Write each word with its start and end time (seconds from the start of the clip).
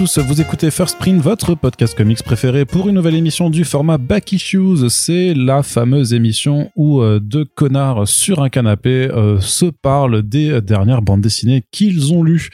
tous, 0.00 0.18
vous 0.18 0.40
écoutez 0.40 0.70
First 0.70 0.98
Print, 0.98 1.20
votre 1.20 1.54
podcast 1.54 1.94
comics 1.94 2.22
préféré 2.22 2.64
pour 2.64 2.88
une 2.88 2.94
nouvelle 2.94 3.16
émission 3.16 3.50
du 3.50 3.64
format 3.64 3.98
Back 3.98 4.32
Issues. 4.32 4.88
C'est 4.88 5.34
la 5.34 5.62
fameuse 5.62 6.14
émission 6.14 6.70
où 6.74 7.02
euh, 7.02 7.20
deux 7.20 7.44
connards 7.44 8.08
sur 8.08 8.40
un 8.40 8.48
canapé 8.48 9.10
euh, 9.10 9.40
se 9.40 9.66
parlent 9.66 10.22
des 10.22 10.62
dernières 10.62 11.02
bandes 11.02 11.20
dessinées 11.20 11.64
qu'ils 11.70 12.14
ont 12.14 12.22
lues. 12.22 12.48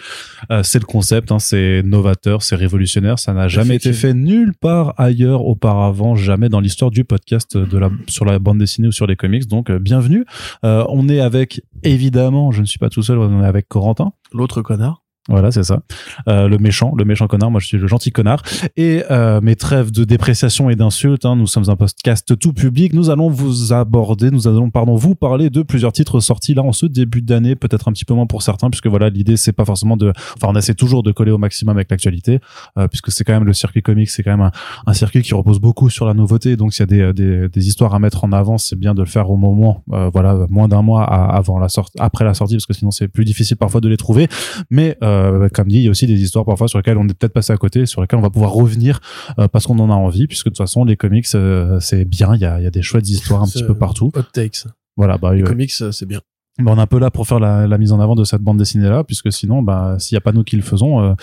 Euh, 0.51 0.65
c'est 0.65 0.81
le 0.81 0.87
concept, 0.87 1.31
hein, 1.31 1.39
c'est 1.39 1.85
novateur, 1.85 2.43
c'est 2.43 2.57
révolutionnaire, 2.57 3.21
ça 3.21 3.33
n'a 3.33 3.47
jamais 3.47 3.77
été 3.77 3.93
fait 3.93 4.13
nulle 4.13 4.53
part 4.53 4.95
ailleurs 4.97 5.45
auparavant, 5.45 6.17
jamais 6.17 6.49
dans 6.49 6.59
l'histoire 6.59 6.91
du 6.91 7.05
podcast 7.05 7.57
de 7.57 7.79
la, 7.79 7.91
sur 8.09 8.25
la 8.25 8.41
bande 8.41 8.59
dessinée 8.59 8.89
ou 8.89 8.93
sur 8.93 9.07
les 9.07 9.15
comics. 9.15 9.47
Donc 9.47 9.71
euh, 9.71 9.79
bienvenue. 9.79 10.25
Euh, 10.65 10.85
on 10.89 11.09
est 11.09 11.21
avec, 11.21 11.61
évidemment, 11.85 12.51
je 12.51 12.61
ne 12.61 12.67
suis 12.67 12.81
pas 12.81 12.91
tout 12.91 13.05
seul, 13.05 13.19
on 13.19 13.41
est 13.41 13.47
avec 13.47 13.69
Corentin. 13.69 14.11
L'autre 14.33 14.63
connard. 14.63 15.06
Voilà, 15.29 15.51
c'est 15.51 15.65
ça. 15.65 15.81
Euh, 16.29 16.49
le 16.49 16.59
méchant, 16.59 16.93
le 16.97 17.05
méchant 17.05 17.27
connard. 17.27 17.51
Moi, 17.51 17.61
je 17.61 17.67
suis 17.67 17.79
le 17.79 17.87
gentil 17.87 18.13
connard. 18.13 18.43
Et 18.77 19.03
euh, 19.11 19.41
mes 19.41 19.57
trêves 19.57 19.91
de 19.91 20.05
dépréciation 20.05 20.71
et 20.71 20.77
d'insultes. 20.77 21.25
Hein, 21.25 21.37
nous 21.37 21.47
sommes 21.47 21.69
un 21.69 21.77
podcast 21.77 22.39
tout 22.39 22.53
public. 22.53 22.93
Nous 22.93 23.11
allons 23.11 23.29
vous 23.29 23.73
aborder, 23.73 24.31
nous 24.31 24.47
allons 24.47 24.71
pardon 24.71 24.95
vous 24.95 25.15
parler 25.15 25.51
de 25.51 25.63
plusieurs 25.63 25.93
titres 25.93 26.21
sortis 26.21 26.55
là 26.55 26.63
en 26.63 26.73
ce 26.73 26.87
début 26.87 27.23
d'année, 27.23 27.57
peut-être 27.57 27.89
un 27.89 27.93
petit 27.93 28.05
peu 28.05 28.15
moins 28.15 28.27
pour 28.27 28.43
certains, 28.43 28.71
puisque 28.71 28.87
voilà, 28.87 29.09
l'idée 29.09 29.37
c'est 29.37 29.53
pas 29.53 29.65
forcément 29.65 29.97
de, 29.97 30.13
enfin, 30.37 30.49
on 30.49 30.57
essaie 30.57 30.75
toujours 30.75 31.03
de 31.03 31.13
coller 31.13 31.33
au 31.33 31.39
maximum 31.39 31.77
avec 31.77 31.91
l'actualité, 31.91 32.41
euh, 32.79 32.89
puisque 32.89 33.11
c'est 33.11 33.25
quand 33.25 33.33
même 33.33 33.45
le 33.45 33.53
circuit 33.53 33.83
comics, 33.83 34.11
c'est 34.11 34.23
quand 34.23 34.37
même 34.37 34.51
un, 34.87 34.93
circuit 34.93 35.23
qui 35.23 35.35
repose 35.35 35.59
beaucoup 35.59 35.91
sur 35.91 36.07
la 36.07 36.15
nouveauté. 36.15 36.57
Donc, 36.57 36.73
s'il 36.73 36.81
y 36.91 37.03
a 37.03 37.13
des, 37.13 37.13
des, 37.13 37.49
des, 37.49 37.69
histoires 37.69 37.95
à 37.95 37.99
mettre 37.99 38.25
en 38.25 38.33
avant, 38.33 38.59
c'est 38.59 38.77
bien 38.77 38.95
de 38.95 39.01
le 39.01 39.09
faire 39.09 39.31
au 39.31 39.37
moment, 39.37 39.83
euh, 39.93 40.11
voilà, 40.13 40.47
moins 40.49 40.69
d'un 40.69 40.83
mois 40.83 41.05
avant 41.05 41.59
la 41.59 41.69
sortie, 41.69 41.97
après 41.99 42.25
la 42.25 42.35
sortie, 42.35 42.55
parce 42.55 42.67
que 42.67 42.73
sinon 42.73 42.91
c'est 42.91 43.09
plus 43.09 43.25
difficile 43.25 43.57
parfois 43.57 43.81
de 43.81 43.89
les 43.89 43.97
trouver. 43.97 44.29
Mais 44.71 44.97
euh, 45.03 45.16
comme 45.53 45.69
dit, 45.69 45.77
il 45.77 45.83
y 45.83 45.89
a 45.89 45.91
aussi 45.91 46.07
des 46.07 46.21
histoires 46.21 46.45
parfois 46.45 46.69
sur 46.69 46.79
lesquelles 46.79 46.99
on 46.99 47.05
est 47.09 47.15
peut-être 47.15 47.33
passé 47.33 47.53
à 47.53 47.57
côté, 47.57 47.87
sur 47.87 48.01
lesquelles 48.01 48.19
on 48.19 48.23
va 48.23 48.31
pouvoir 48.31 48.53
revenir 48.53 49.01
euh, 49.39 49.49
parce 49.49 49.67
qu'on 49.67 49.79
en 49.79 49.91
a 49.91 49.95
envie, 49.95 50.27
puisque 50.27 50.47
de 50.47 50.51
toute 50.51 50.59
façon 50.59 50.85
les 50.85 50.97
comics 50.97 51.27
euh, 51.35 51.79
c'est 51.81 52.05
bien, 52.05 52.35
il 52.35 52.41
y 52.41 52.45
a, 52.45 52.59
il 52.61 52.65
y 52.65 52.67
a 52.67 52.71
des 52.71 52.83
chouettes 52.83 53.09
histoires 53.09 53.43
un 53.43 53.47
petit 53.47 53.65
peu 53.65 53.75
partout. 53.75 54.11
Hot 54.15 54.23
takes. 54.33 54.67
Voilà, 54.97 55.19
bah, 55.19 55.35
les 55.35 55.43
euh, 55.43 55.47
comics 55.47 55.71
c'est 55.73 56.07
bien. 56.07 56.21
bah, 56.59 56.73
on 56.75 56.79
est 56.79 56.81
un 56.81 56.87
peu 56.87 56.99
là 56.99 57.11
pour 57.11 57.27
faire 57.27 57.39
la, 57.39 57.67
la 57.67 57.77
mise 57.79 57.93
en 57.93 58.01
avant 58.01 58.15
de 58.15 58.25
cette 58.25 58.41
bande 58.41 58.57
dessinée 58.59 58.89
là, 58.89 59.05
puisque 59.05 59.31
sinon, 59.33 59.63
bah, 59.63 59.97
s'il 59.99 60.15
y 60.15 60.19
a 60.19 60.23
pas 60.23 60.33
nous 60.33 60.43
qui 60.43 60.57
le 60.57 60.63
faisons, 60.63 61.01
euh, 61.03 61.15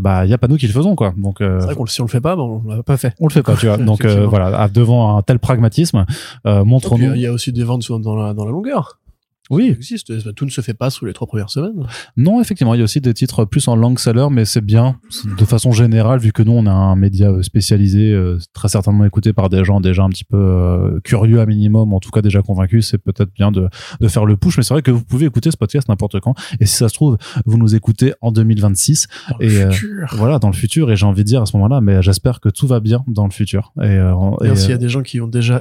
bah, 0.00 0.24
il 0.24 0.30
y 0.30 0.34
a 0.34 0.38
pas 0.38 0.48
nous 0.48 0.56
qui 0.56 0.66
le 0.66 0.72
faisons, 0.72 0.96
quoi. 0.96 1.14
Donc, 1.16 1.40
euh, 1.40 1.60
C'est 1.60 1.66
vrai 1.66 1.74
qu'on 1.76 1.86
si 1.86 2.00
on 2.00 2.04
le 2.04 2.10
fait 2.10 2.20
pas, 2.20 2.34
bon, 2.34 2.62
on 2.64 2.68
l'a 2.68 2.82
pas 2.82 2.96
fait. 2.96 3.14
on 3.20 3.28
le 3.28 3.32
fait 3.32 3.42
pas, 3.42 3.54
tu 3.56 3.66
vois. 3.66 3.76
Donc, 3.90 4.04
euh, 4.04 4.26
voilà, 4.26 4.68
devant 4.68 5.16
un 5.16 5.22
tel 5.22 5.38
pragmatisme, 5.38 6.04
euh, 6.46 6.64
montrons-nous. 6.64 7.14
Il 7.14 7.20
y 7.20 7.26
a 7.26 7.32
aussi 7.32 7.52
des 7.52 7.62
ventes 7.62 7.86
dans 8.02 8.16
la, 8.16 8.34
dans 8.34 8.44
la 8.44 8.50
longueur. 8.50 8.98
Ça 9.48 9.54
Oui, 9.56 9.70
existe. 9.70 10.34
Tout 10.34 10.44
ne 10.44 10.50
se 10.50 10.60
fait 10.60 10.74
pas 10.74 10.88
sous 10.90 11.04
les 11.04 11.12
trois 11.12 11.26
premières 11.26 11.50
semaines. 11.50 11.84
Non, 12.16 12.40
effectivement, 12.40 12.74
il 12.74 12.78
y 12.78 12.80
a 12.80 12.84
aussi 12.84 13.00
des 13.00 13.12
titres 13.12 13.44
plus 13.44 13.66
en 13.68 13.76
long 13.76 13.96
seller, 13.96 14.28
mais 14.30 14.44
c'est 14.44 14.60
bien 14.64 14.96
de 15.38 15.44
façon 15.44 15.72
générale, 15.72 16.20
vu 16.20 16.32
que 16.32 16.42
nous, 16.42 16.52
on 16.52 16.66
a 16.66 16.70
un 16.72 16.96
média 16.96 17.30
euh, 17.30 17.42
spécialisé, 17.42 18.12
euh, 18.12 18.38
très 18.54 18.68
certainement 18.68 19.04
écouté 19.04 19.32
par 19.32 19.48
des 19.48 19.64
gens 19.64 19.80
déjà 19.80 20.04
un 20.04 20.08
petit 20.10 20.24
peu 20.24 20.36
euh, 20.36 21.00
curieux 21.04 21.40
à 21.40 21.46
minimum, 21.46 21.92
en 21.92 22.00
tout 22.00 22.10
cas 22.10 22.22
déjà 22.22 22.40
convaincus, 22.42 22.88
c'est 22.88 22.98
peut-être 22.98 23.32
bien 23.34 23.50
de, 23.50 23.68
de 24.00 24.08
faire 24.08 24.24
le 24.24 24.36
push, 24.36 24.56
mais 24.58 24.62
c'est 24.62 24.74
vrai 24.74 24.82
que 24.82 24.90
vous 24.92 25.04
pouvez 25.04 25.26
écouter 25.26 25.50
ce 25.50 25.56
podcast 25.56 25.88
n'importe 25.88 26.20
quand, 26.20 26.34
et 26.60 26.66
si 26.66 26.76
ça 26.76 26.88
se 26.88 26.94
trouve, 26.94 27.18
vous 27.44 27.58
nous 27.58 27.74
écoutez 27.74 28.14
en 28.20 28.30
2026, 28.32 29.08
Dans 29.30 29.36
le 29.38 29.44
Et, 29.46 29.62
euh, 29.62 29.70
futur. 29.72 30.06
voilà, 30.12 30.38
dans 30.38 30.48
le 30.48 30.54
futur, 30.54 30.90
et 30.90 30.96
j'ai 30.96 31.06
envie 31.06 31.22
de 31.24 31.28
dire 31.28 31.42
à 31.42 31.46
ce 31.46 31.56
moment-là, 31.56 31.80
mais 31.80 32.00
j'espère 32.02 32.40
que 32.40 32.48
tout 32.48 32.66
va 32.66 32.80
bien 32.80 33.04
dans 33.08 33.24
le 33.24 33.32
futur. 33.32 33.72
Et, 33.78 33.86
euh, 33.86 34.14
et, 34.44 34.48
Et 34.48 34.56
s'il 34.56 34.70
y 34.70 34.74
a 34.74 34.78
des 34.78 34.88
gens 34.88 35.02
qui 35.02 35.20
ont 35.20 35.26
déjà 35.28 35.60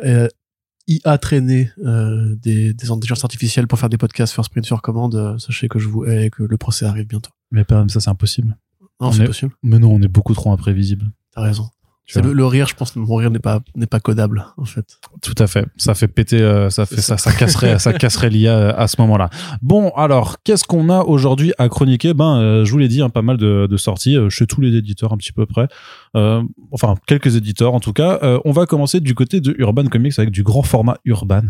IA 1.06 1.18
traîné 1.18 1.72
euh, 1.86 2.36
des, 2.36 2.74
des 2.74 2.92
intelligences 2.92 3.24
artificielles 3.24 3.68
pour 3.68 3.80
faire 3.80 3.90
des 3.90 3.98
podcasts 3.98 4.34
first 4.34 4.50
print 4.52 4.66
sur 4.66 4.82
commande, 4.82 5.16
euh, 5.16 5.38
sachez 5.38 5.68
que 5.68 5.80
je 5.80 5.88
vous 5.88 6.06
hais 6.06 6.26
et 6.26 6.30
que 6.30 6.44
le 6.44 6.58
procès 6.58 6.86
arrive 6.86 7.08
bientôt. 7.08 7.32
mais 7.52 7.64
pas- 7.64 7.86
ça, 7.90 8.00
c'est 8.00 8.10
impossible. 8.10 8.58
Non, 9.00 9.08
On 9.08 9.12
c'est 9.12 9.24
est- 9.24 9.26
possible. 9.26 9.54
Mais 9.64 9.80
non, 9.80 9.92
on 9.94 10.02
est 10.02 10.08
beaucoup 10.08 10.34
trop 10.34 10.52
imprévisible. 10.52 11.12
T'as 11.34 11.42
raison. 11.42 11.70
C'est 12.14 12.22
le, 12.22 12.34
le 12.34 12.46
rire, 12.46 12.68
je 12.68 12.76
pense, 12.76 12.96
mon 12.96 13.16
rire 13.16 13.32
n'est 13.32 13.40
pas 13.40 13.62
n'est 13.76 13.88
pas 13.88 14.00
codable 14.00 14.46
en 14.58 14.66
fait. 14.66 15.00
Tout 15.22 15.36
à 15.38 15.48
fait. 15.48 15.66
Ça 15.78 15.94
fait 15.94 16.08
péter, 16.08 16.42
euh, 16.42 16.70
ça 16.70 16.86
fait 16.86 17.02
ça, 17.02 17.18
ça 17.18 17.32
casserait, 17.32 17.80
ça 17.80 17.94
casserait 17.94 18.30
l'IA 18.30 18.54
euh, 18.54 18.74
à 18.76 18.88
ce 18.88 19.00
moment-là. 19.02 19.30
Bon, 19.62 19.90
alors, 19.96 20.38
qu'est-ce 20.44 20.66
qu'on 20.66 20.90
a 20.90 21.02
aujourd'hui 21.02 21.54
à 21.58 21.70
chroniquer? 21.70 22.14
Ben, 22.14 22.38
euh, 22.38 22.66
je 22.66 22.72
vous 22.72 22.78
l'ai 22.78 22.88
dit, 22.88 23.02
hein, 23.02 23.10
pas 23.10 23.22
mal 23.22 23.38
de, 23.38 23.68
de 23.70 23.78
sorties 23.78 24.18
euh, 24.18 24.30
chez 24.30 24.46
tous 24.48 24.62
les 24.62 24.76
éditeurs, 24.76 25.14
un 25.14 25.18
petit 25.18 25.32
peu 25.32 25.46
près. 25.46 25.68
Euh, 26.16 26.42
enfin, 26.72 26.96
quelques 27.08 27.36
éditeurs 27.36 27.74
en 27.74 27.80
tout 27.80 27.94
cas. 27.94 28.20
Euh, 28.24 28.40
on 28.44 28.52
va 28.52 28.66
commencer 28.66 29.00
du 29.00 29.16
côté 29.16 29.40
de 29.40 29.56
Urban 29.58 29.86
Comics 29.86 30.18
avec 30.18 30.32
du 30.32 30.44
grand 30.44 30.64
format 30.64 30.98
Urban 31.06 31.44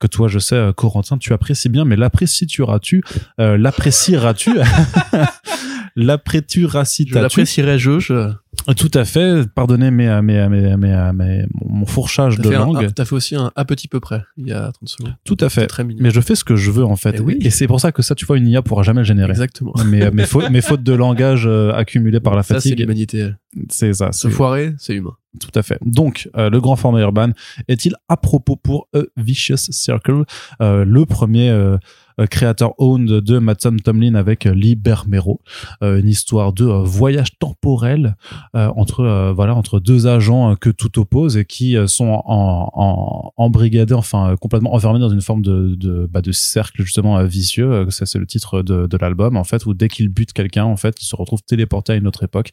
que 0.00 0.06
toi, 0.06 0.28
je 0.28 0.38
sais, 0.38 0.72
Corentin, 0.76 1.18
tu 1.18 1.32
apprécies 1.32 1.68
bien, 1.68 1.84
mais 1.84 1.96
l'apprécieras-tu 1.96 3.02
euh, 3.40 3.56
L'apprécieras-tu? 3.56 4.58
Je 5.96 6.02
L'appréturacitas-tu 6.02 7.14
l'apprécierais 7.22 7.78
je. 7.78 7.98
je 7.98 8.32
Tout 8.74 8.90
à 8.94 9.04
fait. 9.04 9.46
Pardonnez 9.54 9.90
mes, 9.90 10.20
mes, 10.22 10.48
mes, 10.48 10.76
mes, 10.76 11.12
mes- 11.14 11.46
mon 11.64 11.86
fourchage 11.86 12.38
de 12.38 12.48
langue. 12.50 12.92
t'as 12.94 13.04
fait 13.04 13.14
aussi 13.14 13.34
un 13.36 13.50
à 13.56 13.64
petit 13.64 13.88
peu 13.88 14.00
près 14.00 14.22
il 14.36 14.48
y 14.48 14.52
a 14.52 14.70
30 14.72 14.88
secondes. 14.88 15.14
Tout 15.24 15.36
à 15.40 15.48
fait. 15.48 15.66
Très 15.66 15.84
mignon. 15.84 16.00
Mais 16.02 16.10
je 16.10 16.20
fais 16.20 16.34
ce 16.34 16.44
que 16.44 16.56
je 16.56 16.70
veux 16.70 16.84
en 16.84 16.96
fait. 16.96 17.16
Eh 17.18 17.20
oui. 17.20 17.38
Et 17.40 17.50
c'est 17.50 17.66
pour 17.66 17.80
ça 17.80 17.92
que 17.92 18.02
ça, 18.02 18.14
tu 18.14 18.24
vois, 18.26 18.36
une 18.38 18.46
IA 18.48 18.62
pourra 18.62 18.82
jamais 18.82 19.00
le 19.00 19.04
générer. 19.04 19.30
Exactement. 19.30 19.72
Mais 19.86 20.10
mes, 20.10 20.26
fautes, 20.26 20.50
mes 20.50 20.60
fautes 20.60 20.82
de 20.82 20.92
langage 20.92 21.44
euh, 21.46 21.72
accumulées 21.72 22.20
par 22.20 22.34
la 22.34 22.42
Ça, 22.42 22.54
c'est 22.60 22.70
fatigue, 22.70 22.80
l'humanité. 22.80 23.30
c'est 23.70 23.92
ça. 23.94 24.12
Se 24.12 24.28
foirer, 24.28 24.74
c'est 24.78 24.94
humain. 24.94 25.12
Tout 25.40 25.50
à 25.54 25.62
fait. 25.62 25.78
Donc, 25.84 26.28
euh, 26.36 26.50
le 26.50 26.60
grand 26.60 26.74
format 26.74 27.00
urbain 27.00 27.32
est-il 27.68 27.94
à 28.08 28.16
propos 28.16 28.56
pour 28.56 28.88
A 28.94 29.00
Vicious 29.16 29.56
Circle, 29.56 30.24
euh, 30.62 30.84
le 30.84 31.04
premier 31.06 31.50
euh, 31.50 31.76
euh, 31.76 31.78
créateur 32.26 32.74
owned 32.78 33.08
de 33.08 33.38
Matson 33.38 33.76
Tomlin 33.82 34.14
avec 34.14 34.46
euh, 34.46 34.52
Lee 34.54 34.74
Bermero, 34.74 35.40
euh, 35.82 36.00
une 36.00 36.08
histoire 36.08 36.52
de 36.52 36.64
euh, 36.64 36.82
voyage 36.82 37.38
temporel 37.38 38.16
euh, 38.54 38.68
entre 38.76 39.00
euh, 39.00 39.32
voilà 39.32 39.54
entre 39.54 39.80
deux 39.80 40.06
agents 40.06 40.52
euh, 40.52 40.54
que 40.54 40.70
tout 40.70 40.98
oppose 40.98 41.36
et 41.36 41.44
qui 41.44 41.76
euh, 41.76 41.86
sont 41.86 42.22
en, 42.24 42.70
en, 42.74 43.32
embrigadés, 43.36 43.94
enfin 43.94 44.30
euh, 44.30 44.36
complètement 44.36 44.74
enfermés 44.74 44.98
dans 44.98 45.08
une 45.10 45.20
forme 45.20 45.42
de 45.42 45.74
de, 45.76 46.08
bah, 46.10 46.22
de 46.22 46.32
cercle 46.32 46.82
justement 46.82 47.18
euh, 47.18 47.24
vicieux. 47.24 47.70
Euh, 47.70 47.90
ça 47.90 48.06
c'est 48.06 48.18
le 48.18 48.26
titre 48.26 48.62
de, 48.62 48.86
de 48.86 48.96
l'album 48.96 49.36
en 49.36 49.44
fait 49.44 49.66
où 49.66 49.74
dès 49.74 49.88
qu'ils 49.88 50.08
butent 50.08 50.32
quelqu'un 50.32 50.64
en 50.64 50.76
fait, 50.76 51.00
ils 51.00 51.04
se 51.06 51.16
retrouvent 51.16 51.42
téléportés 51.42 51.92
à 51.92 51.96
une 51.96 52.06
autre 52.06 52.24
époque. 52.24 52.50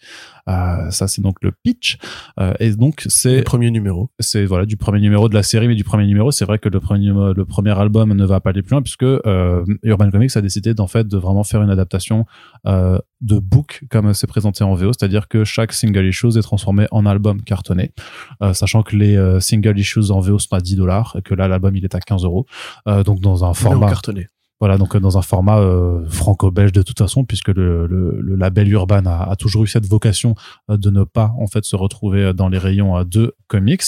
Euh, 0.50 0.90
ça 0.92 1.08
c'est 1.08 1.22
donc 1.22 1.38
le 1.42 1.52
pitch. 1.52 1.98
Euh, 2.40 2.54
et 2.60 2.72
donc 2.72 3.04
c'est 3.08 3.38
Le 3.38 3.44
premier 3.44 3.72
numéro. 3.72 4.10
c'est 4.20 4.46
voilà 4.46 4.66
du 4.66 4.78
premier 4.78 5.00
numéro 5.00 5.30
de 5.30 5.34
la 5.34 5.44
série 5.44 5.68
mais 5.68 5.76
du 5.76 5.84
premier 5.84 6.06
numéro 6.06 6.32
c'est 6.32 6.46
vrai 6.46 6.60
que 6.60 6.70
le 6.70 6.80
premier 6.80 7.06
le 7.36 7.46
premier 7.46 7.78
album 7.78 8.14
ne 8.14 8.26
va 8.26 8.40
pas 8.40 8.50
aller 8.52 8.62
plus 8.62 8.72
loin 8.72 8.82
puisque 8.82 9.04
euh, 9.04 9.55
Urban 9.84 10.12
Comics 10.12 10.36
a 10.36 10.42
décidé 10.42 10.74
d'en 10.74 10.88
fait 10.88 11.08
de 11.08 11.18
vraiment 11.18 11.44
faire 11.44 11.62
une 11.62 11.70
adaptation 11.70 12.26
euh, 12.66 13.00
de 13.22 13.40
book 13.40 13.84
comme 13.90 14.14
c'est 14.14 14.28
présenté 14.28 14.64
en 14.64 14.74
VO 14.74 14.92
c'est-à-dire 14.94 15.28
que 15.28 15.44
chaque 15.44 15.74
single 15.74 16.06
issue 16.06 16.38
est 16.38 16.42
transformé 16.42 16.88
en 16.92 17.06
album 17.06 17.42
cartonné 17.42 17.92
euh, 18.42 18.54
sachant 18.54 18.84
que 18.84 18.96
les 18.96 19.16
euh, 19.16 19.40
single 19.40 19.78
issues 19.78 20.12
en 20.12 20.20
VO 20.20 20.40
sont 20.40 20.54
à 20.54 20.62
10 20.62 20.76
dollars 20.76 21.16
et 21.18 21.22
que 21.22 21.34
là 21.34 21.48
l'album 21.48 21.76
il 21.76 21.84
est 21.84 21.96
à 21.96 22.00
15 22.00 22.24
euros 22.24 22.46
Euh, 22.88 23.04
donc 23.04 23.20
dans 23.20 23.44
un 23.44 23.54
Format 23.54 23.76
format 23.76 23.90
cartonné. 23.90 24.28
Voilà, 24.66 24.80
donc 24.80 24.96
euh, 24.96 25.00
dans 25.00 25.16
un 25.16 25.22
format 25.22 25.60
euh, 25.60 26.04
franco-belge 26.10 26.72
de 26.72 26.82
toute 26.82 26.98
façon, 26.98 27.24
puisque 27.24 27.50
le, 27.50 27.86
le, 27.86 28.18
le 28.20 28.36
label 28.36 28.68
Urban 28.68 29.06
a, 29.06 29.30
a 29.30 29.36
toujours 29.36 29.64
eu 29.64 29.68
cette 29.68 29.86
vocation 29.86 30.34
euh, 30.72 30.78
de 30.78 30.90
ne 30.90 31.04
pas 31.04 31.36
en 31.38 31.46
fait 31.46 31.66
se 31.66 31.76
retrouver 31.76 32.34
dans 32.34 32.50
les 32.50 32.58
rayons 32.58 33.04
de 33.04 33.36
comics. 33.48 33.84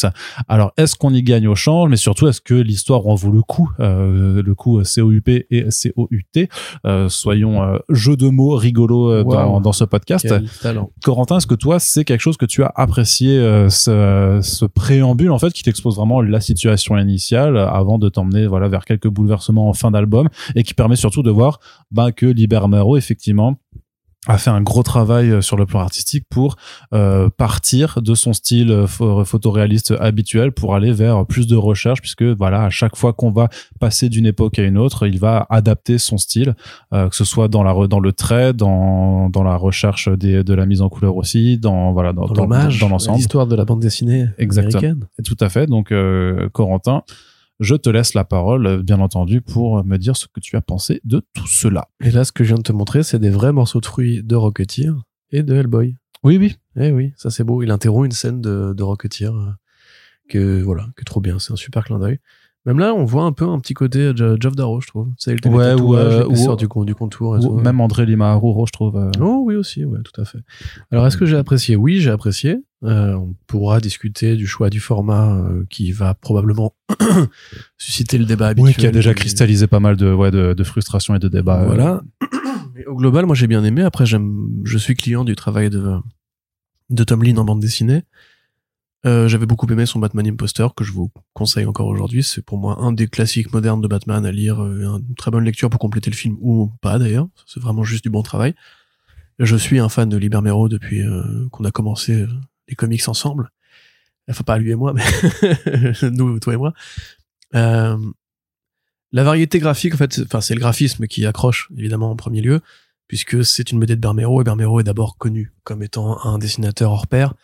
Alors, 0.48 0.74
est-ce 0.78 0.96
qu'on 0.96 1.14
y 1.16 1.24
gagne 1.24 1.48
au 1.48 1.56
change, 1.56 1.90
mais 1.90 1.98
surtout 1.98 2.28
est-ce 2.28 2.42
que 2.42 2.54
l'histoire 2.54 3.08
en 3.08 3.16
vaut 3.16 3.32
le 3.32 3.42
coup, 3.42 3.72
euh, 3.80 4.44
le 4.44 4.56
coup 4.56 4.80
COUP 4.84 5.28
et 5.28 5.66
COUT 5.70 6.48
euh, 6.86 7.10
Soyons 7.10 7.80
jeux 7.90 8.16
de 8.16 8.30
mots 8.30 8.56
rigolos 8.56 9.12
euh, 9.12 9.24
dans, 9.24 9.72
ce 9.72 9.84
podcast. 9.84 10.32
Corentin, 11.04 11.38
est-ce 11.38 11.48
que 11.48 11.56
toi, 11.56 11.80
c'est 11.80 12.06
quelque 12.06 12.22
chose 12.22 12.38
que 12.38 12.46
tu 12.46 12.64
as 12.64 12.72
apprécié, 12.76 13.40
ce, 13.70 14.40
ce 14.44 14.66
préambule 14.66 15.32
en 15.32 15.40
fait, 15.40 15.52
qui 15.54 15.64
t'expose 15.64 15.96
vraiment 15.96 16.22
la 16.22 16.40
situation 16.40 16.98
initiale 16.98 17.58
avant 17.58 17.98
de 17.98 18.10
t'emmener 18.10 18.46
voilà 18.46 18.68
vers 18.68 18.86
quelques 18.86 19.08
bouleversements 19.08 19.70
en 19.70 19.74
fin 19.74 19.92
d'album 19.92 20.30
et 20.56 20.64
qui 20.68 20.74
permet 20.74 20.96
surtout 20.98 21.24
de 21.24 21.32
voir 21.32 21.60
bah, 21.92 22.12
que 22.12 22.26
Libermero 22.26 22.98
effectivement 22.98 23.56
a 24.30 24.38
fait 24.38 24.50
un 24.50 24.62
gros 24.62 24.84
travail 24.84 25.30
euh, 25.32 25.42
sur 25.42 25.56
le 25.56 25.66
plan 25.66 25.80
artistique 25.80 26.26
pour 26.30 26.58
euh, 26.94 27.30
partir 27.30 28.02
de 28.02 28.14
son 28.14 28.34
style 28.34 28.72
euh, 28.72 28.86
pho- 28.86 29.24
photoréaliste 29.24 29.94
habituel 30.02 30.52
pour 30.52 30.76
aller 30.76 30.92
vers 30.92 31.26
plus 31.26 31.48
de 31.48 31.56
recherche 31.56 32.02
puisque 32.02 32.24
voilà 32.24 32.64
à 32.64 32.70
chaque 32.70 32.98
fois 32.98 33.14
qu'on 33.14 33.32
va 33.32 33.48
passer 33.80 34.10
d'une 34.10 34.26
époque 34.26 34.60
à 34.60 34.64
une 34.64 34.78
autre 34.78 35.08
il 35.08 35.18
va 35.18 35.46
adapter 35.50 35.98
son 35.98 36.18
style 36.18 36.56
euh, 36.94 37.08
que 37.08 37.16
ce 37.16 37.24
soit 37.24 37.48
dans 37.48 37.64
la 37.64 37.88
dans 37.88 38.02
le 38.02 38.12
trait 38.12 38.52
dans 38.52 39.30
dans 39.30 39.44
la 39.44 39.56
recherche 39.56 40.10
des, 40.10 40.44
de 40.44 40.54
la 40.54 40.66
mise 40.66 40.82
en 40.82 40.90
couleur 40.90 41.16
aussi 41.16 41.58
dans 41.58 41.94
voilà 41.94 42.12
dans, 42.12 42.26
l'ensemble 42.26 43.18
l'histoire 43.18 43.48
de 43.48 43.56
la 43.56 43.64
bande 43.64 43.80
dessinée 43.80 44.26
Exactement. 44.40 44.80
américaine. 44.80 45.08
tout 45.24 45.38
à 45.40 45.48
fait 45.48 45.68
donc 45.68 45.94
euh, 45.94 46.50
Corentin 46.52 47.04
je 47.60 47.76
te 47.76 47.90
laisse 47.90 48.14
la 48.14 48.24
parole, 48.24 48.84
bien 48.84 49.00
entendu, 49.00 49.42
pour 49.42 49.84
me 49.84 49.98
dire 49.98 50.16
ce 50.16 50.28
que 50.28 50.40
tu 50.40 50.56
as 50.56 50.62
pensé 50.62 51.02
de 51.04 51.22
tout 51.34 51.48
cela. 51.48 51.90
Et 52.04 52.12
là, 52.12 52.24
ce 52.24 52.32
que 52.32 52.44
je 52.44 52.50
viens 52.50 52.58
de 52.58 52.64
te 52.64 52.72
montrer, 52.72 53.04
c'est 53.04 53.20
des 53.20 53.30
vrais 53.30 53.52
morceaux 53.52 53.80
de 53.80 53.86
fruits 53.86 54.24
de 54.24 54.36
Rocketeer 54.36 54.94
et 55.32 55.44
de 55.44 55.56
Hellboy. 55.56 55.96
Oui, 56.24 56.38
oui. 56.38 56.58
Eh 56.76 56.92
oui, 56.92 57.14
ça 57.16 57.30
c'est 57.30 57.44
beau. 57.44 57.64
Il 57.64 57.72
interrompt 57.72 58.06
une 58.06 58.12
scène 58.12 58.42
de, 58.42 58.74
de 58.74 58.84
Rocketeer 58.84 59.34
euh, 59.34 59.52
que 60.30 60.62
voilà, 60.62 60.88
que 60.96 61.04
trop 61.04 61.22
bien. 61.22 61.40
C'est 61.40 61.54
un 61.54 61.58
super 61.58 61.84
clin 61.84 62.00
d'œil. 62.00 62.20
Même 62.68 62.78
là, 62.80 62.94
on 62.94 63.06
voit 63.06 63.24
un 63.24 63.32
peu 63.32 63.46
un 63.48 63.60
petit 63.60 63.74
côté 63.74 64.12
Jo- 64.16 64.36
Geoff 64.40 64.56
Darrow, 64.56 64.82
je 64.82 64.88
trouve. 64.88 65.08
C'est 65.18 65.32
le 65.34 65.50
Ouais, 65.50 65.74
ou, 65.74 65.96
euh, 65.96 66.26
ou- 66.28 66.56
du, 66.56 66.68
du 66.86 66.96
contour. 66.96 67.36
et 67.38 67.40
Ou 67.40 67.42
tout, 67.42 67.50
ouais. 67.54 67.64
Même 67.64 67.80
André 67.82 68.06
Lima 68.06 68.40
je 68.40 68.72
trouve. 68.72 68.98
euh, 68.98 69.10
Oh 69.22 69.42
oui 69.46 69.56
aussi, 69.56 69.86
ouais, 69.86 70.00
tout 70.04 70.20
à 70.22 70.26
fait. 70.26 70.40
Alors 70.92 71.08
est-ce 71.08 71.16
que 71.18 71.26
j'ai 71.26 71.38
apprécié? 71.38 71.76
Oui, 71.78 72.00
j'ai 72.02 72.12
apprécié. 72.12 72.58
Euh, 72.84 73.14
on 73.16 73.34
pourra 73.48 73.80
discuter 73.80 74.36
du 74.36 74.46
choix 74.46 74.70
du 74.70 74.80
format 74.80 75.34
euh, 75.38 75.64
qui 75.70 75.92
va 75.94 76.14
probablement 76.14 76.76
susciter 77.78 78.18
le 78.18 78.26
débat 78.26 78.48
habituel. 78.50 78.68
Oui, 78.70 78.76
qui 78.76 78.86
a 78.86 78.92
déjà 78.92 79.14
cristallisé 79.14 79.68
pas 79.68 79.80
mal 79.80 79.96
de, 79.96 80.12
ouais, 80.14 80.32
de, 80.32 80.54
de 80.54 80.64
frustration 80.64 81.16
et 81.16 81.20
de 81.20 81.28
débats. 81.28 81.62
euh, 81.62 81.66
Voilà. 81.68 82.02
Mais 82.76 82.86
au 82.86 82.96
global, 82.96 83.26
moi 83.26 83.36
j'ai 83.36 83.48
bien 83.48 83.64
aimé. 83.64 83.82
Après, 83.82 84.06
j'aime, 84.06 84.50
je 84.64 84.78
suis 84.78 84.94
client 84.96 85.24
du 85.24 85.36
travail 85.36 85.70
de 85.70 85.96
de 86.90 87.04
Tom 87.04 87.24
Lin 87.24 87.38
en 87.38 87.44
bande 87.46 87.60
dessinée. 87.60 88.04
Euh, 89.08 89.28
J'avais 89.30 89.46
beaucoup 89.46 89.68
aimé 89.72 89.86
son 89.86 90.00
Batman 90.00 90.28
Imposter 90.28 90.68
que 90.76 90.84
je 90.84 90.92
vous 90.92 91.12
conseille 91.34 91.66
encore 91.66 91.88
aujourd'hui. 91.88 92.24
C'est 92.24 92.42
pour 92.42 92.58
moi 92.58 92.78
un 92.80 92.92
des 92.92 93.08
classiques 93.08 93.54
modernes 93.54 93.80
de 93.80 93.88
Batman 93.88 94.26
à 94.26 94.32
lire, 94.32 94.62
euh, 94.62 94.98
une 94.98 95.16
très 95.16 95.32
bonne 95.32 95.46
lecture 95.46 95.70
pour 95.70 95.80
compléter 95.80 96.12
le 96.12 96.16
film 96.16 96.36
ou 96.42 96.72
pas 96.82 97.00
d'ailleurs. 97.00 97.28
C'est 97.46 97.62
vraiment 97.62 97.84
juste 97.84 98.04
du 98.04 98.10
bon 98.10 98.22
travail. 98.22 98.54
Je 99.40 99.56
suis 99.56 99.80
un 99.80 99.88
fan 99.88 100.10
de 100.10 100.18
Liber 100.18 100.42
Mero 100.42 100.68
depuis 100.68 101.02
euh, 101.02 101.48
qu'on 101.52 101.64
a 101.64 101.72
commencé 101.72 102.26
les 102.68 102.76
comics 102.76 103.08
ensemble. 103.08 103.52
Enfin 104.30 104.44
pas 104.44 104.58
lui 104.58 104.72
et 104.72 104.76
moi, 104.76 104.94
mais 104.94 105.04
nous, 106.10 106.40
toi 106.40 106.54
et 106.54 106.58
moi. 106.58 106.74
Euh, 107.56 107.98
la 109.14 109.24
variété 109.24 109.60
graphique, 109.60 109.94
en 109.94 109.98
fait, 109.98 110.20
enfin 110.26 110.42
c'est 110.42 110.54
le 110.54 110.60
graphisme 110.60 111.08
qui 111.08 111.26
accroche 111.26 111.70
évidemment 111.78 112.12
en 112.12 112.18
premier 112.18 112.42
lieu, 112.42 112.60
puisque 113.08 113.46
c'est 113.46 113.72
une 113.72 113.80
BD 113.80 113.96
de 113.96 114.02
Bermero 114.02 114.42
et 114.42 114.44
Bermero 114.44 114.82
est 114.82 114.84
d'abord 114.84 115.18
connu 115.18 115.54
comme 115.64 115.82
étant 115.82 116.22
un 116.26 116.40
dessinateur 116.40 116.92
hors 116.92 117.08
pair, 117.08 117.36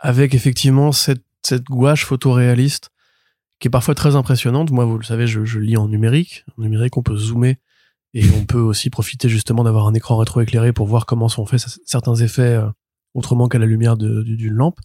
avec 0.00 0.34
effectivement 0.34 0.92
cette, 0.92 1.22
cette 1.42 1.64
gouache 1.64 2.04
photoréaliste 2.04 2.90
qui 3.58 3.68
est 3.68 3.70
parfois 3.70 3.94
très 3.94 4.16
impressionnante. 4.16 4.70
Moi, 4.70 4.84
vous 4.86 4.98
le 4.98 5.04
savez, 5.04 5.26
je, 5.26 5.44
je 5.44 5.58
lis 5.58 5.76
en 5.76 5.88
numérique. 5.88 6.44
En 6.56 6.62
numérique, 6.62 6.96
on 6.96 7.02
peut 7.02 7.16
zoomer 7.16 7.58
et 8.14 8.24
on 8.30 8.44
peut 8.44 8.58
aussi 8.58 8.90
profiter 8.90 9.28
justement 9.28 9.62
d'avoir 9.62 9.86
un 9.86 9.94
écran 9.94 10.16
rétroéclairé 10.16 10.72
pour 10.72 10.86
voir 10.86 11.06
comment 11.06 11.28
sont 11.28 11.46
faits 11.46 11.64
certains 11.84 12.16
effets 12.16 12.56
euh, 12.56 12.66
autrement 13.14 13.48
qu'à 13.48 13.58
la 13.58 13.66
lumière 13.66 13.96
d'une 13.96 14.52
lampe, 14.52 14.80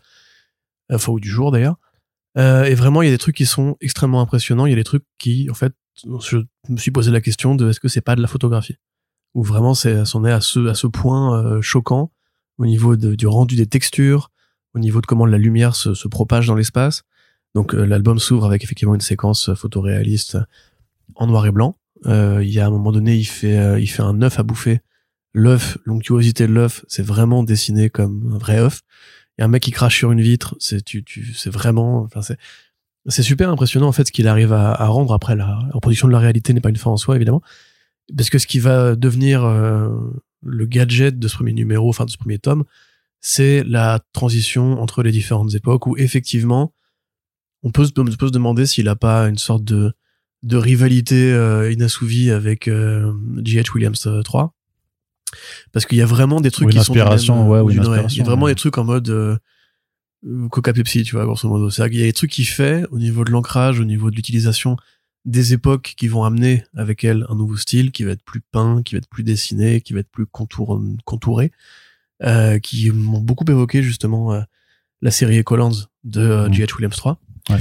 enfin 0.91 1.11
ou 1.13 1.19
du 1.19 1.29
jour 1.29 1.51
d'ailleurs. 1.51 1.77
Euh, 2.37 2.65
et 2.65 2.75
vraiment, 2.75 3.01
il 3.01 3.05
y 3.05 3.09
a 3.09 3.13
des 3.13 3.17
trucs 3.17 3.37
qui 3.37 3.45
sont 3.45 3.77
extrêmement 3.79 4.19
impressionnants. 4.19 4.65
Il 4.65 4.71
y 4.71 4.73
a 4.73 4.75
des 4.75 4.83
trucs 4.83 5.05
qui, 5.17 5.49
en 5.49 5.53
fait, 5.53 5.73
je 6.03 6.37
me 6.69 6.77
suis 6.77 6.91
posé 6.91 7.09
la 7.11 7.21
question 7.21 7.55
de 7.55 7.69
est-ce 7.69 7.79
que 7.79 7.87
c'est 7.87 8.01
pas 8.01 8.15
de 8.15 8.21
la 8.21 8.27
photographie? 8.27 8.75
Ou 9.33 9.43
vraiment 9.43 9.73
c'est 9.73 10.05
c'en 10.05 10.25
est 10.25 10.31
à 10.31 10.41
ce 10.41 10.67
à 10.67 10.75
ce 10.75 10.87
point 10.87 11.37
euh, 11.37 11.61
choquant 11.61 12.11
au 12.57 12.65
niveau 12.65 12.95
du 12.95 13.27
rendu 13.27 13.55
des 13.55 13.67
textures, 13.67 14.31
au 14.75 14.79
niveau 14.79 15.01
de 15.01 15.05
comment 15.05 15.25
la 15.25 15.37
lumière 15.37 15.75
se, 15.75 15.93
se 15.93 16.07
propage 16.07 16.47
dans 16.47 16.55
l'espace. 16.55 17.03
Donc 17.55 17.73
euh, 17.73 17.85
l'album 17.85 18.19
s'ouvre 18.19 18.45
avec 18.45 18.63
effectivement 18.63 18.93
une 18.93 19.01
séquence 19.01 19.53
photoréaliste 19.55 20.37
en 21.15 21.27
noir 21.27 21.45
et 21.47 21.51
blanc. 21.51 21.77
Euh, 22.05 22.41
Il 22.43 22.51
y 22.51 22.59
a 22.59 22.67
un 22.67 22.69
moment 22.69 22.91
donné, 22.91 23.15
il 23.15 23.25
fait 23.25 23.57
euh, 23.57 23.79
il 23.79 23.87
fait 23.87 24.03
un 24.03 24.21
œuf 24.21 24.39
à 24.39 24.43
bouffer. 24.43 24.81
L'œuf, 25.33 25.77
l'onctuosité 25.85 26.47
de 26.47 26.53
l'œuf, 26.53 26.85
c'est 26.87 27.05
vraiment 27.05 27.43
dessiné 27.43 27.89
comme 27.89 28.31
un 28.33 28.37
vrai 28.37 28.59
œuf. 28.59 28.81
Il 29.37 29.41
y 29.41 29.43
a 29.43 29.45
un 29.45 29.49
mec 29.49 29.63
qui 29.63 29.71
crache 29.71 29.97
sur 29.97 30.11
une 30.11 30.21
vitre, 30.21 30.55
c'est 30.59 30.83
tu 30.83 31.03
tu 31.03 31.33
c'est 31.33 31.49
vraiment 31.49 32.03
enfin 32.03 32.21
c'est 32.21 32.37
c'est 33.07 33.23
super 33.23 33.49
impressionnant 33.49 33.87
en 33.87 33.91
fait 33.91 34.05
ce 34.07 34.11
qu'il 34.11 34.27
arrive 34.27 34.53
à, 34.53 34.71
à 34.73 34.87
rendre 34.87 35.13
après 35.13 35.35
la 35.35 35.59
en 35.73 35.79
production 35.79 36.07
de 36.07 36.13
la 36.13 36.19
réalité 36.19 36.53
n'est 36.53 36.61
pas 36.61 36.69
une 36.69 36.77
fin 36.77 36.91
en 36.91 36.97
soi 36.97 37.15
évidemment 37.15 37.41
parce 38.15 38.29
que 38.29 38.37
ce 38.37 38.47
qui 38.47 38.59
va 38.59 38.95
devenir 38.95 39.43
euh, 39.43 39.89
le 40.43 40.65
gadget 40.65 41.17
de 41.19 41.27
ce 41.27 41.35
premier 41.35 41.53
numéro 41.53 41.89
enfin 41.89 42.05
de 42.05 42.11
ce 42.11 42.17
premier 42.17 42.39
tome 42.39 42.63
c'est 43.27 43.63
la 43.63 43.99
transition 44.13 44.79
entre 44.79 45.01
les 45.01 45.11
différentes 45.11 45.55
époques 45.55 45.87
où 45.87 45.97
effectivement 45.97 46.73
on 47.63 47.71
peut 47.71 47.85
se, 47.85 47.91
on 47.97 48.05
peut 48.05 48.27
se 48.27 48.31
demander 48.31 48.67
s'il 48.67 48.87
a 48.87 48.95
pas 48.95 49.27
une 49.27 49.39
sorte 49.39 49.63
de 49.63 49.93
de 50.43 50.57
rivalité 50.57 51.33
euh, 51.33 51.71
inassouvie 51.71 52.29
avec 52.29 52.67
euh, 52.67 53.11
J.H. 53.43 53.73
Williams 53.73 54.05
euh, 54.05 54.21
3 54.21 54.53
parce 55.71 55.87
qu'il 55.87 55.97
y 55.97 56.03
a 56.03 56.05
vraiment 56.05 56.39
des 56.39 56.51
trucs 56.51 56.67
Ou 56.67 56.69
une 56.69 56.77
qui 56.77 56.83
sont 56.85 56.91
inspiration, 56.93 57.35
même, 57.41 57.47
ouais, 57.49 57.57
euh, 57.57 57.63
ou 57.63 57.71
une 57.71 57.79
du- 57.79 57.81
Il 57.81 57.87
y 57.87 57.89
inspiration, 57.89 58.23
a 58.23 58.27
vraiment 58.27 58.45
ouais. 58.45 58.51
des 58.51 58.55
trucs 58.59 58.77
en 58.77 58.83
mode 58.83 59.09
euh, 59.09 59.35
euh, 60.27 60.47
Coca 60.49 60.71
Pepsi, 60.71 61.01
tu 61.03 61.15
vois, 61.15 61.25
grosso 61.25 61.49
modo. 61.49 61.71
C'est-à-dire 61.71 61.91
qu'il 61.93 61.99
y 62.01 62.03
a 62.03 62.05
des 62.05 62.13
trucs 62.13 62.29
qu'il 62.31 62.45
fait 62.45 62.85
au 62.91 62.99
niveau 62.99 63.23
de 63.25 63.31
l'ancrage, 63.31 63.79
au 63.79 63.85
niveau 63.85 64.11
de 64.11 64.15
l'utilisation 64.15 64.77
des 65.25 65.53
époques 65.53 65.95
qui 65.97 66.07
vont 66.07 66.23
amener 66.23 66.63
avec 66.75 67.03
elle 67.03 67.25
un 67.29 67.35
nouveau 67.35 67.57
style 67.57 67.91
qui 67.91 68.03
va 68.03 68.11
être 68.11 68.23
plus 68.23 68.41
peint, 68.51 68.83
qui 68.83 68.93
va 68.93 68.99
être 68.99 69.09
plus 69.09 69.23
dessiné, 69.23 69.81
qui 69.81 69.93
va 69.93 70.01
être 70.01 70.11
plus 70.11 70.27
contour, 70.27 70.79
contouré, 71.05 71.51
euh, 72.23 72.59
qui 72.59 72.89
m'ont 72.91 73.19
beaucoup 73.19 73.45
évoqué 73.49 73.83
justement 73.83 74.33
euh, 74.33 74.41
la 75.01 75.11
série 75.11 75.37
Echolands 75.37 75.87
de 76.03 76.21
euh, 76.21 76.47
Mhm. 76.47 76.53
J.H. 76.53 76.75
Williams 76.75 76.95
3. 76.95 77.19
Ouais. 77.49 77.57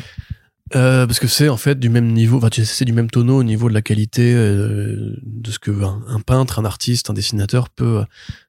Euh, 0.75 1.07
parce 1.07 1.21
que 1.21 1.27
c'est 1.29 1.49
en 1.51 1.57
fait 1.59 1.79
du 1.79 1.89
même 1.91 2.11
niveau, 2.13 2.39
enfin 2.39 2.49
c'est 2.51 2.85
du 2.87 2.93
même 2.93 3.11
tonneau 3.11 3.39
au 3.39 3.45
niveau 3.45 3.69
de 3.69 3.75
la 3.75 3.83
qualité 3.83 4.33
euh, 4.35 5.15
de 5.23 5.51
ce 5.51 5.59
que 5.59 5.71
un, 5.71 6.03
un 6.09 6.21
peintre, 6.21 6.59
un 6.59 6.65
artiste, 6.65 7.11
un 7.11 7.13
dessinateur 7.15 7.69
peut 7.69 8.03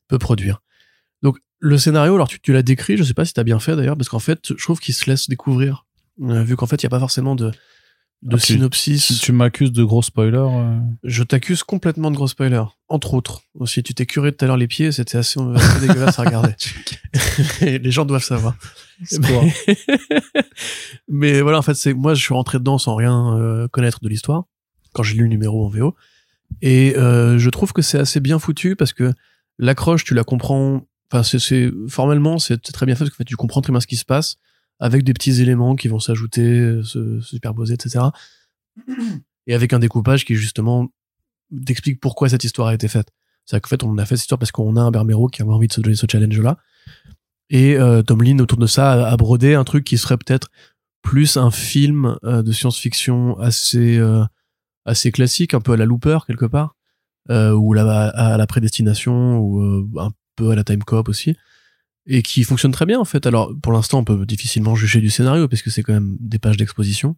peut 0.07 0.17
produire. 0.17 0.61
Donc 1.23 1.37
le 1.59 1.77
scénario, 1.77 2.15
alors 2.15 2.27
tu, 2.29 2.39
tu 2.39 2.53
l'as 2.53 2.63
décrit, 2.63 2.95
je 2.95 3.03
sais 3.03 3.13
pas 3.13 3.25
si 3.25 3.33
t'as 3.33 3.43
bien 3.43 3.59
fait 3.59 3.75
d'ailleurs, 3.75 3.97
parce 3.97 4.07
qu'en 4.09 4.19
fait 4.19 4.39
je 4.57 4.63
trouve 4.63 4.79
qu'il 4.79 4.93
se 4.95 5.09
laisse 5.09 5.27
découvrir, 5.29 5.85
euh, 6.21 6.41
vu 6.43 6.55
qu'en 6.55 6.67
fait 6.67 6.77
il 6.77 6.83
y 6.83 6.87
a 6.87 6.89
pas 6.89 6.99
forcément 6.99 7.35
de 7.35 7.51
de 8.21 8.35
Ah, 8.35 8.39
tu- 8.39 8.53
synopsis. 8.53 9.05
Si 9.05 9.19
tu 9.19 9.31
m'accuses 9.31 9.71
de 9.71 9.83
gros 9.83 10.01
spoilers. 10.01 10.37
euh, 10.37 10.77
Je 11.03 11.21
t'accuse 11.23 11.63
complètement 11.63 12.09
de 12.11 12.15
gros 12.15 12.27
spoilers, 12.27 12.63
entre 12.87 13.13
autres. 13.13 13.41
Aussi, 13.53 13.83
tu 13.83 13.93
t'es 13.93 14.05
curé 14.07 14.31
tout 14.31 14.43
à 14.43 14.47
l'heure 14.47 14.57
les 14.57 14.67
pieds, 14.67 14.91
c'était 14.91 15.17
assez, 15.17 15.39
assez 15.53 15.87
dégueulasse 15.87 16.17
à 16.19 16.23
regarder. 16.23 16.53
Les 17.61 17.91
gens 17.91 18.05
doivent 18.05 18.23
savoir. 18.23 18.55
Spoil. 19.03 19.51
Mais 21.07 21.41
voilà, 21.41 21.59
en 21.59 21.61
fait, 21.61 21.73
c'est 21.75 21.93
moi, 21.93 22.13
je 22.13 22.21
suis 22.21 22.33
rentré 22.33 22.57
dedans 22.59 22.77
sans 22.77 22.95
rien 22.95 23.35
euh, 23.37 23.67
connaître 23.67 23.99
de 24.01 24.09
l'histoire 24.09 24.45
quand 24.93 25.03
j'ai 25.03 25.15
lu 25.15 25.23
le 25.23 25.29
numéro 25.29 25.65
en 25.65 25.69
VO. 25.69 25.95
Et 26.61 26.95
euh, 26.97 27.37
je 27.37 27.49
trouve 27.49 27.73
que 27.73 27.81
c'est 27.81 27.99
assez 27.99 28.19
bien 28.19 28.39
foutu 28.39 28.75
parce 28.75 28.93
que 28.93 29.11
l'accroche, 29.59 30.03
tu 30.03 30.13
la 30.13 30.23
comprends. 30.23 30.81
Enfin, 31.11 31.23
c'est- 31.23 31.39
c'est 31.39 31.71
formellement, 31.89 32.39
c'est 32.39 32.59
très 32.61 32.85
bien 32.85 32.95
fait 32.95 33.03
parce 33.03 33.11
que 33.11 33.15
en 33.15 33.17
fait, 33.19 33.23
tu 33.25 33.35
comprends 33.35 33.61
très 33.61 33.71
bien 33.71 33.79
ce 33.79 33.87
qui 33.87 33.97
se 33.97 34.05
passe 34.05 34.37
avec 34.79 35.03
des 35.03 35.13
petits 35.13 35.41
éléments 35.41 35.75
qui 35.75 35.87
vont 35.87 35.99
s'ajouter, 35.99 36.41
euh, 36.41 36.83
se, 36.83 37.21
se 37.21 37.29
superposer, 37.29 37.73
etc. 37.73 38.05
Et 39.47 39.53
avec 39.53 39.73
un 39.73 39.79
découpage 39.79 40.25
qui 40.25 40.35
justement 40.35 40.89
t'explique 41.65 41.99
pourquoi 41.99 42.29
cette 42.29 42.43
histoire 42.43 42.69
a 42.69 42.73
été 42.73 42.87
faite. 42.87 43.09
C'est-à-dire 43.45 43.61
qu'en 43.61 43.69
fait, 43.69 43.83
on 43.83 43.97
a 43.97 44.05
fait 44.05 44.15
cette 44.15 44.23
histoire 44.23 44.39
parce 44.39 44.51
qu'on 44.51 44.75
a 44.75 44.81
un 44.81 44.91
Bermero 44.91 45.27
qui 45.27 45.41
avait 45.41 45.51
envie 45.51 45.67
de 45.67 45.73
se 45.73 45.81
donner 45.81 45.95
ce 45.95 46.07
challenge-là. 46.11 46.57
Et 47.51 47.77
euh, 47.77 48.01
Tom 48.01 48.23
Lin, 48.23 48.39
autour 48.39 48.57
de 48.57 48.65
ça, 48.65 48.93
a, 48.93 49.11
a 49.11 49.17
brodé 49.17 49.53
un 49.53 49.63
truc 49.63 49.83
qui 49.83 49.99
serait 49.99 50.17
peut-être 50.17 50.49
plus 51.05 51.37
un 51.37 51.51
film 51.51 52.17
euh, 52.23 52.41
de 52.41 52.51
science-fiction 52.51 53.39
assez 53.39 53.97
euh, 53.97 54.25
assez 54.85 55.11
classique, 55.11 55.53
un 55.53 55.61
peu 55.61 55.73
à 55.73 55.77
la 55.77 55.85
Looper 55.85 56.19
quelque 56.27 56.45
part, 56.45 56.75
euh, 57.29 57.51
ou 57.53 57.73
la, 57.73 58.09
à 58.09 58.37
la 58.37 58.47
prédestination, 58.47 59.39
ou 59.39 59.99
un 59.99 60.11
peu 60.35 60.51
à 60.51 60.55
la 60.55 60.63
Time 60.63 60.83
Cop 60.83 61.07
aussi, 61.09 61.35
et 62.07 62.21
qui 62.21 62.43
fonctionne 62.43 62.71
très 62.71 62.85
bien 62.85 62.99
en 62.99 63.05
fait. 63.05 63.25
Alors 63.25 63.51
pour 63.61 63.71
l'instant, 63.71 63.99
on 63.99 64.03
peut 64.03 64.25
difficilement 64.25 64.75
juger 64.75 65.01
du 65.01 65.09
scénario 65.09 65.47
parce 65.47 65.61
que 65.61 65.69
c'est 65.69 65.83
quand 65.83 65.93
même 65.93 66.17
des 66.19 66.39
pages 66.39 66.57
d'exposition. 66.57 67.15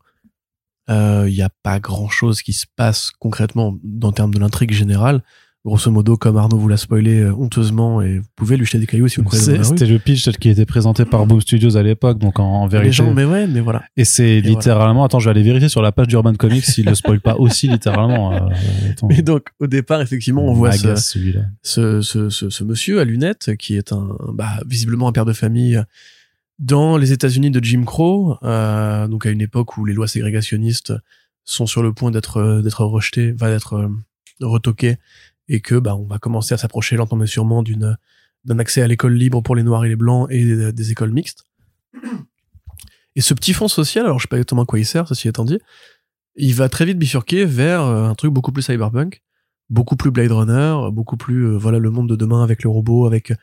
Il 0.89 1.33
n'y 1.33 1.41
a 1.41 1.49
pas 1.63 1.79
grand-chose 1.79 2.41
qui 2.41 2.53
se 2.53 2.65
passe 2.75 3.11
concrètement 3.11 3.77
dans 3.83 4.11
termes 4.11 4.33
de 4.33 4.39
l'intrigue 4.39 4.71
générale. 4.71 5.23
Grosso 5.65 5.91
modo, 5.91 6.15
comme 6.15 6.37
Arnaud 6.37 6.57
vous 6.57 6.69
l'a 6.69 6.77
spoilé 6.77 7.19
euh, 7.19 7.33
honteusement, 7.33 8.01
et 8.01 8.19
vous 8.19 8.25
pouvez 8.37 8.55
lui 8.55 8.65
jeter 8.65 8.79
des 8.79 8.85
cailloux 8.85 9.09
si 9.09 9.17
vous 9.17 9.23
le 9.23 9.27
croisez. 9.27 9.61
C'était 9.65 9.85
le 9.85 9.99
pitch 9.99 10.23
tel 10.23 10.37
qui 10.37 10.47
était 10.49 10.65
présenté 10.65 11.03
par 11.03 11.25
Boom 11.25 11.41
Studios 11.41 11.75
à 11.75 11.83
l'époque, 11.83 12.19
donc 12.19 12.39
en, 12.39 12.45
en 12.45 12.67
vérité. 12.67 12.87
Les 12.87 12.93
gens, 12.93 13.13
mais 13.13 13.25
ouais, 13.25 13.47
mais 13.47 13.59
voilà. 13.59 13.83
Et 13.97 14.05
c'est 14.05 14.39
voilà. 14.39 14.55
littéralement. 14.55 15.03
Attends, 15.03 15.19
je 15.19 15.25
vais 15.25 15.31
aller 15.31 15.43
vérifier 15.43 15.67
sur 15.67 15.81
la 15.81 15.91
page 15.91 16.07
d'Urban 16.07 16.33
Comics 16.35 16.63
s'il 16.63 16.85
le 16.85 16.95
spoil 16.95 17.19
pas 17.19 17.35
aussi 17.35 17.67
littéralement. 17.67 18.33
euh. 18.33 18.39
Mais 19.09 19.21
donc, 19.21 19.47
au 19.59 19.67
départ, 19.67 19.99
effectivement, 20.01 20.45
on 20.45 20.53
voit 20.53 20.71
ce, 20.71 22.63
monsieur 22.63 23.01
à 23.01 23.03
lunettes 23.03 23.57
qui 23.57 23.75
est 23.75 23.91
un 23.91 24.15
bah, 24.33 24.59
visiblement 24.65 25.09
un 25.09 25.11
père 25.11 25.25
de 25.25 25.33
famille 25.33 25.81
dans 26.59 26.97
les 26.97 27.11
États-Unis 27.11 27.51
de 27.51 27.63
Jim 27.63 27.83
Crow, 27.85 28.37
euh, 28.43 29.07
donc 29.07 29.25
à 29.25 29.31
une 29.31 29.41
époque 29.41 29.77
où 29.77 29.85
les 29.85 29.93
lois 29.93 30.07
ségrégationnistes 30.07 30.93
sont 31.43 31.65
sur 31.65 31.83
le 31.83 31.93
point 31.93 32.09
d'être 32.09 32.61
d'être 32.63 32.83
rejetées, 32.85 33.31
va 33.33 33.49
d'être 33.51 33.89
retoquées, 34.41 34.97
et 35.47 35.61
que 35.61 35.75
bah 35.75 35.95
on 35.95 36.05
va 36.05 36.19
commencer 36.19 36.53
à 36.53 36.57
s'approcher 36.57 36.95
lentement 36.95 37.19
mais 37.19 37.27
sûrement 37.27 37.63
d'une 37.63 37.97
d'un 38.45 38.59
accès 38.59 38.81
à 38.81 38.87
l'école 38.87 39.13
libre 39.13 39.41
pour 39.41 39.55
les 39.55 39.63
noirs 39.63 39.85
et 39.85 39.89
les 39.89 39.95
blancs 39.95 40.27
et 40.31 40.71
des, 40.71 40.91
écoles 40.91 41.11
mixtes. 41.11 41.43
Et 43.15 43.21
ce 43.21 43.33
petit 43.33 43.53
fonds 43.53 43.67
social, 43.67 44.05
alors 44.05 44.19
je 44.19 44.23
sais 44.23 44.27
pas 44.29 44.37
exactement 44.37 44.61
à 44.61 44.65
quoi 44.65 44.79
il 44.79 44.85
sert, 44.85 45.07
ceci 45.07 45.27
étant 45.27 45.43
dit, 45.43 45.59
il 46.35 46.53
va 46.53 46.69
très 46.69 46.85
vite 46.85 46.97
bifurquer 46.97 47.45
vers 47.45 47.81
euh, 47.81 48.07
un 48.07 48.15
truc 48.15 48.31
beaucoup 48.31 48.51
plus 48.51 48.61
cyberpunk, 48.61 49.21
beaucoup 49.69 49.95
plus 49.95 50.11
Blade 50.11 50.31
Runner, 50.31 50.91
beaucoup 50.91 51.17
plus 51.17 51.47
euh, 51.47 51.57
voilà 51.57 51.79
le 51.79 51.89
monde 51.89 52.07
de 52.07 52.15
demain 52.15 52.43
avec 52.43 52.63
le 52.63 52.69
robot, 52.69 53.05
avec 53.05 53.33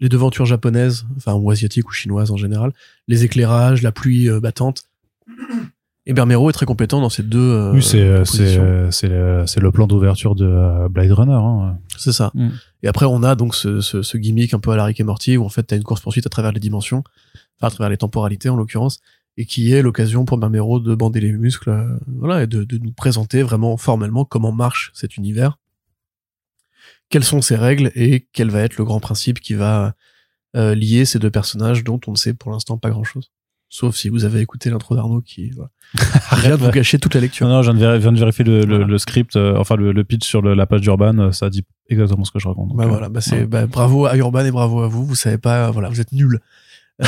les 0.00 0.08
devantures 0.08 0.46
japonaises, 0.46 1.04
enfin 1.16 1.34
ou 1.34 1.50
asiatiques 1.50 1.88
ou 1.88 1.92
chinoises 1.92 2.30
en 2.30 2.36
général, 2.36 2.72
les 3.08 3.24
éclairages, 3.24 3.82
la 3.82 3.92
pluie 3.92 4.30
euh, 4.30 4.40
battante. 4.40 4.84
Et 6.08 6.14
Bermero 6.14 6.48
est 6.48 6.54
très 6.54 6.64
compétent 6.64 7.02
dans 7.02 7.10
ces 7.10 7.22
deux. 7.22 7.38
euh, 7.38 7.72
Oui, 7.72 7.82
c'est 7.82 8.00
euh, 8.00 8.24
c'est 8.24 8.56
euh, 8.58 8.90
c'est 8.90 9.08
le, 9.08 9.44
c'est 9.46 9.60
le 9.60 9.70
plan 9.70 9.86
d'ouverture 9.86 10.34
de 10.34 10.88
Blade 10.88 11.12
Runner. 11.12 11.34
Hein. 11.34 11.78
C'est 11.98 12.12
ça. 12.12 12.32
Mm. 12.34 12.48
Et 12.82 12.88
après, 12.88 13.04
on 13.04 13.22
a 13.22 13.34
donc 13.34 13.54
ce, 13.54 13.82
ce, 13.82 14.00
ce 14.00 14.16
gimmick 14.16 14.54
un 14.54 14.58
peu 14.58 14.70
à 14.70 14.76
la 14.76 14.84
Rick 14.86 15.00
et 15.00 15.04
Morty 15.04 15.36
où 15.36 15.44
en 15.44 15.50
fait, 15.50 15.64
t'as 15.64 15.76
une 15.76 15.82
course 15.82 16.00
poursuite 16.00 16.24
à 16.26 16.30
travers 16.30 16.50
les 16.52 16.60
dimensions, 16.60 17.04
enfin 17.58 17.66
à 17.66 17.70
travers 17.70 17.90
les 17.90 17.98
temporalités 17.98 18.48
en 18.48 18.56
l'occurrence, 18.56 19.00
et 19.36 19.44
qui 19.44 19.74
est 19.74 19.82
l'occasion 19.82 20.24
pour 20.24 20.38
Barbero 20.38 20.80
de 20.80 20.94
bander 20.94 21.20
les 21.20 21.30
muscles, 21.30 21.68
euh, 21.68 21.98
voilà, 22.06 22.42
et 22.42 22.46
de, 22.46 22.64
de 22.64 22.78
nous 22.78 22.92
présenter 22.92 23.42
vraiment 23.42 23.76
formellement 23.76 24.24
comment 24.24 24.50
marche 24.50 24.90
cet 24.94 25.18
univers, 25.18 25.58
quelles 27.10 27.22
sont 27.22 27.42
ses 27.42 27.56
règles 27.56 27.92
et 27.94 28.26
quel 28.32 28.48
va 28.50 28.60
être 28.60 28.78
le 28.78 28.84
grand 28.84 29.00
principe 29.00 29.40
qui 29.40 29.52
va 29.52 29.94
euh, 30.56 30.74
lier 30.74 31.04
ces 31.04 31.18
deux 31.18 31.30
personnages 31.30 31.84
dont 31.84 32.00
on 32.06 32.12
ne 32.12 32.16
sait 32.16 32.32
pour 32.32 32.50
l'instant 32.50 32.78
pas 32.78 32.88
grand-chose. 32.88 33.30
Sauf 33.70 33.96
si 33.96 34.08
vous 34.08 34.24
avez 34.24 34.40
écouté 34.40 34.70
l'intro 34.70 34.94
d'Arnaud 34.94 35.20
qui 35.20 35.50
voilà, 35.50 35.70
rien 36.30 36.56
de 36.56 36.62
vous 36.64 36.70
gâcher 36.70 36.98
toute 36.98 37.14
la 37.14 37.20
lecture. 37.20 37.46
Non, 37.46 37.56
non, 37.56 37.62
je 37.62 37.70
viens 37.72 37.80
de, 37.92 37.96
vér- 37.96 38.00
viens 38.00 38.12
de 38.12 38.18
vérifier 38.18 38.44
le, 38.44 38.60
le- 38.60 38.66
Voilà. 38.66 38.86
le 38.86 38.98
script, 38.98 39.36
euh, 39.36 39.56
enfin 39.58 39.76
le, 39.76 39.92
le 39.92 40.04
pitch 40.04 40.26
sur 40.26 40.40
la 40.42 40.66
page 40.66 40.80
d'Urban, 40.80 41.18
euh, 41.18 41.32
ça 41.32 41.50
dit 41.50 41.64
exactement 41.90 42.24
ce 42.24 42.30
que 42.30 42.38
je 42.38 42.48
raconte. 42.48 42.68
Donc, 42.68 42.78
Bah 42.78 42.84
euh, 42.84 42.88
voilà, 42.88 43.08
bah 43.10 43.20
c'est 43.20 43.40
ouais. 43.40 43.46
bah, 43.46 43.66
bravo 43.66 44.06
à 44.06 44.16
Urban 44.16 44.44
et 44.44 44.50
bravo 44.50 44.80
à 44.82 44.88
vous. 44.88 45.04
Vous 45.04 45.14
savez 45.14 45.38
pas, 45.38 45.70
voilà, 45.70 45.88
vous 45.90 46.00
êtes 46.00 46.12
nuls. 46.12 46.40
Euh, 47.00 47.06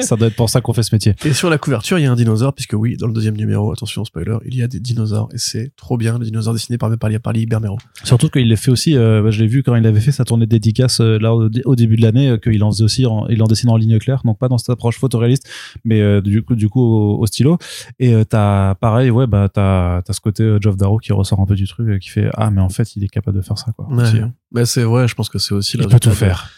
ça 0.00 0.14
doit 0.16 0.28
être 0.28 0.36
pour 0.36 0.48
ça 0.48 0.60
qu'on 0.60 0.72
fait 0.72 0.82
ce 0.84 0.94
métier. 0.94 1.14
et 1.24 1.32
sur 1.32 1.50
la 1.50 1.58
couverture, 1.58 1.98
il 1.98 2.02
y 2.02 2.06
a 2.06 2.12
un 2.12 2.16
dinosaure, 2.16 2.52
puisque 2.54 2.74
oui, 2.74 2.96
dans 2.96 3.06
le 3.08 3.12
deuxième 3.12 3.36
numéro, 3.36 3.72
attention 3.72 4.04
spoiler, 4.04 4.36
il 4.46 4.54
y 4.54 4.62
a 4.62 4.68
des 4.68 4.78
dinosaures 4.80 5.28
et 5.32 5.38
c'est 5.38 5.72
trop 5.76 5.96
bien, 5.96 6.18
les 6.18 6.26
dinosaures 6.26 6.54
dessinés 6.54 6.78
par 6.78 6.96
par, 6.96 7.10
par 7.22 7.32
Bermero. 7.48 7.78
Surtout 8.04 8.28
qu'il 8.28 8.48
l'a 8.48 8.56
fait 8.56 8.70
aussi, 8.70 8.96
euh, 8.96 9.22
bah, 9.22 9.30
je 9.30 9.40
l'ai 9.40 9.48
vu 9.48 9.62
quand 9.62 9.74
il 9.74 9.86
avait 9.86 10.00
fait 10.00 10.12
sa 10.12 10.24
tournée 10.24 10.46
de 10.46 10.50
dédicace 10.50 11.00
euh, 11.00 11.18
là 11.18 11.34
au, 11.34 11.48
au 11.64 11.76
début 11.76 11.96
de 11.96 12.02
l'année, 12.02 12.28
euh, 12.28 12.36
qu'il 12.36 12.62
en 12.62 12.70
faisait 12.70 12.84
aussi, 12.84 13.06
en, 13.06 13.26
il 13.28 13.42
en 13.42 13.46
dessinait 13.46 13.72
en 13.72 13.76
ligne 13.76 13.98
claire, 13.98 14.22
donc 14.24 14.38
pas 14.38 14.48
dans 14.48 14.58
cette 14.58 14.70
approche 14.70 14.98
photoréaliste, 14.98 15.48
mais 15.84 16.00
euh, 16.00 16.20
du 16.20 16.42
coup, 16.42 16.54
du 16.54 16.68
coup 16.68 16.80
au, 16.82 17.18
au 17.18 17.26
stylo. 17.26 17.58
Et 17.98 18.14
euh, 18.14 18.24
t'as 18.24 18.74
pareil, 18.76 19.10
ouais, 19.10 19.26
bah 19.26 19.48
t'as 19.52 19.98
as 20.06 20.12
ce 20.12 20.20
côté 20.20 20.42
euh, 20.44 20.58
Geoff 20.60 20.76
Darrow 20.76 20.98
qui 20.98 21.12
ressort 21.12 21.40
un 21.40 21.46
peu 21.46 21.54
du 21.56 21.66
truc, 21.66 21.88
euh, 21.88 21.98
qui 21.98 22.10
fait 22.10 22.28
ah 22.34 22.50
mais 22.50 22.60
en 22.60 22.68
fait 22.68 22.94
il 22.96 23.04
est 23.04 23.08
capable 23.08 23.36
de 23.36 23.42
faire 23.42 23.58
ça 23.58 23.72
quoi. 23.72 23.88
Ouais. 23.90 24.02
Aussi, 24.02 24.18
hein. 24.18 24.32
Mais 24.52 24.66
c'est 24.66 24.82
vrai, 24.82 25.08
je 25.08 25.14
pense 25.14 25.28
que 25.28 25.38
c'est 25.38 25.54
aussi 25.54 25.76
Il 25.78 25.86
peut 25.88 25.98
tout 25.98 26.10
faire. 26.10 26.50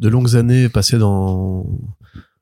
De 0.00 0.08
longues 0.08 0.34
années 0.36 0.68
passées 0.68 0.98
dans 0.98 1.66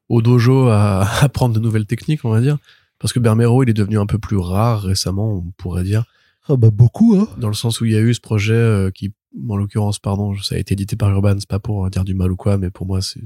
au 0.09 0.23
dojo 0.23 0.69
à 0.69 1.03
apprendre 1.23 1.55
de 1.55 1.61
nouvelles 1.61 1.87
techniques, 1.87 2.25
on 2.25 2.31
va 2.31 2.41
dire. 2.41 2.59
Parce 2.99 3.13
que 3.13 3.21
Bermero, 3.21 3.63
il 3.63 3.71
est 3.71 3.75
devenu 3.75 3.99
un 3.99 4.07
peu 4.07 4.19
plus 4.19 4.39
rare 4.39 4.83
récemment, 4.83 5.35
on 5.35 5.53
pourrait 5.57 5.85
dire, 5.85 6.05
Ah 6.49 6.57
bah 6.57 6.71
beaucoup 6.71 7.17
hein. 7.17 7.29
dans 7.39 7.49
le 7.49 7.55
sens 7.55 7.81
où 7.81 7.85
il 7.85 7.93
y 7.93 7.97
a 7.97 8.01
eu 8.01 8.15
ce 8.15 8.21
projet 8.21 8.55
euh, 8.55 8.91
qui, 8.91 9.13
en 9.49 9.57
l'occurrence, 9.57 9.99
pardon, 9.99 10.37
ça 10.39 10.57
a 10.57 10.59
été 10.59 10.73
édité 10.73 10.97
par 10.97 11.11
Urban, 11.11 11.37
c'est 11.39 11.49
pas 11.49 11.61
pour 11.61 11.89
dire 11.91 12.05
du 12.05 12.15
mal 12.15 12.33
ou 12.33 12.37
quoi, 12.37 12.59
mais 12.59 12.71
pour 12.71 12.87
moi, 12.87 13.03
c'est 13.03 13.23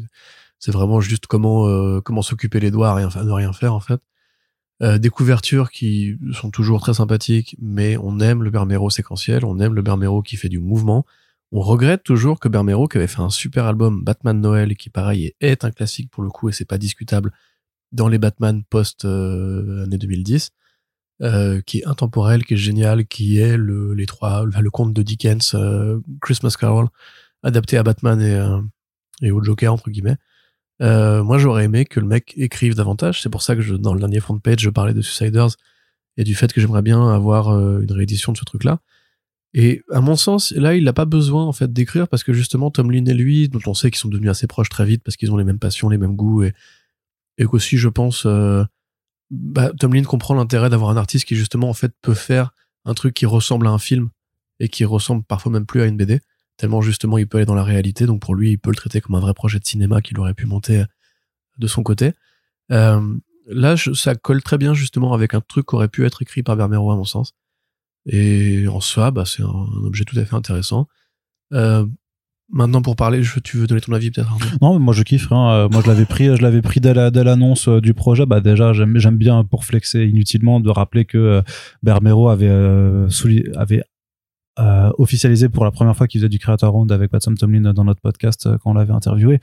c'est 0.58 0.70
vraiment 0.70 1.00
juste 1.00 1.26
comment 1.26 1.66
euh, 1.66 2.00
comment 2.00 2.22
s'occuper 2.22 2.60
les 2.60 2.70
doigts 2.70 2.90
à 2.90 2.94
rien 2.94 3.08
ne 3.24 3.30
rien 3.32 3.52
faire 3.52 3.74
en 3.74 3.80
fait. 3.80 4.00
Euh, 4.82 4.98
des 4.98 5.10
couvertures 5.10 5.70
qui 5.70 6.16
sont 6.32 6.50
toujours 6.50 6.80
très 6.80 6.94
sympathiques, 6.94 7.56
mais 7.60 7.96
on 7.96 8.20
aime 8.20 8.42
le 8.42 8.50
Bermero 8.50 8.88
séquentiel, 8.88 9.44
on 9.44 9.58
aime 9.58 9.74
le 9.74 9.82
Bermero 9.82 10.22
qui 10.22 10.36
fait 10.36 10.48
du 10.48 10.60
mouvement. 10.60 11.04
On 11.54 11.60
regrette 11.60 12.02
toujours 12.02 12.40
que 12.40 12.48
Bermero, 12.48 12.88
qui 12.88 12.96
avait 12.96 13.06
fait 13.06 13.20
un 13.20 13.28
super 13.28 13.66
album 13.66 14.02
Batman 14.02 14.40
Noël, 14.40 14.74
qui 14.74 14.88
pareil 14.88 15.34
est, 15.40 15.64
un 15.64 15.70
classique 15.70 16.10
pour 16.10 16.22
le 16.22 16.30
coup 16.30 16.48
et 16.48 16.52
c'est 16.52 16.64
pas 16.64 16.78
discutable 16.78 17.30
dans 17.92 18.08
les 18.08 18.16
Batman 18.16 18.62
post 18.64 19.04
euh, 19.04 19.84
année 19.84 19.98
2010, 19.98 20.50
euh, 21.20 21.60
qui 21.60 21.80
est 21.80 21.86
intemporel, 21.86 22.44
qui 22.46 22.54
est 22.54 22.56
génial, 22.56 23.06
qui 23.06 23.38
est 23.38 23.58
le 23.58 23.92
les 23.92 24.06
trois 24.06 24.46
le, 24.46 24.70
conte 24.70 24.94
de 24.94 25.02
Dickens, 25.02 25.54
euh, 25.54 26.00
Christmas 26.22 26.56
Carol, 26.58 26.88
adapté 27.42 27.76
à 27.76 27.82
Batman 27.82 28.20
et 28.22 28.34
euh, 28.34 28.62
et 29.20 29.30
au 29.30 29.42
Joker 29.44 29.74
entre 29.74 29.90
guillemets. 29.90 30.16
Euh, 30.80 31.22
moi, 31.22 31.38
j'aurais 31.38 31.64
aimé 31.64 31.84
que 31.84 32.00
le 32.00 32.06
mec 32.06 32.32
écrive 32.36 32.74
davantage. 32.74 33.22
C'est 33.22 33.28
pour 33.30 33.42
ça 33.42 33.54
que 33.54 33.60
je, 33.60 33.74
dans 33.74 33.94
le 33.94 34.00
dernier 34.00 34.20
front 34.20 34.38
page, 34.38 34.60
je 34.60 34.70
parlais 34.70 34.94
de 34.94 35.02
Suiciders 35.02 35.50
et 36.16 36.24
du 36.24 36.34
fait 36.34 36.52
que 36.52 36.60
j'aimerais 36.60 36.82
bien 36.82 37.08
avoir 37.10 37.50
une 37.50 37.92
réédition 37.92 38.32
de 38.32 38.38
ce 38.38 38.44
truc-là. 38.44 38.80
Et 39.54 39.82
à 39.90 40.00
mon 40.00 40.16
sens, 40.16 40.52
là, 40.52 40.74
il 40.74 40.84
n'a 40.84 40.92
pas 40.92 41.04
besoin 41.04 41.44
en 41.44 41.52
fait 41.52 41.72
d'écrire 41.72 42.08
parce 42.08 42.24
que 42.24 42.32
justement, 42.32 42.70
Tomlin 42.70 43.04
et 43.04 43.14
lui, 43.14 43.48
dont 43.48 43.60
on 43.66 43.74
sait 43.74 43.90
qu'ils 43.90 43.98
sont 43.98 44.08
devenus 44.08 44.30
assez 44.30 44.46
proches 44.46 44.70
très 44.70 44.86
vite 44.86 45.02
parce 45.04 45.16
qu'ils 45.16 45.30
ont 45.30 45.36
les 45.36 45.44
mêmes 45.44 45.58
passions, 45.58 45.88
les 45.88 45.98
mêmes 45.98 46.16
goûts 46.16 46.42
et, 46.42 46.54
et 47.36 47.44
qu'aussi, 47.44 47.76
je 47.76 47.88
pense, 47.88 48.24
euh, 48.24 48.64
bah, 49.30 49.72
Tomlin 49.78 50.04
comprend 50.04 50.34
l'intérêt 50.34 50.70
d'avoir 50.70 50.90
un 50.90 50.96
artiste 50.96 51.26
qui 51.26 51.36
justement 51.36 51.68
en 51.68 51.74
fait 51.74 51.92
peut 52.00 52.14
faire 52.14 52.52
un 52.84 52.94
truc 52.94 53.14
qui 53.14 53.26
ressemble 53.26 53.66
à 53.66 53.70
un 53.70 53.78
film 53.78 54.10
et 54.60 54.68
qui 54.68 54.84
ressemble 54.84 55.22
parfois 55.24 55.52
même 55.52 55.66
plus 55.66 55.82
à 55.82 55.86
une 55.86 55.96
BD 55.96 56.20
tellement 56.56 56.82
justement 56.82 57.18
il 57.18 57.26
peut 57.26 57.38
aller 57.38 57.46
dans 57.46 57.54
la 57.54 57.64
réalité. 57.64 58.06
Donc 58.06 58.20
pour 58.20 58.34
lui 58.34 58.52
il 58.52 58.58
peut 58.58 58.70
le 58.70 58.76
traiter 58.76 59.00
comme 59.00 59.14
un 59.16 59.20
vrai 59.20 59.34
projet 59.34 59.58
de 59.58 59.64
cinéma 59.64 60.00
qu'il 60.00 60.18
aurait 60.18 60.34
pu 60.34 60.46
monter 60.46 60.84
de 61.58 61.66
son 61.66 61.82
côté. 61.82 62.12
Euh, 62.70 63.16
là 63.46 63.74
ça 63.76 64.14
colle 64.14 64.42
très 64.42 64.58
bien 64.58 64.74
justement 64.74 65.12
avec 65.12 65.34
un 65.34 65.40
truc 65.40 65.66
qui 65.66 65.74
aurait 65.74 65.88
pu 65.88 66.06
être 66.06 66.22
écrit 66.22 66.42
par 66.42 66.56
Bermero 66.56 66.90
à 66.92 66.96
mon 66.96 67.04
sens 67.04 67.34
et 68.06 68.66
en 68.68 68.80
soi 68.80 69.10
bah, 69.10 69.24
c'est 69.26 69.42
un, 69.42 69.46
un 69.46 69.84
objet 69.84 70.04
tout 70.04 70.18
à 70.18 70.24
fait 70.24 70.34
intéressant 70.34 70.88
euh, 71.52 71.86
maintenant 72.50 72.82
pour 72.82 72.96
parler 72.96 73.22
je, 73.22 73.38
tu 73.40 73.56
veux 73.58 73.66
donner 73.66 73.80
ton 73.80 73.92
avis 73.92 74.10
peut-être 74.10 74.30
Non, 74.60 74.78
moi 74.78 74.92
je 74.92 75.02
kiffe. 75.02 75.30
Hein. 75.32 75.50
Euh, 75.52 75.68
Moi 75.70 75.80
je 75.84 75.88
l'avais 75.88 76.04
pris, 76.04 76.24
je 76.36 76.42
l'avais 76.42 76.60
pris 76.62 76.80
dès 76.80 76.92
la- 76.94 77.10
dès 77.10 77.24
l'annonce 77.24 77.68
euh, 77.68 77.80
du 77.80 77.94
projet. 77.94 78.26
Bah 78.26 78.40
déjà 78.40 78.72
j'aime 78.72 79.16
bien 79.16 79.44
pour 79.44 79.64
flexer 79.64 80.04
inutilement 80.04 80.60
de 80.60 80.68
rappeler 80.68 81.04
que 81.04 81.42
Bermero 81.82 82.28
avait 82.28 82.48
euh, 82.48 83.08
euh, 84.58 84.90
officialisé 84.98 85.48
pour 85.48 85.64
la 85.64 85.70
première 85.70 85.96
fois 85.96 86.06
qu'il 86.06 86.20
faisait 86.20 86.28
du 86.28 86.38
Creator 86.38 86.70
Round 86.72 86.92
avec 86.92 87.10
Pat 87.10 87.22
Tomlin 87.38 87.72
dans 87.72 87.84
notre 87.84 88.02
podcast 88.02 88.46
quand 88.58 88.72
on 88.72 88.74
l'avait 88.74 88.92
interviewé 88.92 89.40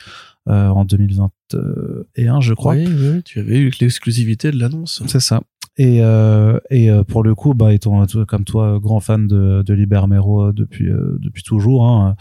euh, 0.49 0.67
en 0.69 0.85
2021 0.85 2.41
je 2.41 2.53
crois. 2.53 2.73
oui, 2.75 2.87
oui, 2.87 3.23
tu 3.23 3.39
avais 3.39 3.57
eu 3.57 3.71
l'exclusivité 3.81 4.51
de 4.51 4.59
l'annonce 4.59 5.01
C'est 5.07 5.19
ça. 5.19 5.41
Et, 5.81 6.03
euh, 6.03 6.59
et 6.69 6.91
euh, 6.91 7.03
pour 7.05 7.23
le 7.23 7.33
coup, 7.35 7.53
bah, 7.53 7.73
étant 7.73 8.05
comme 8.27 8.43
toi 8.43 8.79
grand 8.81 8.99
fan 8.99 9.27
de, 9.27 9.63
de 9.65 9.73
Libermero 9.73 10.51
depuis 10.51 10.89
euh, 10.89 11.17
depuis 11.21 11.41
toujours, 11.41 11.85
hein, 11.87 12.15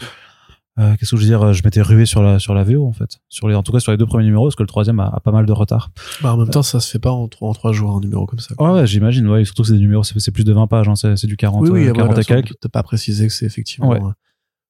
euh, 0.79 0.95
qu'est-ce 0.95 1.11
que 1.11 1.17
je 1.17 1.23
veux 1.23 1.27
dire 1.29 1.53
Je 1.53 1.65
m'étais 1.65 1.83
rué 1.83 2.07
sur 2.07 2.23
la 2.23 2.39
sur 2.39 2.55
la 2.55 2.63
VO 2.63 2.87
en 2.87 2.93
fait, 2.93 3.19
sur 3.29 3.49
les 3.49 3.57
en 3.57 3.65
tout 3.65 3.73
cas 3.73 3.81
sur 3.81 3.91
les 3.91 3.99
deux 3.99 4.07
premiers 4.07 4.27
numéros, 4.27 4.45
parce 4.47 4.55
que 4.55 4.63
le 4.63 4.69
troisième 4.69 5.01
a, 5.01 5.09
a 5.09 5.19
pas 5.19 5.33
mal 5.33 5.45
de 5.45 5.51
retard. 5.51 5.91
bah, 6.23 6.33
en 6.33 6.37
même 6.37 6.51
temps 6.51 6.63
ça 6.63 6.79
se 6.79 6.89
fait 6.89 7.01
pas 7.01 7.11
en 7.11 7.27
trois, 7.27 7.49
en 7.51 7.53
trois 7.53 7.73
jours 7.73 7.97
un 7.97 8.01
numéro 8.01 8.27
comme 8.27 8.39
ça 8.39 8.55
quoi. 8.55 8.73
Ouais, 8.75 8.81
ouais, 8.83 8.87
j'imagine. 8.87 9.27
Ouais, 9.27 9.45
surtout 9.45 9.63
que 9.63 9.69
c'est 9.69 9.75
des 9.75 9.81
numéros, 9.81 10.05
c'est 10.05 10.31
plus 10.31 10.45
de 10.45 10.53
20 10.53 10.69
pages, 10.69 10.89
hein, 10.89 10.95
c'est 10.95 11.27
du 11.27 11.37
40, 11.37 11.63
oui, 11.65 11.71
oui, 11.71 11.89
euh, 11.89 11.93
40 11.95 12.07
voilà, 12.11 12.23
quelques. 12.23 12.53
T'as 12.61 12.69
pas 12.69 12.85
précisé 12.85 13.27
que 13.27 13.33
c'est 13.33 13.47
effectivement, 13.47 13.89
Ouais. 13.91 14.01
euh, 14.01 14.13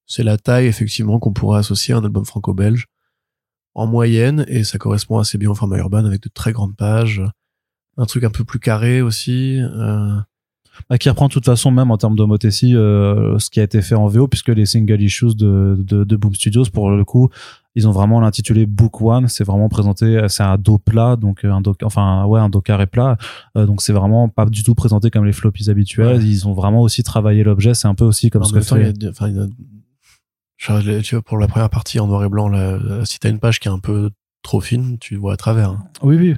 c'est 0.07 0.23
la 0.23 0.37
taille 0.37 0.65
effectivement 0.65 1.19
qu'on 1.19 1.31
pourrait 1.31 1.59
associer 1.59 1.93
à 1.93 1.97
un 1.97 2.03
album 2.03 2.25
franco-belge 2.25 2.87
en 3.75 3.85
moyenne 3.85 4.45
et 4.47 4.63
ça 4.63 4.79
correspond 4.79 5.19
assez 5.19 5.37
bien 5.37 5.51
au 5.51 5.53
format 5.55 5.77
urbain 5.77 6.03
avec 6.05 6.23
de 6.23 6.29
très 6.33 6.53
grandes 6.53 6.75
pages, 6.75 7.21
un 7.99 8.05
truc 8.05 8.23
un 8.23 8.31
peu 8.31 8.43
plus 8.43 8.59
carré 8.59 9.01
aussi. 9.01 9.59
euh, 9.61 10.15
Bah, 10.89 10.97
qui 10.97 11.09
reprend 11.09 11.27
de 11.27 11.33
toute 11.33 11.43
façon 11.45 11.71
même 11.71 11.91
en 11.91 11.97
termes 11.97 12.15
d'homothétie 12.15 12.73
euh, 12.73 13.37
ce 13.37 13.49
qui 13.49 13.59
a 13.59 13.63
été 13.63 13.81
fait 13.81 13.95
en 13.95 14.07
VO 14.07 14.29
puisque 14.29 14.47
les 14.47 14.65
single 14.65 15.01
issues 15.01 15.35
de, 15.35 15.75
de, 15.77 16.05
de 16.05 16.15
Boom 16.15 16.33
Studios 16.33 16.63
pour 16.73 16.89
le 16.91 17.03
coup 17.03 17.27
ils 17.75 17.85
ont 17.85 17.91
vraiment 17.91 18.21
l'intitulé 18.21 18.65
Book 18.65 19.01
One 19.01 19.27
c'est 19.27 19.43
vraiment 19.43 19.67
présenté 19.67 20.25
c'est 20.29 20.41
un 20.43 20.57
dos 20.57 20.77
plat 20.77 21.17
donc 21.17 21.43
euh, 21.43 21.51
un 21.51 21.59
dos 21.59 21.75
enfin 21.83 22.23
ouais 22.25 22.39
un 22.39 22.47
dos 22.47 22.61
carré 22.61 22.87
plat 22.87 23.17
Euh, 23.57 23.65
donc 23.65 23.81
c'est 23.81 23.91
vraiment 23.91 24.29
pas 24.29 24.45
du 24.45 24.63
tout 24.63 24.73
présenté 24.73 25.09
comme 25.11 25.25
les 25.25 25.33
floppies 25.33 25.69
habituels 25.69 26.17
Ouais. 26.19 26.23
ils 26.23 26.47
ont 26.47 26.53
vraiment 26.53 26.81
aussi 26.81 27.03
travaillé 27.03 27.43
l'objet 27.43 27.73
c'est 27.73 27.89
un 27.89 27.95
peu 27.95 28.05
aussi 28.05 28.29
comme 28.29 28.43
en 28.43 28.45
ce 28.45 28.53
que 28.53 28.59
temps, 28.59 28.77
il 28.77 28.81
y 28.81 28.83
fait 28.85 28.89
a 28.89 28.93
des- 28.93 29.09
enfin, 29.09 29.27
il 29.27 29.35
y 29.35 29.39
a- 29.39 29.47
je- 30.57 31.01
tu 31.01 31.15
vois, 31.15 31.21
pour 31.21 31.37
la 31.37 31.47
première 31.47 31.69
partie 31.69 31.99
en 31.99 32.07
noir 32.07 32.23
et 32.23 32.29
blanc, 32.29 32.47
là, 32.49 32.77
là, 32.77 33.05
si 33.05 33.19
t'as 33.19 33.29
une 33.29 33.39
page 33.39 33.59
qui 33.59 33.67
est 33.67 33.71
un 33.71 33.79
peu 33.79 34.11
trop 34.43 34.61
fine, 34.61 34.97
tu 34.99 35.15
vois 35.15 35.33
à 35.33 35.37
travers. 35.37 35.69
hein. 35.71 35.83
oui 36.03 36.15
oui 36.17 36.35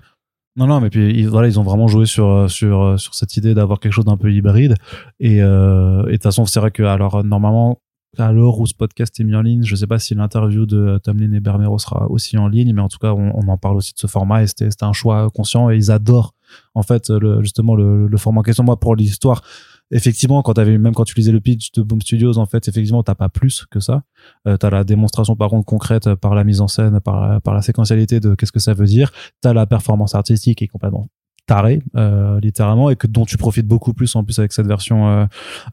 non 0.55 0.67
non 0.67 0.81
mais 0.81 0.89
puis 0.89 1.17
ils, 1.17 1.29
voilà 1.29 1.48
ils 1.48 1.60
ont 1.60 1.63
vraiment 1.63 1.88
joué 1.88 2.05
sur 2.05 2.27
euh, 2.27 2.48
sur 2.48 2.81
euh, 2.81 2.98
sur 2.98 3.15
cette 3.15 3.38
idée 3.38 3.53
d'avoir 3.53 3.79
quelque 3.79 3.93
chose 3.93 4.05
d'un 4.05 4.17
peu 4.17 4.31
hybride 4.31 4.75
et 5.20 5.41
euh, 5.41 6.03
de 6.03 6.12
toute 6.12 6.24
façon 6.24 6.46
c'est 6.46 6.60
vrai 6.60 6.72
que 6.72 6.84
alors 6.84 7.15
euh, 7.15 7.24
normalement 7.24 7.81
à 8.17 8.31
l'heure 8.34 8.60
où 8.60 8.65
ce 8.65 8.74
podcast 8.74 9.17
est 9.22 9.24
mis 9.24 9.36
en 9.36 9.41
ligne, 9.41 9.63
je 9.63 9.74
sais 9.74 9.88
pas 9.88 9.98
si 9.98 10.15
l'interview 10.15 10.65
de 10.65 11.00
Tomlin 11.01 11.31
et 11.31 11.39
Bermero 11.39 11.79
sera 11.79 12.12
aussi 12.12 12.38
en 12.38 12.50
ligne, 12.50 12.74
mais 12.74 12.81
en 12.81 12.89
tout 12.89 12.98
cas, 12.98 13.13
on, 13.13 13.48
en 13.48 13.58
parle 13.58 13.77
aussi 13.77 13.93
de 13.93 14.00
ce 14.00 14.08
format 14.08 14.43
et 14.43 14.48
c'était 14.48 14.70
c'était 14.70 14.84
un 14.84 14.91
choix 14.91 15.29
conscient 15.29 15.70
et 15.70 15.77
ils 15.77 15.91
adorent 15.91 16.34
en 16.75 16.84
fait 16.84 17.10
le, 17.10 17.41
justement 17.41 17.74
le, 17.74 18.08
le 18.08 18.17
format 18.17 18.41
en 18.41 18.43
question. 18.43 18.65
Moi, 18.65 18.77
pour 18.77 18.98
l'histoire, 18.98 19.43
effectivement, 19.91 20.41
quand 20.41 20.53
t'avais 20.53 20.77
même 20.77 20.93
quand 20.93 21.03
tu 21.03 21.15
lisais 21.15 21.31
le 21.31 21.39
pitch 21.39 21.71
de 21.74 21.81
Boom 21.81 22.01
Studios, 22.01 22.38
en 22.38 22.45
fait, 22.45 22.67
effectivement, 22.67 23.03
t'as 23.03 23.15
pas 23.15 23.29
plus 23.29 23.65
que 23.69 23.79
ça. 23.79 24.03
Euh, 24.48 24.57
t'as 24.57 24.69
la 24.69 24.83
démonstration 24.83 25.36
par 25.36 25.50
contre 25.50 25.65
concrète 25.65 26.07
euh, 26.07 26.15
par 26.15 26.36
la 26.36 26.43
mise 26.43 26.62
en 26.62 26.67
scène, 26.67 27.00
par 27.00 27.41
par 27.41 27.53
la 27.53 27.62
séquentialité 27.62 28.19
de 28.19 28.36
qu'est-ce 28.36 28.51
que 28.51 28.60
ça 28.60 28.74
veut 28.74 28.86
dire. 28.86 29.12
T'as 29.41 29.53
la 29.53 29.65
performance 29.65 30.15
artistique 30.15 30.60
qui 30.60 30.63
est 30.65 30.67
complètement 30.67 31.07
tarée, 31.51 31.81
euh, 31.95 32.39
littéralement, 32.39 32.89
et 32.89 32.95
que 32.95 33.07
dont 33.07 33.25
tu 33.25 33.38
profites 33.38 33.67
beaucoup 33.67 33.93
plus 33.93 34.15
en 34.15 34.24
plus 34.24 34.39
avec 34.39 34.53
cette 34.53 34.67
version 34.67 35.10
euh, 35.10 35.25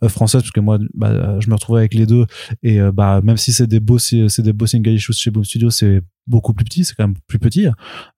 euh, 0.02 0.08
française, 0.08 0.42
parce 0.42 0.50
que 0.50 0.60
moi, 0.60 0.78
bah, 0.94 1.08
euh, 1.10 1.40
je 1.40 1.48
me 1.48 1.54
retrouvais 1.54 1.80
avec 1.80 1.94
les 1.94 2.06
deux, 2.06 2.26
et 2.62 2.80
bah 2.92 3.20
même 3.22 3.36
si 3.36 3.52
c'est 3.52 3.66
des 3.66 3.80
beaux, 3.80 3.98
c'est 3.98 4.40
des 4.40 4.52
beaux 4.52 4.66
single 4.66 4.98
chez 4.98 5.30
Boom 5.30 5.44
Studio, 5.44 5.70
c'est 5.70 6.02
beaucoup 6.28 6.52
plus 6.52 6.64
petit, 6.64 6.84
c'est 6.84 6.94
quand 6.94 7.04
même 7.04 7.16
plus 7.26 7.38
petit, 7.38 7.66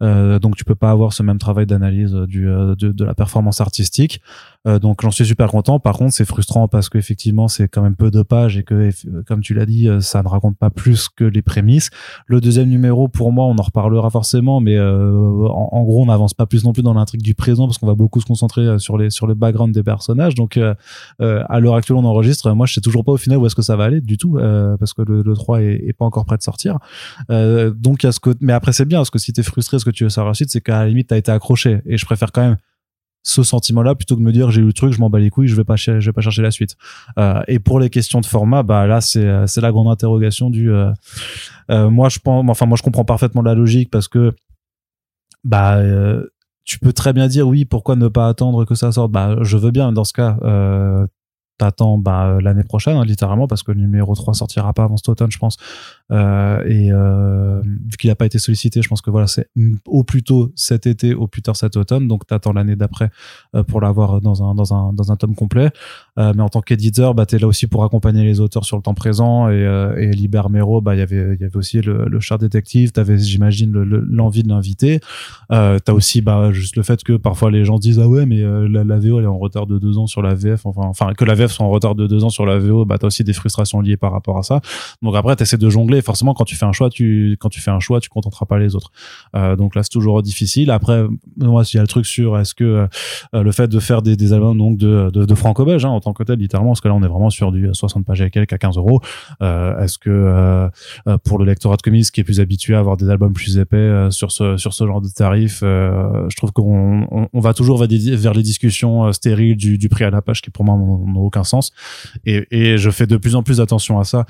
euh, 0.03 0.39
donc 0.39 0.57
tu 0.57 0.65
peux 0.65 0.75
pas 0.75 0.91
avoir 0.91 1.13
ce 1.13 1.23
même 1.23 1.39
travail 1.39 1.67
d'analyse 1.67 2.15
euh, 2.15 2.27
du 2.27 2.49
euh, 2.49 2.75
de, 2.75 3.05
la 3.05 3.15
performance 3.15 3.61
artistique. 3.61 4.21
Donc 4.67 5.01
j'en 5.01 5.11
suis 5.11 5.25
super 5.25 5.49
content. 5.49 5.81
Par 5.81 5.97
contre, 5.97 6.13
c'est 6.13 6.27
frustrant 6.27 6.69
parce 6.69 6.91
qu'effectivement, 6.91 7.49
c'est 7.49 7.67
quand 7.67 7.81
même 7.81 7.97
peu 7.97 8.11
de 8.11 8.21
pages 8.21 8.59
et 8.59 8.63
que, 8.63 8.91
comme 9.27 9.41
tu 9.41 9.55
l'as 9.55 9.65
dit, 9.65 9.89
ça 10.01 10.23
ne 10.23 10.29
raconte 10.29 10.59
pas 10.59 10.69
plus 10.69 11.09
que 11.09 11.25
les 11.25 11.41
prémices. 11.41 11.89
Le 12.27 12.43
deuxième 12.43 12.69
numéro, 12.69 13.09
pour 13.09 13.33
moi, 13.33 13.47
on 13.47 13.57
en 13.57 13.63
reparlera 13.63 14.11
forcément, 14.11 14.61
mais 14.61 14.79
en, 14.79 15.83
gros, 15.85 16.03
on 16.03 16.07
n'avance 16.07 16.35
pas 16.35 16.45
plus 16.45 16.63
non 16.65 16.75
plus 16.75 16.83
dans 16.83 16.93
l'intrigue 16.93 17.23
du 17.23 17.35
présent 17.35 17.67
parce 17.67 17.79
qu'on 17.79 17.87
va 17.87 17.95
beaucoup 17.95 18.21
se 18.21 18.27
concentrer 18.27 18.79
sur 18.79 18.99
les 18.99 19.09
sur 19.09 19.27
le 19.27 19.33
background 19.33 19.73
des 19.73 19.83
personnages. 19.83 20.35
Donc, 20.35 20.59
à 20.59 21.61
l'heure 21.61 21.75
actuelle, 21.75 21.97
on 21.97 22.05
enregistre. 22.05 22.53
Moi, 22.53 22.67
je 22.67 22.75
sais 22.75 22.83
toujours 22.83 23.03
pas 23.03 23.13
au 23.13 23.17
final 23.17 23.39
où 23.39 23.47
est-ce 23.47 23.57
que 23.57 23.63
ça 23.63 23.77
va 23.77 23.85
aller 23.85 24.03
du 24.03 24.19
tout 24.19 24.39
parce 24.79 24.93
que 24.93 25.01
le, 25.01 25.23
le 25.23 25.35
3 25.35 25.63
est, 25.63 25.85
est, 25.87 25.95
pas 25.95 26.05
encore 26.05 26.27
prêt 26.27 26.37
de 26.37 26.43
sortir. 26.43 26.79
donc, 27.31 28.00
mais 28.41 28.53
après, 28.53 28.73
c'est 28.73 28.85
bien 28.85 28.99
parce 28.99 29.11
que 29.11 29.19
si 29.19 29.33
t'es 29.33 29.43
frustré, 29.43 29.79
ce 29.79 29.85
que 29.85 29.91
tu 29.91 30.05
veux 30.05 30.11
savoir 30.11 30.31
ensuite, 30.31 30.51
c'est 30.51 30.61
qu'à 30.61 30.81
la 30.81 30.89
limite, 30.89 31.09
t'as 31.09 31.17
été 31.17 31.33
accroché. 31.33 31.81
Et 31.87 31.97
je 31.99 32.05
préfère 32.05 32.33
quand 32.33 32.43
même 32.43 32.57
ce 33.23 33.43
sentiment-là 33.43 33.95
plutôt 33.95 34.15
que 34.17 34.21
de 34.21 34.25
me 34.25 34.33
dire 34.33 34.51
j'ai 34.51 34.63
eu 34.63 34.67
le 34.67 34.73
truc, 34.73 34.93
je 34.93 35.01
m'en 35.01 35.11
bats 35.11 35.19
les 35.19 35.31
couilles, 35.31 35.49
je 35.49 35.55
vais 35.55 35.65
pas 35.65 35.75
vais 35.77 36.13
pas 36.13 36.21
chercher 36.21 36.43
la 36.43 36.51
suite. 36.51 36.77
Euh, 37.19 37.43
et 37.49 37.59
pour 37.59 37.79
les 37.79 37.91
questions 37.91 38.21
de 38.21 38.27
format, 38.27 38.63
bah 38.63 38.87
là 38.87 39.01
c'est 39.01 39.27
euh, 39.27 39.47
c'est 39.47 39.61
la 39.61 39.73
grande 39.73 39.89
interrogation 39.89 40.51
du. 40.51 40.73
Euh, 40.73 40.91
moi 41.91 42.09
je 42.09 42.19
pense, 42.19 42.45
enfin 42.49 42.67
moi 42.67 42.77
je 42.77 42.83
comprends 42.83 43.05
parfaitement 43.05 43.43
la 43.43 43.55
logique 43.55 43.91
parce 43.91 44.09
que 44.09 44.35
bah 45.45 45.81
tu 46.65 46.79
peux 46.79 46.93
très 46.93 47.13
bien 47.13 47.27
dire 47.29 47.47
oui 47.47 47.65
pourquoi 47.65 47.97
ne 47.97 48.09
pas 48.09 48.29
attendre 48.29 48.65
que 48.65 48.75
ça 48.75 48.93
sorte? 48.93 49.13
Bah 49.13 49.37
je 49.43 49.57
veux 49.57 49.71
bien 49.71 49.93
dans 49.93 50.05
ce 50.05 50.13
cas 50.13 50.37
t'attends 51.59 52.03
l'année 52.41 52.65
prochaine 52.65 52.97
hein, 52.97 53.05
littéralement 53.05 53.47
parce 53.47 53.63
que 53.63 53.71
le 53.71 53.81
numéro 53.81 54.15
3 54.15 54.33
sortira 54.33 54.73
pas 54.73 54.85
avant 54.85 54.97
cet 54.97 55.11
automne 55.11 55.31
je 55.31 55.39
pense 55.39 55.59
euh, 56.11 56.65
et 56.67 56.91
euh, 56.91 57.61
vu 57.63 57.97
qu'il 57.99 58.11
n'a 58.11 58.17
pas 58.17 58.27
été 58.27 58.39
sollicité 58.39 58.83
je 58.83 58.89
pense 58.89 59.01
que 59.01 59.11
voilà 59.11 59.27
c'est 59.27 59.49
au 59.87 60.03
plus 60.03 60.23
tôt 60.23 60.53
cet 60.57 60.87
été 60.87 61.15
au 61.15 61.27
plus 61.27 61.43
tard 61.43 61.57
cet 61.57 61.77
automne. 61.77 62.09
Donc 62.09 62.27
t'attends 62.27 62.53
l'année 62.53 62.77
d'après 62.77 63.11
euh, 63.55 63.63
pour 63.63 63.81
l'avoir 63.81 64.21
dans 64.21 64.43
un 64.43 64.55
dans 64.55 64.75
un 64.75 64.93
dans 64.93 65.13
un 65.13 65.17
tome 65.17 65.35
complet. 65.35 65.71
Mais 66.17 66.43
en 66.43 66.51
tant 66.51 66.61
qu'éditeur 66.61 67.15
bah 67.15 67.25
t'es 67.25 67.39
là 67.39 67.47
aussi 67.47 67.67
pour 67.67 67.83
accompagner 67.83 68.25
les 68.25 68.41
auteurs 68.41 68.67
sur 68.67 68.77
le 68.77 68.83
temps 68.83 68.93
présent. 68.93 69.49
Et, 69.49 69.63
et 69.99 70.11
Liber 70.11 70.43
Mero 70.51 70.83
bah 70.83 70.95
il 70.95 70.99
y 70.99 71.03
avait 71.03 71.35
il 71.35 71.41
y 71.41 71.45
avait 71.45 71.57
aussi 71.57 71.81
le, 71.81 72.07
le 72.07 72.21
char 72.21 72.37
détective. 72.37 72.93
T'avais 72.93 73.17
j'imagine 73.17 73.73
l'envie 73.73 74.43
de 74.43 74.49
l'inviter. 74.49 75.01
Euh, 75.51 75.79
t'as 75.79 75.95
aussi 75.95 76.21
bah 76.21 76.53
juste 76.53 76.77
le 76.77 76.83
fait 76.83 77.03
que 77.03 77.15
parfois 77.15 77.51
les 77.51 77.65
gens 77.65 77.79
disent 77.79 77.99
ah 77.99 78.09
ouais 78.09 78.27
mais 78.27 78.43
la, 78.69 78.99
VO 78.99 79.21
est 79.21 79.27
en 79.27 79.39
retard 79.39 79.67
de 79.67 79.79
deux 79.79 79.97
ans 79.97 80.07
sur 80.07 80.21
la 80.21 80.35
VF 80.35 80.67
enfin 80.67 81.15
que 81.15 81.25
la 81.25 81.35
VF 81.35 81.51
sont 81.51 81.65
en 81.65 81.71
retard 81.71 81.95
de 81.95 82.07
deux 82.07 82.25
ans 82.25 82.29
sur 82.29 82.45
la 82.45 82.59
VO, 82.59 82.85
bah 82.85 82.99
t'as 82.99 83.07
aussi 83.07 83.25
des 83.25 83.33
frustrations 83.33 83.81
liées 83.81 83.97
par 83.97 84.13
rapport 84.13 84.39
à 84.39 84.43
ça. 84.43 84.61
Donc 85.03 85.15
après, 85.17 85.37
t'essaies 85.37 85.57
de 85.57 85.71
jongler. 85.71 86.00
Forcément, 86.01 86.35
quand 86.35 86.45
tu 86.45 86.57
fais 86.57 86.67
un 86.67 86.73
choix, 86.73 86.91
tu 86.91 87.37
quand 87.39 87.49
tu 87.49 87.61
fais 87.61 87.71
un 87.71 87.81
choix, 87.81 88.01
tu 88.01 88.09
contenteras 88.09 88.47
pas 88.47 88.59
les 88.59 88.75
autres. 88.75 88.91
Euh, 89.35 89.57
donc 89.57 89.75
là, 89.75 89.83
c'est 89.83 89.91
toujours 89.91 90.23
difficile. 90.23 90.71
Après, 90.71 91.05
moi, 91.37 91.63
il 91.73 91.77
y 91.77 91.79
a 91.79 91.83
le 91.83 91.89
truc 91.89 92.07
sur 92.07 92.39
est-ce 92.39 92.55
que 92.55 92.87
euh, 93.35 93.43
le 93.43 93.53
fait 93.53 93.69
de 93.69 93.79
faire 93.79 94.03
des, 94.03 94.33
albums 94.33 94.57
donc 94.57 94.77
de 94.77 95.11
de, 95.11 95.35
franco-belge 95.35 95.85
hein, 95.85 95.91
en 95.91 96.01
tant 96.01 96.13
que 96.13 96.23
tel, 96.23 96.39
littéralement, 96.39 96.71
parce 96.71 96.81
que 96.81 96.89
là, 96.89 96.95
on 96.95 97.03
est 97.03 97.09
vraiment 97.09 97.31
sur 97.31 97.53
du 97.53 97.69
60 97.73 98.05
pages 98.05 98.21
et 98.21 98.31
quelques 98.31 98.53
à 98.53 98.59
15 98.59 98.77
euros. 98.77 99.01
Euh, 99.43 99.81
est-ce 99.83 99.99
que 99.99 100.69
pour 101.25 101.39
le 101.39 101.45
lectorat 101.45 101.77
de 101.77 101.83
comics 101.83 102.11
qui 102.11 102.21
est 102.21 102.25
plus 102.25 102.41
habitué 102.41 102.75
à 102.75 102.79
avoir 102.79 102.97
des 102.97 103.09
albums 103.09 103.33
plus 103.33 103.59
épais 103.59 104.09
sur 104.11 104.33
ce 104.33 104.57
sur 104.57 104.75
ce 104.75 104.87
genre 104.87 105.01
de 105.01 105.09
tarif, 105.09 105.61
je 105.63 106.37
trouve 106.37 106.53
qu'on 106.53 107.29
on, 107.33 107.41
va 107.41 107.55
toujours 107.55 107.79
vers 107.79 108.35
les 108.35 108.43
discussions 108.43 109.13
stériles 109.13 109.57
du, 109.57 109.89
prix 109.89 110.05
à 110.05 110.11
la 110.11 110.23
page 110.23 110.43
qui 110.43 110.51
pour 110.51 110.65
moi 110.65 110.77
n'ont 110.77 111.21
aucun 111.21 111.45
sens. 111.45 111.73
Et, 112.25 112.77
je 112.77 112.91
fais 112.91 113.07
de 113.07 113.17
plus 113.17 113.35
en 113.37 113.43
plus 113.43 113.61
attention 113.61 113.99
à 113.99 114.05
ça 114.05 114.27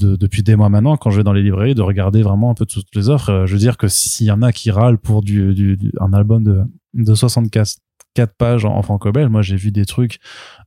de, 0.00 0.16
depuis 0.16 0.42
des 0.42 0.56
mois 0.56 0.68
maintenant 0.68 0.96
quand 0.96 1.10
je 1.10 1.18
vais 1.18 1.24
dans 1.24 1.32
les 1.32 1.42
librairies 1.42 1.74
de 1.74 1.82
regarder 1.82 2.22
vraiment 2.22 2.50
un 2.50 2.54
peu 2.54 2.66
toutes 2.66 2.94
les 2.94 3.08
offres. 3.08 3.30
Euh, 3.30 3.46
je 3.46 3.52
veux 3.52 3.58
dire 3.58 3.76
que 3.76 3.88
s'il 3.88 4.26
y 4.26 4.30
en 4.30 4.42
a 4.42 4.52
qui 4.52 4.70
râlent 4.70 4.98
pour 4.98 5.22
du, 5.22 5.54
du, 5.54 5.78
un 6.00 6.12
album 6.12 6.44
de, 6.44 6.62
de 6.94 7.14
64 7.14 7.76
4 8.14 8.34
pages 8.36 8.64
en, 8.64 8.82
franco-belge, 8.82 9.28
moi 9.28 9.40
j'ai 9.40 9.54
vu 9.54 9.70
des 9.70 9.84
trucs 9.84 10.18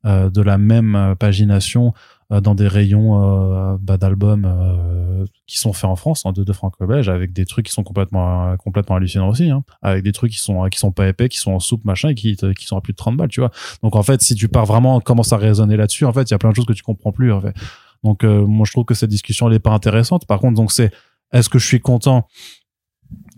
euh, 0.06 0.30
de 0.30 0.42
la 0.42 0.58
même 0.58 0.96
euh, 0.96 1.14
pagination 1.14 1.94
euh, 2.34 2.42
dans 2.42 2.56
des 2.56 2.68
rayons 2.68 3.22
euh, 3.22 3.78
bah, 3.80 3.98
d'albums 3.98 4.46
euh, 4.46 5.26
qui 5.46 5.60
sont 5.60 5.74
faits 5.74 5.90
en 5.90 5.96
France, 5.96 6.26
en 6.26 6.30
hein, 6.30 6.34
de, 6.34 6.44
de 6.44 6.54
franco-belge, 6.54 7.10
avec 7.10 7.34
des 7.34 7.46
trucs 7.46 7.66
qui 7.66 7.72
sont 7.72 7.84
complètement 7.84 8.56
complètement 8.58 8.96
hallucinants 8.96 9.30
aussi, 9.30 9.50
hein, 9.50 9.64
avec 9.82 10.04
des 10.04 10.12
trucs 10.12 10.32
qui 10.32 10.40
sont 10.40 10.68
qui 10.70 10.80
sont 10.80 10.92
pas 10.92 11.08
épais, 11.08 11.30
qui 11.30 11.38
sont 11.38 11.52
en 11.52 11.60
soupe 11.60 11.86
machin 11.86 12.10
et 12.10 12.16
qui 12.16 12.36
qui 12.36 12.66
sont 12.66 12.78
à 12.78 12.82
plus 12.82 12.94
de 12.94 12.98
30 12.98 13.18
balles, 13.18 13.30
tu 13.30 13.42
vois. 13.42 13.52
Donc 13.84 13.96
en 13.96 14.04
fait, 14.04 14.22
si 14.22 14.36
tu 14.36 14.48
pars 14.48 14.66
vraiment 14.66 15.00
commence 15.00 15.34
à 15.34 15.38
raisonner 15.38 15.78
là-dessus, 15.78 16.06
en 16.06 16.14
fait, 16.14 16.24
il 16.30 16.32
y 16.32 16.34
a 16.34 16.38
plein 16.38 16.50
de 16.50 16.56
choses 16.56 16.66
que 16.66 16.74
tu 16.74 16.84
comprends 16.84 17.12
plus 17.12 17.32
en 17.32 17.42
fait. 17.42 17.54
Donc 18.04 18.24
moi 18.24 18.66
je 18.66 18.72
trouve 18.72 18.86
que 18.86 18.94
cette 18.94 19.10
discussion 19.10 19.48
elle 19.48 19.56
est 19.56 19.60
pas 19.60 19.72
intéressante. 19.72 20.26
Par 20.28 20.40
contre, 20.40 20.56
donc 20.56 20.72
c'est 20.72 20.92
est-ce 21.32 21.50
que 21.50 21.60
je 21.60 21.66
suis 21.66 21.80
content 21.80 22.28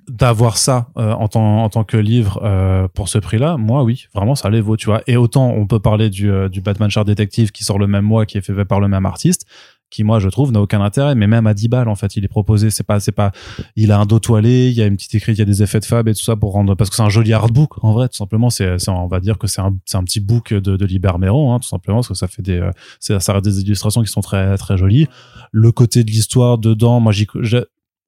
d'avoir 0.07 0.57
ça 0.57 0.89
euh, 0.97 1.13
en, 1.13 1.27
tant, 1.27 1.63
en 1.63 1.69
tant 1.69 1.83
que 1.83 1.97
livre 1.97 2.39
euh, 2.43 2.87
pour 2.87 3.09
ce 3.09 3.17
prix-là, 3.17 3.57
moi 3.57 3.83
oui, 3.83 4.05
vraiment 4.13 4.35
ça 4.35 4.49
les 4.49 4.61
vaut, 4.61 4.77
tu 4.77 4.85
vois. 4.85 5.01
Et 5.07 5.17
autant 5.17 5.49
on 5.49 5.65
peut 5.65 5.79
parler 5.79 6.09
du, 6.09 6.29
euh, 6.29 6.47
du 6.47 6.61
Batman 6.61 6.89
Char 6.89 7.05
Detective 7.05 7.51
qui 7.51 7.63
sort 7.63 7.79
le 7.79 7.87
même 7.87 8.05
mois, 8.05 8.25
qui 8.25 8.37
est 8.37 8.41
fait 8.41 8.65
par 8.65 8.79
le 8.79 8.87
même 8.87 9.05
artiste, 9.05 9.45
qui 9.89 10.03
moi 10.03 10.19
je 10.19 10.29
trouve 10.29 10.51
n'a 10.51 10.61
aucun 10.61 10.81
intérêt, 10.81 11.15
mais 11.15 11.27
même 11.27 11.47
à 11.47 11.53
10 11.53 11.67
balles 11.69 11.87
en 11.87 11.95
fait, 11.95 12.15
il 12.15 12.25
est 12.25 12.29
proposé, 12.29 12.69
c'est 12.69 12.83
pas, 12.83 12.99
c'est 12.99 13.11
pas, 13.11 13.31
il 13.75 13.91
a 13.91 13.99
un 13.99 14.05
dos 14.05 14.19
toilé, 14.19 14.69
il 14.69 14.73
y 14.73 14.81
a 14.81 14.85
une 14.85 14.95
petite 14.95 15.15
écrite, 15.15 15.37
il 15.37 15.39
y 15.39 15.43
a 15.43 15.45
des 15.45 15.63
effets 15.63 15.79
de 15.79 15.85
fab 15.85 16.07
et 16.07 16.13
tout 16.13 16.23
ça 16.23 16.35
pour 16.35 16.53
rendre, 16.53 16.75
parce 16.75 16.89
que 16.89 16.95
c'est 16.95 17.03
un 17.03 17.09
joli 17.09 17.33
artbook 17.33 17.83
en 17.83 17.93
vrai, 17.93 18.09
tout 18.09 18.17
simplement, 18.17 18.49
c'est, 18.49 18.75
on 18.89 19.07
va 19.07 19.19
dire 19.19 19.37
que 19.37 19.47
c'est 19.47 19.61
un, 19.61 19.75
un 19.93 20.03
petit 20.03 20.19
book 20.19 20.53
de, 20.53 20.77
de 20.77 20.85
Liber 20.85 21.13
Mero, 21.19 21.51
hein, 21.51 21.59
tout 21.59 21.67
simplement, 21.67 21.97
parce 21.97 22.09
que 22.09 22.13
ça 22.13 22.27
fait 22.27 22.41
des, 22.41 22.69
c'est, 22.99 23.19
ça 23.19 23.33
reste 23.33 23.45
des 23.45 23.61
illustrations 23.61 24.01
qui 24.01 24.11
sont 24.11 24.21
très 24.21 24.57
très 24.57 24.77
jolies. 24.77 25.07
Le 25.51 25.71
côté 25.71 26.03
de 26.03 26.11
l'histoire 26.11 26.57
dedans, 26.57 26.99
moi 26.99 27.11
j'y, 27.11 27.27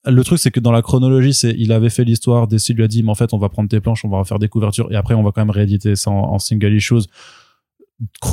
le 0.05 0.23
truc 0.23 0.39
c'est 0.39 0.51
que 0.51 0.59
dans 0.59 0.71
la 0.71 0.81
chronologie 0.81 1.33
c'est 1.33 1.53
il 1.57 1.71
avait 1.71 1.89
fait 1.89 2.03
l'histoire 2.03 2.47
DC 2.47 2.69
lui 2.69 2.83
a 2.83 2.87
dit 2.87 3.03
mais 3.03 3.11
en 3.11 3.15
fait 3.15 3.33
on 3.33 3.37
va 3.37 3.49
prendre 3.49 3.69
tes 3.69 3.79
planches 3.79 4.05
on 4.05 4.09
va 4.09 4.19
refaire 4.19 4.39
des 4.39 4.47
couvertures 4.47 4.91
et 4.91 4.95
après 4.95 5.13
on 5.13 5.23
va 5.23 5.31
quand 5.31 5.41
même 5.41 5.49
rééditer 5.49 5.95
ça 5.95 6.11
en, 6.11 6.39
single 6.39 6.73
issues 6.73 7.07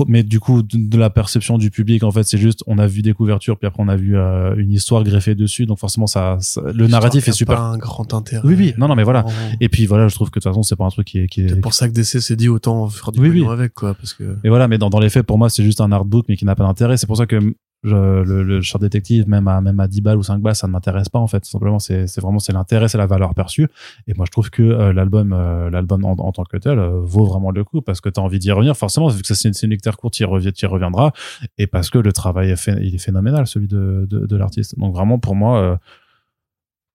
mais 0.09 0.23
du 0.23 0.41
coup 0.41 0.63
de, 0.63 0.99
la 0.99 1.09
perception 1.09 1.57
du 1.57 1.71
public 1.71 2.03
en 2.03 2.11
fait 2.11 2.25
c'est 2.25 2.37
juste 2.37 2.63
on 2.67 2.79
a 2.79 2.87
vu 2.87 3.01
des 3.01 3.15
couvertures 3.15 3.59
puis 3.59 3.67
après 3.67 3.83
on 3.83 3.89
a 3.89 3.97
vu 3.97 4.17
euh, 4.17 4.55
une 4.57 4.71
histoire 4.71 5.03
greffée 5.05 5.35
dessus. 5.35 5.65
Donc 5.67 5.79
forcément 5.79 6.07
ça, 6.07 6.39
le 6.75 6.87
narratif 6.87 7.29
est 7.29 7.33
super 7.33 7.57
pas 7.57 7.63
un 7.63 7.79
grand 7.79 8.13
intérêt. 8.13 8.47
Oui 8.47 8.55
oui. 8.59 8.75
Non 8.77 8.89
non 8.89 8.95
mais 8.95 9.05
voilà. 9.05 9.25
Et 9.61 9.69
puis 9.69 9.87
voilà 9.87 10.09
je 10.09 10.15
trouve 10.15 10.31
que 10.31 10.39
de 10.39 10.43
toute 10.43 10.51
façon 10.51 10.63
c'est 10.63 10.77
pas 10.77 10.85
un 10.85 10.91
truc 10.91 11.07
qui 11.07 11.21
est, 11.21 11.27
qui 11.29 11.49
c'est 11.49 11.61
pour 11.61 11.75
ça 11.75 11.89
que 11.89 11.95
DC 11.95 12.21
s'est 12.21 12.37
dit 12.37 12.49
autant 12.49 12.89
faire 12.89 13.13
du 13.13 13.21
oui, 13.21 13.45
avec 13.51 13.75
quoi 13.75 13.95
parce 13.95 14.13
que 14.13 14.37
et 14.45 14.49
voilà 14.49 14.69
mais 14.69 14.77
dans, 14.77 14.91
dans 14.91 15.01
les 15.01 15.09
faits 15.09 15.27
pour 15.27 15.39
moi 15.39 15.49
c'est 15.49 15.65
juste 15.65 15.81
un 15.81 15.93
artbook 15.93 16.27
mais 16.29 16.37
qui 16.37 16.45
n'a 16.45 16.55
pas 16.55 16.65
d'intérêt. 16.65 16.97
C'est 16.97 17.07
pour 17.07 17.17
ça 17.17 17.27
que 17.27 17.55
le, 17.85 18.43
le 18.43 18.61
char 18.63 18.81
détective 18.81 19.29
même 19.29 19.47
à 19.49 19.61
même 19.61 19.79
à 19.81 19.89
10 19.89 20.01
balles 20.01 20.17
ou 20.17 20.23
5 20.23 20.41
balles 20.41 20.57
ça 20.57 20.67
ne 20.67 20.73
m'intéresse 20.73 21.09
pas 21.09 21.19
en 21.19 21.27
fait. 21.27 21.45
Simplement 21.45 21.79
c'est 21.79 22.07
c'est 22.07 22.21
vraiment 22.21 22.39
c'est 22.39 22.53
l'intérêt 22.53 22.89
c'est 22.89 22.99
la 22.99 23.07
valeur 23.07 23.35
perçue. 23.35 23.69
Et 24.07 24.15
moi 24.15 24.27
je 24.27 24.31
trouve 24.31 24.51
que 24.51 24.63
euh, 24.63 24.93
l'album 24.93 25.33
euh, 25.33 25.71
l'album 25.71 26.05
en, 26.05 26.33
tant 26.33 26.45
que 26.45 26.57
tel 26.57 26.79
euh, 26.79 27.01
vaut 27.03 27.27
vraiment 27.27 27.51
le 27.51 27.65
coup 27.65 27.83
parce 27.83 28.01
que 28.01 28.09
tu 28.09 28.19
as 28.19 28.23
envie 28.23 28.39
d'y 28.39 28.51
revenir. 28.51 28.77
Forcément 28.77 29.09
vu 29.09 29.23
que 29.23 29.35
c'est 29.35 29.49
une, 29.49 29.55
une 29.63 29.71
lecture 29.71 29.97
courte 29.97 30.15
tu 30.15 30.23
y, 30.23 30.67
reviendras 30.67 31.13
et 31.59 31.67
parce 31.67 31.91
que 31.91 31.99
le 31.99 32.13
travail 32.13 32.51
est 32.51 32.57
fait, 32.57 32.77
il 32.81 32.95
est 32.95 32.99
phénoménal 32.99 33.47
celui 33.47 33.69
de 33.69 34.07
de, 34.09 34.27
de 34.27 34.37
l'artiste. 34.37 34.79
Donc 34.79 34.95
vraiment 34.95 35.19
pour 35.19 35.35
moi 35.35 35.79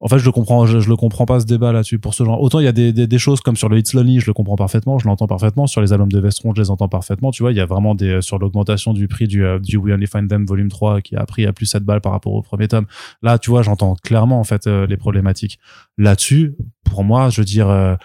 en 0.02 0.08
fait, 0.08 0.18
je 0.18 0.26
le 0.26 0.32
comprends, 0.32 0.66
je, 0.66 0.78
le 0.78 0.96
comprends 0.96 1.26
pas 1.26 1.42
ce 1.42 1.46
débat 1.46 1.74
là-dessus 1.74 2.00
pour 2.00 2.14
ce 2.14 2.24
genre. 2.24 2.42
Autant 2.42 2.60
il 2.60 2.66
y 2.66 2.70
a 2.70 2.72
des, 2.72 2.94
des, 2.94 3.06
des, 3.06 3.18
choses 3.18 3.42
comme 3.42 3.58
sur 3.58 3.68
le 3.68 3.78
It's 3.78 3.94
Lonely, 3.94 4.22
je 4.22 4.28
le 4.28 4.34
comprends 4.34 4.56
parfaitement, 4.56 4.98
je 4.98 5.06
l'entends 5.06 5.28
parfaitement. 5.28 5.68
Sur 5.68 5.82
les 5.82 5.92
albums 5.92 6.12
de 6.12 6.20
Vestron, 6.20 6.54
je 6.56 6.62
les 6.62 6.70
entends 6.70 6.88
parfaitement. 6.88 7.32
Tu 7.32 7.44
vois, 7.44 7.52
il 7.52 7.58
y 7.58 7.62
a 7.62 7.66
vraiment 7.66 7.96
des 7.96 8.22
sur 8.22 8.40
l'augmentation 8.40 8.94
du 8.94 9.10
prix 9.10 9.28
du, 9.28 9.44
euh, 9.44 9.60
du 9.60 9.76
We 9.76 9.94
Only 9.94 10.08
Find 10.08 10.30
Them 10.30 10.46
volume 10.46 10.70
3 10.70 11.02
qui 11.02 11.18
a 11.18 11.26
pris 11.26 11.46
à 11.46 11.52
plus 11.52 11.66
7 11.66 11.84
balles 11.84 12.00
par 12.00 12.14
rapport 12.14 12.34
au 12.34 12.42
premier 12.42 12.70
tome. 12.70 12.86
Là, 13.22 13.38
tu 13.40 13.50
vois, 13.50 13.62
j'entends 13.62 13.96
clairement 13.96 14.40
en 14.40 14.46
fait 14.46 14.68
euh, 14.68 14.88
les 14.88 14.96
problématiques. 14.96 15.60
Là-dessus, 15.98 16.56
pour 16.84 17.04
moi, 17.04 17.30
je 17.30 17.42
veux 17.42 17.46
dire. 17.46 17.70
Euh, 17.70 17.96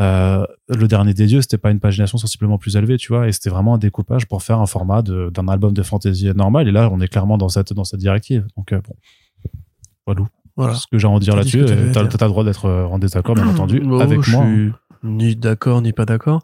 euh, 0.00 0.46
le 0.70 0.88
dernier 0.88 1.12
des 1.12 1.26
dieux, 1.26 1.42
c'était 1.42 1.58
pas 1.58 1.70
une 1.70 1.80
pagination 1.80 2.16
sensiblement 2.16 2.56
plus 2.56 2.76
élevée, 2.76 2.96
tu 2.96 3.08
vois, 3.08 3.28
et 3.28 3.32
c'était 3.32 3.50
vraiment 3.50 3.74
un 3.74 3.78
découpage 3.78 4.24
pour 4.24 4.42
faire 4.42 4.58
un 4.58 4.64
format 4.64 5.02
d'un 5.02 5.46
album 5.46 5.74
de 5.74 5.82
fantasy 5.82 6.32
normal. 6.34 6.68
Et 6.68 6.70
là, 6.70 6.88
on 6.90 7.00
est 7.02 7.08
clairement 7.08 7.36
dans 7.36 7.50
cette 7.50 7.74
dans 7.74 7.84
cette 7.84 8.00
directive. 8.00 8.46
Donc 8.56 8.72
bon, 8.72 8.96
voilà. 10.06 10.22
Voilà. 10.56 10.74
Ce 10.74 10.86
que 10.86 10.98
j'ai 10.98 11.06
à 11.06 11.10
en 11.10 11.18
dire 11.18 11.36
là-dessus. 11.36 11.62
Euh, 11.62 11.92
t'as 11.92 12.00
as 12.00 12.02
le 12.04 12.28
droit 12.28 12.44
d'être 12.44 12.66
euh, 12.66 12.84
en 12.84 12.98
désaccord, 12.98 13.34
bien 13.34 13.48
entendu, 13.48 13.82
oh, 13.84 14.00
avec 14.00 14.22
je 14.22 14.30
moi. 14.32 14.44
Suis 14.44 14.72
ni 15.02 15.36
d'accord, 15.36 15.82
ni 15.82 15.92
pas 15.92 16.04
d'accord. 16.04 16.42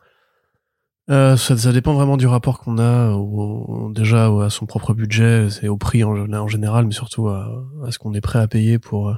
Euh, 1.09 1.37
ça, 1.37 1.57
ça, 1.57 1.73
dépend 1.73 1.95
vraiment 1.95 2.17
du 2.17 2.27
rapport 2.27 2.59
qu'on 2.59 2.79
a, 2.79 3.11
au, 3.11 3.93
déjà 3.95 4.27
à 4.27 4.51
son 4.51 4.67
propre 4.67 4.93
budget, 4.93 5.51
c'est 5.51 5.69
au 5.69 5.77
prix 5.77 6.03
en, 6.03 6.33
en, 6.33 6.49
général, 6.49 6.87
mais 6.87 6.93
surtout 6.93 7.29
à, 7.29 7.65
à 7.85 7.93
ce 7.93 7.99
qu'on 7.99 8.13
est 8.15 8.21
prêt 8.21 8.41
à 8.41 8.49
payer 8.49 8.79
pour 8.79 9.15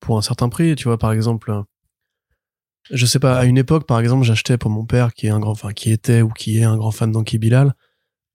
pour 0.00 0.18
un 0.18 0.22
certain 0.22 0.48
prix. 0.48 0.74
Tu 0.76 0.84
vois, 0.84 0.98
par 0.98 1.12
exemple, 1.12 1.64
je 2.90 3.06
sais 3.06 3.18
pas, 3.18 3.38
à 3.38 3.44
une 3.44 3.58
époque, 3.58 3.86
par 3.86 3.98
exemple, 4.00 4.24
j'achetais 4.24 4.58
pour 4.58 4.70
mon 4.70 4.84
père, 4.84 5.14
qui 5.14 5.26
est 5.26 5.30
un 5.30 5.40
grand, 5.40 5.52
enfin, 5.52 5.72
qui 5.72 5.90
était 5.90 6.22
ou 6.22 6.28
qui 6.28 6.58
est 6.58 6.64
un 6.64 6.76
grand 6.76 6.90
fan 6.90 7.10
d'Anki 7.10 7.38
Bilal, 7.38 7.74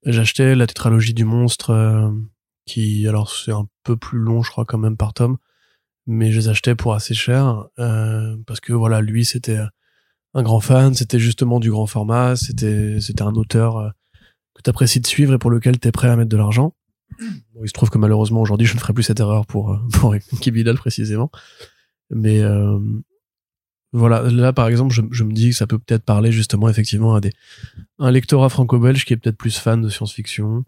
j'achetais 0.04 0.54
la 0.54 0.66
tétralogie 0.66 1.14
du 1.14 1.24
monstre, 1.24 1.70
euh, 1.70 2.10
qui, 2.70 3.06
alors 3.08 3.30
c'est 3.30 3.52
un 3.52 3.66
peu 3.82 3.96
plus 3.96 4.18
long, 4.18 4.42
je 4.42 4.50
crois, 4.50 4.64
quand 4.64 4.78
même 4.78 4.96
par 4.96 5.12
tome, 5.12 5.38
mais 6.06 6.30
je 6.30 6.38
les 6.38 6.48
achetais 6.48 6.74
pour 6.74 6.94
assez 6.94 7.14
cher 7.14 7.66
euh, 7.78 8.36
parce 8.46 8.60
que 8.60 8.72
voilà, 8.72 9.00
lui 9.00 9.24
c'était 9.24 9.58
un 10.34 10.42
grand 10.42 10.60
fan, 10.60 10.94
c'était 10.94 11.18
justement 11.18 11.58
du 11.58 11.70
grand 11.70 11.86
format, 11.86 12.36
c'était 12.36 13.00
c'était 13.00 13.22
un 13.22 13.34
auteur 13.34 13.76
euh, 13.76 13.90
que 14.54 14.62
tu 14.62 14.70
apprécies 14.70 15.00
de 15.00 15.06
suivre 15.06 15.34
et 15.34 15.38
pour 15.38 15.50
lequel 15.50 15.80
tu 15.80 15.88
es 15.88 15.92
prêt 15.92 16.08
à 16.08 16.16
mettre 16.16 16.30
de 16.30 16.36
l'argent. 16.36 16.74
Bon, 17.54 17.64
il 17.64 17.68
se 17.68 17.72
trouve 17.72 17.90
que 17.90 17.98
malheureusement 17.98 18.40
aujourd'hui, 18.40 18.66
je 18.66 18.74
ne 18.74 18.78
ferai 18.78 18.92
plus 18.92 19.02
cette 19.02 19.20
erreur 19.20 19.46
pour 19.46 19.72
euh, 19.72 19.78
pour 19.92 20.14
Kibidal 20.40 20.76
précisément. 20.76 21.30
Mais 22.10 22.42
voilà, 23.92 24.22
là 24.22 24.52
par 24.52 24.68
exemple, 24.68 24.94
je, 24.94 25.02
je 25.10 25.24
me 25.24 25.32
dis 25.32 25.50
que 25.50 25.56
ça 25.56 25.66
peut 25.66 25.78
peut-être 25.78 26.04
parler 26.04 26.30
justement 26.30 26.68
effectivement 26.68 27.14
à 27.14 27.20
des 27.20 27.32
un 27.98 28.10
lectorat 28.12 28.48
franco-belge 28.48 29.04
qui 29.04 29.12
est 29.12 29.16
peut-être 29.16 29.36
plus 29.36 29.58
fan 29.58 29.82
de 29.82 29.88
science-fiction, 29.88 30.64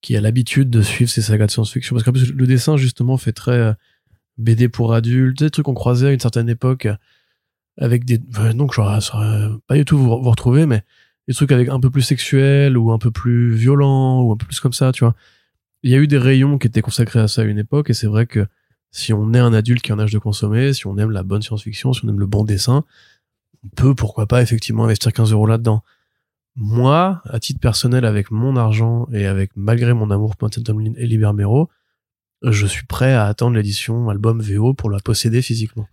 qui 0.00 0.16
a 0.16 0.20
l'habitude 0.20 0.70
de 0.70 0.82
suivre 0.82 1.10
ces 1.10 1.22
sagas 1.22 1.46
de 1.46 1.50
science-fiction, 1.50 1.94
parce 1.94 2.04
qu'en 2.04 2.12
plus 2.12 2.32
le 2.32 2.46
dessin 2.46 2.76
justement 2.76 3.16
fait 3.16 3.32
très 3.32 3.52
euh, 3.52 3.72
BD 4.38 4.68
pour 4.68 4.94
adultes, 4.94 5.38
des 5.38 5.50
trucs 5.50 5.66
qu'on 5.66 5.74
croisait 5.74 6.08
à 6.08 6.12
une 6.12 6.20
certaine 6.20 6.48
époque 6.48 6.86
euh, 6.86 6.96
avec 7.78 8.04
des 8.04 8.18
donc 8.18 8.72
je 8.74 9.00
saurais 9.00 9.48
pas 9.66 9.74
du 9.74 9.84
tout 9.84 9.98
vous, 9.98 10.08
vous 10.08 10.30
retrouver, 10.30 10.66
mais 10.66 10.82
des 11.28 11.34
trucs 11.34 11.52
avec 11.52 11.68
un 11.68 11.80
peu 11.80 11.90
plus 11.90 12.02
sexuels 12.02 12.76
ou 12.76 12.92
un 12.92 12.98
peu 12.98 13.10
plus 13.10 13.54
violents 13.54 14.22
ou 14.22 14.32
un 14.32 14.36
peu 14.36 14.46
plus 14.46 14.60
comme 14.60 14.72
ça, 14.72 14.92
tu 14.92 15.04
vois. 15.04 15.14
Il 15.82 15.90
y 15.90 15.94
a 15.94 15.98
eu 15.98 16.06
des 16.06 16.18
rayons 16.18 16.58
qui 16.58 16.66
étaient 16.66 16.82
consacrés 16.82 17.20
à 17.20 17.28
ça 17.28 17.42
à 17.42 17.44
une 17.44 17.58
époque, 17.58 17.90
et 17.90 17.94
c'est 17.94 18.06
vrai 18.06 18.26
que 18.26 18.46
si 18.90 19.12
on 19.12 19.32
est 19.32 19.38
un 19.38 19.54
adulte 19.54 19.82
qui 19.82 19.92
a 19.92 19.94
un 19.94 19.98
âge 19.98 20.12
de 20.12 20.18
consommer, 20.18 20.72
si 20.72 20.86
on 20.86 20.98
aime 20.98 21.10
la 21.10 21.22
bonne 21.22 21.42
science-fiction, 21.42 21.92
si 21.92 22.04
on 22.04 22.08
aime 22.08 22.20
le 22.20 22.26
bon 22.26 22.44
dessin, 22.44 22.84
on 23.64 23.68
peut, 23.68 23.94
pourquoi 23.94 24.26
pas, 24.26 24.42
effectivement 24.42 24.84
investir 24.84 25.12
15 25.12 25.32
euros 25.32 25.46
là-dedans. 25.46 25.82
Moi, 26.60 27.22
à 27.24 27.40
titre 27.40 27.58
personnel, 27.58 28.04
avec 28.04 28.30
mon 28.30 28.54
argent 28.56 29.08
et 29.12 29.26
avec, 29.26 29.50
malgré 29.56 29.94
mon 29.94 30.10
amour 30.10 30.36
pour 30.36 30.50
Tom 30.50 30.80
Lin 30.80 30.92
et 30.96 31.06
Liber 31.06 31.32
Mero, 31.32 31.70
je 32.42 32.66
suis 32.66 32.84
prêt 32.84 33.14
à 33.14 33.26
attendre 33.26 33.56
l'édition 33.56 34.10
album 34.10 34.42
VO 34.42 34.74
pour 34.74 34.90
la 34.90 34.98
posséder 35.00 35.40
physiquement. 35.40 35.86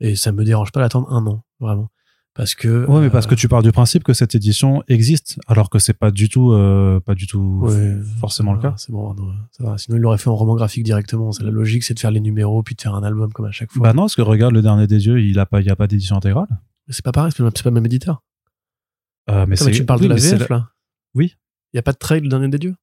Et 0.00 0.16
ça 0.16 0.32
me 0.32 0.44
dérange 0.44 0.72
pas 0.72 0.80
d'attendre 0.80 1.12
un 1.12 1.26
an, 1.26 1.44
vraiment. 1.60 1.90
Parce 2.32 2.54
que. 2.54 2.86
Ouais, 2.86 3.00
mais 3.00 3.10
parce 3.10 3.26
que 3.26 3.34
tu 3.34 3.48
pars 3.48 3.62
du 3.62 3.70
principe 3.70 4.02
que 4.02 4.14
cette 4.14 4.34
édition 4.34 4.82
existe, 4.88 5.38
alors 5.46 5.68
que 5.68 5.78
c'est 5.78 5.92
pas 5.92 6.10
du 6.10 6.30
tout, 6.30 6.52
euh, 6.52 7.00
pas 7.00 7.14
du 7.14 7.26
tout 7.26 7.60
Ouais, 7.62 7.96
forcément 8.20 8.54
le 8.54 8.60
cas. 8.60 8.74
C'est 8.78 8.92
bon, 8.92 9.12
non, 9.12 9.34
ça 9.50 9.64
va. 9.64 9.76
Sinon, 9.76 9.98
il 9.98 10.00
l'aurait 10.00 10.18
fait 10.18 10.30
en 10.30 10.36
roman 10.36 10.54
graphique 10.54 10.84
directement. 10.84 11.32
C'est 11.32 11.42
la 11.42 11.50
logique, 11.50 11.82
c'est 11.82 11.94
de 11.94 11.98
faire 11.98 12.12
les 12.12 12.20
numéros 12.20 12.62
puis 12.62 12.76
de 12.76 12.80
faire 12.80 12.94
un 12.94 13.02
album 13.02 13.32
comme 13.32 13.46
à 13.46 13.50
chaque 13.50 13.72
fois. 13.72 13.82
Bah 13.82 13.92
non, 13.92 14.02
parce 14.02 14.14
que 14.14 14.22
regarde 14.22 14.54
le 14.54 14.62
dernier 14.62 14.86
des 14.86 14.98
dieux, 14.98 15.20
il 15.20 15.38
a 15.38 15.46
pas, 15.46 15.60
il 15.60 15.66
y 15.66 15.70
a 15.70 15.76
pas 15.76 15.86
d'édition 15.86 16.16
intégrale. 16.16 16.46
C'est 16.88 17.04
pas 17.04 17.12
pareil, 17.12 17.32
c'est 17.36 17.42
pas 17.42 17.50
c'est 17.54 17.64
pas 17.64 17.70
le 17.70 17.74
même 17.74 17.86
éditeur. 17.86 18.22
Euh, 19.30 19.46
mais 19.46 19.56
tu 19.56 19.84
parles 19.84 20.00
oui, 20.00 20.08
de 20.08 20.14
la 20.14 20.20
VF, 20.20 20.48
là 20.48 20.68
Oui. 21.14 21.34
Il 21.72 21.76
y 21.76 21.78
a 21.78 21.82
pas 21.82 21.92
de 21.92 21.98
trade, 21.98 22.22
le 22.22 22.28
dernier 22.28 22.48
des 22.48 22.58
dieux? 22.58 22.74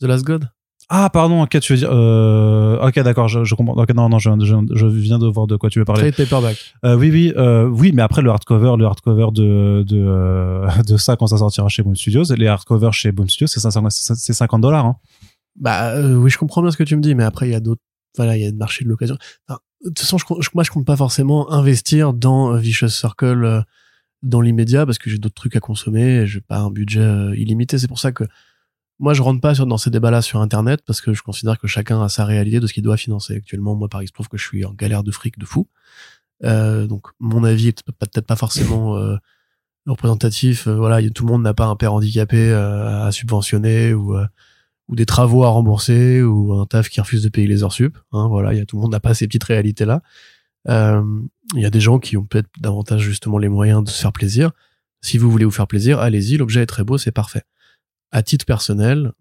The 0.00 0.04
Last 0.04 0.24
God? 0.24 0.50
Ah, 0.88 1.10
pardon, 1.10 1.42
ok, 1.42 1.58
tu 1.58 1.72
veux 1.72 1.78
dire. 1.78 1.90
Euh... 1.90 2.78
Ok, 2.86 2.98
d'accord, 3.00 3.26
je, 3.26 3.42
je 3.42 3.54
comprends. 3.56 3.74
Ok, 3.74 3.92
non, 3.94 4.08
non, 4.08 4.18
je, 4.18 4.30
je, 4.40 4.56
je 4.72 4.86
viens 4.86 5.18
de 5.18 5.26
voir 5.26 5.48
de 5.48 5.56
quoi 5.56 5.68
tu 5.68 5.80
veux 5.80 5.84
parler. 5.84 6.12
Trade 6.12 6.28
paperback. 6.28 6.74
Euh, 6.84 6.96
oui, 6.96 7.10
oui, 7.10 7.32
euh, 7.36 7.66
oui, 7.66 7.90
mais 7.92 8.02
après 8.02 8.22
le 8.22 8.30
hardcover, 8.30 8.74
le 8.78 8.84
hardcover 8.84 9.28
de 9.32 9.82
de, 9.84 10.82
de 10.86 10.96
ça 10.96 11.16
quand 11.16 11.26
ça 11.26 11.38
sortira 11.38 11.68
chez 11.68 11.82
Boom 11.82 11.96
Studios, 11.96 12.24
les 12.36 12.46
hardcovers 12.46 12.92
chez 12.92 13.10
Boom 13.10 13.28
Studios, 13.28 13.48
c'est 13.48 13.58
500 13.58 13.88
c'est 13.90 14.32
50 14.32 14.60
dollars. 14.60 14.86
Hein. 14.86 14.96
Bah 15.58 16.00
oui, 16.00 16.30
je 16.30 16.38
comprends 16.38 16.62
bien 16.62 16.70
ce 16.70 16.76
que 16.76 16.84
tu 16.84 16.94
me 16.94 17.02
dis, 17.02 17.14
mais 17.16 17.24
après, 17.24 17.48
il 17.48 17.52
y 17.52 17.56
a 17.56 17.60
d'autres. 17.60 17.82
Voilà, 18.16 18.36
il 18.36 18.42
y 18.42 18.46
a 18.46 18.50
le 18.50 18.56
marché 18.56 18.84
de 18.84 18.88
l'occasion. 18.88 19.16
Enfin, 19.48 19.58
de 19.82 19.88
toute 19.88 19.98
façon, 19.98 20.18
je, 20.18 20.48
moi, 20.54 20.62
je 20.62 20.70
compte 20.70 20.86
pas 20.86 20.96
forcément 20.96 21.50
investir 21.50 22.12
dans 22.12 22.54
Vicious 22.54 22.88
Circle 22.88 23.64
dans 24.26 24.40
l'immédiat 24.40 24.86
parce 24.86 24.98
que 24.98 25.10
j'ai 25.10 25.18
d'autres 25.18 25.34
trucs 25.34 25.56
à 25.56 25.60
consommer 25.60 26.02
et 26.02 26.26
j'ai 26.26 26.40
pas 26.40 26.58
un 26.58 26.70
budget 26.70 27.00
euh, 27.00 27.34
illimité. 27.36 27.78
C'est 27.78 27.88
pour 27.88 27.98
ça 27.98 28.12
que 28.12 28.24
moi, 28.98 29.12
je 29.14 29.22
rentre 29.22 29.40
pas 29.40 29.54
dans 29.54 29.76
ces 29.76 29.90
débats-là 29.90 30.22
sur 30.22 30.40
Internet 30.40 30.80
parce 30.86 31.00
que 31.00 31.12
je 31.12 31.22
considère 31.22 31.58
que 31.58 31.66
chacun 31.66 32.02
a 32.02 32.08
sa 32.08 32.24
réalité 32.24 32.60
de 32.60 32.66
ce 32.66 32.72
qu'il 32.72 32.82
doit 32.82 32.96
financer. 32.96 33.36
Actuellement, 33.36 33.74
moi, 33.74 33.88
Paris, 33.88 34.06
il 34.06 34.08
se 34.08 34.12
trouve 34.12 34.28
que 34.28 34.38
je 34.38 34.44
suis 34.44 34.64
en 34.64 34.72
galère 34.72 35.02
de 35.02 35.10
fric 35.10 35.38
de 35.38 35.44
fou. 35.44 35.68
Euh, 36.44 36.86
donc, 36.86 37.08
mon 37.20 37.44
avis 37.44 37.68
est 37.68 37.82
peut- 37.82 37.92
peut-être 37.92 38.26
pas 38.26 38.36
forcément 38.36 38.96
euh, 38.96 39.16
représentatif. 39.86 40.66
Voilà, 40.66 41.06
tout 41.10 41.26
le 41.26 41.32
monde 41.32 41.42
n'a 41.42 41.54
pas 41.54 41.66
un 41.66 41.76
père 41.76 41.92
handicapé 41.92 42.52
à 42.52 43.10
subventionner 43.12 43.92
ou 43.94 44.16
ou 44.88 44.94
des 44.94 45.06
travaux 45.06 45.44
à 45.44 45.48
rembourser 45.48 46.22
ou 46.22 46.52
un 46.52 46.66
taf 46.66 46.88
qui 46.88 47.00
refuse 47.00 47.22
de 47.22 47.28
payer 47.28 47.46
les 47.48 47.62
heures 47.64 47.72
sup. 47.72 47.98
Hein, 48.12 48.28
voilà, 48.28 48.64
tout 48.64 48.76
le 48.76 48.82
monde 48.82 48.92
n'a 48.92 49.00
pas 49.00 49.14
ces 49.14 49.26
petites 49.26 49.44
réalités 49.44 49.84
là. 49.84 50.02
Il 50.68 51.60
y 51.60 51.64
a 51.66 51.70
des 51.70 51.80
gens 51.80 51.98
qui 51.98 52.16
ont 52.16 52.24
peut-être 52.24 52.48
davantage 52.60 53.02
justement 53.02 53.38
les 53.38 53.48
moyens 53.48 53.84
de 53.84 53.88
se 53.88 54.00
faire 54.00 54.12
plaisir. 54.12 54.50
Si 55.02 55.18
vous 55.18 55.30
voulez 55.30 55.44
vous 55.44 55.50
faire 55.52 55.68
plaisir, 55.68 56.00
allez-y. 56.00 56.36
L'objet 56.36 56.62
est 56.62 56.66
très 56.66 56.82
beau, 56.84 56.98
c'est 56.98 57.12
parfait. 57.12 57.42
À 58.10 58.22
titre 58.22 58.44
personnel, 58.46 59.12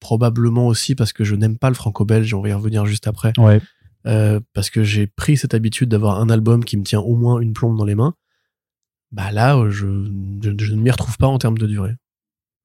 probablement 0.00 0.66
aussi 0.66 0.94
parce 0.94 1.12
que 1.12 1.24
je 1.24 1.34
n'aime 1.34 1.56
pas 1.56 1.68
le 1.70 1.74
franco-belge, 1.74 2.34
on 2.34 2.42
va 2.42 2.50
y 2.50 2.52
revenir 2.52 2.84
juste 2.84 3.06
après, 3.06 3.32
Ouais. 3.38 3.60
euh, 4.06 4.40
parce 4.52 4.68
que 4.68 4.82
j'ai 4.82 5.06
pris 5.06 5.36
cette 5.38 5.54
habitude 5.54 5.88
d'avoir 5.88 6.20
un 6.20 6.28
album 6.28 6.64
qui 6.64 6.76
me 6.76 6.82
tient 6.84 7.00
au 7.00 7.14
moins 7.16 7.40
une 7.40 7.54
plombe 7.54 7.78
dans 7.78 7.84
les 7.86 7.94
mains. 7.94 8.14
Bah 9.12 9.30
là, 9.30 9.56
euh, 9.56 9.70
je, 9.70 9.86
je, 10.42 10.50
je 10.58 10.74
ne 10.74 10.80
m'y 10.80 10.90
retrouve 10.90 11.16
pas 11.16 11.28
en 11.28 11.38
termes 11.38 11.56
de 11.58 11.66
durée. 11.66 11.94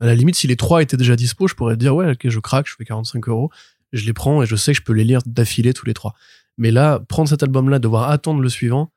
À 0.01 0.05
la 0.07 0.15
limite, 0.15 0.35
si 0.35 0.47
les 0.47 0.55
trois 0.57 0.81
étaient 0.81 0.97
déjà 0.97 1.15
dispo, 1.15 1.47
je 1.47 1.53
pourrais 1.55 1.77
dire 1.77 1.95
ouais, 1.95 2.11
ok, 2.11 2.27
je 2.27 2.39
craque, 2.39 2.67
je 2.67 2.75
fais 2.75 2.85
45 2.85 3.27
euros, 3.29 3.49
je 3.93 4.05
les 4.05 4.13
prends 4.13 4.41
et 4.43 4.45
je 4.45 4.55
sais 4.55 4.73
que 4.73 4.79
je 4.79 4.83
peux 4.83 4.93
les 4.93 5.03
lire 5.03 5.21
d'affilée 5.25 5.73
tous 5.73 5.85
les 5.85 5.93
trois. 5.93 6.15
Mais 6.59 6.69
là, 6.71 6.99
prendre 7.07 7.27
cet 7.27 7.41
album-là, 7.41 7.79
devoir 7.79 8.11
attendre 8.11 8.41
le 8.41 8.49
suivant, 8.49 8.91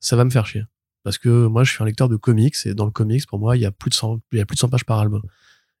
ça 0.00 0.16
va 0.16 0.24
me 0.24 0.30
faire 0.30 0.46
chier. 0.46 0.64
Parce 1.04 1.16
que 1.16 1.46
moi, 1.46 1.64
je 1.64 1.70
suis 1.72 1.82
un 1.82 1.86
lecteur 1.86 2.08
de 2.08 2.16
comics 2.16 2.54
et 2.66 2.74
dans 2.74 2.84
le 2.84 2.90
comics, 2.90 3.26
pour 3.26 3.38
moi, 3.38 3.56
il 3.56 3.60
y 3.62 3.66
a 3.66 3.70
plus 3.70 3.88
de 3.90 3.94
100, 3.94 4.18
il 4.32 4.38
y 4.38 4.42
a 4.42 4.46
plus 4.46 4.56
de 4.56 4.60
100 4.60 4.68
pages 4.68 4.84
par 4.84 4.98
album. 4.98 5.22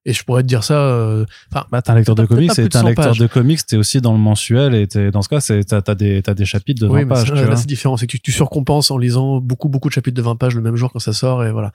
Et 0.06 0.12
je 0.12 0.22
pourrais 0.22 0.42
te 0.42 0.46
dire 0.48 0.62
ça, 0.62 0.78
euh, 0.78 1.24
Bah, 1.50 1.80
t'es 1.82 1.90
un 1.90 1.94
lecteur 1.94 2.14
de 2.14 2.26
comics, 2.26 2.52
t'es 2.54 2.76
un 2.76 2.80
100 2.80 2.86
lecteur 2.88 3.04
pages. 3.06 3.18
de 3.18 3.26
comics, 3.26 3.64
t'es 3.66 3.76
aussi 3.78 4.00
dans 4.02 4.12
le 4.12 4.18
mensuel, 4.18 4.74
et 4.74 5.10
dans 5.10 5.22
ce 5.22 5.28
cas, 5.30 5.40
c'est, 5.40 5.64
t'as, 5.64 5.94
des, 5.94 6.22
chapitres 6.44 6.82
de 6.82 6.86
20 6.86 6.92
oui, 6.94 7.00
mais 7.04 7.08
pages, 7.08 7.20
c'est- 7.26 7.32
tu 7.32 7.34
là, 7.40 7.46
vois. 7.46 7.56
c'est 7.56 7.66
différent. 7.66 7.96
C'est 7.96 8.06
que 8.06 8.12
tu, 8.12 8.20
tu 8.20 8.30
surcompenses 8.32 8.90
en 8.90 8.98
lisant 8.98 9.40
beaucoup, 9.40 9.68
beaucoup 9.70 9.88
de 9.88 9.94
chapitres 9.94 10.16
de 10.16 10.22
20 10.22 10.36
pages 10.36 10.54
le 10.54 10.60
même 10.60 10.76
jour 10.76 10.92
quand 10.92 10.98
ça 10.98 11.14
sort 11.14 11.42
et 11.44 11.50
voilà. 11.52 11.72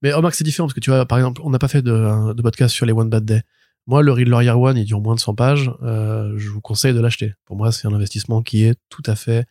Mais 0.00 0.12
remarque, 0.12 0.34
c'est 0.36 0.44
différent 0.44 0.66
parce 0.68 0.74
que 0.74 0.80
tu 0.80 0.90
vois, 0.90 1.04
par 1.06 1.18
exemple, 1.18 1.40
on 1.44 1.50
n'a 1.50 1.58
pas 1.58 1.68
fait 1.68 1.82
de, 1.82 2.32
de 2.32 2.42
podcast 2.42 2.72
sur 2.74 2.86
les 2.86 2.92
One 2.92 3.08
Bad 3.10 3.24
Day. 3.24 3.42
Moi, 3.86 4.02
le 4.02 4.12
Riddler 4.12 4.50
One, 4.50 4.76
il 4.76 4.84
dure 4.84 5.00
moins 5.00 5.14
de 5.14 5.20
100 5.20 5.34
pages. 5.34 5.70
Euh, 5.82 6.32
je 6.36 6.48
vous 6.50 6.60
conseille 6.60 6.94
de 6.94 7.00
l'acheter. 7.00 7.34
Pour 7.44 7.56
moi, 7.56 7.72
c'est 7.72 7.88
un 7.88 7.92
investissement 7.94 8.42
qui 8.42 8.64
est 8.64 8.76
tout 8.88 9.02
à 9.06 9.16
fait, 9.16 9.46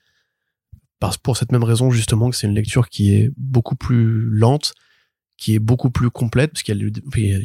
parce, 1.00 1.18
pour 1.18 1.36
cette 1.36 1.52
même 1.52 1.64
raison, 1.64 1.92
justement, 1.92 2.30
que 2.30 2.36
c'est 2.36 2.48
une 2.48 2.56
lecture 2.56 2.90
qui 2.90 3.14
est 3.14 3.32
beaucoup 3.36 3.76
plus 3.76 4.22
lente, 4.30 4.74
qui 5.38 5.56
est 5.56 5.60
beaucoup 5.60 5.90
plus 5.90 6.10
complète, 6.10 6.52
parce 6.54 6.64
qu'il 6.64 6.92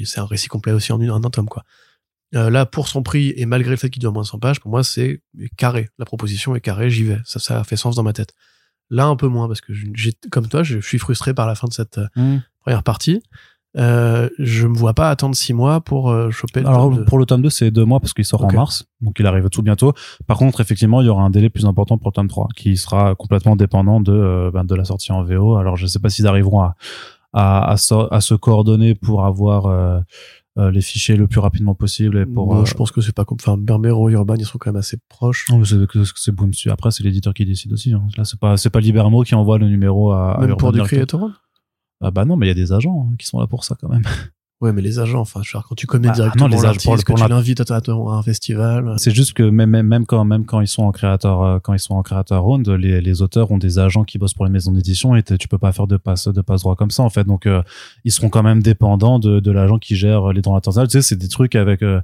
c'est 0.05 0.21
un 0.21 0.27
récit 0.27 0.49
complet 0.49 0.73
aussi 0.73 0.93
en 0.93 1.01
un 1.01 1.21
tome, 1.31 1.49
quoi. 1.49 1.65
Euh, 2.35 2.51
là, 2.51 2.67
pour 2.67 2.89
son 2.89 3.03
prix, 3.03 3.33
et 3.37 3.47
malgré 3.47 3.71
le 3.71 3.77
fait 3.77 3.89
qu'il 3.89 4.01
dure 4.01 4.13
moins 4.13 4.23
de 4.23 4.27
100 4.29 4.39
pages, 4.41 4.61
pour 4.61 4.71
moi, 4.71 4.85
c'est 4.85 5.23
carré. 5.57 5.89
La 5.99 6.05
proposition 6.05 6.55
est 6.55 6.61
carrée, 6.61 6.91
j'y 6.91 7.05
vais. 7.05 7.19
Ça, 7.25 7.39
ça 7.39 7.63
fait 7.65 7.77
sens 7.77 7.97
dans 7.97 8.03
ma 8.03 8.13
tête. 8.13 8.35
Là, 8.91 9.07
un 9.07 9.17
peu 9.17 9.27
moins, 9.27 9.49
parce 9.49 9.61
que 9.61 9.73
comme 10.31 10.49
toi, 10.49 10.63
je 10.63 10.79
suis 10.79 10.99
frustré 10.99 11.35
par 11.35 11.47
la 11.47 11.55
fin 11.55 11.67
de 11.67 11.73
cette 11.73 11.99
euh, 11.99 12.07
Mmh. 12.17 12.39
première 12.61 12.83
partie. 12.83 13.23
Euh, 13.79 14.29
je 14.39 14.67
me 14.67 14.75
vois 14.77 14.95
pas 14.95 15.11
attendre 15.11 15.35
six 15.35 15.53
mois 15.53 15.81
pour 15.83 16.11
euh, 16.11 16.31
choper 16.31 16.61
le 16.63 16.67
Alors, 16.69 16.91
tome 16.91 17.05
pour 17.05 17.19
le 17.19 17.27
tome 17.27 17.43
2, 17.43 17.51
c'est 17.51 17.71
deux 17.71 17.85
mois 17.85 18.01
parce 18.01 18.15
qu'il 18.15 18.25
sort 18.25 18.43
en 18.45 18.49
mars. 18.57 18.87
Donc, 19.03 19.17
il 19.21 19.27
arrive 19.27 19.49
tout 19.51 19.63
bientôt. 19.63 19.93
Par 20.27 20.39
contre, 20.39 20.61
effectivement, 20.61 21.01
il 21.03 21.07
y 21.07 21.11
aura 21.11 21.23
un 21.25 21.31
délai 21.31 21.51
plus 21.51 21.67
important 21.67 21.99
pour 21.99 22.09
le 22.09 22.13
tome 22.15 22.29
3 22.29 22.49
qui 22.57 22.77
sera 22.77 23.15
complètement 23.15 23.55
dépendant 23.57 24.01
de, 24.01 24.13
euh, 24.13 24.51
ben, 24.51 24.65
de 24.65 24.75
la 24.75 24.85
sortie 24.85 25.13
en 25.13 25.23
VO. 25.23 25.57
Alors, 25.57 25.77
je 25.77 25.87
sais 25.87 25.99
pas 25.99 26.09
s'ils 26.09 26.27
arriveront 26.27 26.61
à, 26.61 26.75
à, 27.35 27.71
à, 27.71 27.77
so- 27.77 28.09
à 28.13 28.21
se 28.23 28.35
coordonner 28.35 28.95
pour 28.95 29.25
avoir, 29.27 29.67
euh, 29.67 30.01
les 30.73 30.81
fichiers 30.81 31.17
le 31.17 31.27
plus 31.27 31.39
rapidement 31.41 31.75
possible 31.75 32.17
et 32.17 32.25
pour, 32.25 32.47
Bon, 32.47 32.63
euh, 32.63 32.65
je 32.65 32.73
pense 32.73 32.91
que 32.91 33.03
c'est 33.03 33.15
pas 33.15 33.27
comme, 33.27 33.37
enfin, 33.39 33.59
Berbero, 33.59 34.09
Urban, 34.09 34.37
ils 34.39 34.47
sont 34.47 34.57
quand 34.57 34.71
même 34.71 34.79
assez 34.81 34.97
proches. 35.11 35.45
Non, 35.51 35.63
c'est 35.65 35.87
que 35.87 35.99
c'est 36.15 36.33
Boom 36.33 36.55
Studio. 36.55 36.73
Après, 36.73 36.91
c'est 36.91 37.03
l'éditeur 37.05 37.35
qui 37.35 37.45
décide 37.45 37.75
aussi. 37.75 37.93
hein. 37.93 38.03
Là, 38.17 38.25
c'est 38.25 38.41
pas, 38.41 38.57
c'est 38.57 38.71
pas 38.71 38.81
Libermo 38.81 39.23
qui 39.23 39.35
envoie 39.35 39.59
le 39.59 39.69
numéro 39.69 40.13
à, 40.13 40.33
à 40.33 40.41
Même 40.41 40.49
Urban 40.51 40.57
pour 40.59 40.73
du 40.73 40.79
Director. 40.81 41.31
Ah 42.03 42.11
bah 42.11 42.25
non, 42.25 42.37
mais 42.37 42.47
il 42.47 42.49
y 42.49 42.53
a 42.53 42.55
des 42.55 42.73
agents 42.73 43.09
hein, 43.11 43.15
qui 43.19 43.27
sont 43.27 43.41
là 43.41 43.47
pour 43.47 43.65
ça 43.65 43.77
quand 43.81 43.89
même. 43.89 44.03
Ouais, 44.63 44.73
mais 44.73 44.81
les 44.81 44.99
agents, 44.99 45.21
enfin, 45.21 45.43
quand 45.69 45.75
tu 45.75 45.87
connais 45.87 46.09
Ah, 46.09 46.13
directement 46.13 46.49
non, 46.49 46.57
les 46.57 46.65
agents, 46.65 46.81
pour- 46.83 46.97
que 46.97 47.03
pour 47.13 47.17
tu 47.23 47.29
l'invites 47.29 47.71
à, 47.71 47.77
à 47.77 47.81
un 47.91 48.23
festival. 48.23 48.95
C'est 48.97 49.11
juste 49.15 49.35
que 49.35 49.43
même, 49.43 49.69
même, 49.69 49.87
même 49.87 50.07
quand, 50.07 50.25
même 50.25 50.47
quand 50.47 50.63
ils 50.63 50.67
sont 50.67 50.85
en 50.85 50.93
créateur, 50.93 51.43
euh, 51.43 51.59
quand 51.59 51.75
ils 51.75 51.79
sont 51.79 51.93
en 51.95 52.03
créateur 52.03 52.43
round, 52.43 52.67
les, 52.67 53.03
les 53.03 53.21
auteurs 53.21 53.51
ont 53.51 53.59
des 53.59 53.79
agents 53.79 54.05
qui 54.05 54.17
bossent 54.17 54.33
pour 54.33 54.47
les 54.47 54.51
maisons 54.51 54.73
d'édition 54.73 55.15
et 55.15 55.23
tu 55.23 55.47
peux 55.49 55.59
pas 55.59 55.73
faire 55.73 55.87
de 55.87 55.99
passe, 55.99 56.29
de 56.29 56.41
passe 56.41 56.63
droit 56.63 56.75
comme 56.75 56.91
ça, 56.91 57.03
en 57.03 57.11
fait. 57.11 57.25
Donc, 57.25 57.45
euh, 57.45 57.63
ils 58.05 58.13
seront 58.13 58.31
quand 58.31 58.43
même 58.43 58.63
dépendants 58.63 59.19
de, 59.19 59.41
de 59.41 59.51
l'agent 59.51 59.79
qui 59.79 59.95
gère 59.95 60.33
les 60.33 60.41
droits 60.41 60.57
internationaux. 60.57 60.87
Tu 60.87 60.93
sais, 60.93 61.03
c'est 61.03 61.17
des 61.17 61.29
trucs 61.29 61.55
avec, 61.55 61.83
euh, 61.83 62.01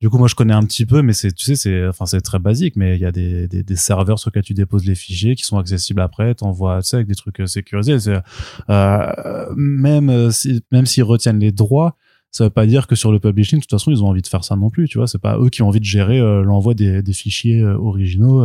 du 0.00 0.10
coup, 0.10 0.18
moi, 0.18 0.28
je 0.28 0.34
connais 0.34 0.52
un 0.52 0.62
petit 0.62 0.84
peu, 0.84 1.00
mais 1.02 1.12
c'est, 1.14 1.32
tu 1.32 1.44
sais, 1.44 1.56
c'est, 1.56 1.86
enfin, 1.86 2.04
c'est 2.06 2.20
très 2.20 2.38
basique, 2.38 2.76
mais 2.76 2.96
il 2.96 3.00
y 3.00 3.06
a 3.06 3.12
des, 3.12 3.48
des, 3.48 3.62
des 3.62 3.76
serveurs 3.76 4.18
sur 4.18 4.28
lesquels 4.28 4.42
tu 4.42 4.54
déposes 4.54 4.84
les 4.84 4.94
fichiers 4.94 5.34
qui 5.34 5.44
sont 5.44 5.58
accessibles 5.58 6.00
après, 6.02 6.34
t'envoies, 6.34 6.82
tu 6.82 6.88
sais, 6.88 6.96
avec 6.96 7.08
des 7.08 7.14
trucs 7.14 7.40
euh, 7.40 7.46
sécurisés. 7.46 7.98
C'est, 7.98 8.20
euh, 8.68 9.46
même 9.56 10.10
euh, 10.10 10.30
si, 10.30 10.62
même 10.70 10.84
s'ils 10.86 11.04
retiennent 11.04 11.38
les 11.38 11.52
droits, 11.52 11.96
ça 12.30 12.44
veut 12.44 12.50
pas 12.50 12.66
dire 12.66 12.86
que 12.86 12.94
sur 12.94 13.10
le 13.12 13.18
publishing, 13.18 13.60
de 13.60 13.62
toute 13.62 13.70
façon, 13.70 13.90
ils 13.90 14.02
ont 14.02 14.08
envie 14.08 14.20
de 14.20 14.26
faire 14.26 14.44
ça 14.44 14.56
non 14.56 14.68
plus, 14.68 14.86
tu 14.88 14.98
vois. 14.98 15.06
C'est 15.06 15.20
pas 15.20 15.38
eux 15.38 15.48
qui 15.48 15.62
ont 15.62 15.68
envie 15.68 15.80
de 15.80 15.86
gérer 15.86 16.20
euh, 16.20 16.42
l'envoi 16.42 16.74
des, 16.74 17.00
des 17.02 17.12
fichiers 17.14 17.62
euh, 17.62 17.78
originaux 17.78 18.44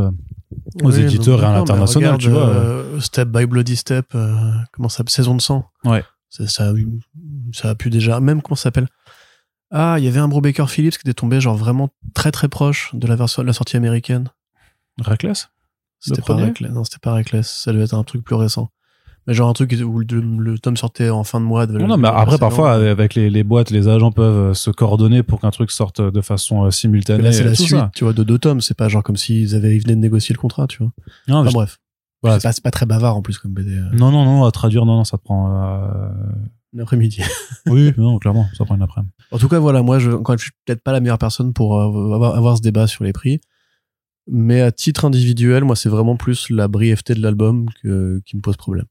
aux 0.82 0.92
Oui, 0.92 1.02
éditeurs 1.02 1.44
et 1.44 1.46
à 1.46 1.52
l'international, 1.54 2.18
tu 2.18 2.30
vois. 2.30 2.86
Step 3.02 3.28
by 3.28 3.46
Bloody 3.46 3.76
Step, 3.76 4.06
euh, 4.16 4.34
comment 4.72 4.88
ça 4.88 4.98
s'appelle? 5.00 5.12
Saison 5.12 5.36
de 5.36 5.42
sang. 5.42 5.70
Ouais. 5.84 6.04
Ça, 6.30 6.48
ça, 6.48 6.74
ça 7.52 7.72
a 7.72 7.76
pu 7.76 7.90
déjà, 7.90 8.22
même 8.22 8.42
comment 8.42 8.56
ça 8.56 8.64
s'appelle? 8.64 8.88
Ah, 9.72 9.96
il 9.98 10.04
y 10.04 10.08
avait 10.08 10.20
un 10.20 10.28
Bro 10.28 10.42
Baker 10.42 10.66
Phillips 10.68 10.94
qui 10.98 11.02
était 11.08 11.14
tombé 11.14 11.40
genre 11.40 11.56
vraiment 11.56 11.90
très 12.14 12.32
très 12.32 12.50
proche 12.50 12.92
de 12.94 13.08
la 13.08 13.16
version 13.16 13.42
de 13.42 13.48
la 13.48 13.54
sortie 13.54 13.78
américaine. 13.78 14.28
Reckless? 15.02 15.50
C'était 16.00 16.22
pas 16.22 16.36
Reckless. 16.36 16.72
Non, 16.72 16.84
c'était 16.84 17.00
pas 17.02 17.14
Reckless. 17.14 17.50
Ça 17.50 17.72
devait 17.72 17.84
être 17.86 17.94
un 17.94 18.04
truc 18.04 18.24
plus 18.24 18.36
récent. 18.36 18.70
Mais 19.28 19.36
genre 19.36 19.48
un 19.50 19.54
truc 19.54 19.72
où 19.86 20.00
le, 20.00 20.06
le 20.20 20.58
tome 20.58 20.76
sortait 20.76 21.12
en 21.12 21.24
fin 21.24 21.40
de 21.40 21.46
mois. 21.46 21.68
De, 21.68 21.78
Non, 21.78 21.86
non, 21.88 21.98
mais 21.98 22.08
après, 22.08 22.40
parfois, 22.40 22.74
avec 22.74 23.14
les, 23.14 23.30
les 23.30 23.44
boîtes, 23.44 23.70
les 23.70 23.88
agents 23.88 24.12
peuvent 24.12 24.50
euh, 24.50 24.54
se 24.56 24.72
coordonner 24.72 25.22
pour 25.22 25.40
qu'un 25.40 25.52
truc 25.52 25.70
sorte 25.70 26.02
de 26.02 26.22
façon 26.22 26.62
euh, 26.64 26.66
Mais 26.66 26.72
simultanée. 26.72 27.22
là, 27.24 27.32
c'est 27.32 27.44
la 27.44 27.54
suite, 27.54 27.70
ça. 27.70 27.92
tu 27.94 28.04
vois, 28.04 28.14
de 28.14 28.24
deux 28.24 28.40
tomes. 28.40 28.62
C'est 28.62 28.76
pas 28.76 28.90
genre 28.90 29.04
comme 29.04 29.18
s'ils 29.18 29.54
avaient, 29.56 29.76
ils 29.76 29.82
venaient 29.84 29.96
de 29.96 30.02
négocier 30.02 30.34
le 30.34 30.40
contrat, 30.40 30.66
tu 30.66 30.80
vois. 30.80 30.92
Non, 31.28 31.36
mais 31.36 31.40
Enfin, 31.42 31.50
je- 31.50 31.54
bref. 31.56 31.80
Voilà. 32.24 32.40
c'est 32.40 32.62
pas, 32.64 32.72
très 32.72 32.86
bavard 32.88 33.16
en 33.16 33.22
plus 33.22 33.38
comme 33.38 33.52
BD. 33.54 33.72
euh, 33.78 33.90
Non, 33.94 34.12
non, 34.12 34.26
non, 34.26 34.44
à 34.44 34.52
traduire, 34.52 34.86
non, 34.86 34.96
non, 34.98 35.04
ça 35.04 35.18
te 35.20 35.24
prend. 35.24 35.52
euh, 35.56 36.10
L'après-midi. 36.74 37.22
Oui, 37.68 37.92
non, 37.98 38.18
clairement, 38.18 38.48
ça 38.58 38.66
prend 38.66 38.76
une 38.76 38.82
après-midi. 38.82 39.14
En 39.32 39.38
tout 39.38 39.48
cas, 39.48 39.60
voilà, 39.60 39.84
moi, 39.84 40.00
je, 40.00 40.12
quand 40.12 40.38
je 40.38 40.44
suis 40.44 40.52
peut-être 40.66 40.82
pas 40.82 40.92
la 40.92 41.00
meilleure 41.00 41.18
personne 41.18 41.54
pour 41.54 41.78
euh, 41.78 42.14
avoir, 42.14 42.36
avoir 42.36 42.58
ce 42.58 42.62
débat 42.62 42.88
sur 42.88 43.04
les 43.04 43.14
prix, 43.14 43.42
mais 44.28 44.62
à 44.62 44.72
titre 44.72 45.06
individuel, 45.06 45.64
moi, 45.64 45.76
c'est 45.76 45.90
vraiment 45.90 46.16
plus 46.16 46.50
la 46.50 46.68
brièveté 46.68 47.14
de 47.14 47.22
l'album 47.22 47.68
qui 47.82 48.36
me 48.36 48.42
pose 48.42 48.58
problème. 48.58 48.86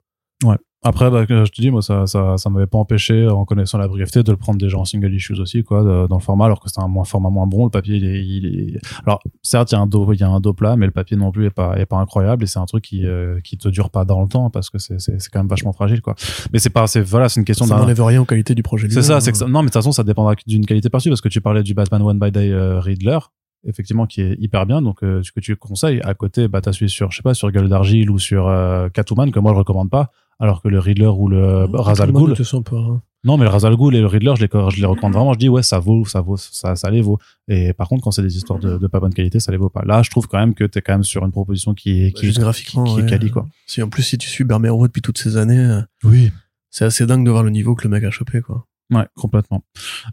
Après, 0.83 1.11
bah, 1.11 1.27
que 1.27 1.45
je 1.45 1.51
te 1.53 1.61
dis, 1.61 1.71
moi, 1.71 1.83
ça, 1.83 2.07
ça, 2.07 2.39
ça 2.39 2.49
m'avait 2.49 2.67
pas 2.67 2.79
empêché, 2.79 3.29
en 3.29 3.45
connaissant 3.45 3.77
la 3.77 3.87
brièveté, 3.87 4.23
de 4.23 4.31
le 4.31 4.39
prendre 4.39 4.59
déjà 4.59 4.79
en 4.79 4.87
single 4.87 5.13
issues 5.15 5.39
aussi, 5.39 5.63
quoi, 5.63 5.83
de- 5.83 6.07
dans 6.07 6.17
le 6.17 6.23
format, 6.23 6.47
alors 6.47 6.59
que 6.59 6.71
c'est 6.71 6.81
un 6.81 6.89
moins, 6.89 7.05
format 7.05 7.29
moins 7.29 7.47
bon. 7.47 7.65
Le 7.65 7.71
papier, 7.71 7.97
il 7.97 8.05
est, 8.07 8.25
il 8.25 8.75
est... 8.77 8.79
alors, 9.05 9.21
certes, 9.43 9.73
il 9.73 9.75
y 9.75 9.79
a 9.79 9.81
un 9.81 9.87
dos, 9.87 10.11
il 10.15 10.21
y 10.21 10.23
a 10.23 10.29
un 10.29 10.41
dos 10.41 10.55
plat, 10.55 10.77
mais 10.77 10.87
le 10.87 10.93
papier 10.93 11.19
non 11.19 11.33
plus 11.33 11.45
est 11.47 11.51
pas, 11.51 11.77
est 11.79 11.85
pas 11.85 11.99
incroyable 11.99 12.45
et 12.45 12.47
c'est 12.47 12.59
un 12.59 12.65
truc 12.65 12.83
qui, 12.85 13.07
euh, 13.07 13.41
qui 13.45 13.59
te 13.59 13.69
dure 13.69 13.91
pas 13.91 14.07
dans 14.07 14.23
le 14.23 14.29
temps 14.29 14.49
parce 14.49 14.71
que 14.71 14.79
c'est, 14.79 14.99
c'est, 15.01 15.21
c'est 15.21 15.29
quand 15.31 15.41
même 15.41 15.49
vachement 15.49 15.75
fragile, 15.75 16.01
quoi. 16.01 16.15
Mais 16.53 16.59
c'est 16.59 16.71
pas, 16.71 16.87
c'est, 16.87 17.03
voilà, 17.03 17.29
c'est 17.29 17.41
une 17.41 17.45
question 17.47 17.67
Ça 17.67 17.75
d'un, 17.75 17.83
n'enlève 17.83 18.03
rien 18.03 18.23
aux 18.23 18.25
qualités 18.25 18.55
du 18.55 18.63
projet. 18.63 18.89
C'est 18.89 19.03
ça, 19.03 19.21
c'est 19.21 19.33
que 19.33 19.37
hein. 19.37 19.41
ça- 19.41 19.47
non, 19.49 19.59
mais 19.61 19.67
de 19.67 19.73
toute 19.73 19.75
façon, 19.75 19.93
ça 19.93 20.03
dépendra 20.03 20.35
d'une 20.47 20.65
qualité 20.65 20.89
perçue 20.89 21.11
parce 21.11 21.21
que 21.21 21.29
tu 21.29 21.43
parlais 21.43 21.63
du 21.63 21.75
Batman 21.75 22.01
One 22.01 22.19
by 22.19 22.31
Day 22.31 22.51
euh, 22.51 22.81
Riddler, 22.81 23.19
effectivement, 23.65 24.07
qui 24.07 24.23
est 24.23 24.37
hyper 24.39 24.67
bien, 24.67 24.81
donc 24.83 25.03
euh, 25.03 25.23
ce 25.23 25.33
que 25.33 25.41
tu 25.41 25.55
conseilles. 25.57 26.01
À 26.03 26.15
côté, 26.15 26.49
bah 26.49 26.61
t'as 26.61 26.73
celui 26.73 26.89
sur, 26.91 27.11
je 27.11 27.17
sais 27.17 27.23
pas, 27.23 27.35
sur 27.35 27.51
Gueule 27.51 27.69
d'argile 27.69 28.11
ou 28.11 28.19
sur 28.19 28.49
euh, 28.49 28.89
Catwoman 28.89 29.31
que 29.31 29.39
moi 29.41 29.53
je 29.53 29.59
recommande 29.59 29.91
pas, 29.91 30.11
alors 30.39 30.63
que 30.63 30.69
le 30.69 30.79
Riddler 30.79 31.07
ou 31.07 31.29
le 31.29 31.65
Razal 31.75 32.09
tout 32.09 32.15
le 32.15 32.21
monde 32.21 32.35
Ghul, 32.35 32.63
pas, 32.65 32.77
hein. 32.77 33.03
non, 33.25 33.37
mais 33.37 33.45
le 33.45 33.51
Razal 33.51 33.77
Ghul 33.77 33.95
et 33.95 34.01
le 34.01 34.07
Riddler, 34.07 34.33
je 34.37 34.43
les, 34.47 34.71
je 34.71 34.81
les 34.81 34.87
recommande 34.87 35.13
vraiment. 35.13 35.33
Je 35.35 35.39
dis 35.39 35.49
ouais, 35.51 35.63
ça 35.63 35.79
vaut, 35.79 36.05
ça 36.07 36.21
vaut, 36.23 36.37
ça, 36.39 36.75
ça 36.77 36.91
les 36.91 37.03
vaut. 37.03 37.19
Et 37.49 37.75
par 37.75 37.89
contre, 37.89 38.03
quand 38.03 38.11
c'est 38.11 38.23
des 38.23 38.37
histoires 38.37 38.59
de, 38.59 38.79
de 38.79 38.87
pas 38.87 39.01
bonne 39.01 39.13
qualité, 39.13 39.41
ça 39.41 39.53
les 39.53 39.59
vaut 39.59 39.69
pas. 39.69 39.83
Là, 39.85 40.03
je 40.03 40.09
trouve 40.11 40.27
quand 40.29 40.39
même 40.39 40.55
que 40.55 40.65
t'es 40.65 40.81
quand 40.81 40.95
même 40.95 41.05
sur 41.05 41.25
une 41.25 41.33
proposition 41.33 41.75
qui 41.75 42.05
est, 42.07 42.15
Bah, 42.15 42.21
qui, 42.21 42.27
juste 42.27 42.39
graphiquement, 42.41 42.85
qui, 42.85 42.95
qui 42.95 43.01
est 43.01 43.07
quali, 43.07 43.31
quoi. 43.31 43.47
Si 43.67 43.83
en 43.83 43.89
plus, 43.91 44.03
si 44.03 44.17
tu 44.17 44.29
suis 44.29 44.45
Bermero 44.45 44.87
depuis 44.87 45.03
toutes 45.03 45.19
ces 45.19 45.37
années, 45.37 45.59
euh, 45.59 45.81
Oui. 46.05 46.31
c'est 46.71 46.87
assez 46.87 47.05
dingue 47.05 47.27
de 47.27 47.31
voir 47.31 47.43
le 47.43 47.51
niveau 47.51 47.75
que 47.75 47.85
le 47.85 47.91
mec 47.91 48.05
a 48.05 48.11
chopé, 48.11 48.41
quoi. 48.41 48.65
Ouais, 48.93 49.07
complètement. 49.17 49.63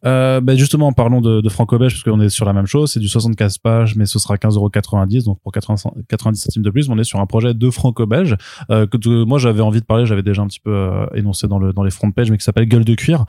Euh, 0.06 0.40
ben 0.40 0.56
justement, 0.58 0.92
parlons 0.94 1.20
de, 1.20 1.42
de 1.42 1.50
franco-belge, 1.50 1.94
parce 1.94 2.04
qu'on 2.04 2.22
est 2.22 2.30
sur 2.30 2.46
la 2.46 2.54
même 2.54 2.68
chose. 2.68 2.92
C'est 2.92 3.00
du 3.00 3.08
75 3.08 3.58
pages, 3.58 3.96
mais 3.96 4.06
ce 4.06 4.20
sera 4.20 4.36
15,90€, 4.36 5.26
donc 5.26 5.40
pour 5.42 5.52
80, 5.52 5.92
90 6.08 6.40
centimes 6.40 6.62
de 6.62 6.70
plus. 6.70 6.88
On 6.90 6.98
est 7.00 7.04
sur 7.04 7.20
un 7.20 7.26
projet 7.26 7.54
de 7.56 7.70
franco-belge 7.72 8.36
euh, 8.70 8.86
que 8.86 8.98
tu- 8.98 9.26
moi 9.26 9.40
j'avais 9.40 9.62
envie 9.62 9.80
de 9.82 9.86
parler. 9.86 10.06
J'avais 10.06 10.22
déjà 10.22 10.42
un 10.44 10.48
petit 10.48 10.60
peu 10.60 10.72
euh, 10.72 11.08
énoncé 11.16 11.48
dans 11.48 11.58
le 11.58 11.74
dans 11.74 11.84
les 11.84 11.90
front 11.92 12.12
pages, 12.12 12.30
mais 12.30 12.38
qui 12.38 12.44
s'appelle 12.44 12.66
Gueule 12.68 12.86
de 12.86 12.94
cuir, 12.94 13.26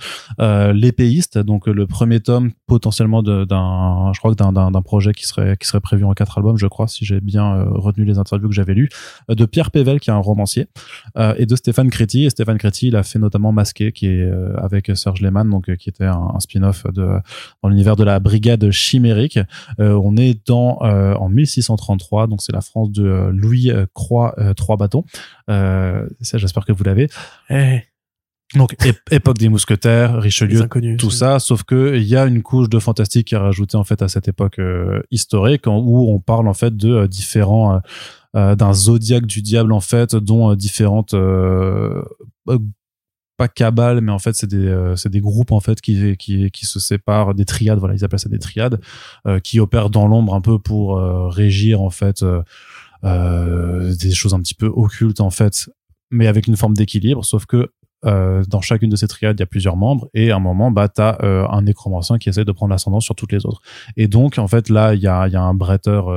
l'épéiste. 0.72 1.38
Donc 1.38 1.66
le 1.66 1.86
premier 1.86 2.20
tome 2.20 2.50
potentiellement 2.66 3.22
de- 3.22 3.44
d'un, 3.44 4.12
je 4.14 4.18
crois 4.18 4.34
d'un 4.34 4.82
projet 4.82 5.12
qui 5.12 5.26
serait 5.26 5.56
prévu 5.82 6.04
en 6.04 6.12
quatre 6.12 6.38
albums, 6.38 6.58
je 6.58 6.66
crois, 6.66 6.88
si 6.88 7.04
j'ai 7.04 7.20
bien 7.20 7.64
retenu 7.70 8.04
les 8.04 8.18
interviews 8.18 8.48
que 8.48 8.54
j'avais 8.54 8.74
lues, 8.74 8.88
de 9.28 9.44
Pierre 9.46 9.70
Pével, 9.70 10.00
qui 10.00 10.10
est 10.10 10.12
un 10.12 10.18
romancier, 10.18 10.66
et 11.36 11.46
de 11.46 11.56
Stéphane 11.56 11.90
Créti. 11.90 12.24
Et 12.24 12.30
Stéphane 12.30 12.58
Créti, 12.58 12.88
il 12.88 12.96
a 12.96 13.02
fait 13.02 13.18
notamment 13.18 13.52
Masqué, 13.52 13.92
qui 13.92 14.06
est 14.06 14.30
avec 14.56 14.90
Serge 14.94 15.20
Lehmann, 15.20 15.37
donc 15.44 15.68
euh, 15.68 15.76
qui 15.76 15.88
était 15.88 16.04
un, 16.04 16.30
un 16.34 16.40
spin-off 16.40 16.84
de 16.92 17.06
dans 17.62 17.68
l'univers 17.68 17.96
de 17.96 18.04
la 18.04 18.18
brigade 18.20 18.70
chimérique. 18.70 19.38
Euh, 19.80 20.00
on 20.02 20.16
est 20.16 20.46
dans 20.46 20.78
euh, 20.82 21.14
en 21.14 21.28
1633, 21.28 22.26
donc 22.26 22.42
c'est 22.42 22.52
la 22.52 22.60
France 22.60 22.90
de 22.92 23.30
Louis 23.32 23.70
Croix 23.94 24.34
trois 24.56 24.76
bâtons. 24.76 25.04
Ça, 25.48 26.38
j'espère 26.38 26.64
que 26.64 26.72
vous 26.72 26.84
l'avez. 26.84 27.08
Eh, 27.50 27.80
Donc 28.54 28.72
ép- 28.80 28.96
époque 29.10 29.38
des 29.38 29.48
mousquetaires, 29.50 30.20
Richelieu, 30.20 30.62
inconnus. 30.62 30.98
tout 30.98 31.10
ça, 31.10 31.38
sauf 31.38 31.64
que 31.64 31.96
il 31.96 32.04
y 32.04 32.16
a 32.16 32.24
une 32.26 32.42
couche 32.42 32.68
de 32.70 32.78
fantastique 32.78 33.28
qui 33.28 33.34
est 33.34 33.38
rajoutée 33.38 33.76
en 33.76 33.84
fait 33.84 34.00
à 34.02 34.08
cette 34.08 34.26
époque 34.28 34.58
euh, 34.58 35.02
historique 35.10 35.66
où 35.66 36.10
on 36.10 36.18
parle 36.18 36.48
en 36.48 36.54
fait 36.54 36.74
de 36.76 36.90
euh, 36.92 37.06
différents 37.06 37.80
euh, 38.36 38.54
d'un 38.56 38.72
zodiaque 38.72 39.26
du 39.26 39.42
diable 39.42 39.72
en 39.72 39.80
fait 39.80 40.14
dont 40.16 40.54
différentes 40.54 41.14
pas 43.38 43.48
cabales 43.48 44.00
mais 44.02 44.12
en 44.12 44.18
fait 44.18 44.34
c'est 44.34 44.48
des 44.48 44.66
euh, 44.66 44.96
c'est 44.96 45.08
des 45.08 45.20
groupes 45.20 45.52
en 45.52 45.60
fait 45.60 45.80
qui 45.80 46.16
qui 46.16 46.50
qui 46.50 46.66
se 46.66 46.80
séparent 46.80 47.34
des 47.34 47.46
triades 47.46 47.78
voilà 47.78 47.94
ils 47.94 48.04
appellent 48.04 48.18
ça 48.18 48.28
des 48.28 48.40
triades 48.40 48.80
euh, 49.26 49.38
qui 49.38 49.60
opèrent 49.60 49.90
dans 49.90 50.06
l'ombre 50.08 50.34
un 50.34 50.40
peu 50.42 50.58
pour 50.58 50.98
euh, 50.98 51.28
régir 51.28 51.80
en 51.80 51.90
fait 51.90 52.22
des 53.02 54.10
choses 54.12 54.34
un 54.34 54.40
petit 54.40 54.54
peu 54.54 54.66
occultes 54.66 55.20
en 55.20 55.30
fait 55.30 55.70
mais 56.10 56.26
avec 56.26 56.48
une 56.48 56.56
forme 56.56 56.74
d'équilibre 56.74 57.24
sauf 57.24 57.46
que 57.46 57.70
dans 58.02 58.60
chacune 58.60 58.90
de 58.90 58.94
ces 58.94 59.08
triades, 59.08 59.36
il 59.38 59.40
y 59.40 59.42
a 59.42 59.46
plusieurs 59.46 59.76
membres, 59.76 60.08
et 60.14 60.30
à 60.30 60.36
un 60.36 60.38
moment, 60.38 60.70
bah, 60.70 60.88
tu 60.88 61.02
as 61.02 61.18
un 61.50 61.62
nécromancien 61.62 62.18
qui 62.18 62.28
essaie 62.28 62.44
de 62.44 62.52
prendre 62.52 62.70
l'ascendant 62.70 63.00
sur 63.00 63.16
toutes 63.16 63.32
les 63.32 63.44
autres. 63.44 63.60
Et 63.96 64.06
donc, 64.06 64.38
en 64.38 64.46
fait, 64.46 64.68
là, 64.68 64.94
il 64.94 65.00
y 65.00 65.08
a, 65.08 65.26
y 65.26 65.34
a 65.34 65.42
un 65.42 65.52
bretteur 65.52 66.08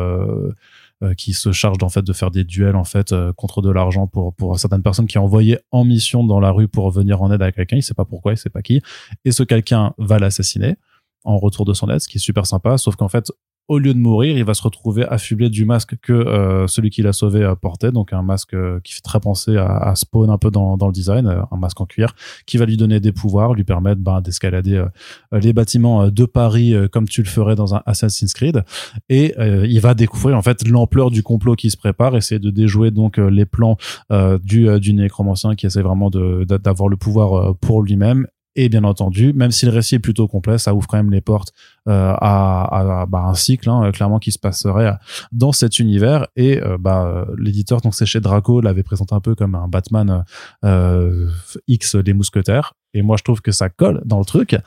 qui 1.17 1.33
se 1.33 1.51
charge 1.51 1.77
en 1.81 1.89
fait 1.89 2.01
de 2.01 2.13
faire 2.13 2.31
des 2.31 2.43
duels 2.43 2.75
en 2.75 2.83
fait 2.83 3.11
euh, 3.11 3.33
contre 3.33 3.61
de 3.61 3.69
l'argent 3.71 4.07
pour 4.07 4.33
pour 4.33 4.59
certaines 4.59 4.83
personnes 4.83 5.07
qui 5.07 5.17
est 5.17 5.21
envoyé 5.21 5.59
en 5.71 5.83
mission 5.83 6.23
dans 6.23 6.39
la 6.39 6.51
rue 6.51 6.67
pour 6.67 6.89
venir 6.91 7.21
en 7.21 7.31
aide 7.31 7.41
à 7.41 7.51
quelqu'un. 7.51 7.77
Il 7.77 7.83
sait 7.83 7.93
pas 7.93 8.05
pourquoi, 8.05 8.33
il 8.33 8.37
sait 8.37 8.49
pas 8.49 8.61
qui, 8.61 8.81
et 9.25 9.31
ce 9.31 9.43
quelqu'un 9.43 9.93
va 9.97 10.19
l'assassiner 10.19 10.75
en 11.23 11.37
retour 11.37 11.65
de 11.65 11.73
son 11.73 11.89
aide, 11.89 11.99
ce 11.99 12.07
qui 12.07 12.17
est 12.17 12.21
super 12.21 12.45
sympa. 12.45 12.77
Sauf 12.77 12.95
qu'en 12.95 13.07
fait, 13.07 13.31
au 13.71 13.79
lieu 13.79 13.93
de 13.93 13.99
mourir, 13.99 14.37
il 14.37 14.43
va 14.43 14.53
se 14.53 14.63
retrouver 14.63 15.05
affublé 15.05 15.49
du 15.49 15.63
masque 15.63 15.95
que 16.01 16.11
euh, 16.11 16.67
celui 16.67 16.89
qui 16.89 17.01
l'a 17.03 17.13
sauvé 17.13 17.41
euh, 17.41 17.55
portait, 17.55 17.93
donc 17.93 18.11
un 18.11 18.21
masque 18.21 18.53
euh, 18.53 18.81
qui 18.83 18.93
fait 18.93 19.01
très 19.01 19.21
penser 19.21 19.55
à, 19.55 19.77
à 19.77 19.95
Spawn 19.95 20.29
un 20.29 20.37
peu 20.37 20.51
dans, 20.51 20.75
dans 20.75 20.87
le 20.87 20.91
design, 20.91 21.25
euh, 21.25 21.41
un 21.51 21.55
masque 21.55 21.79
en 21.79 21.85
cuir, 21.85 22.13
qui 22.45 22.57
va 22.57 22.65
lui 22.65 22.75
donner 22.75 22.99
des 22.99 23.13
pouvoirs, 23.13 23.53
lui 23.53 23.63
permettre 23.63 24.01
ben, 24.01 24.19
d'escalader 24.19 24.83
les 25.31 25.53
bâtiments 25.53 26.09
de 26.09 26.25
Paris 26.25 26.75
comme 26.91 27.07
tu 27.07 27.23
le 27.23 27.29
ferais 27.29 27.55
dans 27.55 27.73
un 27.73 27.81
Assassin's 27.85 28.33
Creed, 28.33 28.63
et 29.07 29.35
il 29.39 29.79
va 29.79 29.93
découvrir 29.93 30.37
en 30.37 30.41
fait 30.41 30.67
l'ampleur 30.67 31.09
du 31.09 31.23
complot 31.23 31.55
qui 31.55 31.69
se 31.69 31.77
prépare, 31.77 32.17
essayer 32.17 32.39
de 32.39 32.49
déjouer 32.49 32.91
donc 32.91 33.17
les 33.17 33.45
plans 33.45 33.77
euh, 34.11 34.37
du, 34.43 34.67
du 34.81 34.93
nécromancien 34.93 35.55
qui 35.55 35.65
essaie 35.65 35.81
vraiment 35.81 36.09
d'avoir 36.09 36.89
le 36.89 36.97
pouvoir 36.97 37.55
pour 37.55 37.83
lui-même. 37.83 38.27
Et 38.55 38.67
bien 38.67 38.83
entendu, 38.83 39.31
même 39.33 39.51
si 39.51 39.65
le 39.65 39.71
récit 39.71 39.95
est 39.95 39.99
plutôt 39.99 40.27
complet, 40.27 40.57
ça 40.57 40.73
ouvre 40.73 40.85
quand 40.87 40.97
même 40.97 41.11
les 41.11 41.21
portes 41.21 41.53
euh, 41.87 42.13
à, 42.17 43.01
à- 43.01 43.05
bah, 43.05 43.23
un 43.25 43.33
cycle 43.33 43.69
hein, 43.69 43.91
clairement 43.91 44.19
qui 44.19 44.31
se 44.31 44.39
passerait 44.39 44.87
euh, 44.87 44.93
dans 45.31 45.53
cet 45.53 45.79
univers. 45.79 46.27
Et 46.35 46.61
euh, 46.61 46.77
bah, 46.77 47.25
l'éditeur, 47.37 47.79
donc 47.81 47.95
c'est 47.95 48.05
chez 48.05 48.19
Draco, 48.19 48.59
l'avait 48.59 48.83
présenté 48.83 49.15
un 49.15 49.21
peu 49.21 49.35
comme 49.35 49.55
un 49.55 49.67
Batman 49.69 50.23
euh, 50.65 51.29
X 51.67 51.95
les 51.95 52.13
mousquetaires. 52.13 52.73
Et 52.93 53.01
moi, 53.01 53.15
je 53.17 53.23
trouve 53.23 53.41
que 53.41 53.51
ça 53.53 53.69
colle 53.69 54.01
dans 54.03 54.19
le 54.19 54.25
truc. 54.25 54.57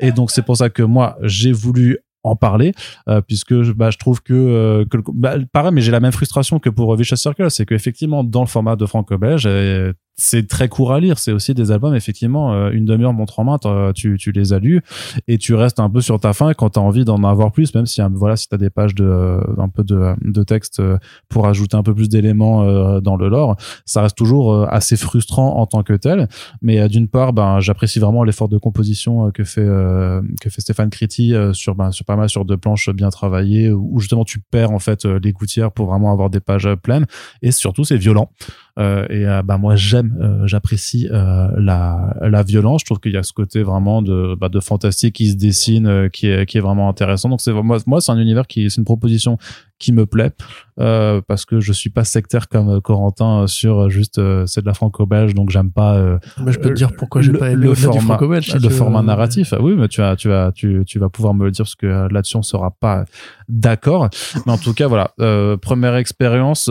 Et 0.00 0.10
donc 0.10 0.32
c'est 0.32 0.42
pour 0.42 0.56
ça 0.56 0.68
que 0.68 0.82
moi, 0.82 1.16
j'ai 1.22 1.52
voulu 1.52 1.98
en 2.24 2.34
parler 2.34 2.72
euh, 3.08 3.20
puisque 3.20 3.54
bah, 3.74 3.90
je 3.90 3.98
trouve 3.98 4.20
que, 4.20 4.34
euh, 4.34 4.84
bah, 5.14 5.36
pareil 5.52 5.72
mais 5.72 5.80
j'ai 5.80 5.92
la 5.92 6.00
même 6.00 6.10
frustration 6.10 6.58
que 6.58 6.68
pour 6.68 6.94
Vicious 6.96 7.14
Circle 7.16 7.48
c'est 7.48 7.64
qu'effectivement 7.64 8.24
dans 8.24 8.40
le 8.40 8.48
format 8.48 8.74
de 8.74 8.84
franco-belge 8.86 9.44
euh, 9.46 9.92
c'est 10.20 10.46
très 10.48 10.68
court 10.68 10.92
à 10.92 11.00
lire. 11.00 11.18
C'est 11.18 11.32
aussi 11.32 11.54
des 11.54 11.70
albums 11.70 11.94
effectivement 11.94 12.52
euh, 12.52 12.70
une 12.72 12.84
demi-heure 12.84 13.12
montre 13.12 13.38
en 13.38 13.44
main 13.44 13.58
tu, 13.94 14.16
tu 14.18 14.32
les 14.32 14.52
as 14.52 14.58
lus 14.58 14.82
et 15.28 15.38
tu 15.38 15.54
restes 15.54 15.80
un 15.80 15.88
peu 15.88 16.00
sur 16.00 16.18
ta 16.20 16.32
faim 16.32 16.52
quand 16.54 16.70
tu 16.70 16.78
as 16.78 16.82
envie 16.82 17.04
d'en 17.04 17.22
avoir 17.24 17.52
plus 17.52 17.74
même 17.74 17.86
si 17.86 18.02
hein, 18.02 18.10
voilà 18.12 18.36
si 18.36 18.48
tu 18.48 18.54
as 18.54 18.58
des 18.58 18.68
pages 18.70 18.94
de 18.94 19.04
euh, 19.04 19.40
un 19.58 19.68
peu 19.68 19.84
de, 19.84 20.14
de 20.22 20.42
texte 20.42 20.80
euh, 20.80 20.98
pour 21.28 21.46
ajouter 21.46 21.76
un 21.76 21.82
peu 21.82 21.94
plus 21.94 22.08
d'éléments 22.08 22.64
euh, 22.64 23.00
dans 23.00 23.16
le 23.16 23.28
lore 23.28 23.56
ça 23.84 24.02
reste 24.02 24.16
toujours 24.16 24.52
euh, 24.52 24.66
assez 24.68 24.96
frustrant 24.96 25.56
en 25.56 25.66
tant 25.66 25.82
que 25.82 25.92
tel. 25.94 26.28
Mais 26.62 26.80
euh, 26.80 26.88
d'une 26.88 27.08
part 27.08 27.32
ben 27.32 27.60
j'apprécie 27.60 28.00
vraiment 28.00 28.24
l'effort 28.24 28.48
de 28.48 28.58
composition 28.58 29.28
euh, 29.28 29.30
que 29.30 29.44
fait 29.44 29.60
euh, 29.60 30.20
que 30.40 30.50
fait 30.50 30.60
Stéphane 30.60 30.90
Critti 30.90 31.34
euh, 31.34 31.52
sur 31.52 31.74
ben, 31.74 31.90
sur 31.92 32.04
pas 32.04 32.16
mal 32.16 32.28
sur 32.28 32.44
deux 32.44 32.56
planches 32.56 32.90
bien 32.90 33.10
travaillées 33.10 33.70
où 33.70 34.00
justement 34.00 34.24
tu 34.24 34.40
perds 34.40 34.72
en 34.72 34.78
fait 34.80 35.04
euh, 35.06 35.20
les 35.22 35.32
gouttières 35.32 35.70
pour 35.72 35.86
vraiment 35.86 36.12
avoir 36.12 36.28
des 36.30 36.40
pages 36.40 36.66
euh, 36.66 36.76
pleines. 36.76 37.06
Et 37.42 37.52
surtout 37.52 37.84
c'est 37.84 37.96
violent. 37.96 38.30
euh, 38.67 38.67
et 39.10 39.26
euh, 39.26 39.42
bah 39.42 39.58
moi 39.58 39.74
j'aime 39.76 40.16
euh, 40.20 40.46
j'apprécie 40.46 41.08
euh, 41.10 41.48
la 41.56 42.14
la 42.20 42.42
violence 42.42 42.82
je 42.82 42.86
trouve 42.86 43.00
qu'il 43.00 43.12
y 43.12 43.16
a 43.16 43.22
ce 43.22 43.32
côté 43.32 43.62
vraiment 43.62 44.02
de 44.02 44.36
bah, 44.40 44.48
de 44.48 44.60
fantastique 44.60 45.16
qui 45.16 45.30
se 45.30 45.36
dessine 45.36 45.86
euh, 45.86 46.08
qui 46.08 46.28
est 46.28 46.46
qui 46.46 46.58
est 46.58 46.60
vraiment 46.60 46.88
intéressant 46.88 47.28
donc 47.28 47.40
c'est 47.40 47.52
moi 47.52 47.78
moi 47.86 48.00
c'est 48.00 48.12
un 48.12 48.18
univers 48.18 48.46
qui 48.46 48.70
c'est 48.70 48.78
une 48.78 48.84
proposition 48.84 49.36
qui 49.80 49.92
me 49.92 50.06
plaît 50.06 50.32
euh, 50.80 51.20
parce 51.26 51.44
que 51.44 51.60
je 51.60 51.72
suis 51.72 51.90
pas 51.90 52.04
sectaire 52.04 52.48
comme 52.48 52.68
euh, 52.68 52.80
Corentin 52.80 53.42
euh, 53.42 53.46
sur 53.46 53.84
euh, 53.84 53.88
juste 53.88 54.18
euh, 54.18 54.44
c'est 54.46 54.60
de 54.60 54.66
la 54.66 54.74
franco-belge 54.74 55.34
donc 55.34 55.50
j'aime 55.50 55.70
pas 55.70 55.94
euh, 55.96 56.18
Mais 56.44 56.52
je 56.52 56.58
peux 56.58 56.68
te 56.70 56.74
dire 56.74 56.92
pourquoi 56.96 57.20
j'ai 57.22 57.32
pas 57.32 57.50
aimé 57.50 57.66
le 57.66 57.74
du 57.74 57.80
format, 57.80 58.00
franco-belge. 58.00 58.50
si 58.50 58.58
le 58.58 58.68
format 58.68 59.02
narratif. 59.02 59.52
Ah 59.52 59.60
Oui, 59.60 59.74
mais 59.76 59.88
tu 59.88 60.00
vas, 60.00 60.16
tu 60.16 60.28
vas, 60.28 60.52
tu, 60.52 60.82
tu 60.86 60.98
vas 60.98 61.08
pouvoir 61.08 61.34
me 61.34 61.44
le 61.44 61.50
dire 61.50 61.64
parce 61.64 61.74
que 61.74 61.86
euh, 61.86 62.08
là-dessus 62.10 62.36
on 62.36 62.42
sera 62.42 62.70
pas 62.70 63.04
d'accord. 63.48 64.08
Mais 64.46 64.52
en 64.52 64.58
tout 64.58 64.74
cas, 64.74 64.86
voilà, 64.86 65.12
euh, 65.20 65.56
première 65.56 65.96
expérience. 65.96 66.68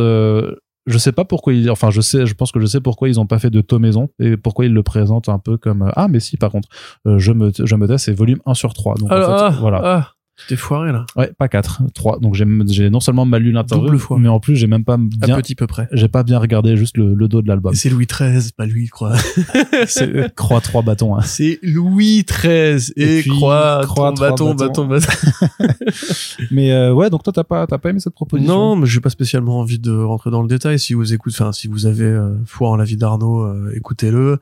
Je 0.87 0.97
sais 0.97 1.11
pas 1.11 1.25
pourquoi 1.25 1.53
ils, 1.53 1.69
enfin, 1.69 1.91
je 1.91 2.01
sais, 2.01 2.25
je 2.25 2.33
pense 2.33 2.51
que 2.51 2.59
je 2.59 2.65
sais 2.65 2.81
pourquoi 2.81 3.09
ils 3.09 3.19
ont 3.19 3.25
pas 3.27 3.39
fait 3.39 3.49
de 3.49 3.61
tomaison 3.61 4.09
et 4.19 4.37
pourquoi 4.37 4.65
ils 4.65 4.73
le 4.73 4.83
présentent 4.83 5.29
un 5.29 5.37
peu 5.37 5.57
comme 5.57 5.83
euh, 5.83 5.91
ah, 5.95 6.07
mais 6.07 6.19
si, 6.19 6.37
par 6.37 6.49
contre, 6.49 6.69
euh, 7.05 7.19
je 7.19 7.33
me, 7.33 7.51
je 7.53 7.75
me 7.75 7.87
teste, 7.87 8.05
c'est 8.05 8.13
volume 8.13 8.39
1 8.45 8.53
sur 8.53 8.73
3. 8.73 8.95
Donc, 8.95 9.11
en 9.11 9.15
Alors, 9.15 9.27
fait, 9.37 9.45
ah, 9.45 9.55
voilà. 9.59 9.81
ah, 9.83 10.11
t'es 10.47 10.55
foiré 10.55 10.91
là. 10.91 11.05
Ouais, 11.15 11.31
pas 11.37 11.47
4, 11.47 11.83
3. 11.93 12.19
Donc 12.19 12.35
j'ai 12.35 12.45
non 12.89 12.99
seulement 12.99 13.25
mal 13.25 13.41
lu 13.41 13.51
l'interview, 13.51 13.99
mais 14.17 14.27
en 14.27 14.39
plus 14.39 14.55
j'ai 14.55 14.67
même 14.67 14.83
pas 14.83 14.97
bien 14.97 15.37
petit 15.37 15.55
peu 15.55 15.67
près. 15.67 15.87
j'ai 15.91 16.07
pas 16.07 16.23
bien 16.23 16.39
regardé 16.39 16.77
juste 16.77 16.97
le, 16.97 17.13
le 17.13 17.27
dos 17.27 17.41
de 17.41 17.47
l'album. 17.47 17.73
C'est 17.73 17.89
Louis 17.89 18.05
XIII, 18.05 18.51
pas 18.55 18.65
Louis, 18.65 18.87
croix. 18.87 19.15
C'est 19.87 20.33
croix 20.35 20.61
trois 20.61 20.81
bâtons. 20.81 21.15
Hein. 21.15 21.21
C'est 21.21 21.59
Louis 21.63 22.23
XIII 22.23 22.93
et, 22.95 23.17
Et 23.17 23.21
puis, 23.21 23.31
croix, 23.31 23.81
croix, 23.83 24.11
bâton, 24.11 24.53
bâtons. 24.53 24.85
bâton, 24.85 25.07
bâton. 25.07 25.73
Mais 26.51 26.71
euh, 26.71 26.93
ouais, 26.93 27.09
donc 27.09 27.23
toi 27.23 27.33
t'as 27.33 27.43
pas 27.43 27.65
t'as 27.67 27.77
pas 27.77 27.89
aimé 27.89 27.99
cette 27.99 28.13
proposition? 28.13 28.53
Non, 28.53 28.75
mais 28.75 28.85
j'ai 28.85 28.99
pas 28.99 29.09
spécialement 29.09 29.59
envie 29.59 29.79
de 29.79 29.91
rentrer 29.91 30.31
dans 30.31 30.41
le 30.41 30.47
détail. 30.47 30.79
Si 30.79 30.93
vous 30.93 31.13
écoutez, 31.13 31.35
enfin, 31.39 31.51
si 31.51 31.67
vous 31.67 31.85
avez 31.85 32.05
euh, 32.05 32.35
foi 32.45 32.69
en 32.69 32.75
la 32.75 32.83
vie 32.83 32.97
d'Arnaud, 32.97 33.41
euh, 33.41 33.73
écoutez-le. 33.75 34.39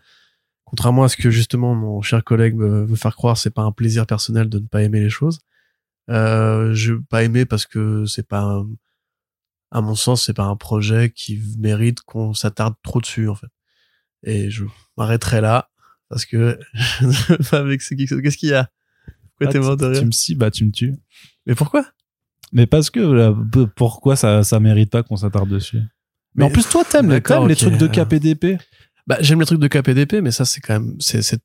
Contrairement 0.65 1.03
à 1.03 1.09
ce 1.09 1.15
que 1.17 1.29
justement 1.29 1.75
mon 1.75 2.01
cher 2.01 2.23
collègue 2.23 2.57
veut 2.57 2.95
faire 2.95 3.15
croire, 3.15 3.37
c'est 3.37 3.53
pas 3.53 3.61
un 3.61 3.71
plaisir 3.71 4.07
personnel 4.07 4.49
de 4.49 4.59
ne 4.59 4.65
pas 4.65 4.81
aimer 4.81 4.99
les 4.99 5.11
choses. 5.11 5.39
Euh, 6.09 6.73
je 6.73 6.93
pas 6.93 7.23
aimé 7.23 7.45
parce 7.45 7.65
que 7.65 8.05
c'est 8.05 8.27
pas, 8.27 8.41
un- 8.41 8.67
à 9.71 9.81
mon 9.81 9.95
sens, 9.95 10.25
c'est 10.25 10.33
pas 10.35 10.43
un 10.45 10.55
projet 10.55 11.09
qui 11.09 11.41
mérite 11.57 12.01
qu'on 12.01 12.33
s'attarde 12.33 12.75
trop 12.83 13.01
dessus 13.01 13.27
en 13.27 13.35
fait. 13.35 13.47
Et 14.23 14.49
je 14.49 14.65
m'arrêterai 14.97 15.41
là 15.41 15.69
parce 16.09 16.25
que 16.25 16.59
je 16.73 17.49
pas 17.49 17.63
que 17.77 17.83
ce. 17.83 17.95
Qu'est-ce 18.21 18.37
qu'il 18.37 18.49
y 18.49 18.53
a? 18.53 18.69
Pourquoi 19.37 19.47
Ah, 19.47 19.51
t'es 19.51 19.59
mort 19.59 19.77
de 19.77 19.85
tu, 19.85 19.91
rire? 19.91 19.99
tu 19.99 20.05
me 20.05 20.11
si 20.11 20.35
bah 20.35 20.51
tu 20.51 20.65
me 20.65 20.71
tues. 20.71 20.93
Mais 21.45 21.55
pourquoi? 21.55 21.85
Mais 22.53 22.67
parce 22.67 22.89
que 22.89 23.33
pourquoi 23.75 24.15
ça 24.15 24.43
ça 24.43 24.59
mérite 24.59 24.91
pas 24.91 25.03
qu'on 25.03 25.17
s'attarde 25.17 25.49
dessus? 25.49 25.77
Mais, 25.77 25.85
Mais- 26.35 26.43
en 26.45 26.49
plus 26.51 26.67
toi 26.69 26.83
t'aimes 26.85 27.09
les, 27.11 27.21
t'aimes 27.21 27.47
les 27.47 27.55
trucs 27.55 27.77
de 27.77 27.87
KPDP 27.87 28.57
Bah, 29.07 29.17
j'aime 29.19 29.39
les 29.39 29.45
trucs 29.45 29.59
de 29.59 29.67
KPDP, 29.67 30.13
mais 30.21 30.31
ça, 30.31 30.45
c'est 30.45 30.61
quand 30.61 30.73
même, 30.73 30.95
c'est, 30.99 31.21
c'est, 31.21 31.39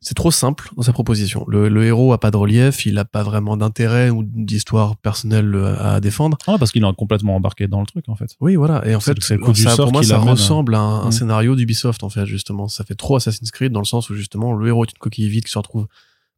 c'est 0.00 0.14
trop 0.14 0.30
simple 0.30 0.68
dans 0.76 0.82
sa 0.82 0.92
proposition. 0.92 1.44
Le, 1.48 1.70
le 1.70 1.84
héros 1.86 2.12
a 2.12 2.20
pas 2.20 2.30
de 2.30 2.36
relief, 2.36 2.84
il 2.84 2.98
a 2.98 3.06
pas 3.06 3.22
vraiment 3.22 3.56
d'intérêt 3.56 4.10
ou 4.10 4.22
d'histoire 4.24 4.96
personnelle 4.98 5.54
euh, 5.54 5.74
à 5.82 6.00
défendre. 6.00 6.36
Ah 6.46 6.56
parce 6.58 6.70
qu'il 6.70 6.84
est 6.84 6.96
complètement 6.96 7.34
embarqué 7.36 7.66
dans 7.66 7.80
le 7.80 7.86
truc 7.86 8.10
en 8.10 8.14
fait. 8.14 8.36
Oui, 8.40 8.56
voilà. 8.56 8.86
Et 8.86 8.94
en 8.94 9.00
fait, 9.00 9.14
le- 9.30 9.36
le 9.36 9.54
ça, 9.54 9.76
pour 9.76 9.92
moi, 9.92 10.02
ça 10.02 10.18
ressemble 10.18 10.74
à 10.74 10.80
un, 10.80 11.00
un 11.04 11.08
Mm. 11.08 11.12
scénario 11.12 11.56
d'Ubisoft, 11.56 12.02
en 12.02 12.10
fait, 12.10 12.26
justement. 12.26 12.68
Ça 12.68 12.84
fait 12.84 12.94
trop 12.94 13.16
Assassin's 13.16 13.50
Creed 13.50 13.72
dans 13.72 13.80
le 13.80 13.86
sens 13.86 14.10
où, 14.10 14.14
justement, 14.14 14.52
le 14.52 14.68
héros 14.68 14.84
est 14.84 14.90
une 14.92 14.98
coquille 14.98 15.28
vide 15.30 15.44
qui 15.44 15.50
se 15.52 15.58
retrouve 15.58 15.86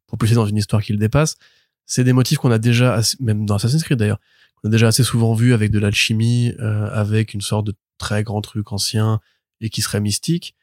propulsé 0.07 0.35
dans 0.35 0.45
une 0.45 0.57
histoire 0.57 0.81
qui 0.81 0.93
le 0.93 0.99
dépasse. 0.99 1.35
C'est 1.85 2.05
des 2.05 2.13
motifs 2.13 2.37
qu'on 2.37 2.51
a 2.51 2.59
déjà, 2.59 2.93
assez- 2.93 3.17
même 3.19 3.45
dans 3.45 3.55
Assassin's 3.55 3.83
Creed 3.83 3.99
d'ailleurs, 3.99 4.19
qu'on 4.61 4.69
a 4.69 4.71
déjà 4.71 4.87
assez 4.87 5.03
souvent 5.03 5.33
vu 5.33 5.53
avec 5.53 5.69
de 5.71 5.79
l'alchimie, 5.79 6.53
euh, 6.61 6.89
avec 6.93 7.33
une 7.33 7.41
sorte 7.41 7.67
de 7.67 7.73
très 7.97 8.23
grand 8.23 8.39
truc 8.41 8.71
ancien 8.71 9.19
et 9.59 9.69
qui 9.69 9.81
serait 9.81 9.99
mystique. 9.99 10.55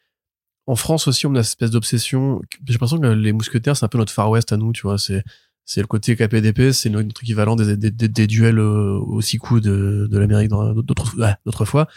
En 0.69 0.77
France 0.77 1.09
aussi, 1.09 1.27
on 1.27 1.35
a 1.35 1.43
cette 1.43 1.53
espèce 1.53 1.71
d'obsession. 1.71 2.43
J'ai 2.67 2.75
l'impression 2.75 2.99
que 3.01 3.07
les 3.07 3.33
mousquetaires, 3.33 3.75
c'est 3.75 3.87
un 3.87 3.89
peu 3.89 3.97
notre 3.97 4.13
Far 4.13 4.29
West 4.29 4.53
à 4.53 4.59
nous, 4.59 4.75
tu 4.75 4.83
vois. 4.83 4.99
C'est, 4.99 5.25
c'est 5.65 5.81
le 5.81 5.87
côté 5.87 6.15
KPDP, 6.15 6.73
c'est 6.73 6.91
notre 6.91 7.23
équivalent 7.23 7.57
des, 7.57 7.75
des, 7.79 7.91
des, 7.91 8.27
duels 8.27 8.59
euh, 8.59 8.99
au 8.99 9.23
six 9.23 9.39
coups 9.39 9.63
de, 9.63 10.07
de 10.11 10.19
l'Amérique 10.19 10.51
d'autres- 10.51 11.19
ouais, 11.19 11.35
d'autrefois. 11.47 11.89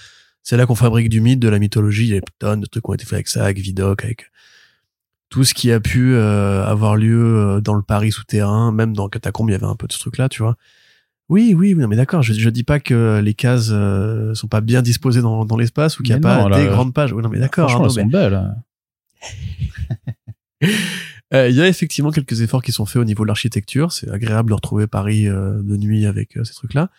C'est 0.42 0.56
là 0.56 0.66
qu'on 0.66 0.76
fabrique 0.76 1.10
du 1.10 1.20
mythe, 1.20 1.40
de 1.40 1.50
la 1.50 1.60
mythologie. 1.60 2.04
Il 2.06 2.14
y 2.14 2.18
a 2.18 2.22
des 2.22 2.26
tonnes 2.40 2.62
de 2.62 2.66
trucs 2.66 2.84
qui 2.86 2.90
ont 2.90 2.94
été 2.94 3.04
faits 3.04 3.14
avec 3.16 3.28
ça, 3.28 3.44
avec 3.44 3.60
Vidocq, 3.60 4.06
avec 4.06 4.32
tout 5.28 5.44
ce 5.44 5.54
qui 5.54 5.70
a 5.74 5.82
pu 5.82 6.14
euh, 6.14 6.64
avoir 6.66 6.96
lieu 6.96 7.38
euh, 7.58 7.60
dans 7.62 7.74
le 7.74 7.82
Paris 7.84 8.14
souterrain, 8.14 8.72
même 8.72 8.94
dans 8.94 9.10
Catacombe, 9.10 9.50
il 9.50 9.52
y 9.52 9.56
avait 9.56 9.66
un 9.66 9.76
peu 9.76 9.88
de 9.88 9.94
ce 9.94 10.00
truc-là, 10.00 10.30
tu 10.30 10.44
vois. 10.44 10.56
Oui, 11.30 11.54
oui, 11.58 11.74
oui, 11.74 11.82
non, 11.82 11.88
mais 11.88 11.96
d'accord. 11.96 12.22
Je, 12.24 12.34
je 12.34 12.50
dis 12.50 12.64
pas 12.64 12.80
que 12.82 13.22
les 13.24 13.34
cases 13.34 13.70
euh, 13.72 14.34
sont 14.34 14.48
pas 14.50 14.60
bien 14.62 14.82
disposées 14.82 15.22
dans, 15.22 15.46
dans 15.46 15.56
l'espace 15.58 15.98
ou 16.00 16.04
qu'il 16.04 16.14
n'y 16.14 16.20
a 16.20 16.22
pas 16.22 16.50
là, 16.50 16.58
des 16.58 16.68
euh, 16.68 16.72
grandes 16.72 16.94
pages. 16.94 17.14
Oui, 17.14 17.22
non, 17.24 17.30
mais 17.30 17.40
d'accord. 17.40 17.70
Franchement, 17.70 17.86
Arnaud, 17.86 17.98
elles 18.00 18.06
mais- 18.06 18.12
sont 18.12 18.18
belles. 18.18 18.34
hein. 18.34 18.56
Euh, 21.34 21.48
Il 21.50 21.56
y 21.56 21.62
a 21.62 21.68
effectivement 21.70 22.12
quelques 22.12 22.42
efforts 22.42 22.62
qui 22.62 22.74
sont 22.74 22.86
faits 22.86 22.98
au 23.02 23.06
niveau 23.06 23.24
de 23.24 23.28
l'architecture. 23.30 23.94
C'est 23.94 24.10
agréable 24.12 24.50
de 24.50 24.54
retrouver 24.54 24.86
Paris 24.86 25.30
euh, 25.30 25.62
de 25.64 25.78
nuit 25.78 26.06
avec 26.06 26.38
ces 26.44 26.54
trucs-là. 26.54 26.90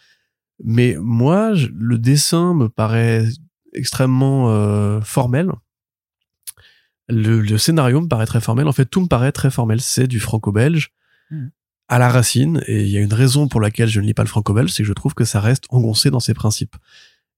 Mais 0.64 0.96
moi, 0.98 1.52
je- 1.52 1.68
le 1.78 1.98
dessin 1.98 2.54
me 2.54 2.70
paraît 2.70 3.26
extrêmement 3.74 5.00
formel. 5.02 5.50
Le, 7.10 7.42
le 7.42 7.58
scénario 7.58 8.00
me 8.00 8.08
paraît 8.08 8.24
très 8.24 8.40
formel. 8.40 8.66
En 8.68 8.72
fait, 8.72 8.86
tout 8.86 9.02
me 9.02 9.06
paraît 9.06 9.32
très 9.32 9.50
formel. 9.50 9.82
C'est 9.82 10.06
du 10.06 10.18
franco-belge 10.18 10.92
Mhm. 11.30 11.50
À 11.92 11.98
la 11.98 12.08
racine. 12.08 12.62
Et 12.66 12.84
il 12.84 12.88
y 12.88 12.96
a 12.96 13.00
une 13.00 13.12
raison 13.12 13.48
pour 13.48 13.60
laquelle 13.60 13.88
je 13.88 14.00
ne 14.00 14.06
lis 14.06 14.14
pas 14.14 14.22
le 14.22 14.28
franco-belge, 14.28 14.70
c'est 14.70 14.82
que 14.82 14.88
je 14.88 14.94
trouve 14.94 15.12
que 15.12 15.26
ça 15.26 15.40
reste 15.40 15.64
engoncé 15.68 16.10
dans 16.10 16.20
ses 16.20 16.32
principes. 16.32 16.74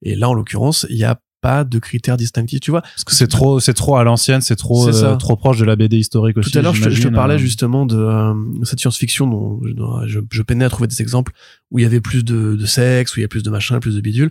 Et 0.00 0.14
là, 0.14 0.28
en 0.28 0.34
l'occurrence, 0.34 0.86
il 0.90 0.96
n'y 0.96 1.04
a 1.04 1.20
pas 1.40 1.64
de 1.64 1.78
critères 1.80 2.16
distinctifs. 2.16 2.60
Tu 2.60 2.70
vois, 2.70 2.82
Parce 2.82 3.02
que 3.02 3.14
c'est 3.14 3.26
trop 3.26 3.58
c'est 3.58 3.74
trop 3.74 3.96
à 3.96 4.04
l'ancienne, 4.04 4.40
c'est 4.42 4.54
trop 4.54 4.88
euh, 4.88 5.16
trop 5.16 5.36
proche 5.36 5.58
de 5.58 5.64
la 5.64 5.74
BD 5.74 5.98
historique 5.98 6.38
aussi. 6.38 6.52
Tout 6.52 6.58
à 6.58 6.62
l'heure, 6.62 6.74
je, 6.74 6.88
te- 6.88 7.08
parlais 7.08 7.34
euh. 7.34 7.38
justement 7.38 7.84
de 7.84 7.96
euh, 7.96 8.32
cette 8.62 8.78
science-fiction 8.78 9.26
dont 9.26 9.60
je, 9.64 9.72
dont 9.72 10.06
je, 10.06 10.20
je 10.30 10.42
peinais 10.42 10.64
à 10.64 10.70
trouver 10.70 10.86
des 10.86 11.02
exemples 11.02 11.32
où 11.72 11.80
il 11.80 11.82
y 11.82 11.86
avait 11.86 12.00
plus 12.00 12.24
de, 12.24 12.54
de 12.54 12.66
sexe, 12.66 13.16
où 13.16 13.18
il 13.18 13.22
y 13.22 13.26
a 13.26 13.28
plus 13.28 13.42
de 13.42 13.50
machin, 13.50 13.80
plus 13.80 13.96
de 13.96 14.00
bidule, 14.00 14.30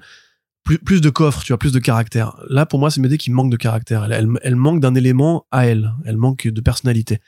plus, 0.64 0.80
plus 0.80 1.02
de 1.02 1.10
coffre, 1.10 1.44
tu 1.44 1.52
vois, 1.52 1.60
plus 1.60 1.74
de 1.74 1.80
caractère. 1.80 2.38
Là, 2.50 2.66
pour 2.66 2.80
moi, 2.80 2.90
c'est 2.90 2.98
une 2.98 3.04
BD 3.04 3.18
qui 3.18 3.30
manque 3.30 3.52
de 3.52 3.58
caractère. 3.58 4.06
Elle, 4.06 4.14
elle, 4.14 4.30
elle 4.42 4.56
manque 4.56 4.80
d'un 4.80 4.96
élément 4.96 5.46
à 5.52 5.66
elle. 5.66 5.92
Elle 6.06 6.18
manque 6.18 6.48
de 6.48 6.62
personnalité. 6.62 7.20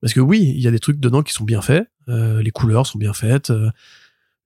Parce 0.00 0.12
que 0.14 0.20
oui, 0.20 0.40
il 0.56 0.60
y 0.60 0.66
a 0.66 0.70
des 0.70 0.78
trucs 0.78 0.98
dedans 0.98 1.22
qui 1.22 1.32
sont 1.32 1.44
bien 1.44 1.60
faits. 1.62 1.88
euh, 2.08 2.42
les 2.42 2.50
couleurs 2.50 2.86
sont 2.86 2.98
bien 2.98 3.12
faites. 3.12 3.50
euh, 3.50 3.70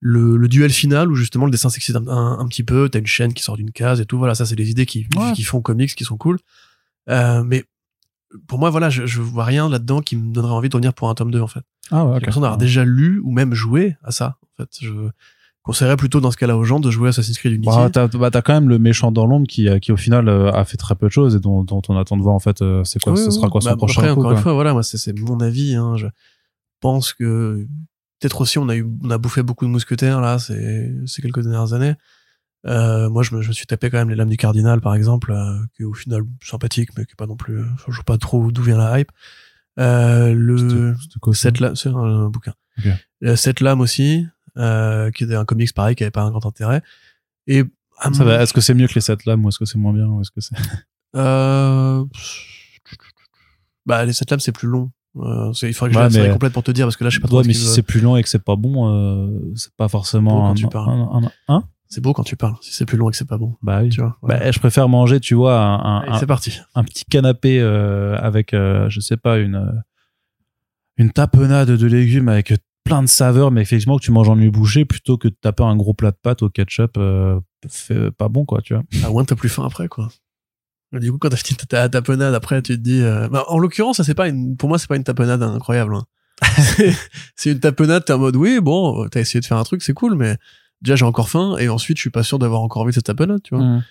le, 0.01 0.37
le 0.37 0.49
duel 0.49 0.71
final 0.71 1.11
où 1.11 1.14
justement 1.14 1.47
le 1.47 1.51
dessin 1.51 1.71
s'excite 1.71 1.97
un, 1.97 2.07
un, 2.09 2.38
un 2.38 2.47
petit 2.49 2.62
peu, 2.62 2.88
t'as 2.90 2.99
une 2.99 3.07
chaîne 3.07 3.33
qui 3.33 3.43
sort 3.43 3.57
d'une 3.57 3.71
case 3.73 4.01
et 4.01 4.05
tout. 4.07 4.19
Voilà, 4.19 4.35
ça 4.35 4.45
c'est 4.45 4.57
des 4.57 4.69
idées 4.71 4.85
qui, 4.87 5.07
Ouais. 5.17 5.33
qui 5.33 5.43
font 5.45 5.62
comics, 5.62 5.95
qui 5.95 6.05
sont 6.05 6.17
cool. 6.19 6.38
Euh, 7.09 7.43
mais 7.43 7.64
pour 8.49 8.59
moi, 8.59 8.69
voilà, 8.71 8.90
je, 8.90 9.07
je 9.07 9.21
vois 9.23 9.45
rien 9.45 9.69
là-dedans 9.69 10.01
qui 10.03 10.17
me 10.17 10.33
donnerait 10.33 10.53
envie 10.53 10.69
de 10.69 10.75
revenir 10.77 10.93
pour 10.93 11.09
un 11.09 11.14
tome 11.14 11.31
2, 11.31 11.40
en 11.40 11.47
fait. 11.47 11.62
Ah 11.90 12.05
ouais, 12.05 12.11
J'ai 12.14 12.21
l'impression 12.21 12.40
d'avoir 12.43 12.59
déjà 12.59 12.85
lu 12.85 13.21
ou 13.23 13.31
même 13.31 13.55
joué 13.55 13.97
à 14.03 14.11
ça, 14.11 14.37
en 14.43 14.62
fait. 14.62 14.69
Je 14.83 14.90
conseillerais 15.64 15.96
plutôt 15.96 16.20
dans 16.20 16.31
ce 16.31 16.37
cas-là 16.37 16.57
aux 16.57 16.62
gens 16.64 16.79
de 16.79 16.90
jouer 16.90 17.09
à 17.09 17.11
Assassin's 17.11 17.38
Creed 17.38 17.53
Unity. 17.55 17.68
Bah, 17.68 17.88
t'as 17.92 18.07
bah, 18.07 18.31
t'as 18.31 18.42
quand 18.42 18.53
même 18.55 18.68
le 18.68 18.79
méchant 18.79 19.11
dans 19.11 19.27
l'ombre 19.27 19.46
qui, 19.48 19.68
euh, 19.68 19.79
qui 19.81 19.90
au 19.92 19.96
final 19.96 20.29
euh, 20.29 20.53
a 20.53 20.64
fait 20.64 20.77
très 20.77 20.94
peu 20.94 21.07
de 21.07 21.12
choses 21.12 21.35
et 21.35 21.40
dont, 21.40 21.64
dont 21.64 21.83
on 21.88 21.96
attend 21.98 22.16
de 22.16 22.22
voir 22.22 22.35
en 22.35 22.38
fait 22.38 22.62
euh, 22.62 22.85
c'est 22.85 23.03
quoi 23.03 23.14
Oui, 23.14 23.18
ce 23.18 23.27
oui, 23.27 23.33
sera 23.33 23.48
quoi 23.48 23.61
son 23.61 23.70
Bah, 23.70 23.77
prochain 23.77 24.03
Après, 24.03 24.14
coup, 24.14 24.20
encore 24.20 24.31
quoi. 24.31 24.37
une 24.38 24.42
fois, 24.42 24.53
voilà, 24.53 24.72
moi, 24.74 24.83
c'est 24.83 25.18
mon 25.18 25.40
avis, 25.40 25.74
hein. 25.74 25.96
Je 25.96 26.07
pense 26.81 27.12
que 27.14 27.66
peut-être 28.20 28.40
aussi 28.42 28.59
on 28.59 28.68
a 28.68 28.77
eu, 28.77 28.87
on 29.03 29.11
a 29.11 29.18
bouffé 29.18 29.42
beaucoup 29.42 29.64
de 29.64 29.70
mousquetaires, 29.70 30.20
là, 30.20 30.38
ces, 30.38 30.92
ces 31.07 31.22
quelques 31.22 31.42
dernières 31.42 31.72
années. 31.72 31.94
Euh, 32.66 33.11
moi, 33.11 33.22
je 33.22 33.35
me, 33.35 33.42
je 33.42 33.48
me 33.48 33.53
suis 33.53 33.66
tapé 33.66 33.90
quand 33.90 33.98
même 33.98 34.09
les 34.11 34.16
lames 34.16 34.29
du 34.31 34.37
cardinal, 34.38 34.81
par 34.81 34.94
exemple, 34.94 35.33
euh, 35.33 35.59
qui 35.77 35.83
est 35.83 35.87
au 35.87 35.92
final 35.94 36.22
sympathique, 36.42 36.90
mais 36.96 37.05
qui 37.05 37.12
est 37.12 37.16
pas 37.18 37.27
non 37.27 37.37
plus, 37.37 37.62
je 37.88 37.92
vois 37.94 38.05
pas 38.05 38.16
trop 38.18 38.50
d'où 38.50 38.62
vient 38.62 38.79
la 38.79 38.98
hype. 39.00 39.11
Euh, 39.79 40.33
le, 40.35 40.94
Cette 41.33 41.61
lame, 41.61 41.74
c'est 41.77 41.88
un 41.90 42.29
bouquin. 42.29 42.55
Ok. 42.79 42.87
Euh, 43.24 43.37
Cette 43.37 43.61
lame 43.61 43.81
aussi, 43.81 44.27
euh, 44.57 45.11
qui 45.11 45.25
était 45.25 45.35
un 45.37 45.45
comics 45.45 45.73
pareil, 45.75 45.95
qui 45.97 46.03
avait 46.05 46.11
pas 46.11 46.23
un 46.23 46.31
grand 46.31 46.45
intérêt. 46.47 46.83
Et 47.47 47.64
Ça 48.12 48.25
va, 48.25 48.43
Est-ce 48.43 48.53
que 48.53 48.61
c'est 48.61 48.75
mieux 48.75 48.87
que 48.88 48.95
les 48.95 49.01
7 49.01 49.25
lames 49.27 49.45
ou 49.45 49.49
est-ce 49.49 49.59
que 49.59 49.64
c'est 49.64 49.79
moins 49.79 49.93
bien 49.93 50.07
ou 50.07 50.21
est-ce 50.21 50.31
que 50.31 50.40
c'est 50.40 50.55
euh, 51.17 52.05
bah 53.87 54.05
les 54.05 54.12
sept 54.12 54.31
lames 54.31 54.40
c'est 54.40 54.53
plus 54.53 54.69
long. 54.69 54.90
Euh, 55.17 55.53
il 55.62 55.73
faudrait 55.75 55.90
que 55.95 56.12
je 56.12 56.19
la 56.19 56.25
mais- 56.27 56.33
complète 56.33 56.53
pour 56.53 56.64
te 56.64 56.73
dire 56.73 56.87
parce 56.87 56.97
que 56.97 57.05
là 57.05 57.11
je 57.11 57.17
sais 57.17 57.21
pas 57.21 57.29
trop 57.29 57.37
Ouais, 57.38 57.43
ce 57.45 57.49
mais 57.49 57.55
si 57.55 57.67
c'est 57.67 57.83
plus 57.83 58.01
long 58.01 58.17
et 58.17 58.23
que 58.23 58.29
c'est 58.29 58.43
pas 58.43 58.57
bon, 58.57 58.88
euh, 58.90 59.53
c'est 59.55 59.73
pas 59.77 59.87
forcément 59.88 60.33
Beau 60.33 60.40
quand 60.40 60.51
un, 60.51 60.55
tu 60.55 60.67
parles. 60.69 60.90
un, 60.90 61.23
un- 61.49 61.55
un- 61.55 61.64
C'est 61.88 62.01
beau 62.01 62.12
quand 62.12 62.25
tu 62.25 62.35
parles. 62.35 62.57
Si 62.62 62.73
c'est 62.73 62.85
plus 62.87 62.97
long 62.99 63.09
et 63.09 63.12
que 63.12 63.17
c'est 63.17 63.29
pas 63.29 63.38
bon, 63.38 63.55
Bah 63.62 63.81
oui. 63.83 63.90
tu 63.90 64.01
vois. 64.01 64.17
Bah, 64.25 64.51
je 64.51 64.59
préfère 64.59 64.88
manger, 64.88 65.21
tu 65.21 65.35
vois, 65.37 65.61
un, 65.61 65.75
un, 65.79 65.99
Allez, 66.01 66.11
un- 66.12 66.19
c'est 66.19 66.27
parti. 66.27 66.59
un 66.75 66.83
petit 66.83 67.05
canapé 67.05 67.61
avec, 67.61 68.51
je 68.53 68.99
sais 69.01 69.17
pas, 69.17 69.38
une, 69.38 69.85
une 70.97 71.11
tapenade 71.12 71.71
de 71.71 71.87
légumes 71.87 72.29
avec 72.29 72.53
plein 72.85 73.03
de 73.03 73.09
saveurs, 73.09 73.51
mais 73.51 73.62
effectivement 73.62 73.99
que 73.99 74.05
tu 74.05 74.12
manges 74.12 74.29
en 74.29 74.37
nuit 74.37 74.51
bouchée 74.51 74.85
plutôt 74.85 75.16
que 75.18 75.29
de 75.29 75.35
taper 75.40 75.64
un 75.64 75.75
gros 75.77 75.94
plat 75.94 76.11
de 76.11 76.16
pâtes 76.23 76.42
au 76.42 76.51
ketchup, 76.51 76.97
euh, 76.99 77.40
fait 77.68 78.11
pas 78.11 78.29
bon, 78.29 78.44
quoi, 78.44 78.61
tu 78.62 78.75
vois. 78.75 78.83
À 79.05 79.09
moins 79.11 79.25
t'as 79.25 79.35
plus 79.37 79.49
faim 79.49 79.64
après 79.64 79.88
quoi. 79.88 80.11
Du 80.92 81.11
coup 81.11 81.18
quand 81.18 81.31
t'as 81.31 81.37
fini 81.37 81.57
ta 81.57 81.66
ta 81.66 81.88
tapenade 81.88 82.35
après 82.35 82.62
tu 82.62 82.75
te 82.77 82.81
dis. 82.81 83.01
euh, 83.01 83.29
bah, 83.29 83.44
en 83.49 83.59
l'occurrence 83.59 83.97
ça 83.97 84.05
c'est 84.05 84.14
pas 84.14 84.29
une. 84.29 84.57
Pour 84.57 84.68
moi 84.68 84.79
c'est 84.79 84.87
pas 84.88 84.97
une 84.97 85.03
tapenade 85.05 85.42
incroyable. 85.42 85.97
hein. 85.97 86.05
C'est- 87.37 87.51
une 87.53 87.61
tapenade 87.61 88.05
t'es 88.05 88.12
en 88.12 88.18
mode 88.18 88.37
oui 88.37 88.61
bon 88.61 89.09
t'as 89.09 89.20
essayé 89.20 89.40
de 89.40 89.47
faire 89.47 89.57
un 89.57 89.64
truc 89.64 89.83
c'est 89.83 89.92
cool 89.94 90.14
mais 90.16 90.37
déjà 90.83 90.94
j'ai 90.97 91.05
encore 91.05 91.29
faim 91.31 91.57
et 91.59 91.68
ensuite 91.68 91.97
je 91.97 92.03
suis 92.03 92.11
pas 92.11 92.23
sûr 92.23 92.38
d'avoir 92.38 92.61
encore 92.61 92.83
envie 92.83 92.90
de 92.90 92.94
cette 92.97 93.07
tapenade 93.07 93.40
tu 93.42 93.55
vois. 93.57 93.64
Mm. 93.64 93.85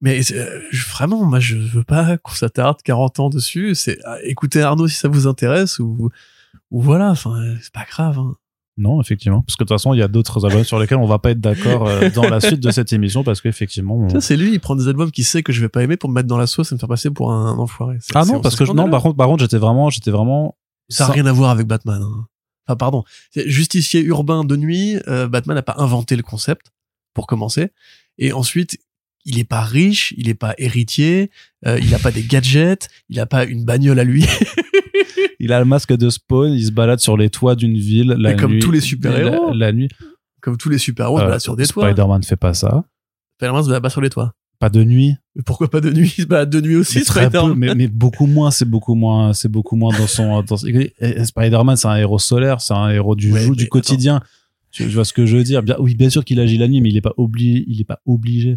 Mais 0.00 0.20
euh, 0.32 0.60
vraiment, 0.90 1.24
moi, 1.24 1.38
je 1.38 1.54
veux 1.56 1.84
pas 1.84 2.16
qu'on 2.18 2.32
s'attarde 2.34 2.82
40 2.82 3.20
ans 3.20 3.30
dessus. 3.30 3.76
C'est 3.76 3.98
ah, 4.04 4.16
écoutez 4.24 4.60
Arnaud 4.60 4.88
si 4.88 4.96
ça 4.96 5.06
vous 5.08 5.28
intéresse 5.28 5.78
ou 5.78 6.10
ou 6.70 6.80
voilà. 6.80 7.10
Enfin, 7.10 7.34
c'est 7.62 7.72
pas 7.72 7.84
grave. 7.88 8.18
hein. 8.18 8.34
Non, 8.78 9.02
effectivement. 9.02 9.42
Parce 9.42 9.56
que 9.56 9.64
de 9.64 9.68
toute 9.68 9.74
façon, 9.74 9.92
il 9.92 9.98
y 9.98 10.02
a 10.02 10.08
d'autres 10.08 10.44
albums 10.48 10.64
sur 10.64 10.78
lesquels 10.78 10.96
on 10.98 11.06
va 11.06 11.18
pas 11.18 11.32
être 11.32 11.40
d'accord 11.40 11.86
euh, 11.86 12.08
dans 12.10 12.22
la 12.28 12.40
suite 12.40 12.60
de 12.60 12.70
cette 12.70 12.92
émission 12.92 13.22
parce 13.22 13.40
qu'effectivement. 13.42 13.96
on- 13.98 14.08
Ça, 14.08 14.20
c'est 14.22 14.36
lui. 14.36 14.52
Il 14.54 14.60
prend 14.60 14.74
des 14.76 14.88
albums 14.88 15.10
qu'il 15.10 15.24
sait 15.24 15.42
que 15.42 15.52
je 15.52 15.60
vais 15.60 15.68
pas 15.68 15.82
aimer 15.82 15.96
pour 15.98 16.08
me 16.08 16.14
mettre 16.14 16.28
dans 16.28 16.38
la 16.38 16.46
sauce 16.46 16.72
et 16.72 16.74
me 16.74 16.78
faire 16.78 16.88
passer 16.88 17.10
pour 17.10 17.32
un, 17.32 17.46
un 17.48 17.58
enfoiré. 17.58 17.98
Ah 18.14 18.24
non, 18.24 18.40
parce 18.40 18.56
que 18.56 18.64
je- 18.64 18.72
non, 18.72 18.88
par 18.90 19.02
contre, 19.02 19.16
par 19.16 19.26
contre, 19.28 19.42
j'étais 19.42 19.58
vraiment, 19.58 19.90
j'étais 19.90 20.10
vraiment. 20.10 20.56
ça 20.88 21.06
a 21.06 21.10
rien 21.12 21.26
à 21.26 21.32
voir 21.32 21.50
avec 21.50 21.66
Batman. 21.66 22.02
hein. 22.02 22.26
Enfin, 22.66 22.76
pardon. 22.76 23.04
Justicier 23.36 24.00
urbain 24.02 24.44
de 24.44 24.56
nuit. 24.56 24.96
euh, 25.08 25.28
Batman 25.28 25.54
n'a 25.56 25.62
pas 25.62 25.74
inventé 25.78 26.16
le 26.16 26.22
concept 26.22 26.72
pour 27.12 27.26
commencer. 27.26 27.70
Et 28.18 28.32
ensuite, 28.32 28.78
il 29.24 29.38
est 29.38 29.44
pas 29.44 29.60
riche, 29.62 30.14
il 30.16 30.28
est 30.28 30.34
pas 30.34 30.54
héritier, 30.58 31.30
euh, 31.66 31.78
il 31.80 31.94
a 31.94 31.98
pas 31.98 32.10
des 32.10 32.22
gadgets, 32.22 32.88
il 33.08 33.20
a 33.20 33.26
pas 33.26 33.44
une 33.44 33.64
bagnole 33.64 33.98
à 33.98 34.04
lui. 34.04 34.24
Il 35.44 35.52
a 35.52 35.58
le 35.58 35.64
masque 35.64 35.92
de 35.96 36.08
Spawn, 36.08 36.52
il 36.52 36.64
se 36.66 36.70
balade 36.70 37.00
sur 37.00 37.16
les 37.16 37.28
toits 37.28 37.56
d'une 37.56 37.76
ville 37.76 38.14
la 38.16 38.30
Mais 38.30 38.36
comme 38.36 38.52
nuit. 38.52 38.60
tous 38.60 38.70
les 38.70 38.80
super-héros. 38.80 39.50
La, 39.52 39.66
la 39.66 39.72
nuit. 39.72 39.88
Comme 40.40 40.56
tous 40.56 40.68
les 40.68 40.78
super-héros, 40.78 41.18
Euh, 41.18 41.22
voilà, 41.22 41.40
sur 41.40 41.56
des 41.56 41.66
toits. 41.66 41.84
Spider-Man 41.90 42.22
fait 42.22 42.36
pas 42.36 42.54
ça. 42.54 42.84
Spider-Man 43.38 43.64
se 43.64 43.68
balade 43.68 43.82
pas 43.82 43.90
sur 43.90 44.00
les 44.00 44.08
toits. 44.08 44.34
Pas 44.60 44.68
de 44.70 44.84
nuit. 44.84 45.16
Mais 45.34 45.42
pourquoi 45.42 45.68
pas 45.68 45.80
de 45.80 45.90
nuit? 45.90 46.14
Il 46.16 46.22
se 46.22 46.28
balade 46.28 46.50
de 46.50 46.60
nuit 46.60 46.76
aussi, 46.76 46.98
Mais 46.98 47.04
Spider-Man. 47.04 47.54
mais, 47.56 47.74
mais 47.74 47.88
beaucoup 47.88 48.26
moins, 48.26 48.52
c'est 48.52 48.64
beaucoup 48.64 48.94
moins, 48.94 49.32
c'est 49.32 49.48
beaucoup 49.48 49.74
moins 49.74 49.92
dans 49.98 50.06
son, 50.06 50.42
dans, 50.42 50.56
Spider-Man, 50.56 51.76
c'est 51.76 51.88
un 51.88 51.96
héros 51.96 52.20
solaire, 52.20 52.60
c'est 52.60 52.74
un 52.74 52.90
héros 52.90 53.16
du 53.16 53.32
Ouais, 53.32 53.40
jour, 53.40 53.50
mais 53.50 53.56
du 53.56 53.68
quotidien. 53.68 54.20
Tu, 54.70 54.84
vois 54.86 55.04
ce 55.04 55.12
que 55.12 55.26
je 55.26 55.36
veux 55.36 55.42
dire? 55.42 55.64
Bien, 55.64 55.74
oui, 55.80 55.96
bien 55.96 56.08
sûr 56.08 56.24
qu'il 56.24 56.38
agit 56.38 56.56
la 56.56 56.68
nuit, 56.68 56.80
mais 56.80 56.88
il 56.90 56.96
est 56.96 57.00
pas 57.02 57.14
obligé, 57.16 57.64
il 57.66 57.80
est 57.80 57.84
pas 57.84 58.00
obligé. 58.06 58.54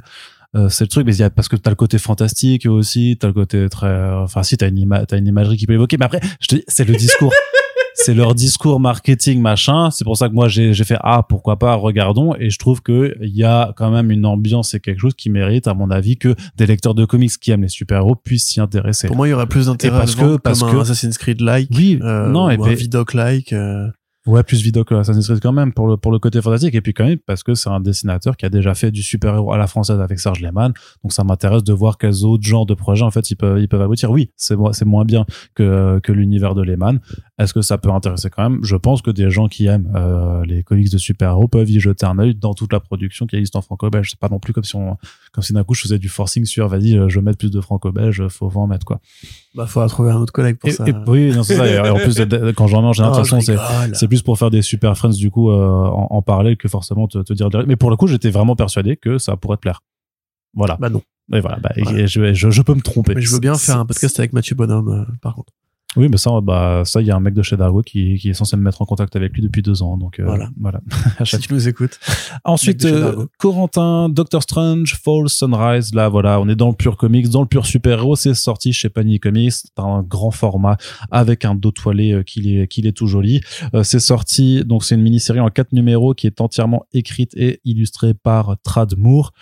Euh, 0.56 0.70
c'est 0.70 0.86
le 0.86 0.88
truc, 0.90 1.06
mais 1.06 1.14
il 1.16 1.20
y 1.20 1.24
a, 1.24 1.30
parce 1.30 1.48
que 1.50 1.56
t'as 1.58 1.70
le 1.70 1.76
côté 1.76 1.98
fantastique 1.98 2.66
aussi, 2.66 3.18
t'as 3.20 3.28
le 3.28 3.34
côté 3.34 3.68
très, 3.70 4.10
enfin, 4.12 4.42
si 4.44 4.56
t'as 4.58 4.70
une 4.70 4.78
ima 4.78 5.06
t'as 5.06 5.18
une 5.18 5.28
imagerie 5.28 5.58
qui 5.58 5.68
peut 5.68 5.74
évoquer, 5.74 5.98
mais 5.98 6.06
après, 6.06 6.22
je 6.40 6.48
te 6.48 6.56
dis, 6.56 6.64
c'est 6.68 6.88
le 6.88 6.96
discours. 6.96 7.34
c'est 7.98 8.14
leur 8.14 8.36
discours 8.36 8.82
marketing 8.82 9.40
machin 9.42 9.90
c'est 9.90 10.04
pour 10.04 10.18
ça 10.18 10.28
que 10.28 10.34
moi 10.34 10.50
j'ai 10.50 10.74
j'ai 10.74 10.84
fait 10.84 10.98
ah 11.00 11.24
pourquoi 11.28 11.58
pas 11.58 11.76
regardons 11.76 12.36
et 12.38 12.50
je 12.50 12.60
trouve 12.60 12.82
que 12.82 13.16
il 13.22 13.34
y 13.34 13.46
a 13.46 13.72
quand 13.78 13.90
même 13.90 14.12
une 14.12 14.26
ambiance 14.26 14.74
et 14.74 14.82
quelque 14.82 15.00
chose 15.00 15.14
qui 15.14 15.30
mérite 15.30 15.66
à 15.68 15.74
mon 15.74 15.90
avis 15.90 16.18
que 16.18 16.36
des 16.58 16.66
lecteurs 16.66 16.94
de 16.94 17.06
comics 17.06 17.32
qui 17.40 17.52
aiment 17.52 17.62
les 17.62 17.70
super-héros 17.70 18.16
puissent 18.18 18.48
s'y 18.48 18.60
intéresser 18.60 19.08
Pour 19.08 19.16
moi, 19.16 19.30
il 19.30 19.32
y 19.32 19.34
aurait 19.34 19.48
plus 19.48 19.68
d'intérêt 19.68 19.98
parce 19.98 20.14
que- 20.16 20.36
parce 20.36 20.60
comme 20.60 20.72
que- 20.72 20.76
un 20.76 20.82
Assassin's 20.82 21.18
Creed-like. 21.18 21.70
oui 21.74 21.98
euh, 22.04 22.28
non 22.28 22.50
et 22.50 22.56
un 22.56 22.58
puis- 22.62 22.76
Vidoc-like. 22.76 23.54
euh. 23.54 23.88
Ouais, 24.26 24.42
plus 24.42 24.64
vidéo 24.64 24.84
que 24.84 24.96
Assassin's 24.96 25.28
Creed 25.28 25.40
quand 25.40 25.52
même 25.52 25.72
pour 25.72 25.88
le 25.88 25.98
pour 25.98 26.12
le 26.12 26.18
côté 26.18 26.42
fantastique 26.42 26.74
et 26.74 26.82
puis 26.82 26.96
quand 26.96 27.06
même 27.06 27.20
parce 27.20 27.44
que 27.44 27.54
c'est 27.54 27.70
un 27.70 27.80
dessinateur 27.80 28.36
qui 28.38 28.48
a 28.48 28.50
déjà 28.50 28.74
fait 28.74 28.90
du 28.90 29.04
super-héros 29.04 29.54
à 29.54 29.58
la 29.58 29.68
française 29.68 30.00
avec 30.00 30.20
Serge 30.20 30.42
Lehmann. 30.42 30.74
Donc 31.04 31.14
ça 31.14 31.24
m'intéresse 31.24 31.64
de 31.64 31.74
voir 31.74 32.00
quels 32.00 32.26
autres 32.26 32.44
genres 32.44 32.66
de 32.66 32.74
projets 32.74 33.04
en 33.04 33.12
fait 33.12 33.30
ils 33.30 33.36
peuvent 33.36 33.60
ils 33.60 33.68
peuvent 33.68 33.84
aboutir. 33.84 34.10
Oui, 34.10 34.32
c'est 34.36 34.56
c'est 34.72 34.86
moins 34.86 35.06
bien 35.06 35.28
que 35.54 36.00
que 36.00 36.12
l'univers 36.12 36.56
de 36.56 36.64
Lehmann. 36.64 37.00
Est-ce 37.38 37.54
que 37.54 37.62
ça 37.62 37.78
peut 37.78 37.90
intéresser 37.92 38.30
quand 38.30 38.50
même? 38.50 38.60
Je 38.64 38.78
pense 38.78 39.02
que 39.02 39.12
des 39.12 39.30
gens 39.30 39.48
qui 39.50 39.66
aiment 39.66 39.92
euh, 39.94 40.46
les 40.46 40.64
comics 40.64 40.90
de 40.90 40.98
super-héros 40.98 41.50
peuvent 41.50 41.70
y 41.70 41.82
jeter 41.82 42.06
un 42.06 42.18
œil 42.18 42.34
dans 42.34 42.54
toute 42.54 42.72
la 42.72 42.80
production 42.80 43.26
qui 43.28 43.36
existe 43.36 43.58
en 43.58 43.62
franco-belge. 43.62 44.10
C'est 44.12 44.20
pas 44.20 44.30
non 44.30 44.40
plus 44.40 44.54
comme 44.54 44.64
si 44.64 44.78
on 44.78 44.96
comme 45.34 45.44
si 45.44 45.52
d'un 45.52 45.66
coup 45.66 45.74
je 45.74 45.82
faisais 45.82 46.00
du 46.00 46.08
forcing 46.08 46.46
sur 46.46 46.70
vas-y 46.70 46.98
euh, 46.98 47.10
je 47.10 47.20
vais 47.20 47.26
mettre 47.26 47.38
plus 47.38 47.52
de 47.52 47.60
franco-belge, 47.60 48.26
faut 48.30 48.50
en 48.56 48.68
mettre 48.68 48.86
quoi. 48.86 49.02
Bah, 49.54 49.66
faudra 49.68 49.90
trouver 49.90 50.12
un 50.12 50.16
autre 50.18 50.32
collègue 50.32 50.56
pour 50.58 50.70
Et, 50.70 50.74
ça. 50.74 50.88
et- 50.88 50.94
oui, 51.08 51.34
non, 51.36 51.44
c'est 51.44 51.58
ça. 51.58 51.68
Et 51.68 51.78
en 51.90 51.96
plus 51.98 52.18
quand 52.56 52.68
j'en 52.68 52.84
ai 52.84 52.86
en 52.86 52.94
général, 52.94 53.16
de 53.16 53.20
Oh, 53.20 53.22
toute 53.24 53.30
façon 53.30 53.42
c'est 53.42 53.96
c'est 53.96 54.08
plus 54.08 54.22
pour 54.22 54.40
faire 54.40 54.50
des 54.50 54.62
super 54.62 54.98
friends 54.98 55.10
du 55.18 55.30
coup 55.30 55.52
euh, 55.52 55.68
en, 55.88 56.08
en 56.12 56.22
parler 56.22 56.56
que 56.56 56.70
forcément 56.70 57.08
te, 57.10 57.18
te 57.22 57.34
dire 57.34 57.50
direct. 57.50 57.68
mais 57.68 57.76
pour 57.76 57.90
le 57.90 57.98
coup 57.98 58.08
j'étais 58.08 58.30
vraiment 58.30 58.56
persuadé 58.56 58.96
que 58.96 59.18
ça 59.18 59.36
pourrait 59.36 59.58
te 59.58 59.62
plaire 59.62 59.82
voilà 60.54 60.78
Bah 60.80 60.90
non. 60.90 61.02
et 61.34 61.42
voilà 61.42 61.58
bah, 61.60 61.72
Voilà. 61.76 62.00
et 62.00 62.08
je, 62.08 62.34
je, 62.34 62.50
je 62.50 62.62
peux 62.62 62.74
me 62.76 62.82
tromper 62.82 63.14
Mais 63.14 63.22
je 63.22 63.30
veux 63.34 63.42
bien 63.42 63.56
faire 63.56 63.78
un 63.78 63.86
podcast 63.86 64.18
avec 64.20 64.32
Mathieu 64.32 64.56
Bonhomme, 64.56 64.88
euh, 64.88 65.04
par 65.22 65.36
contre. 65.36 65.52
Oui 65.96 66.08
mais 66.10 66.18
ça 66.18 66.32
bah 66.42 66.84
ça 66.86 67.02
il 67.02 67.08
y 67.08 67.12
a 67.12 67.16
un 67.16 67.20
mec 67.20 67.34
de 67.34 67.42
chez 67.42 67.58
Dargo 67.58 67.82
qui, 67.82 68.18
qui 68.18 68.30
est 68.30 68.34
censé 68.34 68.58
me 68.58 68.62
mettre 68.62 68.82
en 68.82 68.86
contact 68.86 69.16
avec 69.16 69.34
lui 69.34 69.42
depuis 69.42 69.62
deux 69.62 69.82
ans 69.82 69.98
donc 69.98 70.20
euh, 70.20 70.26
Voilà. 70.26 70.50
voilà 70.60 70.82
Si 71.26 71.38
tu 71.40 71.54
nous 71.54 71.68
écoutes. 71.68 72.00
Ensuite, 72.44 72.86
euh. 72.86 73.26
Corentin, 73.40 74.10
Doctor 74.10 74.44
Strange, 74.44 74.96
Fall, 74.96 75.30
Sunrise. 75.30 75.94
Là, 75.94 76.10
voilà, 76.10 76.40
on 76.40 76.48
est 76.50 76.56
dans 76.56 76.70
le 76.70 76.76
pur 76.76 76.98
comics, 76.98 77.30
dans 77.30 77.42
le 77.42 77.48
pur 77.48 77.66
super-héros. 77.66 78.16
C'est 78.16 78.34
sorti 78.34 78.74
chez 78.74 78.90
Panini 78.90 79.20
Comics. 79.20 79.52
C'est 79.54 79.80
un 79.80 80.02
grand 80.04 80.32
format 80.32 80.78
avec 81.12 81.46
un 81.46 81.56
dos 81.56 81.72
toilé 81.72 82.14
euh, 82.14 82.24
qui 82.24 82.58
est, 82.58 82.78
est 82.86 82.92
tout 82.92 83.08
joli. 83.08 83.42
Euh, 83.74 83.84
c'est 83.84 84.00
sorti, 84.00 84.64
donc 84.66 84.84
c'est 84.84 84.96
une 84.96 85.02
mini-série 85.02 85.40
en 85.40 85.50
quatre 85.50 85.74
numéros 85.74 86.14
qui 86.14 86.28
est 86.28 86.42
entièrement 86.42 86.86
écrite 86.94 87.32
et 87.36 87.60
illustrée 87.66 88.14
par 88.14 88.56
Trad 88.64 88.96
Moore, 88.98 89.34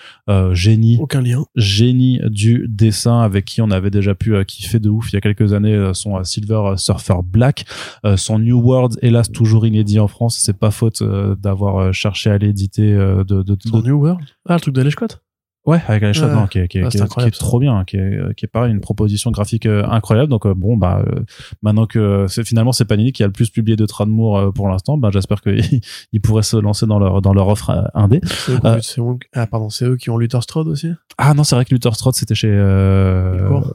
génie 0.52 0.98
Aucun 1.00 1.22
lien. 1.22 1.46
génie 1.56 2.20
du 2.30 2.66
dessin 2.70 3.20
avec 3.22 3.46
qui 3.46 3.62
on 3.62 3.72
avait 3.72 3.90
déjà 3.92 4.16
pu 4.16 4.34
kiffer 4.46 4.80
de 4.80 4.90
ouf 4.90 5.12
il 5.12 5.16
y 5.16 5.18
a 5.18 5.22
quelques 5.22 5.54
années 5.54 5.92
son 5.94 6.24
Silver 6.44 6.74
Surfer 6.78 7.16
Black 7.24 7.66
Euh, 8.06 8.18
son 8.18 8.40
New 8.40 8.60
World 8.60 8.98
hélas 9.02 9.32
toujours 9.32 9.66
inédit 9.66 10.00
en 10.00 10.08
France 10.08 10.38
c'est 10.40 10.58
pas 10.58 10.72
faute 10.72 11.02
euh, 11.02 11.36
d'avoir 11.36 11.78
euh, 11.78 11.92
cherché 11.92 12.30
à 12.30 12.38
l'éditer 12.38 12.94
de, 12.94 13.24
de, 13.24 13.58
Son 13.66 13.80
de- 13.80 13.88
New 13.88 14.02
World? 14.02 14.22
Ah, 14.48 14.56
le 14.56 14.60
truc 14.60 14.74
de 14.76 14.82
Leshcott. 14.82 15.22
ouais 15.66 15.82
avec 15.88 16.04
Alex 16.04 16.20
Ouais. 16.22 16.34
non, 16.36 16.48
qui 16.48 16.60
est, 16.60 16.68
qui 16.68 16.80
Ah, 16.80 16.90
qui 16.90 16.98
est- 16.98 17.32
qui 17.32 17.40
trop 17.40 17.60
bien 17.60 17.84
qui 17.86 17.96
est, 17.98 18.36
qui 18.36 18.46
est 18.46 18.48
pareil 18.50 18.72
une 18.74 18.82
proposition 18.82 19.32
graphique 19.32 19.66
incroyable 19.66 20.30
donc 20.30 20.46
bon 20.48 20.76
bah 20.76 21.04
euh, 21.08 21.22
maintenant 21.62 21.86
que 21.86 22.26
c'est 22.28 22.46
finalement 22.46 22.74
c'est 22.74 22.84
Panini 22.86 23.12
qui 23.14 23.24
a 23.24 23.28
le 23.28 23.32
plus 23.32 23.50
publié 23.50 23.76
de 23.78 23.86
Tradmoor 23.86 24.38
euh, 24.38 24.52
pour 24.52 24.68
l'instant 24.68 24.98
bah 24.98 25.10
j'espère 25.14 25.40
qu'ils 25.42 25.82
ils 26.14 26.22
pourraient 26.22 26.44
se 26.44 26.58
lancer 26.58 26.86
dans 26.86 27.00
leur 27.00 27.22
dans 27.22 27.34
leur 27.34 27.48
offre 27.48 27.90
indé 27.94 28.20
C'est 28.26 28.52
eux 28.54 28.60
Euh, 28.66 28.80
c'est 28.82 29.02
Ah, 29.34 29.48
pardon, 29.48 29.70
c'est 29.70 29.86
eux 29.86 29.96
qui 29.98 30.10
ont 30.10 30.18
Luther 30.18 30.44
Strode 30.44 30.68
aussi? 30.68 30.90
Ah 31.18 31.34
non, 31.34 31.44
c'est 31.46 31.56
vrai 31.56 31.64
que 31.66 31.74
Luther 31.74 31.96
Strode, 31.96 32.16
c'était 32.16 32.36
chez 32.36 32.50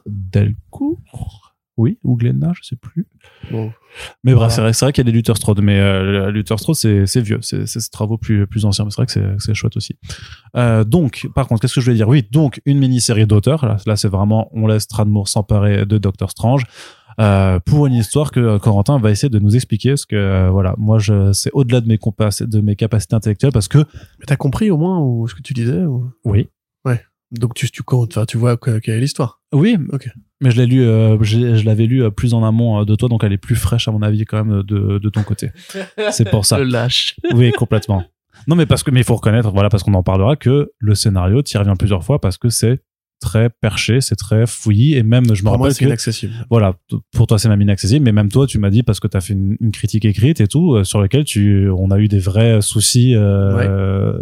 Delcourt. 0.06 0.98
Oui, 1.78 1.98
ou 2.04 2.16
Glenna, 2.16 2.52
je 2.54 2.62
sais 2.66 2.76
plus. 2.76 3.06
Bon. 3.50 3.72
Mais 4.24 4.34
bref, 4.34 4.52
Voilà. 4.54 4.72
c'est 4.74 4.84
vrai, 4.84 4.92
qu'il 4.92 5.02
y 5.04 5.06
a 5.08 5.10
des 5.10 5.16
Luther 5.16 5.36
Strode, 5.36 5.60
mais 5.62 5.78
euh, 5.78 6.30
Luther 6.30 6.58
Strode, 6.58 6.74
c'est 6.76 7.20
vieux, 7.20 7.38
c'est 7.40 7.66
ses 7.66 7.88
travaux 7.88 8.18
plus 8.18 8.46
plus 8.46 8.64
anciens, 8.66 8.84
mais 8.84 8.90
c'est 8.90 8.96
vrai 8.96 9.06
que 9.06 9.36
c'est 9.38 9.54
chouette 9.54 9.76
aussi. 9.76 9.96
Euh, 10.56 10.84
donc, 10.84 11.28
par 11.34 11.46
contre, 11.48 11.62
qu'est-ce 11.62 11.74
que 11.76 11.80
je 11.80 11.86
voulais 11.86 11.96
dire? 11.96 12.08
Oui, 12.08 12.26
donc 12.30 12.60
une 12.66 12.78
mini-série 12.78 13.26
d'auteurs. 13.26 13.64
Là, 13.64 13.76
là 13.86 13.96
c'est 13.96 14.08
vraiment 14.08 14.50
on 14.52 14.66
laisse 14.66 14.86
Tradmoor 14.88 15.28
s'emparer 15.28 15.86
de 15.86 15.98
Doctor 15.98 16.30
Strange. 16.30 16.64
Euh, 17.20 17.58
pour 17.58 17.86
une 17.86 17.94
histoire 17.94 18.30
que 18.30 18.58
Corentin 18.58 18.98
va 19.00 19.10
essayer 19.10 19.28
de 19.28 19.40
nous 19.40 19.56
expliquer 19.56 19.90
parce 19.90 20.06
que 20.06 20.14
euh, 20.14 20.50
voilà 20.50 20.76
moi 20.78 21.00
je 21.00 21.32
c'est 21.32 21.50
au-delà 21.52 21.80
de 21.80 21.88
mes 21.88 21.98
de 21.98 22.60
mes 22.60 22.76
capacités 22.76 23.16
intellectuelles 23.16 23.50
parce 23.50 23.66
que 23.66 23.78
Mais 23.78 24.26
t'as 24.26 24.36
compris 24.36 24.70
au 24.70 24.76
moins 24.78 25.00
ou 25.00 25.26
ce 25.26 25.34
que 25.34 25.42
tu 25.42 25.52
disais 25.52 25.84
ou... 25.84 26.08
oui 26.24 26.48
Donc 27.32 27.54
tu, 27.54 27.68
tu 27.70 27.82
comptes, 27.82 28.16
enfin, 28.16 28.24
tu 28.24 28.38
vois 28.38 28.56
que- 28.56 28.78
quelle 28.78 28.94
est 28.98 29.00
l'histoire? 29.00 29.42
Oui, 29.52 29.76
Ok. 29.92 30.08
Mais 30.40 30.50
je 30.52 30.56
l'ai 30.56 30.66
lu, 30.66 30.82
euh, 30.82 31.20
je 31.22 31.64
l'avais 31.64 31.86
lu 31.86 32.02
euh, 32.04 32.10
plus 32.10 32.32
en 32.34 32.44
amont 32.44 32.80
euh, 32.80 32.84
de 32.84 32.94
toi, 32.94 33.08
donc 33.08 33.24
elle 33.24 33.32
est 33.32 33.38
plus 33.38 33.56
fraîche 33.56 33.88
à 33.88 33.92
mon 33.92 34.02
avis 34.02 34.24
quand 34.24 34.44
même 34.44 34.62
de, 34.62 34.98
de 34.98 35.08
ton 35.08 35.22
côté. 35.24 35.50
C'est 36.12 36.30
pour 36.30 36.46
ça. 36.46 36.58
Le 36.60 36.64
lâche. 36.64 37.16
Oui, 37.34 37.50
complètement. 37.52 38.04
Non, 38.46 38.54
mais 38.54 38.66
parce 38.66 38.84
que, 38.84 38.92
mais 38.92 39.00
il 39.00 39.04
faut 39.04 39.16
reconnaître, 39.16 39.50
voilà, 39.50 39.68
parce 39.68 39.82
qu'on 39.82 39.94
en 39.94 40.04
parlera 40.04 40.36
que 40.36 40.70
le 40.78 40.94
scénario 40.94 41.42
t'y 41.42 41.58
revient 41.58 41.74
plusieurs 41.76 42.04
fois 42.04 42.20
parce 42.20 42.38
que 42.38 42.50
c'est 42.50 42.80
très 43.20 43.50
perché, 43.50 44.00
c'est 44.00 44.14
très 44.14 44.46
fouillis 44.46 44.94
et 44.94 45.02
même 45.02 45.34
je 45.34 45.42
me 45.42 45.48
rappelle 45.50 45.72
c'est 45.74 45.80
que 45.80 45.86
inaccessible. 45.86 46.32
voilà, 46.50 46.74
pour 47.12 47.26
toi 47.26 47.36
c'est 47.36 47.48
même 47.48 47.60
inaccessible, 47.60 48.04
mais 48.04 48.12
même 48.12 48.28
toi 48.28 48.46
tu 48.46 48.60
m'as 48.60 48.70
dit 48.70 48.84
parce 48.84 49.00
que 49.00 49.08
tu 49.08 49.16
as 49.16 49.20
fait 49.20 49.32
une, 49.32 49.56
une 49.60 49.72
critique 49.72 50.04
écrite 50.04 50.40
et 50.40 50.46
tout 50.46 50.74
euh, 50.76 50.84
sur 50.84 51.00
lequel 51.00 51.24
tu, 51.24 51.68
on 51.76 51.90
a 51.90 51.98
eu 51.98 52.06
des 52.06 52.20
vrais 52.20 52.62
soucis. 52.62 53.16
Euh, 53.16 54.16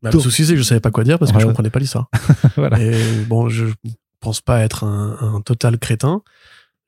Bah, 0.00 0.10
le 0.12 0.20
souci, 0.20 0.44
c'est 0.46 0.52
que 0.52 0.58
je 0.60 0.62
savais 0.62 0.80
pas 0.80 0.92
quoi 0.92 1.02
dire 1.02 1.18
parce 1.18 1.32
que 1.32 1.36
Ouais. 1.38 1.42
je 1.42 1.46
comprenais 1.48 1.70
pas 1.70 1.80
l'histoire. 1.80 2.08
voilà. 2.56 2.80
Et 2.80 2.92
bon, 3.28 3.48
je 3.48 3.64
pense 4.20 4.40
pas 4.40 4.60
être 4.60 4.84
un, 4.84 5.16
un 5.36 5.40
total 5.40 5.78
crétin. 5.78 6.22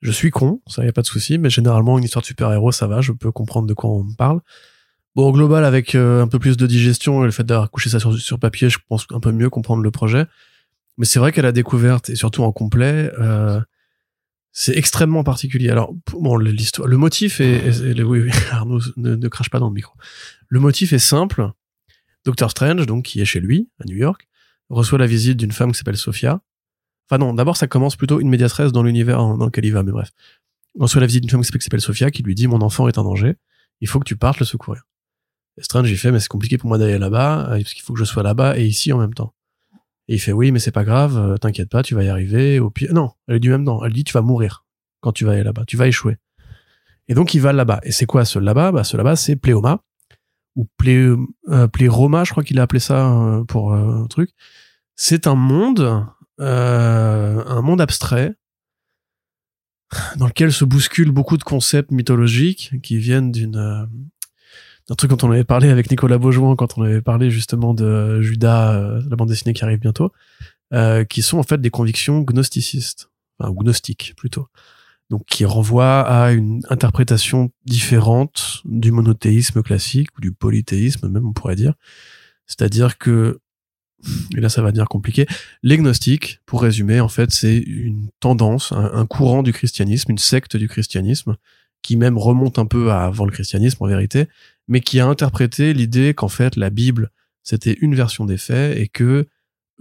Je 0.01 0.11
suis 0.11 0.31
con, 0.31 0.61
ça 0.67 0.83
y 0.83 0.87
a 0.87 0.91
pas 0.93 1.01
de 1.01 1.07
souci, 1.07 1.37
mais 1.37 1.49
généralement 1.49 1.97
une 1.97 2.03
histoire 2.03 2.21
de 2.21 2.27
super-héros, 2.27 2.71
ça 2.71 2.87
va, 2.87 3.01
je 3.01 3.11
peux 3.13 3.31
comprendre 3.31 3.67
de 3.67 3.73
quoi 3.73 3.89
on 3.89 4.03
me 4.03 4.15
parle. 4.15 4.41
Bon, 5.15 5.27
au 5.27 5.31
global, 5.31 5.63
avec 5.63 5.95
euh, 5.95 6.21
un 6.23 6.27
peu 6.27 6.39
plus 6.39 6.57
de 6.57 6.65
digestion 6.67 7.21
et 7.23 7.25
le 7.25 7.31
fait 7.31 7.43
d'avoir 7.43 7.69
couché 7.71 7.89
ça 7.89 7.99
sur, 7.99 8.17
sur 8.17 8.39
papier, 8.39 8.69
je 8.69 8.79
pense 8.89 9.05
un 9.11 9.19
peu 9.19 9.31
mieux 9.31 9.49
comprendre 9.49 9.83
le 9.83 9.91
projet. 9.91 10.25
Mais 10.97 11.05
c'est 11.05 11.19
vrai 11.19 11.31
qu'à 11.31 11.41
la 11.41 11.51
découverte 11.51 12.09
et 12.09 12.15
surtout 12.15 12.43
en 12.43 12.51
complet, 12.51 13.11
euh, 13.19 13.61
c'est 14.51 14.75
extrêmement 14.77 15.23
particulier. 15.23 15.69
Alors, 15.69 15.93
bon, 16.11 16.37
l'histoire, 16.37 16.87
le 16.87 16.97
motif 16.97 17.39
est- 17.41 18.01
oui, 18.03 18.21
oui, 18.23 18.29
Arnaud, 18.51 18.79
ne, 18.97 19.15
ne 19.15 19.27
crache 19.27 19.49
pas 19.49 19.59
dans 19.59 19.67
le 19.69 19.73
micro. 19.73 19.93
Le 20.49 20.59
motif 20.59 20.93
est 20.93 20.99
simple. 20.99 21.49
Doctor 22.25 22.51
Strange, 22.51 22.85
donc, 22.85 23.05
qui 23.05 23.21
est 23.21 23.25
chez 23.25 23.39
lui, 23.39 23.69
à 23.79 23.85
New 23.85 23.97
York, 23.97 24.27
reçoit 24.69 24.97
la 24.99 25.07
visite 25.07 25.37
d'une 25.37 25.51
femme 25.51 25.71
qui 25.71 25.77
s'appelle 25.77 25.97
Sophia. 25.97 26.41
Enfin 27.09 27.17
non, 27.17 27.33
d'abord 27.33 27.57
ça 27.57 27.67
commence 27.67 27.95
plutôt 27.95 28.19
une 28.19 28.29
médiatrice 28.29 28.71
dans 28.71 28.83
l'univers 28.83 29.17
dans 29.17 29.45
lequel 29.45 29.65
il 29.65 29.71
va, 29.71 29.83
mais 29.83 29.91
bref. 29.91 30.11
Il 30.75 30.81
reçoit 30.81 31.01
la 31.01 31.07
visite 31.07 31.21
d'une 31.21 31.29
femme 31.29 31.41
qui 31.41 31.61
s'appelle 31.61 31.81
Sophia 31.81 32.11
qui 32.11 32.23
lui 32.23 32.35
dit 32.35 32.47
mon 32.47 32.61
enfant 32.61 32.87
est 32.87 32.97
en 32.97 33.03
danger, 33.03 33.35
il 33.81 33.87
faut 33.87 33.99
que 33.99 34.05
tu 34.05 34.15
partes 34.15 34.39
le 34.39 34.45
secourir. 34.45 34.83
Et 35.57 35.63
Strange 35.63 35.89
il 35.89 35.97
fait 35.97 36.11
mais 36.11 36.19
c'est 36.19 36.29
compliqué 36.29 36.57
pour 36.57 36.67
moi 36.67 36.77
d'aller 36.77 36.97
là-bas 36.97 37.49
euh, 37.51 37.57
parce 37.57 37.73
qu'il 37.73 37.83
faut 37.83 37.93
que 37.93 37.99
je 37.99 38.05
sois 38.05 38.23
là-bas 38.23 38.57
et 38.57 38.65
ici 38.65 38.91
en 38.91 38.97
même 38.97 39.13
temps. 39.13 39.33
Et 40.07 40.15
il 40.15 40.19
fait 40.19 40.31
oui 40.31 40.51
mais 40.51 40.59
c'est 40.59 40.71
pas 40.71 40.83
grave, 40.83 41.17
euh, 41.17 41.37
t'inquiète 41.37 41.69
pas, 41.69 41.83
tu 41.83 41.95
vas 41.95 42.03
y 42.03 42.09
arriver. 42.09 42.59
Au 42.59 42.71
non, 42.91 43.11
elle 43.27 43.39
dit 43.39 43.49
même 43.49 43.63
non, 43.63 43.83
elle 43.83 43.93
dit 43.93 44.03
tu 44.03 44.13
vas 44.13 44.21
mourir 44.21 44.65
quand 45.01 45.11
tu 45.11 45.25
vas 45.25 45.33
aller 45.33 45.43
là-bas, 45.43 45.65
tu 45.67 45.77
vas 45.77 45.87
échouer. 45.87 46.17
Et 47.07 47.13
donc 47.13 47.33
il 47.33 47.41
va 47.41 47.53
là-bas. 47.53 47.81
Et 47.83 47.91
c'est 47.91 48.05
quoi 48.05 48.25
ce 48.25 48.39
là-bas? 48.39 48.71
Bah 48.71 48.83
ce 48.83 48.97
là-bas 48.97 49.15
c'est 49.15 49.35
Pléoma 49.35 49.83
ou 50.55 50.67
Plé, 50.77 51.13
euh, 51.49 51.67
Pléroma, 51.67 52.23
je 52.23 52.31
crois 52.31 52.43
qu'il 52.43 52.59
a 52.59 52.63
appelé 52.63 52.79
ça 52.79 53.11
euh, 53.11 53.43
pour 53.43 53.73
un 53.73 54.07
truc. 54.07 54.31
C'est 54.95 55.27
un 55.27 55.35
monde, 55.35 56.05
euh, 56.39 57.43
un 57.45 57.61
monde 57.61 57.81
abstrait 57.81 58.33
dans 60.15 60.25
lequel 60.25 60.51
se 60.51 60.65
bousculent 60.65 61.11
beaucoup 61.11 61.37
de 61.37 61.43
concepts 61.43 61.91
mythologiques 61.91 62.73
qui 62.81 62.97
viennent 62.97 63.31
d'une 63.31 63.57
euh, 63.57 63.85
d'un 64.89 64.95
truc 64.95 65.11
dont 65.11 65.27
on 65.27 65.31
avait 65.31 65.45
parlé 65.45 65.69
avec 65.69 65.89
Nicolas 65.89 66.17
Beaujoin 66.17 66.55
quand 66.57 66.77
on 66.77 66.81
avait 66.81 67.01
parlé 67.01 67.31
justement 67.31 67.73
de 67.73 68.21
Judas, 68.21 68.73
euh, 68.73 69.01
la 69.09 69.15
bande 69.15 69.29
dessinée 69.29 69.53
qui 69.53 69.63
arrive 69.63 69.79
bientôt, 69.79 70.11
qui 71.09 71.21
sont 71.21 71.37
en 71.37 71.43
fait 71.43 71.61
des 71.61 71.69
convictions 71.69 72.21
gnosticistes, 72.21 73.09
enfin 73.39 73.51
ou 73.51 73.63
gnostiques 73.63 74.13
plutôt. 74.17 74.47
Donc 75.09 75.23
qui 75.25 75.45
renvoient 75.45 76.01
à 76.01 76.31
une 76.31 76.61
interprétation 76.69 77.51
différente 77.65 78.61
du 78.65 78.91
monothéisme 78.91 79.61
classique 79.61 80.09
ou 80.17 80.21
du 80.21 80.33
polythéisme 80.33 81.07
même 81.07 81.27
on 81.27 81.33
pourrait 81.33 81.55
dire. 81.55 81.75
C'est-à-dire 82.47 82.97
que 82.97 83.39
et 84.35 84.41
là 84.41 84.49
ça 84.49 84.61
va 84.61 84.71
devenir 84.71 84.87
compliqué, 84.87 85.25
les 85.61 85.77
gnostiques, 85.77 86.39
pour 86.45 86.61
résumer, 86.61 86.99
en 86.99 87.09
fait, 87.09 87.31
c'est 87.31 87.57
une 87.57 88.09
tendance, 88.19 88.71
un, 88.71 89.05
courant 89.05 89.43
du 89.43 89.53
christianisme, 89.53 90.11
une 90.11 90.17
secte 90.17 90.57
du 90.57 90.67
christianisme, 90.67 91.35
qui 91.81 91.97
même 91.97 92.17
remonte 92.17 92.59
un 92.59 92.65
peu 92.65 92.91
avant 92.91 93.25
le 93.25 93.31
christianisme 93.31 93.83
en 93.83 93.87
vérité, 93.87 94.27
mais 94.67 94.79
qui 94.79 94.99
a 94.99 95.07
interprété 95.07 95.73
l'idée 95.73 96.13
qu'en 96.13 96.29
fait 96.29 96.55
la 96.55 96.69
Bible 96.69 97.11
c'était 97.43 97.77
une 97.81 97.93
version 97.93 98.25
des 98.25 98.37
faits 98.37 98.77
et 98.77 98.87
que 98.87 99.27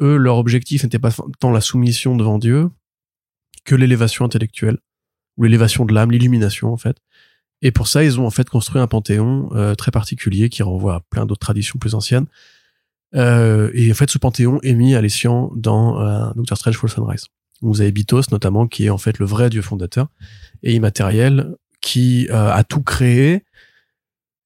eux 0.01 0.17
leur 0.17 0.37
objectif 0.37 0.83
n'était 0.83 0.99
pas 0.99 1.15
tant 1.39 1.53
la 1.53 1.61
soumission 1.61 2.17
devant 2.17 2.39
Dieu 2.39 2.69
que 3.65 3.75
l'élévation 3.75 4.25
intellectuelle 4.25 4.79
ou 5.37 5.45
l'élévation 5.45 5.85
de 5.85 5.95
l'âme, 5.95 6.11
l'illumination 6.11 6.73
en 6.73 6.77
fait. 6.77 6.97
Et 7.65 7.71
pour 7.71 7.87
ça, 7.87 8.03
ils 8.03 8.19
ont 8.19 8.27
en 8.27 8.31
fait 8.31 8.51
construit 8.51 8.81
un 8.81 8.89
panthéon 8.89 9.51
euh, 9.55 9.77
très 9.77 9.93
particulier 9.93 10.49
qui 10.49 10.65
renvoie 10.65 10.97
à 10.97 11.01
plein 11.01 11.27
d'autres 11.27 11.47
traditions 11.47 11.79
plus 11.79 11.95
anciennes. 11.95 12.27
Euh, 13.15 13.71
et 13.75 13.91
en 13.91 13.95
fait, 13.95 14.11
ce 14.11 14.19
panthéon 14.19 14.59
est 14.63 14.75
mis 14.75 14.95
à 14.95 15.01
l'escient 15.01 15.51
dans 15.55 16.01
euh, 16.01 16.31
Doctor 16.35 16.57
Strange 16.57 16.79
Fall 16.79 16.91
Sunrise. 16.91 17.27
Vous 17.61 17.81
avez 17.81 17.93
Bitos 17.93 18.23
notamment, 18.31 18.67
qui 18.67 18.87
est 18.87 18.91
en 18.91 18.99
fait 18.99 19.19
le 19.19 19.27
vrai 19.27 19.51
dieu 19.51 19.63
fondateur 19.63 20.09
et 20.63 20.75
immatériel, 20.75 21.55
qui 21.81 22.29
euh, 22.31 22.51
a 22.51 22.65
tout 22.65 22.83
créé, 22.83 23.45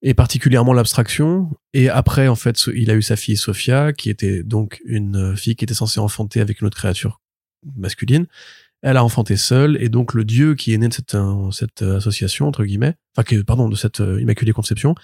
et 0.03 0.15
particulièrement 0.15 0.73
l'abstraction. 0.73 1.51
Et 1.73 1.89
après, 1.89 2.29
en 2.29 2.35
fait, 2.35 2.67
il 2.75 2.91
a 2.91 2.95
eu 2.95 3.03
sa 3.03 3.17
fille 3.17 3.37
Sophia, 3.37 3.93
qui 3.93 4.11
était 4.11 4.43
donc 4.43 4.81
une 4.85 5.37
fille 5.37 5.57
qui 5.57 5.65
était 5.65 5.75
censée 5.75 6.01
enfanter 6.01 6.41
avec 6.41 6.61
une 6.61 6.67
autre 6.67 6.77
créature 6.77 7.21
masculine 7.77 8.27
elle 8.83 8.97
a 8.97 9.05
enfanté 9.05 9.37
seule 9.37 9.77
et 9.83 9.89
donc 9.89 10.15
le 10.15 10.25
dieu 10.25 10.55
qui 10.55 10.73
est 10.73 10.79
né 10.79 10.89
de 10.89 10.95
cette, 10.95 11.17
euh, 11.17 11.51
cette 11.51 11.83
euh, 11.83 11.97
association 11.97 12.47
entre 12.47 12.65
guillemets, 12.65 12.95
enfin 13.17 13.43
pardon 13.45 13.69
de 13.69 13.75
cette 13.75 14.01
euh, 14.01 14.21
immaculée 14.21 14.53
conception, 14.53 14.95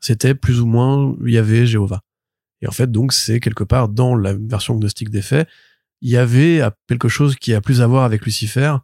c'était 0.00 0.34
plus 0.34 0.60
ou 0.60 0.66
moins 0.66 1.14
il 1.24 1.32
y 1.32 1.38
avait 1.38 1.66
Jéhovah. 1.66 2.00
Et 2.62 2.68
en 2.68 2.72
fait 2.72 2.90
donc 2.90 3.12
c'est 3.12 3.40
quelque 3.40 3.64
part 3.64 3.88
dans 3.88 4.14
la 4.14 4.34
version 4.34 4.74
gnostique 4.76 5.10
des 5.10 5.22
faits, 5.22 5.48
il 6.00 6.10
y 6.10 6.16
avait 6.16 6.62
quelque 6.88 7.08
chose 7.08 7.36
qui 7.36 7.54
a 7.54 7.60
plus 7.60 7.80
à 7.80 7.86
voir 7.86 8.04
avec 8.04 8.24
Lucifer 8.24 8.76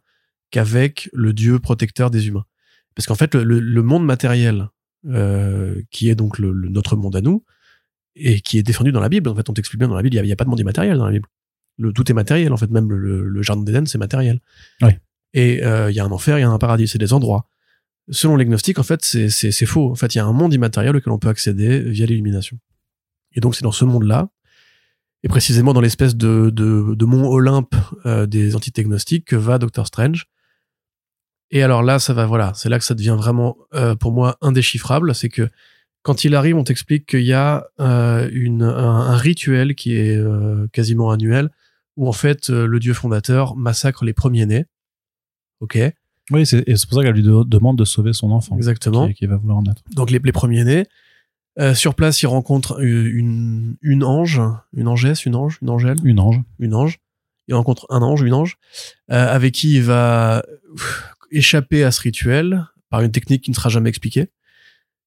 qu'avec 0.51 1.09
le 1.13 1.33
dieu 1.33 1.59
protecteur 1.59 2.11
des 2.11 2.27
humains. 2.27 2.45
Parce 2.95 3.07
qu'en 3.07 3.15
fait 3.15 3.35
le, 3.35 3.81
monde 3.81 4.05
matériel 4.05 4.69
qui 5.89 6.09
est 6.09 6.15
donc 6.15 6.39
le, 6.39 6.53
notre 6.69 6.95
monde 6.95 7.15
à 7.15 7.21
nous 7.21 7.43
et 8.15 8.41
qui 8.41 8.57
est 8.57 8.63
défendu 8.63 8.91
dans 8.91 8.99
la 8.99 9.09
Bible. 9.09 9.27
En 9.29 9.35
fait, 9.35 9.49
on 9.49 9.53
t'explique 9.53 9.79
bien 9.79 9.87
dans 9.87 9.95
la 9.95 10.03
Bible, 10.03 10.15
il 10.15 10.21
n'y 10.21 10.31
a, 10.31 10.33
a, 10.33 10.35
pas 10.35 10.43
de 10.43 10.49
monde 10.49 10.59
immatériel 10.59 10.97
dans 10.97 11.05
la 11.05 11.11
Bible 11.11 11.27
le 11.77 11.93
tout 11.93 12.09
est 12.09 12.13
matériel 12.13 12.53
en 12.53 12.57
fait 12.57 12.69
même 12.69 12.91
le, 12.91 13.41
jardin 13.41 13.63
d'Éden 13.63 13.85
c'est 13.85 13.97
matériel 13.97 14.39
ouais. 14.81 14.99
et 15.33 15.63
euh, 15.63 15.91
il 15.91 15.95
y 15.95 15.99
a 15.99 16.05
un 16.05 16.11
enfer 16.11 16.37
il 16.37 16.41
y 16.41 16.45
a 16.45 16.49
un 16.49 16.57
paradis 16.57 16.87
c'est 16.87 16.97
des 16.97 17.13
endroits 17.13 17.47
selon 18.09 18.35
les 18.35 18.45
gnostiques 18.45 18.79
en 18.79 18.83
fait 18.83 19.03
c'est 19.03 19.29
c'est 19.29 19.65
faux 19.65 19.91
en 19.91 19.95
fait 19.95 20.13
il 20.15 20.17
y 20.17 20.21
a 20.21 20.25
un 20.25 20.33
monde 20.33 20.53
immatériel 20.53 20.95
auquel 20.95 21.11
on 21.11 21.19
peut 21.19 21.29
accéder 21.29 21.79
via 21.79 22.05
l'illumination 22.05 22.57
et 23.33 23.39
donc 23.39 23.55
c'est 23.55 23.63
dans 23.63 23.71
ce 23.71 23.85
monde 23.85 24.03
là 24.03 24.29
et 25.23 25.29
précisément 25.29 25.73
dans 25.73 25.81
l'espèce 25.81 26.15
de, 26.15 26.49
de, 26.49 26.95
de 26.95 27.05
mont 27.05 27.29
Olympe 27.29 27.75
euh, 28.05 28.25
des 28.25 28.55
entités 28.55 28.83
gnostiques 28.83 29.25
que 29.25 29.35
va 29.35 29.57
Doctor 29.57 29.87
Strange 29.87 30.27
et 31.51 31.63
alors 31.63 31.83
là 31.83 31.99
ça 31.99 32.13
va 32.13 32.25
voilà 32.25 32.53
c'est 32.55 32.69
là 32.69 32.79
que 32.79 32.85
ça 32.85 32.95
devient 32.95 33.15
vraiment 33.17 33.57
euh, 33.73 33.95
pour 33.95 34.11
moi 34.11 34.37
indéchiffrable 34.41 35.15
c'est 35.15 35.29
que 35.29 35.49
quand 36.01 36.25
il 36.25 36.35
arrive, 36.35 36.57
on 36.57 36.65
t'explique 36.65 37.05
qu'il 37.05 37.23
y 37.23 37.31
a 37.31 37.65
une, 37.79 38.61
un, 38.61 38.99
un, 38.99 39.15
rituel 39.15 39.73
qui 39.73 39.95
est 39.95 40.21
quasiment 40.73 41.11
annuel, 41.11 41.49
où 41.97 42.07
en 42.07 42.13
fait 42.13 42.49
euh, 42.49 42.65
le 42.65 42.79
dieu 42.79 42.93
fondateur 42.93 43.55
massacre 43.55 44.05
les 44.05 44.13
premiers-nés. 44.13 44.65
Ok. 45.59 45.77
Oui, 46.31 46.45
c'est 46.45 46.63
pour 46.63 46.97
ça 46.97 47.03
qu'elle 47.03 47.15
lui 47.15 47.23
demande 47.23 47.77
de 47.77 47.85
sauver 47.85 48.13
son 48.13 48.31
enfant. 48.31 48.55
Exactement. 48.55 49.11
Qui, 49.11 49.25
va 49.25 49.35
vouloir 49.35 49.57
en 49.57 49.63
être. 49.63 49.83
Donc 49.91 50.09
les, 50.09 50.19
les 50.19 50.31
premiers-nés. 50.31 50.85
Euh, 51.59 51.75
sur 51.75 51.93
place, 51.93 52.21
il 52.21 52.27
rencontre 52.27 52.81
une, 52.81 53.75
une 53.81 54.03
ange, 54.03 54.41
une 54.75 54.87
angesse, 54.87 55.25
une 55.25 55.35
ange, 55.35 55.59
une 55.61 55.69
angèle. 55.69 55.97
Une 56.03 56.19
ange. 56.19 56.41
Une 56.59 56.73
ange. 56.73 56.99
Il 57.47 57.55
rencontre 57.55 57.85
un 57.89 58.01
ange, 58.01 58.21
une 58.21 58.33
ange, 58.33 58.57
euh, 59.11 59.27
avec 59.27 59.53
qui 59.53 59.75
il 59.75 59.83
va 59.83 60.43
échapper 61.31 61.83
à 61.83 61.91
ce 61.91 62.01
rituel 62.01 62.65
par 62.89 63.01
une 63.01 63.11
technique 63.11 63.43
qui 63.43 63.51
ne 63.51 63.55
sera 63.55 63.69
jamais 63.69 63.89
expliquée. 63.89 64.29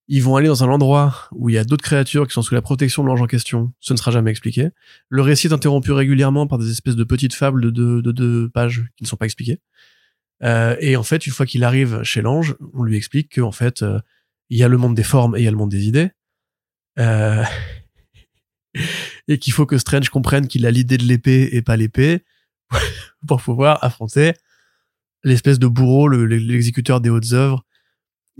Ils 0.09 0.22
vont 0.22 0.36
aller 0.36 0.47
dans 0.47 0.62
un 0.62 0.68
endroit 0.68 1.28
où 1.32 1.49
il 1.49 1.55
y 1.55 1.59
a 1.59 1.64
d'autres 1.64 1.82
créatures 1.82 2.28
qui 2.28 2.34
sont 2.34 2.42
sous 2.42 2.55
la 2.55 2.62
protection 2.62 3.03
de 3.03 3.09
l'ange 3.09 3.22
en 3.22 3.26
question. 3.26 3.72
Ce 3.80 3.92
ne 3.92 3.99
sera 3.99 4.12
jamais 4.12 4.30
expliqué. 4.30 4.68
Le 5.09 5.22
récit 5.22 5.49
est 5.49 5.53
interrompu 5.53 5.90
régulièrement 5.90 6.47
par 6.47 6.59
des 6.59 6.70
espèces 6.70 6.94
de 6.94 7.03
petites 7.03 7.34
fables 7.34 7.61
de 7.61 7.70
deux 7.70 8.03
de, 8.03 8.12
de 8.12 8.51
pages 8.53 8.84
qui 8.97 9.03
ne 9.03 9.09
sont 9.09 9.16
pas 9.16 9.24
expliquées. 9.24 9.59
Euh, 10.42 10.76
et 10.80 10.97
en 10.97 11.03
fait, 11.03 11.26
une 11.26 11.32
fois 11.32 11.47
qu'il 11.47 11.64
arrive 11.64 12.03
chez 12.03 12.22
l'ange, 12.22 12.55
on 12.74 12.82
lui 12.82 12.97
explique 12.97 13.36
qu'en 13.36 13.53
fait, 13.53 13.82
euh, 13.82 13.99
il 14.51 14.59
y 14.59 14.62
a 14.62 14.68
le 14.68 14.76
monde 14.76 14.94
des 14.94 15.03
formes 15.03 15.36
et 15.36 15.40
il 15.40 15.44
y 15.44 15.49
a 15.49 15.51
le 15.51 15.57
monde 15.57 15.70
des 15.70 15.88
idées. 15.88 16.11
Euh, 16.99 17.44
et 19.28 19.38
qu'il 19.38 19.53
faut 19.53 19.66
que 19.66 19.78
Strange 19.78 20.09
comprenne 20.09 20.49
qu'il 20.49 20.66
a 20.66 20.70
l'idée 20.70 20.99
de 20.99 21.05
l'épée 21.05 21.49
et 21.53 21.62
pas 21.62 21.76
l'épée 21.76 22.24
pour 23.26 23.42
pouvoir 23.42 23.82
affronter 23.82 24.34
l'espèce 25.24 25.59
de 25.59 25.66
bourreau, 25.66 26.09
l'exécuteur 26.09 27.01
des 27.01 27.11
hautes 27.11 27.32
œuvres, 27.32 27.64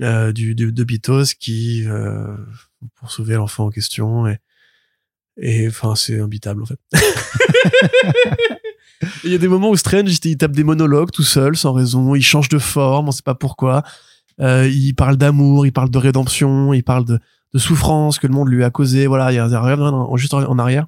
euh, 0.03 0.31
du, 0.33 0.55
de 0.55 0.85
Bitos 0.85 1.35
qui 1.41 1.85
euh, 1.87 2.37
pour 2.97 3.11
sauver 3.11 3.35
l'enfant 3.35 3.67
en 3.67 3.71
question 3.71 4.27
et 5.39 5.67
enfin 5.69 5.95
c'est 5.97 6.21
imbitable 6.21 6.63
en 6.63 6.67
fait. 6.67 6.79
Il 9.25 9.33
y 9.33 9.35
a 9.35 9.39
des 9.39 9.49
moments 9.49 9.71
où 9.71 9.77
Strange 9.77 10.11
il 10.25 10.37
tape 10.37 10.53
des 10.53 10.65
monologues 10.65 11.11
tout 11.11 11.23
seul 11.23 11.57
sans 11.57 11.73
raison, 11.73 12.15
il 12.15 12.23
change 12.23 12.49
de 12.49 12.59
forme, 12.59 13.09
on 13.09 13.13
sait 13.13 13.23
pas 13.23 13.35
pourquoi. 13.35 13.83
Il 14.39 14.95
parle 14.95 15.17
d'amour, 15.17 15.67
il 15.67 15.73
parle 15.73 15.91
de 15.91 15.99
rédemption, 15.99 16.73
il 16.73 16.83
parle 16.83 17.05
de, 17.05 17.19
de 17.57 17.61
souffrance 17.61 18.19
que 18.19 18.27
le 18.27 18.35
monde 18.35 18.49
lui 18.49 18.63
a 18.63 18.71
causé. 18.71 19.07
Voilà, 19.07 19.33
il 19.33 19.37
y 19.37 19.39
a, 19.39 19.63
rien 19.63 20.07
juste 20.17 20.35
en, 20.35 20.59
arrière. 20.59 20.87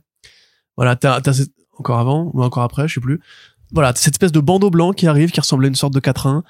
Voilà, 0.76 0.96
t'as, 0.96 1.20
t'as 1.22 1.32
encore 1.78 1.98
avant 1.98 2.30
ou 2.34 2.42
encore 2.42 2.62
après, 2.62 2.86
je 2.88 2.94
sais 2.94 3.00
plus. 3.00 3.20
Voilà, 3.72 3.92
cette 3.96 4.14
espèce 4.14 4.32
de 4.32 4.40
bandeau 4.40 4.70
blanc 4.70 4.92
qui 4.92 5.06
arrive, 5.06 5.30
qui 5.30 5.40
ressemble 5.40 5.64
à 5.64 5.68
une 5.68 5.74
sorte 5.74 5.94
de 5.94 6.00
quatrain, 6.00 6.44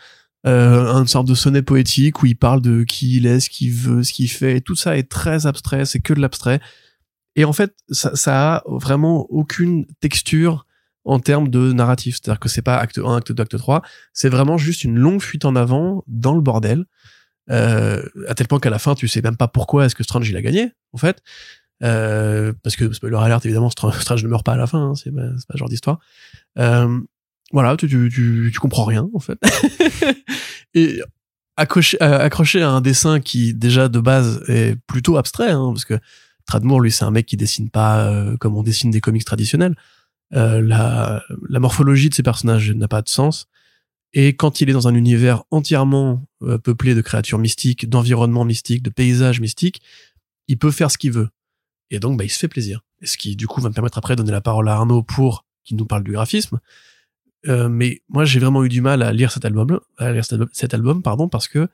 euh, 0.46 0.92
une 0.92 1.06
sorte 1.06 1.28
de 1.28 1.34
sonnet 1.34 1.62
poétique 1.62 2.22
où 2.22 2.26
il 2.26 2.36
parle 2.36 2.60
de 2.60 2.82
qui 2.82 3.16
il 3.16 3.26
est, 3.26 3.38
ce 3.38 3.48
qu'il 3.48 3.72
veut, 3.72 4.02
ce 4.02 4.12
qu'il 4.12 4.28
fait. 4.28 4.56
Et 4.56 4.60
tout 4.60 4.74
ça 4.74 4.96
est 4.96 5.08
très 5.08 5.46
abstrait, 5.46 5.84
c'est 5.84 6.00
que 6.00 6.12
de 6.12 6.20
l'abstrait. 6.20 6.60
Et 7.36 7.44
en 7.44 7.52
fait, 7.52 7.74
ça, 7.90 8.16
ça 8.16 8.56
a 8.56 8.62
vraiment 8.66 9.26
aucune 9.30 9.86
texture 10.00 10.66
en 11.04 11.20
termes 11.20 11.48
de 11.48 11.72
narratif. 11.72 12.16
C'est-à-dire 12.16 12.40
que 12.40 12.48
c'est 12.48 12.62
pas 12.62 12.76
acte 12.76 12.98
1, 12.98 13.16
acte 13.16 13.30
2, 13.30 13.42
acte 13.42 13.56
3. 13.56 13.82
C'est 14.12 14.28
vraiment 14.28 14.58
juste 14.58 14.82
une 14.82 14.98
longue 14.98 15.22
fuite 15.22 15.44
en 15.44 15.54
avant 15.54 16.02
dans 16.08 16.34
le 16.34 16.40
bordel. 16.40 16.86
Euh, 17.50 18.02
à 18.28 18.34
tel 18.34 18.46
point 18.46 18.60
qu'à 18.60 18.70
la 18.70 18.78
fin, 18.78 18.94
tu 18.94 19.08
sais 19.08 19.22
même 19.22 19.36
pas 19.36 19.48
pourquoi 19.48 19.86
est-ce 19.86 19.94
que 19.94 20.04
Strange 20.04 20.28
il 20.28 20.36
a 20.36 20.42
gagné, 20.42 20.72
en 20.92 20.98
fait. 20.98 21.22
Euh, 21.82 22.52
parce 22.62 22.76
que 22.76 22.92
spoiler 22.92 23.16
alert, 23.16 23.44
évidemment, 23.44 23.70
Strange 24.00 24.22
ne 24.22 24.28
meurt 24.28 24.44
pas 24.44 24.52
à 24.52 24.56
la 24.56 24.66
fin, 24.66 24.90
hein, 24.90 24.94
c'est 24.94 25.14
pas, 25.14 25.22
pas 25.22 25.54
ce 25.54 25.58
genre 25.58 25.68
d'histoire. 25.68 25.98
Euh, 26.58 27.00
voilà, 27.52 27.76
tu, 27.76 27.88
tu, 27.88 28.50
tu, 28.52 28.60
comprends 28.60 28.84
rien 28.84 29.08
en 29.14 29.20
fait. 29.20 29.38
et 30.74 31.00
accroché, 31.56 31.96
euh, 32.02 32.18
accroché 32.18 32.62
à 32.62 32.70
un 32.70 32.80
dessin 32.80 33.20
qui 33.20 33.54
déjà 33.54 33.88
de 33.88 34.00
base 34.00 34.42
est 34.48 34.76
plutôt 34.86 35.16
abstrait, 35.16 35.50
hein, 35.50 35.70
parce 35.72 35.84
que 35.84 35.98
Tradmoor, 36.46 36.80
lui, 36.80 36.90
c'est 36.90 37.04
un 37.04 37.10
mec 37.10 37.26
qui 37.26 37.36
dessine 37.36 37.70
pas 37.70 38.06
euh, 38.06 38.36
comme 38.36 38.56
on 38.56 38.62
dessine 38.62 38.90
des 38.90 39.00
comics 39.00 39.24
traditionnels. 39.24 39.76
Euh, 40.34 40.60
la, 40.60 41.22
la 41.48 41.58
morphologie 41.58 42.10
de 42.10 42.14
ses 42.14 42.22
personnages 42.22 42.70
n'a 42.72 42.88
pas 42.88 43.02
de 43.02 43.08
sens. 43.08 43.48
Et 44.12 44.34
quand 44.34 44.60
il 44.60 44.70
est 44.70 44.72
dans 44.72 44.88
un 44.88 44.94
univers 44.94 45.44
entièrement 45.50 46.26
euh, 46.42 46.58
peuplé 46.58 46.94
de 46.94 47.00
créatures 47.00 47.38
mystiques, 47.38 47.88
d'environnements 47.88 48.44
mystiques, 48.44 48.82
de 48.82 48.90
paysages 48.90 49.40
mystiques, 49.40 49.82
il 50.46 50.58
peut 50.58 50.70
faire 50.70 50.90
ce 50.90 50.98
qu'il 50.98 51.12
veut. 51.12 51.28
Et 51.90 52.00
donc, 52.00 52.18
bah, 52.18 52.24
il 52.24 52.30
se 52.30 52.38
fait 52.38 52.48
plaisir. 52.48 52.80
Ce 53.02 53.16
qui, 53.16 53.36
du 53.36 53.46
coup, 53.46 53.60
va 53.60 53.68
me 53.68 53.74
permettre 53.74 53.98
après 53.98 54.16
de 54.16 54.22
donner 54.22 54.32
la 54.32 54.40
parole 54.40 54.68
à 54.68 54.74
Arnaud 54.74 55.02
pour 55.02 55.44
qu'il 55.64 55.76
nous 55.76 55.86
parle 55.86 56.04
du 56.04 56.12
graphisme. 56.12 56.58
Euh, 57.46 57.68
mais 57.68 58.02
moi, 58.08 58.24
j'ai 58.24 58.40
vraiment 58.40 58.64
eu 58.64 58.68
du 58.68 58.80
mal 58.80 59.02
à 59.02 59.12
lire 59.12 59.30
cet 59.30 59.44
album, 59.44 59.78
à 59.98 60.12
lire 60.12 60.24
cet 60.52 60.74
album, 60.74 61.02
pardon, 61.02 61.28
parce 61.28 61.48
que 61.48 61.68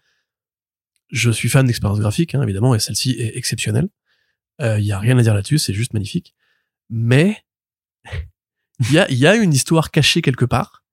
je 1.11 1.31
suis 1.31 1.49
fan 1.49 1.67
d'expérience 1.67 2.01
graphique, 2.01 2.35
hein, 2.35 2.43
évidemment, 2.43 2.75
et 2.75 2.79
celle-ci 2.79 3.13
est 3.13 3.37
exceptionnelle. 3.37 3.89
Il 4.59 4.65
euh, 4.65 4.81
y 4.81 4.93
a 4.93 4.99
rien 4.99 5.17
à 5.19 5.23
dire 5.23 5.35
là-dessus, 5.35 5.59
c'est 5.59 5.73
juste 5.73 5.95
magnifique. 5.95 6.35
Mais 6.91 7.39
il 8.81 8.93
y 8.93 8.99
a, 8.99 9.11
y 9.11 9.27
a 9.27 9.37
une 9.37 9.53
histoire 9.53 9.91
cachée 9.91 10.23
quelque 10.23 10.45
part. 10.45 10.84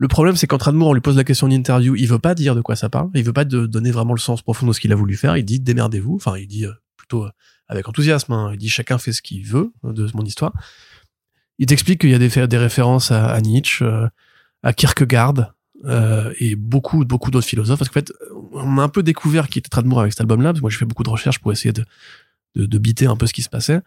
Le 0.00 0.08
problème, 0.08 0.34
c'est 0.34 0.48
qu'en 0.48 0.72
mots 0.72 0.88
on 0.88 0.92
lui 0.92 1.00
pose 1.00 1.16
la 1.16 1.24
question 1.24 1.46
en 1.46 1.50
interview, 1.50 1.94
il 1.94 2.08
veut 2.08 2.18
pas 2.18 2.34
dire 2.34 2.56
de 2.56 2.62
quoi 2.62 2.74
ça 2.74 2.88
parle, 2.88 3.10
il 3.14 3.22
veut 3.22 3.32
pas 3.32 3.44
de 3.44 3.66
donner 3.66 3.92
vraiment 3.92 4.14
le 4.14 4.18
sens 4.18 4.42
profond 4.42 4.66
de 4.66 4.72
ce 4.72 4.80
qu'il 4.80 4.92
a 4.92 4.96
voulu 4.96 5.14
faire. 5.14 5.36
Il 5.36 5.44
dit 5.44 5.60
démerdez-vous. 5.60 6.16
Enfin, 6.16 6.36
il 6.36 6.48
dit 6.48 6.66
euh, 6.66 6.72
plutôt 6.96 7.26
avec 7.68 7.86
enthousiasme. 7.88 8.32
Hein, 8.32 8.50
il 8.52 8.58
dit 8.58 8.68
chacun 8.68 8.98
fait 8.98 9.12
ce 9.12 9.22
qu'il 9.22 9.46
veut 9.46 9.72
de 9.84 10.08
mon 10.14 10.24
histoire 10.24 10.52
il 11.60 11.66
t'explique 11.66 12.00
qu'il 12.00 12.10
y 12.10 12.14
a 12.14 12.46
des, 12.46 12.58
références 12.58 13.12
à, 13.12 13.38
Nietzsche, 13.42 13.84
euh, 13.84 14.08
à 14.62 14.72
Kierkegaard, 14.72 15.52
euh, 15.84 16.32
et 16.38 16.56
beaucoup, 16.56 17.04
beaucoup 17.04 17.30
d'autres 17.30 17.46
philosophes. 17.46 17.78
Parce 17.78 17.90
qu'en 17.90 18.00
fait, 18.00 18.12
on 18.52 18.78
a 18.78 18.82
un 18.82 18.88
peu 18.88 19.02
découvert 19.02 19.48
qui 19.48 19.58
était 19.58 19.68
Tradmoor 19.68 20.00
avec 20.00 20.12
cet 20.12 20.22
album-là, 20.22 20.48
parce 20.48 20.60
que 20.60 20.62
moi 20.62 20.70
j'ai 20.70 20.78
fait 20.78 20.86
beaucoup 20.86 21.02
de 21.02 21.10
recherches 21.10 21.38
pour 21.38 21.52
essayer 21.52 21.72
de, 21.72 21.84
de, 22.56 22.64
de 22.64 22.78
biter 22.78 23.06
un 23.06 23.16
peu 23.16 23.26
ce 23.26 23.34
qui 23.34 23.42
se 23.42 23.50
passait. 23.50 23.80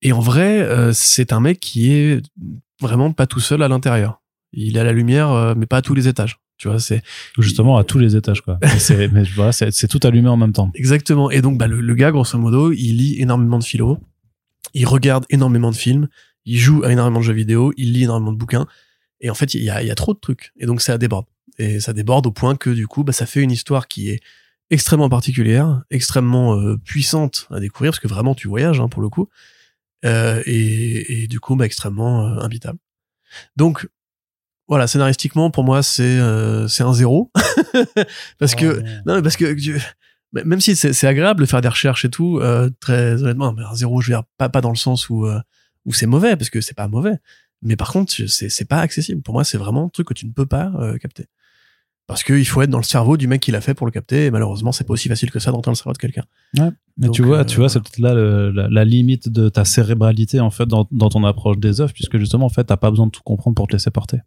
Et 0.00 0.12
en 0.12 0.20
vrai, 0.20 0.60
euh, 0.60 0.92
c'est 0.92 1.32
un 1.32 1.40
mec 1.40 1.58
qui 1.58 1.92
est 1.92 2.22
vraiment 2.80 3.10
pas 3.10 3.26
tout 3.26 3.40
seul 3.40 3.64
à 3.64 3.68
l'intérieur. 3.68 4.22
Il 4.52 4.78
à 4.78 4.84
la 4.84 4.92
lumière, 4.92 5.54
mais 5.56 5.66
pas 5.66 5.78
à 5.78 5.82
tous 5.82 5.94
les 5.94 6.08
étages. 6.08 6.38
Tu 6.58 6.68
vois, 6.68 6.80
c'est 6.80 7.02
justement 7.38 7.76
à 7.76 7.84
tous 7.84 7.98
les 7.98 8.16
étages, 8.16 8.40
quoi. 8.40 8.58
c'est, 8.78 9.08
mais 9.08 9.24
voilà, 9.34 9.52
c'est, 9.52 9.88
tout 9.88 10.00
allumé 10.04 10.28
en 10.28 10.38
même 10.38 10.52
temps. 10.52 10.70
Exactement. 10.74 11.30
Et 11.30 11.42
donc, 11.42 11.58
bah, 11.58 11.66
le, 11.66 11.80
le, 11.80 11.94
gars, 11.94 12.10
grosso 12.10 12.38
modo, 12.38 12.72
il 12.72 12.96
lit 12.96 13.20
énormément 13.20 13.58
de 13.58 13.64
philo, 13.64 13.98
il 14.72 14.86
regarde 14.86 15.26
énormément 15.28 15.70
de 15.70 15.76
films, 15.76 16.08
il 16.46 16.58
joue 16.58 16.82
à 16.84 16.92
énormément 16.92 17.18
de 17.18 17.24
jeux 17.24 17.34
vidéo, 17.34 17.72
il 17.76 17.92
lit 17.92 18.04
énormément 18.04 18.32
de 18.32 18.38
bouquins, 18.38 18.66
et 19.20 19.28
en 19.28 19.34
fait, 19.34 19.52
il 19.54 19.62
y 19.62 19.70
a, 19.70 19.82
y 19.82 19.90
a 19.90 19.94
trop 19.94 20.14
de 20.14 20.18
trucs. 20.18 20.52
Et 20.56 20.66
donc, 20.66 20.80
ça 20.80 20.96
déborde. 20.98 21.26
Et 21.58 21.80
ça 21.80 21.92
déborde 21.92 22.26
au 22.26 22.32
point 22.32 22.56
que, 22.56 22.70
du 22.70 22.86
coup, 22.86 23.04
bah, 23.04 23.12
ça 23.12 23.26
fait 23.26 23.42
une 23.42 23.50
histoire 23.50 23.86
qui 23.88 24.10
est 24.10 24.20
extrêmement 24.70 25.08
particulière, 25.08 25.82
extrêmement 25.90 26.54
euh, 26.54 26.76
puissante 26.76 27.48
à 27.50 27.60
découvrir, 27.60 27.92
parce 27.92 28.00
que 28.00 28.08
vraiment, 28.08 28.34
tu 28.34 28.48
voyages, 28.48 28.80
hein, 28.80 28.88
pour 28.88 29.02
le 29.02 29.08
coup. 29.10 29.28
Euh, 30.04 30.42
et, 30.46 31.22
et, 31.22 31.26
du 31.28 31.40
coup, 31.40 31.56
bah, 31.56 31.66
extrêmement 31.66 32.26
euh, 32.26 32.40
imbitable. 32.40 32.78
Donc, 33.56 33.88
voilà, 34.68 34.86
scénaristiquement, 34.86 35.50
pour 35.50 35.64
moi, 35.64 35.82
c'est 35.82 36.02
euh, 36.02 36.66
c'est 36.68 36.82
un 36.82 36.92
zéro. 36.92 37.30
parce 38.38 38.54
que, 38.54 38.82
non. 39.06 39.22
parce 39.22 39.36
que, 39.36 39.52
tu- 39.54 39.80
même 40.32 40.60
si 40.60 40.74
c'est 40.76 40.92
c'est 40.92 41.06
agréable 41.06 41.40
de 41.40 41.46
faire 41.46 41.60
des 41.60 41.68
recherches 41.68 42.04
et 42.04 42.10
tout, 42.10 42.38
euh, 42.40 42.68
très 42.80 43.22
honnêtement, 43.22 43.52
mais 43.52 43.62
un 43.62 43.74
zéro, 43.74 44.00
je 44.00 44.10
veux 44.10 44.16
dire, 44.18 44.24
pas, 44.38 44.48
pas 44.48 44.60
dans 44.60 44.70
le 44.70 44.76
sens 44.76 45.08
où, 45.08 45.26
euh, 45.26 45.38
où 45.84 45.92
c'est 45.92 46.06
mauvais, 46.06 46.36
parce 46.36 46.50
que 46.50 46.60
c'est 46.60 46.74
pas 46.76 46.88
mauvais. 46.88 47.16
Mais 47.62 47.76
par 47.76 47.90
contre, 47.92 48.12
c'est 48.26 48.48
c'est 48.48 48.64
pas 48.66 48.80
accessible. 48.80 49.22
Pour 49.22 49.34
moi, 49.34 49.44
c'est 49.44 49.56
vraiment 49.58 49.86
un 49.86 49.88
truc 49.88 50.08
que 50.08 50.14
tu 50.14 50.26
ne 50.26 50.32
peux 50.32 50.46
pas 50.46 50.72
euh, 50.78 50.98
capter. 50.98 51.26
Parce 52.06 52.22
qu'il 52.22 52.46
faut 52.46 52.62
être 52.62 52.70
dans 52.70 52.78
le 52.78 52.84
cerveau 52.84 53.16
du 53.16 53.26
mec 53.26 53.40
qui 53.40 53.50
l'a 53.50 53.60
fait 53.60 53.74
pour 53.74 53.84
le 53.86 53.90
capter, 53.90 54.26
et 54.26 54.30
malheureusement, 54.30 54.70
c'est 54.70 54.84
pas 54.84 54.92
aussi 54.92 55.08
facile 55.08 55.30
que 55.32 55.40
ça 55.40 55.50
d'entrer 55.50 55.68
dans 55.68 55.72
le 55.72 55.76
cerveau 55.76 55.92
de 55.92 55.98
quelqu'un. 55.98 56.22
Mais 56.98 57.08
tu 57.12 57.22
vois, 57.22 57.38
euh, 57.38 57.44
tu 57.44 57.56
vois, 57.56 57.68
c'est 57.68 57.80
peut-être 57.80 57.98
là 57.98 58.14
le- 58.14 58.50
la, 58.52 58.68
la 58.68 58.84
limite 58.84 59.28
de 59.28 59.48
ta 59.48 59.64
cérébralité 59.64 60.38
en 60.40 60.50
fait 60.50 60.66
dans, 60.66 60.86
dans 60.92 61.08
ton 61.08 61.24
approche 61.24 61.58
des 61.58 61.80
œuvres, 61.80 61.92
puisque 61.92 62.16
justement 62.18 62.46
en 62.46 62.48
fait 62.50 62.64
t'as 62.64 62.76
pas 62.76 62.90
besoin 62.90 63.06
de 63.06 63.10
tout 63.10 63.22
comprendre 63.24 63.54
pour 63.56 63.66
te 63.66 63.72
laisser 63.72 63.90
porter. 63.90 64.18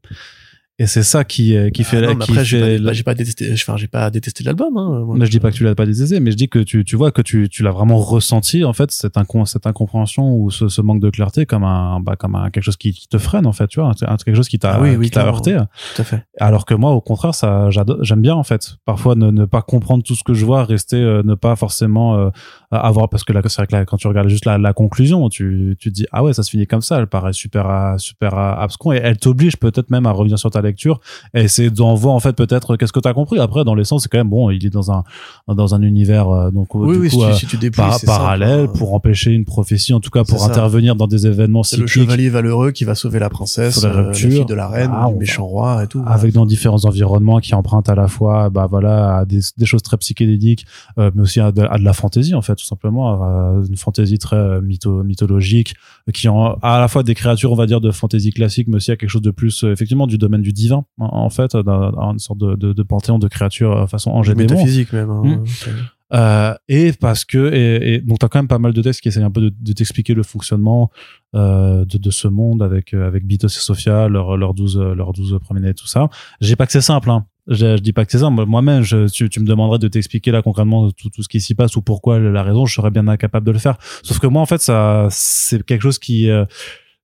Et 0.82 0.88
c'est 0.88 1.04
ça 1.04 1.26
qui 1.26 1.58
euh, 1.58 1.70
qui 1.70 1.82
Ah 1.82 1.86
fait 1.86 2.02
non, 2.02 2.16
mais 2.16 2.24
qui 2.26 2.32
après, 2.32 2.46
j'ai 2.46 2.60
fait 2.60 2.78
pas, 2.78 2.84
la- 2.86 2.94
j'ai 2.94 3.04
pas 3.04 3.14
détesté, 3.14 3.50
enfin, 3.52 3.76
j'ai 3.76 3.88
pas 3.88 4.10
détesté 4.10 4.46
l'album. 4.46 4.78
Hein, 4.78 5.02
moi. 5.06 5.16
mais 5.18 5.26
je 5.26 5.32
dis 5.32 5.40
pas 5.42 5.52
que 5.52 5.56
tu 5.58 5.66
l'as 5.66 5.76
pas 5.76 5.86
désaisé, 5.86 6.22
mais 6.22 6.32
je 6.32 6.38
dis 6.38 6.48
que 6.48 6.60
tu, 6.60 6.86
tu 6.86 6.96
vois 6.96 7.12
que 7.12 7.22
tu, 7.22 7.50
tu 7.50 7.64
l'as 7.64 7.72
vraiment 7.72 7.98
ressenti 7.98 8.64
en 8.64 8.72
fait 8.72 8.90
cette, 8.92 9.18
incon 9.18 9.44
cette 9.44 9.68
incompréhension 9.68 10.34
ou 10.34 10.50
ce, 10.52 10.70
ce 10.70 10.82
manque 10.82 11.02
de 11.02 11.10
clarté 11.10 11.46
comme 11.46 11.66
un 11.66 12.00
bah, 12.00 12.16
comme 12.16 12.36
un 12.36 12.50
quelque 12.50 12.64
chose 12.64 12.78
qui, 12.78 12.94
qui 12.94 13.08
te 13.10 13.18
freine 13.18 13.46
en 13.46 13.52
fait, 13.52 13.68
tu 13.68 13.82
vois, 13.82 13.92
un- 14.08 14.16
quelque 14.18 14.36
chose 14.36 14.48
qui 14.48 14.58
t'a 14.58 14.76
Ah 14.76 14.82
oui, 14.82 14.96
oui, 14.96 15.06
qui 15.08 15.12
t'a 15.12 15.26
heurté. 15.26 15.58
Tout 15.96 16.02
à 16.02 16.06
fait. 16.06 16.24
Alors 16.40 16.66
que 16.66 16.74
moi, 16.74 16.92
au 16.92 17.02
contraire, 17.02 17.36
ça, 17.36 17.70
j'aime 17.70 18.22
bien 18.22 18.36
en 18.36 18.44
fait. 18.44 18.76
Parfois, 18.86 19.16
ne, 19.16 19.32
ne 19.32 19.44
pas 19.46 19.62
comprendre 19.62 20.02
tout 20.04 20.16
ce 20.16 20.24
que 20.24 20.34
je 20.34 20.46
vois, 20.46 20.64
rester, 20.64 20.96
euh, 20.96 21.22
ne 21.26 21.36
pas 21.36 21.58
forcément 21.58 22.16
euh, 22.18 22.30
avoir, 22.72 23.10
parce 23.10 23.26
que 23.26 23.34
là, 23.34 23.42
c'est 23.46 23.58
vrai 23.58 23.68
que 23.68 23.76
là, 23.76 23.84
quand 23.86 23.98
tu 23.98 24.08
regardes 24.08 24.30
juste 24.30 24.46
la, 24.46 24.58
la 24.58 24.72
conclusion, 24.72 25.28
tu, 25.28 25.76
tu 25.78 25.90
te 25.90 25.94
dis 25.94 26.06
ah 26.14 26.24
ouais, 26.24 26.32
ça 26.32 26.44
se 26.44 26.50
finit 26.52 26.68
comme 26.68 26.82
ça. 26.82 27.00
Elle 27.00 27.08
paraît 27.08 27.34
super, 27.34 27.70
euh, 27.70 27.98
super 27.98 28.34
euh, 28.38 28.54
abscon 28.54 28.94
et 28.94 28.98
elle 29.04 29.18
t'oblige 29.18 29.58
peut-être 29.58 29.90
même 29.90 30.06
à 30.06 30.12
revenir 30.12 30.40
sur 30.40 30.50
ta 30.52 30.62
lecture 30.70 31.00
et 31.34 31.42
essayer 31.42 31.70
d'en 31.70 31.94
voir 31.96 32.14
en 32.16 32.20
fait 32.20 32.34
peut-être 32.34 32.78
qu'est-ce 32.78 32.94
que 32.94 33.00
t'as 33.00 33.14
compris? 33.14 33.40
Après, 33.40 33.64
dans 33.64 33.76
l'essence, 33.76 34.04
c'est 34.04 34.10
quand 34.10 34.18
même 34.18 34.30
bon. 34.30 34.50
Il 34.50 34.66
est 34.66 34.70
dans 34.70 34.92
un 34.92 35.04
dans 35.48 35.76
un 35.76 35.82
univers 35.82 36.30
euh, 36.30 36.52
donc 36.52 36.74
Oui, 36.76 36.94
du 36.96 37.02
oui, 37.02 37.10
coup, 37.10 37.16
si, 37.20 37.24
euh, 37.26 37.32
tu, 37.34 37.40
si 37.40 37.46
tu 37.48 37.58
dépouilles, 37.58 37.86
par- 37.86 38.00
c'est 38.00 38.06
parallèle 38.06 38.66
hein. 38.70 38.74
pour 38.78 38.94
empêcher 38.94 39.32
une 39.32 39.46
prophétie, 39.46 39.94
en 39.94 40.00
tout 40.00 40.10
cas 40.10 40.24
pour 40.24 40.40
C'est 40.40 40.50
intervenir 40.50 40.96
dans 40.96 41.08
des 41.08 41.28
événements 41.28 41.64
C'est 41.64 41.78
le 41.78 41.88
chevalier 41.88 42.30
valeureux 42.30 42.72
qui 42.72 42.84
va 42.86 42.96
sauver 42.96 43.20
la 43.20 43.30
princesse, 43.30 43.84
la 43.84 43.90
euh, 43.90 43.94
la 43.96 44.02
rupture. 44.08 44.30
fille 44.32 44.46
de 44.46 44.54
la 44.54 44.68
reine, 44.68 44.92
Ah, 44.94 45.08
du 45.10 45.16
méchant 45.16 45.46
roi 45.46 45.84
et 45.84 45.88
tout. 45.88 46.04
avec 46.06 46.34
dans 46.34 46.46
différents 46.46 46.86
environnements 46.86 47.40
qui 47.40 47.54
empruntent 47.56 47.90
à 47.90 47.96
la 47.96 48.08
fois 48.08 48.50
bah 48.50 48.68
voilà 48.70 49.18
à 49.18 49.26
des, 49.26 49.40
des 49.58 49.66
choses 49.66 49.82
très 49.84 49.98
psychédéliques 49.98 50.66
mais 50.98 51.22
aussi 51.22 51.40
à 51.40 51.52
de, 51.52 51.62
à 51.62 51.78
de 51.78 51.84
la 51.84 51.94
fantaisie 51.94 52.36
en 52.36 52.42
fait 52.42 52.56
tout 52.56 52.66
simplement 52.66 53.14
à 53.24 53.56
une 53.68 53.76
fantaisie 53.78 54.18
très 54.20 54.62
mytho, 54.62 55.04
mythologique 55.04 55.76
qui 56.14 56.28
en, 56.28 56.58
a 56.62 56.76
à 56.76 56.80
la 56.80 56.88
fois 56.88 57.04
des 57.04 57.16
créatures 57.16 57.52
on 57.52 57.56
va 57.56 57.66
dire 57.66 57.82
de 57.82 57.92
fantaisie 57.92 58.32
classique 58.32 58.68
mais 58.68 58.76
aussi 58.78 58.92
à 58.92 58.98
quelque 58.98 59.10
chose 59.10 59.22
de 59.22 59.32
plus 59.32 59.64
effectivement 59.64 60.08
du 60.08 60.18
domaine 60.18 60.42
du 60.42 60.52
divin 60.60 60.86
en, 61.00 61.06
en 61.26 61.30
fait 61.30 61.56
dans, 61.56 61.92
dans 61.92 62.12
une 62.12 62.20
sorte 62.20 62.40
de, 62.40 62.56
de, 62.56 62.74
de 62.74 62.84
panthéon 62.84 63.18
de 63.20 63.28
créatures 63.28 63.76
euh, 63.78 63.88
façon 63.88 64.12
ange 64.12 64.30
et 64.30 64.32
J'ai 64.32 64.36
démon 64.46 64.60
métaphysique 64.60 64.94
même. 64.94 65.10
hein. 65.10 65.22
Mm. 65.24 65.44
euh, 66.14 66.54
et 66.68 66.92
parce 66.94 67.24
que 67.26 67.54
et, 67.54 67.94
et 67.96 68.02
donc 68.02 68.20
t'as 68.20 68.28
quand 68.28 68.40
même 68.40 68.48
pas 68.48 68.60
mal 68.60 68.74
de 68.74 68.82
textes 68.82 69.02
qui 69.02 69.08
essayent 69.10 69.24
un 69.24 69.32
peu 69.32 69.42
de, 69.42 69.54
de 69.60 69.74
t'expliquer 69.74 70.14
le 70.14 70.24
fonctionnement 70.24 70.90
euh, 71.36 71.86
de, 71.86 71.98
de 71.98 72.10
ce 72.12 72.28
monde 72.28 72.62
avec 72.64 72.94
avec 72.94 73.26
Bitos 73.26 73.48
et 73.48 73.52
Sophia 73.52 74.08
leurs 74.08 74.36
leurs 74.38 74.54
12 74.54 74.78
euh, 74.78 74.96
leurs 74.96 75.14
12 75.14 75.38
promenades 75.42 75.72
et 75.72 75.74
tout 75.76 75.88
ça 75.88 76.10
je 76.42 76.48
dis 76.48 76.56
pas 76.56 76.66
que 76.66 76.72
c'est 76.72 76.82
simple 76.82 77.12
hein. 77.12 77.26
je, 77.48 77.78
je 77.78 77.82
dis 77.84 77.94
pas 77.94 78.06
que 78.06 78.12
c'est 78.12 78.18
ça 78.20 78.30
Moi- 78.32 78.48
moi-même 78.48 78.82
je, 78.82 79.08
tu, 79.08 79.30
tu 79.30 79.40
me 79.40 79.46
demanderais 79.46 79.78
de 79.80 79.88
t'expliquer 79.88 80.32
là 80.32 80.42
concrètement 80.42 80.90
tout, 80.92 81.10
tout 81.10 81.22
ce 81.22 81.30
qui 81.30 81.40
s'y 81.42 81.54
passe 81.54 81.76
ou 81.76 81.82
pourquoi 81.84 82.18
la 82.20 82.42
raison 82.42 82.66
je 82.66 82.74
serais 82.74 82.90
bien 82.92 83.08
incapable 83.08 83.46
de 83.46 83.52
le 83.52 83.60
faire 83.60 83.78
sauf 84.04 84.18
que 84.20 84.26
moi 84.28 84.42
en 84.42 84.46
fait 84.48 84.62
ça 84.62 85.08
c'est 85.12 85.64
quelque 85.64 85.82
chose 85.84 86.00
qui 86.00 86.30
euh, 86.32 86.46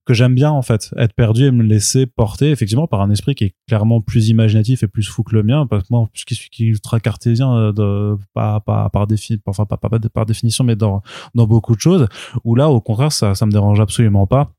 que 0.05 0.13
j'aime 0.13 0.35
bien 0.35 0.51
en 0.51 0.61
fait. 0.61 0.93
Être 0.97 1.13
perdu 1.13 1.45
et 1.45 1.51
me 1.51 1.63
laisser 1.63 2.05
porter 2.05 2.51
effectivement 2.51 2.87
par 2.87 3.01
un 3.01 3.09
esprit 3.09 3.35
qui 3.35 3.45
est 3.45 3.55
clairement 3.67 4.01
plus 4.01 4.29
imaginatif 4.29 4.83
et 4.83 4.87
plus 4.87 5.03
fou 5.03 5.23
que 5.23 5.35
le 5.35 5.43
mien. 5.43 5.67
Parce 5.67 5.83
que 5.83 5.87
moi 5.89 6.07
puisqu'il 6.13 6.35
suis 6.35 6.49
ultra 6.65 6.99
cartésien 6.99 7.53
euh, 7.55 7.71
de, 7.71 8.17
pas, 8.33 8.59
pas 8.59 8.89
par 8.89 9.07
défi 9.07 9.41
enfin 9.45 9.65
pas, 9.65 9.77
pas, 9.77 9.89
pas 9.89 9.99
par 10.13 10.25
définition 10.25 10.63
mais 10.63 10.75
dans 10.75 11.01
dans 11.33 11.47
beaucoup 11.47 11.75
de 11.75 11.81
choses 11.81 12.07
où 12.43 12.55
là 12.55 12.69
au 12.69 12.81
contraire 12.81 13.11
ça 13.11 13.35
ça 13.35 13.45
me 13.45 13.51
dérange 13.51 13.79
absolument 13.79 14.27
pas 14.27 14.53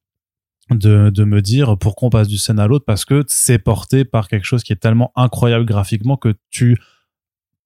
de, 0.70 1.10
de 1.10 1.24
me 1.24 1.40
dire 1.40 1.78
pourquoi 1.78 2.08
on 2.08 2.10
passe 2.10 2.28
du 2.28 2.38
scène 2.38 2.58
à 2.58 2.66
l'autre 2.66 2.84
parce 2.84 3.04
que 3.04 3.24
c'est 3.28 3.58
porté 3.58 4.04
par 4.04 4.28
quelque 4.28 4.44
chose 4.44 4.64
qui 4.64 4.72
est 4.72 4.76
tellement 4.76 5.12
incroyable 5.14 5.64
graphiquement 5.64 6.16
que 6.16 6.34
tu 6.50 6.78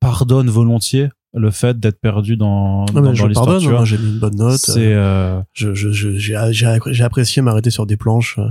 pardonnes 0.00 0.50
volontiers 0.50 1.08
le 1.32 1.50
fait 1.50 1.78
d'être 1.78 2.00
perdu 2.00 2.36
dans, 2.36 2.86
Non, 2.86 2.92
dans, 2.92 3.02
dans 3.02 3.14
je 3.14 3.26
l'histoire 3.28 3.48
hein, 3.80 3.84
j'ai 3.84 3.98
mis 3.98 4.08
une 4.08 4.18
bonne 4.18 4.36
note. 4.36 4.58
c'est 4.58 4.92
euh, 4.94 5.40
je, 5.52 5.74
je, 5.74 5.90
je- 5.92 6.16
j'ai, 6.18 6.36
j'ai, 6.52 6.78
j'ai 6.86 7.04
apprécié 7.04 7.40
m'arrêter 7.42 7.70
sur 7.70 7.86
des 7.86 7.96
planches 7.96 8.38
euh, 8.38 8.48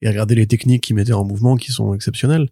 et 0.00 0.08
regarder 0.08 0.34
les 0.34 0.46
techniques 0.46 0.82
qui 0.84 0.94
mettaient 0.94 1.12
en 1.12 1.24
mouvement 1.24 1.56
qui 1.56 1.70
sont 1.72 1.92
exceptionnelles. 1.94 2.48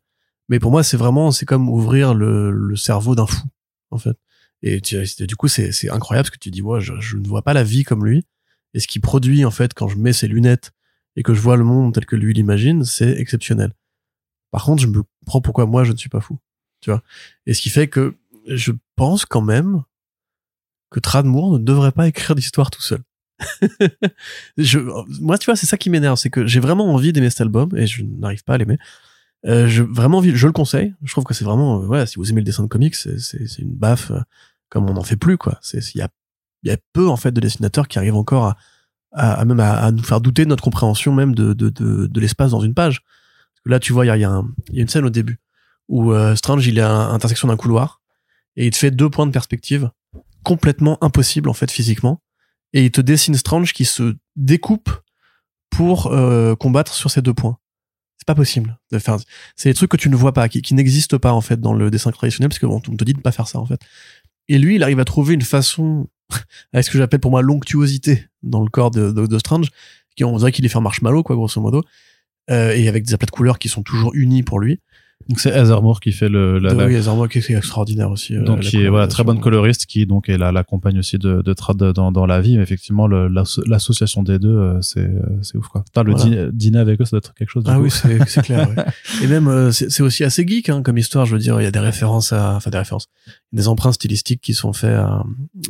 Mais 0.49 0.59
pour 0.61 0.71
moi, 0.71 0.83
c'est 0.83 0.97
vraiment, 0.97 1.31
c'est 1.31 1.47
comme 1.47 1.69
ouvrir 1.71 2.13
le, 2.15 2.51
le 2.51 2.77
cerveau 2.77 3.15
d'un 3.15 3.27
fou, 3.27 3.47
en 3.91 3.99
fait. 3.99 4.17
Et 4.63 4.81
tu, 4.81 4.97
et 4.97 5.27
du 5.27 5.37
coup, 5.37 5.49
c'est, 5.49 5.73
c'est 5.73 5.91
incroyable 5.91 6.27
parce 6.29 6.37
que 6.37 6.43
tu 6.43 6.51
dis, 6.51 6.63
ouais, 6.63 6.81
je, 6.81 6.93
je 7.01 7.17
ne 7.17 7.27
vois 7.27 7.43
pas 7.43 7.53
la 7.53 7.63
vie 7.65 7.83
comme 7.85 8.05
lui. 8.05 8.25
Et 8.75 8.81
ce 8.81 8.87
qu'il 8.87 9.01
produit, 9.01 9.45
en 9.45 9.51
fait, 9.51 9.75
quand 9.75 9.89
je 9.89 9.97
mets 9.97 10.13
ses 10.13 10.29
lunettes 10.29 10.73
et 11.17 11.23
que 11.23 11.35
je 11.35 11.41
vois 11.41 11.57
le 11.57 11.65
monde 11.65 11.95
tel 11.95 12.05
que 12.05 12.15
lui 12.17 12.33
l'imagine, 12.35 12.85
c'est 12.85 13.13
exceptionnel. 13.19 13.73
Par 14.51 14.65
contre, 14.65 14.83
je 14.83 14.87
me 14.89 15.03
comprends 15.25 15.41
pourquoi 15.41 15.67
moi, 15.67 15.85
je 15.85 15.93
ne 15.93 15.97
suis 15.97 16.09
pas 16.09 16.21
fou. 16.21 16.39
Tu 16.81 16.91
vois? 16.91 17.03
Et 17.47 17.55
ce 17.55 17.63
qui 17.63 17.71
fait 17.71 17.89
que 17.89 18.17
je 18.47 18.73
pense 18.97 19.25
quand 19.25 19.41
même 19.41 19.83
que 20.91 21.01
Tradmoor 21.01 21.59
ne 21.59 21.59
devrait 21.59 21.93
pas 21.93 22.07
écrire 22.07 22.35
d'histoire 22.35 22.71
tout 22.71 22.83
seul. 22.83 23.03
moi, 25.21 25.39
tu 25.39 25.47
vois, 25.47 25.57
c'est 25.57 25.67
ça 25.67 25.77
qui 25.77 25.91
m'énerve, 25.91 26.17
c'est 26.17 26.31
que 26.31 26.47
j'ai 26.47 26.61
vraiment 26.61 26.93
envie 26.93 27.13
d'aimer 27.13 27.31
cet 27.31 27.43
album 27.43 27.71
et 27.77 27.87
je 27.87 28.03
n'arrive 28.03 28.45
pas 28.45 28.55
à 28.55 28.59
l'aimer. 28.59 28.79
Euh, 29.45 29.69
je 29.69 29.83
vraiment 29.83 30.23
je 30.23 30.47
le 30.47 30.53
conseille. 30.53 30.95
Je 31.03 31.13
trouve 31.13 31.25
que 31.25 31.35
c'est 31.35 31.45
vraiment, 31.45 31.83
euh, 31.83 31.87
ouais, 31.87 32.07
si 32.07 32.17
vous 32.17 32.31
aimez 32.31 32.41
le 32.41 32.47
dessin 32.47 32.63
de 32.63 32.69
comics, 32.69 32.95
c'est 32.95 33.59
une 33.59 33.75
baffe 33.75 34.11
euh, 34.11 34.21
comme 34.69 34.89
on 34.89 34.95
n'en 34.95 35.03
fait 35.03 35.17
plus, 35.17 35.37
quoi. 35.37 35.61
Il 35.73 36.09
y 36.63 36.71
a 36.71 36.77
peu 36.93 37.09
en 37.09 37.17
fait 37.17 37.33
de 37.33 37.41
dessinateurs 37.41 37.89
qui 37.89 37.99
arrivent 37.99 38.17
encore 38.17 38.55
à, 39.13 39.45
même 39.45 39.61
à, 39.61 39.91
nous 39.93 40.03
faire 40.03 40.21
douter 40.21 40.45
de 40.45 40.49
notre 40.49 40.65
compréhension 40.65 41.13
même 41.15 41.35
de 41.35 41.53
de 41.53 41.69
de, 41.71 42.21
l'espace 42.21 42.51
dans 42.51 42.61
une 42.61 42.75
page. 42.75 43.03
Là, 43.65 43.79
tu 43.81 43.93
vois, 43.93 44.05
il 44.05 44.09
y 44.09 44.11
a, 44.11 44.17
y 44.17 44.25
a 44.25 44.43
une 44.73 44.89
scène 44.89 45.05
au 45.05 45.11
début 45.11 45.41
où 45.89 46.13
euh, 46.13 46.35
Strange 46.35 46.67
il 46.67 46.79
est 46.79 46.83
à 46.83 47.09
l'intersection 47.13 47.49
d'un 47.49 47.57
couloir 47.57 48.01
et 48.57 48.67
il 48.67 48.71
te 48.71 48.77
fait 48.77 48.91
deux 48.91 49.11
points 49.11 49.27
de 49.27 49.33
perspective 49.33 49.91
complètement 50.43 51.03
impossible 51.03 51.49
en 51.49 51.55
fait 51.55 51.71
physiquement 51.71 52.21
et 52.73 52.85
il 52.85 52.91
te 52.91 53.01
dessine 53.01 53.35
Strange 53.35 53.73
qui 53.73 53.85
se 53.85 54.17
découpe 54.37 54.91
pour 55.71 56.09
euh, 56.09 56.55
combattre 56.55 56.95
sur 56.95 57.11
ces 57.11 57.23
deux 57.23 57.35
points. 57.35 57.59
C'est 58.19 58.27
pas 58.27 58.35
possible 58.35 58.79
de 58.93 58.99
faire. 58.99 59.17
C'est 59.57 59.71
des 59.71 59.75
trucs 59.75 59.91
que 59.91 59.97
tu 59.97 60.09
ne 60.09 60.17
vois 60.17 60.33
pas, 60.33 60.49
qui, 60.49 60.75
n'existent 60.75 61.19
pas 61.19 61.33
en 61.33 61.41
fait 61.41 61.61
dans 61.61 61.75
le 61.75 61.91
dessin 61.91 62.11
traditionnel, 62.11 62.49
parce 62.49 62.59
qu'on 62.59 62.77
on 62.77 62.97
te 62.97 63.05
dit 63.05 63.13
de 63.13 63.21
pas 63.21 63.33
faire 63.33 63.49
ça 63.49 63.59
en 63.59 63.67
fait. 63.67 63.81
Et 64.49 64.59
lui, 64.59 64.77
il 64.77 64.83
arrive 64.83 65.01
à 65.01 65.05
trouver 65.05 65.35
une 65.35 65.43
façon, 65.43 66.09
avec 66.73 66.85
ce 66.85 66.91
que 66.91 66.99
j'appelle 66.99 67.21
pour 67.21 67.31
moi 67.31 67.43
l'onctuosité 67.43 68.27
dans 68.43 68.63
le 68.63 68.69
corps 68.71 68.91
de, 68.91 69.39
Strange, 69.39 69.69
qui 70.17 70.25
on 70.25 70.37
dirait 70.37 70.53
qu'il 70.53 70.65
est 70.65 70.69
fait 70.69 70.77
en 70.77 70.83
marshmallow 70.83 71.23
quoi, 71.23 71.37
grosso 71.37 71.61
modo, 71.61 71.83
euh, 72.51 72.73
et 72.73 72.89
avec 72.89 73.05
des 73.05 73.15
aplats 73.15 73.27
de 73.27 73.31
couleurs 73.31 73.59
qui 73.59 73.69
sont 73.69 73.83
toujours 73.83 74.15
unis 74.15 74.43
pour 74.43 74.61
lui. 74.61 74.81
Donc 75.29 75.41
c'est 75.41 75.51
Heather 75.51 75.83
Moore 75.83 76.01
qui 76.01 76.13
fait 76.13 76.29
le 76.29 76.59
la, 76.59 76.75
oui, 76.87 76.95
Azarmoa 76.97 77.29
qui 77.29 77.39
est 77.39 77.51
extraordinaire 77.51 78.11
aussi. 78.11 78.37
euh, 78.37 78.43
donc 78.45 78.61
qui 78.61 78.83
est 78.83 78.89
voilà 78.89 79.07
très 79.09 79.25
bonne 79.25 79.41
coloriste 79.41 79.87
qui 79.87 80.07
donc 80.07 80.29
est 80.29 80.39
la, 80.39 80.53
la 80.53 80.63
compagne 80.65 80.99
aussi 80.99 81.19
de, 81.19 81.43
de 81.43 81.53
Trad 81.53 81.77
dans, 81.77 82.13
dans 82.13 82.27
la 82.27 82.41
vie 82.41 82.57
mais 82.57 82.63
effectivement 82.63 83.07
l'association 83.09 84.23
des 84.23 84.39
deux 84.39 84.49
euh, 84.57 84.81
c'est 84.83 85.01
euh, 85.01 85.23
c'est 85.43 85.57
ouf 85.59 85.69
quoi 85.69 85.83
Putain, 85.85 86.03
le 86.05 86.13
Voilà. 86.15 86.51
dîner, 86.53 86.79
avec 86.79 87.01
eux 87.01 87.05
ça 87.05 87.11
doit 87.13 87.19
être 87.19 87.35
quelque 87.35 87.51
chose 87.51 87.65
du 87.65 87.71
Ah 87.71 87.77
coup. 87.77 87.83
oui, 87.83 87.91
c'est 87.91 88.43
clair. 88.43 88.69
ouais. 88.69 88.85
Et 89.23 89.27
même, 89.27 89.73
c'est 89.73 90.03
aussi 90.03 90.25
assez 90.25 90.47
geek 90.47 90.69
hein, 90.69 90.83
comme 90.83 90.99
histoire. 90.99 91.27
Je 91.27 91.33
veux 91.35 91.39
dire, 91.41 91.61
il 91.61 91.65
y 91.65 91.67
a 91.67 91.71
des 91.71 91.79
références 91.81 92.33
à, 92.33 92.55
enfin 92.57 92.71
des 92.71 92.79
références, 92.79 93.09
des 93.53 93.69
emprunts 93.69 93.93
stylistiques 93.93 94.41
qui 94.41 94.55
sont 94.55 94.73
faits 94.73 94.95
à, 94.95 95.25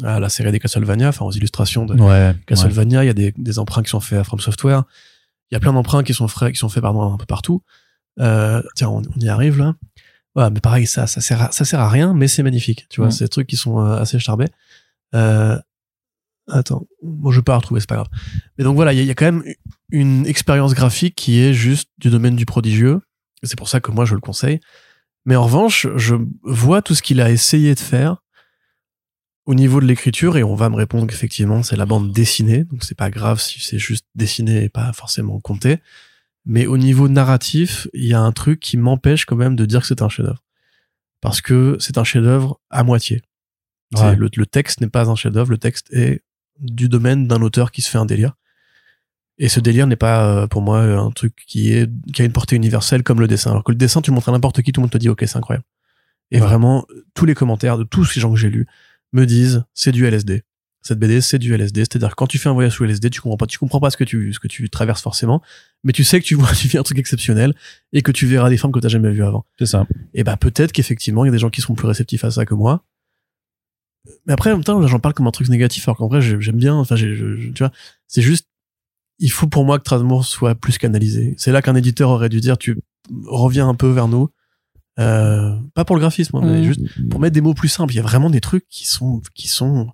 à 0.05 0.21
la 0.21 0.29
série 0.29 0.53
des 0.53 0.59
Castlevania, 0.59 1.09
enfin 1.09 1.25
aux 1.25 1.33
illustrations 1.33 1.87
de 1.87 1.95
ouais. 1.95 2.35
Castlevania. 2.47 3.05
Il 3.05 3.07
y 3.07 3.11
a 3.11 3.15
des, 3.15 3.33
des 3.37 3.59
emprunts 3.59 3.83
qui 3.83 3.91
sont 3.91 4.01
faits 4.01 4.19
à 4.19 4.25
From 4.25 4.41
Software. 4.41 4.83
Il 5.51 5.55
y 5.55 5.57
a 5.57 5.61
plein 5.61 5.73
d'emprunts 5.73 6.03
qui 6.03 6.13
sont 6.15 6.29
faits, 6.29 6.53
qui 6.53 6.59
sont 6.59 6.69
faits 6.69 6.83
pardon 6.83 7.13
un 7.13 7.17
peu 7.17 7.27
partout. 7.27 7.63
Euh, 8.21 8.63
tiens, 8.75 8.89
on, 8.89 9.03
on 9.03 9.21
y 9.21 9.29
arrive 9.29 9.59
là. 9.59 9.75
Voilà, 10.35 10.51
mais 10.51 10.61
pareil, 10.61 10.87
ça, 10.87 11.07
ça 11.07 11.21
sert, 11.21 11.41
à, 11.43 11.53
ça 11.53 11.65
sert 11.65 11.81
à 11.81 11.89
rien, 11.89 12.13
mais 12.15 12.29
c'est 12.29 12.43
magnifique. 12.43 12.87
Tu 12.91 13.01
vois, 13.01 13.09
Mm. 13.11 13.19
des 13.19 13.29
trucs 13.29 13.47
qui 13.47 13.57
sont 13.57 13.79
euh, 13.81 13.97
assez 13.99 14.19
charbés. 14.19 14.49
Euh, 15.15 15.59
attends, 16.49 16.87
moi 17.03 17.33
je 17.33 17.39
vais 17.39 17.43
pas 17.45 17.53
la 17.53 17.59
retrouver, 17.59 17.81
c'est 17.81 17.89
pas 17.89 17.95
grave. 17.97 18.09
Mais 18.59 18.65
donc 18.65 18.77
voilà, 18.77 18.93
il 18.93 19.01
y, 19.01 19.05
y 19.05 19.11
a 19.11 19.15
quand 19.15 19.25
même 19.25 19.45
une 19.91 20.27
expérience 20.27 20.75
graphique 20.75 21.15
qui 21.15 21.41
est 21.41 21.53
juste 21.55 21.89
du 21.99 22.11
domaine 22.11 22.37
du 22.37 22.45
prodigieux. 22.47 23.01
C'est 23.43 23.57
pour 23.57 23.69
ça 23.69 23.81
que 23.81 23.91
moi 23.91 24.05
je 24.05 24.15
le 24.15 24.21
conseille. 24.21 24.61
Mais 25.25 25.37
en 25.37 25.45
revanche, 25.45 25.87
je 25.97 26.15
vois 26.43 26.83
tout 26.83 26.95
ce 26.95 27.03
qu'il 27.03 27.21
a 27.21 27.31
essayé 27.31 27.75
de 27.75 27.81
faire 27.81 28.23
au 29.47 29.55
niveau 29.55 29.81
de 29.81 29.87
l'écriture, 29.87 30.37
et 30.37 30.43
on 30.43 30.55
va 30.57 30.69
me 30.71 30.75
répondre 30.77 31.07
qu'effectivement 31.07 31.63
c'est 31.63 31.77
la 31.77 31.87
bande 31.87 32.11
dessinée, 32.13 32.65
donc 32.65 32.83
c'est 32.83 32.97
pas 32.97 33.11
grave 33.11 33.41
si 33.41 33.61
c'est 33.61 33.79
juste 33.79 34.05
dessiné 34.17 34.65
et 34.65 34.69
pas 34.69 34.93
forcément 34.93 35.39
compté. 35.41 35.79
Mais 36.47 36.67
au 36.67 36.79
niveau 36.79 37.09
narratif, 37.09 37.89
il 37.93 38.05
y 38.07 38.15
a 38.15 38.21
un 38.21 38.33
truc 38.33 38.61
qui 38.61 38.77
m'empêche 38.77 39.25
quand 39.25 39.37
même 39.37 39.57
de 39.57 39.67
dire 39.67 39.81
que 39.81 39.87
c'est 39.89 40.01
un 40.03 40.09
chef-d'œuvre, 40.09 40.43
parce 41.21 41.41
que 41.41 41.77
c'est 41.81 41.99
un 41.99 42.05
chef-d'œuvre 42.05 42.61
à 42.71 42.85
moitié. 42.85 43.23
Ouais. 43.97 44.15
Le, 44.17 44.29
le 44.35 44.47
texte 44.47 44.81
n'est 44.81 44.89
pas 44.89 45.09
un 45.11 45.17
chef-d'œuvre, 45.17 45.51
le 45.51 45.59
texte 45.59 45.93
est 45.93 46.23
du 46.61 46.89
domaine 46.89 47.27
d'un 47.27 47.43
auteur 47.43 47.71
qui 47.73 47.83
se 47.83 47.91
fait 47.91 47.99
un 47.99 48.07
délire. 48.07 48.35
Et 49.39 49.49
ce 49.51 49.61
délire 49.61 49.87
n'est 49.87 49.97
pas 49.97 50.25
euh, 50.45 50.47
pour 50.47 50.63
moi 50.63 50.81
un 50.81 51.11
truc 51.11 51.35
qui 51.47 51.73
est 51.73 51.91
qui 52.13 52.23
a 52.23 52.25
une 52.25 52.33
portée 52.33 52.57
universelle 52.57 53.03
comme 53.03 53.21
le 53.21 53.27
dessin. 53.29 53.51
Alors 53.51 53.65
que 53.65 53.73
le 53.73 53.77
dessin, 53.77 54.01
tu 54.01 54.11
le 54.11 54.15
montres 54.15 54.31
à 54.31 54.33
n'importe 54.33 54.63
qui, 54.63 54.73
tout 54.73 54.81
le 54.81 54.85
monde 54.85 54.91
te 54.91 54.97
dit 54.99 55.09
ok, 55.11 55.23
c'est 55.27 55.37
incroyable. 55.37 55.65
Et 56.31 56.41
Ouais. 56.41 56.47
vraiment, 56.47 56.87
tous 57.15 57.27
les 57.27 57.35
commentaires 57.35 57.77
de 57.77 57.85
tous 57.85 58.05
ces 58.07 58.19
gens 58.21 58.31
que 58.33 58.39
j'ai 58.39 58.49
lus 58.49 58.67
me 59.13 59.27
disent 59.27 59.65
c'est 59.75 59.93
du 59.93 60.07
LSD. 60.07 60.43
Cette 60.87 60.99
BD, 61.01 61.21
c'est 61.21 61.39
du 61.39 61.53
LSD. 61.53 61.81
C'est-à-dire 61.81 62.11
que 62.11 62.15
quand 62.15 62.27
tu 62.29 62.39
fais 62.39 62.49
un 62.49 62.53
voyage 62.53 62.73
sous 62.75 62.85
LSD, 62.85 63.11
tu 63.11 63.21
comprends 63.21 63.37
pas, 63.37 63.47
tu 63.47 63.59
comprends 63.59 63.81
pas 63.81 63.91
ce 63.91 63.97
que 63.97 64.05
tu 64.05 64.33
ce 64.33 64.39
que 64.39 64.47
tu 64.47 64.71
traverses 64.71 65.03
forcément, 65.03 65.43
mais 65.85 65.93
tu 65.93 66.05
sais 66.05 66.21
que 66.21 66.25
tu 66.25 66.35
vois, 66.37 66.49
tu 66.55 66.69
vis 66.69 66.79
un 66.79 66.83
truc 66.83 66.99
exceptionnel 66.99 67.55
et 67.93 68.03
que 68.03 68.13
tu 68.13 68.27
verras 68.27 68.49
des 68.51 68.57
formes 68.57 68.73
que 68.73 68.79
t'as 68.81 68.89
jamais 68.89 69.11
vues 69.11 69.25
avant. 69.25 69.45
C'est 69.59 69.67
ça. 69.67 69.87
Et 70.15 70.23
bah 70.25 70.37
peut-être 70.37 70.73
qu'effectivement, 70.73 71.25
il 71.25 71.29
y 71.29 71.31
a 71.31 71.33
des 71.33 71.39
gens 71.39 71.51
qui 71.51 71.61
seront 71.61 71.75
plus 71.75 71.89
réceptifs 71.89 72.25
à 72.25 72.31
ça 72.31 72.45
que 72.47 72.55
moi. 72.55 72.85
Mais 74.27 74.33
après, 74.33 74.51
en 74.53 74.55
même 74.57 74.65
temps, 74.65 74.87
j'en 74.87 75.01
parle 75.01 75.15
comme 75.15 75.27
un 75.27 75.33
truc 75.33 75.49
négatif, 75.49 75.89
alors 75.89 75.97
qu'en 75.97 76.07
vrai, 76.09 76.21
j'ai- 76.21 76.41
j'aime 76.41 76.57
bien. 76.57 76.75
Enfin, 76.75 76.95
j'ai- 76.95 77.17
je- 77.17 77.37
je- 77.37 77.51
tu 77.51 77.59
vois, 77.65 77.73
c'est 78.07 78.23
juste, 78.23 78.47
il 79.19 79.31
faut 79.33 79.49
pour 79.49 79.65
moi 79.65 79.79
que 79.79 79.85
Trasmour 79.85 80.25
soit 80.25 80.55
plus 80.55 80.79
canalisé. 80.79 81.35
C'est 81.39 81.51
là 81.51 81.63
qu'un 81.63 81.75
éditeur 81.75 82.11
aurait 82.11 82.29
dû 82.29 82.41
dire, 82.41 82.57
tu 82.59 82.79
reviens 83.25 83.69
un 83.69 83.75
peu 83.75 83.89
vers 83.91 84.07
nous. 84.09 84.29
Euh, 84.99 85.57
pas 85.75 85.85
pour 85.85 85.97
le 85.97 86.01
graphisme, 86.01 86.37
hein, 86.37 86.41
mais 86.45 86.63
juste 86.65 86.81
pour 87.11 87.19
mettre 87.21 87.35
des 87.35 87.41
mots 87.41 87.53
plus 87.55 87.69
simples. 87.69 87.93
Il 87.93 87.97
y 87.97 88.01
a 88.01 88.03
vraiment 88.03 88.31
des 88.31 88.41
trucs 88.41 88.67
qui 88.69 88.87
sont, 88.87 89.21
qui 89.35 89.49
sont 89.49 89.89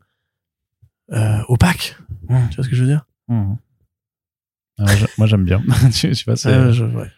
euh, 1.12 1.38
opaques. 1.48 1.96
Mmh. 2.28 2.48
Tu 2.50 2.56
vois 2.56 2.64
ce 2.64 2.68
que 2.70 2.76
je 2.76 2.82
veux 2.82 2.88
dire? 2.88 3.04
Mhm. 3.28 3.56
Ah, 4.78 4.84
moi, 4.84 4.94
je- 4.94 5.06
moi, 5.18 5.26
j'aime 5.26 5.44
bien. 5.44 5.62
je 5.92 6.12
sais 6.12 6.24
pas, 6.24 6.36
c'est 6.36 6.48
Euh, 6.48 6.72
je- 6.72 6.84
ouais. 6.84 7.10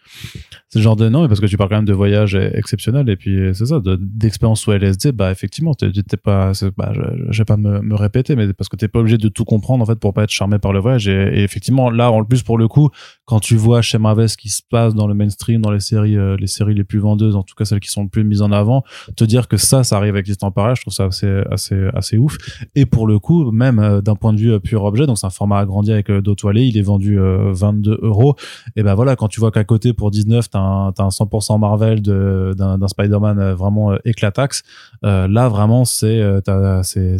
C'est 0.69 0.79
le 0.79 0.83
genre 0.83 0.95
de 0.95 1.09
non, 1.09 1.21
mais 1.21 1.27
parce 1.27 1.39
que 1.39 1.45
tu 1.45 1.57
parles 1.57 1.69
quand 1.69 1.75
même 1.75 1.85
de 1.85 1.93
voyage 1.93 2.35
exceptionnel 2.35 3.09
et 3.09 3.15
puis 3.15 3.37
c'est 3.53 3.67
ça, 3.67 3.79
de- 3.79 3.97
d'expérience 3.99 4.61
sous 4.61 4.71
LSD, 4.71 5.11
bah 5.11 5.31
effectivement, 5.31 5.73
t'es 5.73 5.91
pas, 6.17 6.51
bah, 6.77 6.91
je, 6.93 7.01
je 7.29 7.37
vais 7.37 7.45
pas 7.45 7.57
me, 7.57 7.95
répéter, 7.95 8.35
mais 8.35 8.51
parce 8.53 8.67
que 8.67 8.75
t'es 8.75 8.87
pas 8.87 8.99
obligé 8.99 9.17
de 9.17 9.29
tout 9.29 9.45
comprendre 9.45 9.83
en 9.83 9.85
fait 9.85 9.99
pour 9.99 10.13
pas 10.13 10.23
être 10.23 10.31
charmé 10.31 10.59
par 10.59 10.73
le 10.73 10.79
voyage 10.79 11.07
et, 11.07 11.43
effectivement 11.43 11.89
là 11.89 12.11
en 12.11 12.23
plus 12.23 12.43
pour 12.43 12.57
le 12.57 12.67
coup, 12.67 12.89
quand 13.25 13.39
tu 13.39 13.55
vois 13.55 13.81
chez 13.81 13.97
Marvel 13.97 14.27
ce 14.27 14.37
qui 14.37 14.49
se 14.49 14.61
passe 14.69 14.93
dans 14.95 15.07
le 15.07 15.13
mainstream, 15.13 15.61
dans 15.61 15.71
les 15.71 15.79
séries, 15.79 16.17
euh, 16.17 16.35
les 16.37 16.47
séries 16.47 16.73
les 16.73 16.83
plus 16.83 16.99
vendeuses, 16.99 17.35
en 17.35 17.43
tout 17.43 17.55
cas 17.55 17.65
celles 17.65 17.79
qui 17.79 17.89
sont 17.89 18.03
le 18.03 18.09
plus 18.09 18.23
mises 18.23 18.41
en 18.41 18.51
avant, 18.51 18.83
te 19.15 19.23
dire 19.23 19.47
que 19.47 19.57
ça, 19.57 19.83
ça 19.83 19.97
arrive 19.97 20.15
avec 20.15 20.25
l'existant 20.25 20.51
pareil, 20.51 20.75
je 20.75 20.81
trouve 20.81 20.93
ça 20.93 21.05
assez, 21.05 21.43
assez, 21.51 21.87
assez 21.93 22.17
ouf. 22.17 22.37
Et 22.75 22.85
pour 22.85 23.07
le 23.07 23.19
coup, 23.19 23.51
même 23.51 23.79
euh, 23.79 24.01
d'un 24.01 24.15
point 24.15 24.33
de 24.33 24.39
vue 24.39 24.53
euh, 24.53 24.59
pur 24.59 24.83
objet, 24.83 25.05
donc 25.05 25.17
c'est 25.17 25.27
un 25.27 25.31
format 25.31 25.59
agrandi 25.59 25.91
avec 25.91 26.09
euh, 26.09 26.21
dos 26.21 26.35
toilé, 26.35 26.63
il 26.63 26.77
est 26.77 26.81
vendu 26.81 27.19
euh, 27.19 27.51
22 27.53 27.99
euros. 28.01 28.35
Et 28.75 28.83
ben 28.83 28.95
voilà, 28.95 29.15
quand 29.15 29.27
tu 29.27 29.39
vois 29.39 29.51
qu'à 29.51 29.63
côté 29.63 29.93
pour 29.93 30.11
19, 30.11 30.49
t'as 30.55 30.61
un, 30.61 30.91
t'as 30.93 31.03
un 31.03 31.09
100% 31.09 31.59
Marvel 31.59 32.01
d'un 32.01 32.87
Spider-Man 32.87 33.39
euh, 33.39 33.55
vraiment 33.55 33.91
euh, 33.91 33.97
éclataxe, 34.05 34.63
euh, 35.03 35.27
là 35.27 35.49
vraiment 35.49 35.83
c'est, 35.83 36.41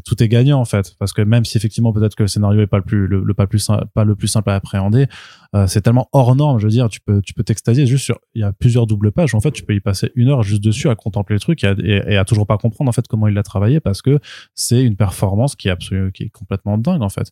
tout 0.06 0.24
est 0.24 0.28
gagnant 0.28 0.60
en 0.60 0.66
fait, 0.66 0.96
parce 1.00 1.12
que 1.12 1.22
même 1.22 1.44
si 1.44 1.58
effectivement 1.58 1.92
peut-être 1.92 2.16
que 2.16 2.24
le 2.24 2.28
scénario 2.28 2.62
est 2.62 2.68
pas 2.68 2.78
le 2.78 2.84
plus, 2.84 3.08
le, 3.08 3.24
le 3.24 3.34
plus, 3.34 3.70
pas 3.94 4.04
le 4.04 4.16
plus 4.16 4.28
simple 4.28 4.50
à 4.50 4.56
appréhender, 4.56 5.08
c'est 5.68 5.82
tellement 5.82 6.10
hors 6.12 6.36
norme, 6.36 6.60
je 6.60 6.66
veux 6.66 6.72
dire, 6.72 6.90
tu 6.90 7.00
peux, 7.00 7.22
tu 7.22 7.34
peux 7.34 7.44
t'extasier 7.44 7.86
juste 7.86 8.04
sur, 8.04 8.20
il 8.34 8.42
y 8.42 8.44
a 8.44 8.52
plusieurs 8.52 8.88
doubles 8.88 9.14
pages, 9.14 9.34
en 9.36 9.40
fait, 9.40 9.52
tu 9.52 9.64
peux 9.64 9.74
y 9.74 9.80
passer 9.80 10.12
une 10.16 10.28
heure 10.28 10.44
juste 10.44 10.62
dessus 10.62 10.90
à 10.90 10.96
contempler 10.96 11.36
le 11.36 11.40
truc 11.40 11.64
et 11.64 12.18
à, 12.18 12.26
toujours 12.26 12.46
pas 12.46 12.58
comprendre 12.58 12.90
en 12.90 12.92
fait 12.92 13.08
comment 13.08 13.28
il 13.28 13.34
l'a 13.34 13.44
travaillé 13.44 13.80
parce 13.80 14.02
que 14.02 14.20
c'est 14.54 14.84
une 14.84 14.98
performance 14.98 15.56
qui 15.56 15.70
est 15.70 15.72
absolument, 15.72 16.12
qui 16.12 16.24
est 16.24 16.30
complètement 16.30 16.78
dingue 16.78 17.02
en 17.02 17.10
fait. 17.10 17.32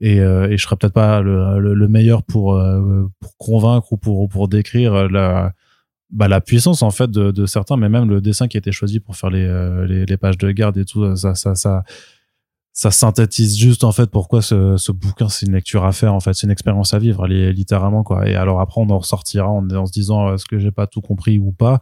Et, 0.00 0.20
euh, 0.20 0.50
et 0.50 0.58
je 0.58 0.62
serais 0.62 0.76
peut-être 0.76 0.92
pas 0.92 1.22
le, 1.22 1.58
le, 1.60 1.72
le 1.72 1.88
meilleur 1.88 2.22
pour, 2.22 2.60
pour 3.20 3.36
convaincre 3.38 3.92
ou 3.92 3.96
pour, 3.96 4.28
pour 4.28 4.48
décrire 4.48 5.08
la, 5.08 5.51
bah, 6.12 6.28
la 6.28 6.40
puissance 6.40 6.82
en 6.82 6.90
fait 6.90 7.10
de, 7.10 7.46
certains, 7.46 7.76
mais 7.76 7.88
même 7.88 8.08
le 8.08 8.20
dessin 8.20 8.46
qui 8.48 8.56
a 8.56 8.60
été 8.60 8.72
choisi 8.72 9.00
pour 9.00 9.16
faire 9.16 9.30
les, 9.30 9.44
euh, 9.44 9.86
les, 9.86 10.16
pages 10.16 10.38
de 10.38 10.50
garde 10.50 10.76
et 10.76 10.84
tout, 10.84 11.16
ça, 11.16 11.34
ça, 11.34 11.54
ça, 11.54 11.82
ça 12.74 12.90
synthétise 12.90 13.58
juste 13.58 13.84
en 13.84 13.92
fait 13.92 14.10
pourquoi 14.10 14.40
ce, 14.40 14.78
ce 14.78 14.92
bouquin 14.92 15.28
c'est 15.28 15.44
une 15.44 15.52
lecture 15.52 15.84
à 15.84 15.92
faire 15.92 16.14
en 16.14 16.20
fait. 16.20 16.32
C'est 16.32 16.46
une 16.46 16.50
expérience 16.50 16.94
à 16.94 16.98
vivre 16.98 17.26
li- 17.26 17.52
littéralement 17.52 18.02
quoi. 18.02 18.26
Et 18.26 18.34
alors 18.34 18.60
après 18.60 18.80
on 18.80 18.88
en 18.88 18.98
ressortira 18.98 19.48
en, 19.48 19.68
en 19.70 19.84
se 19.86 19.92
disant 19.92 20.28
euh, 20.28 20.34
est-ce 20.34 20.46
que 20.46 20.58
j'ai 20.58 20.70
pas 20.70 20.86
tout 20.86 21.02
compris 21.02 21.38
ou 21.38 21.52
pas 21.52 21.80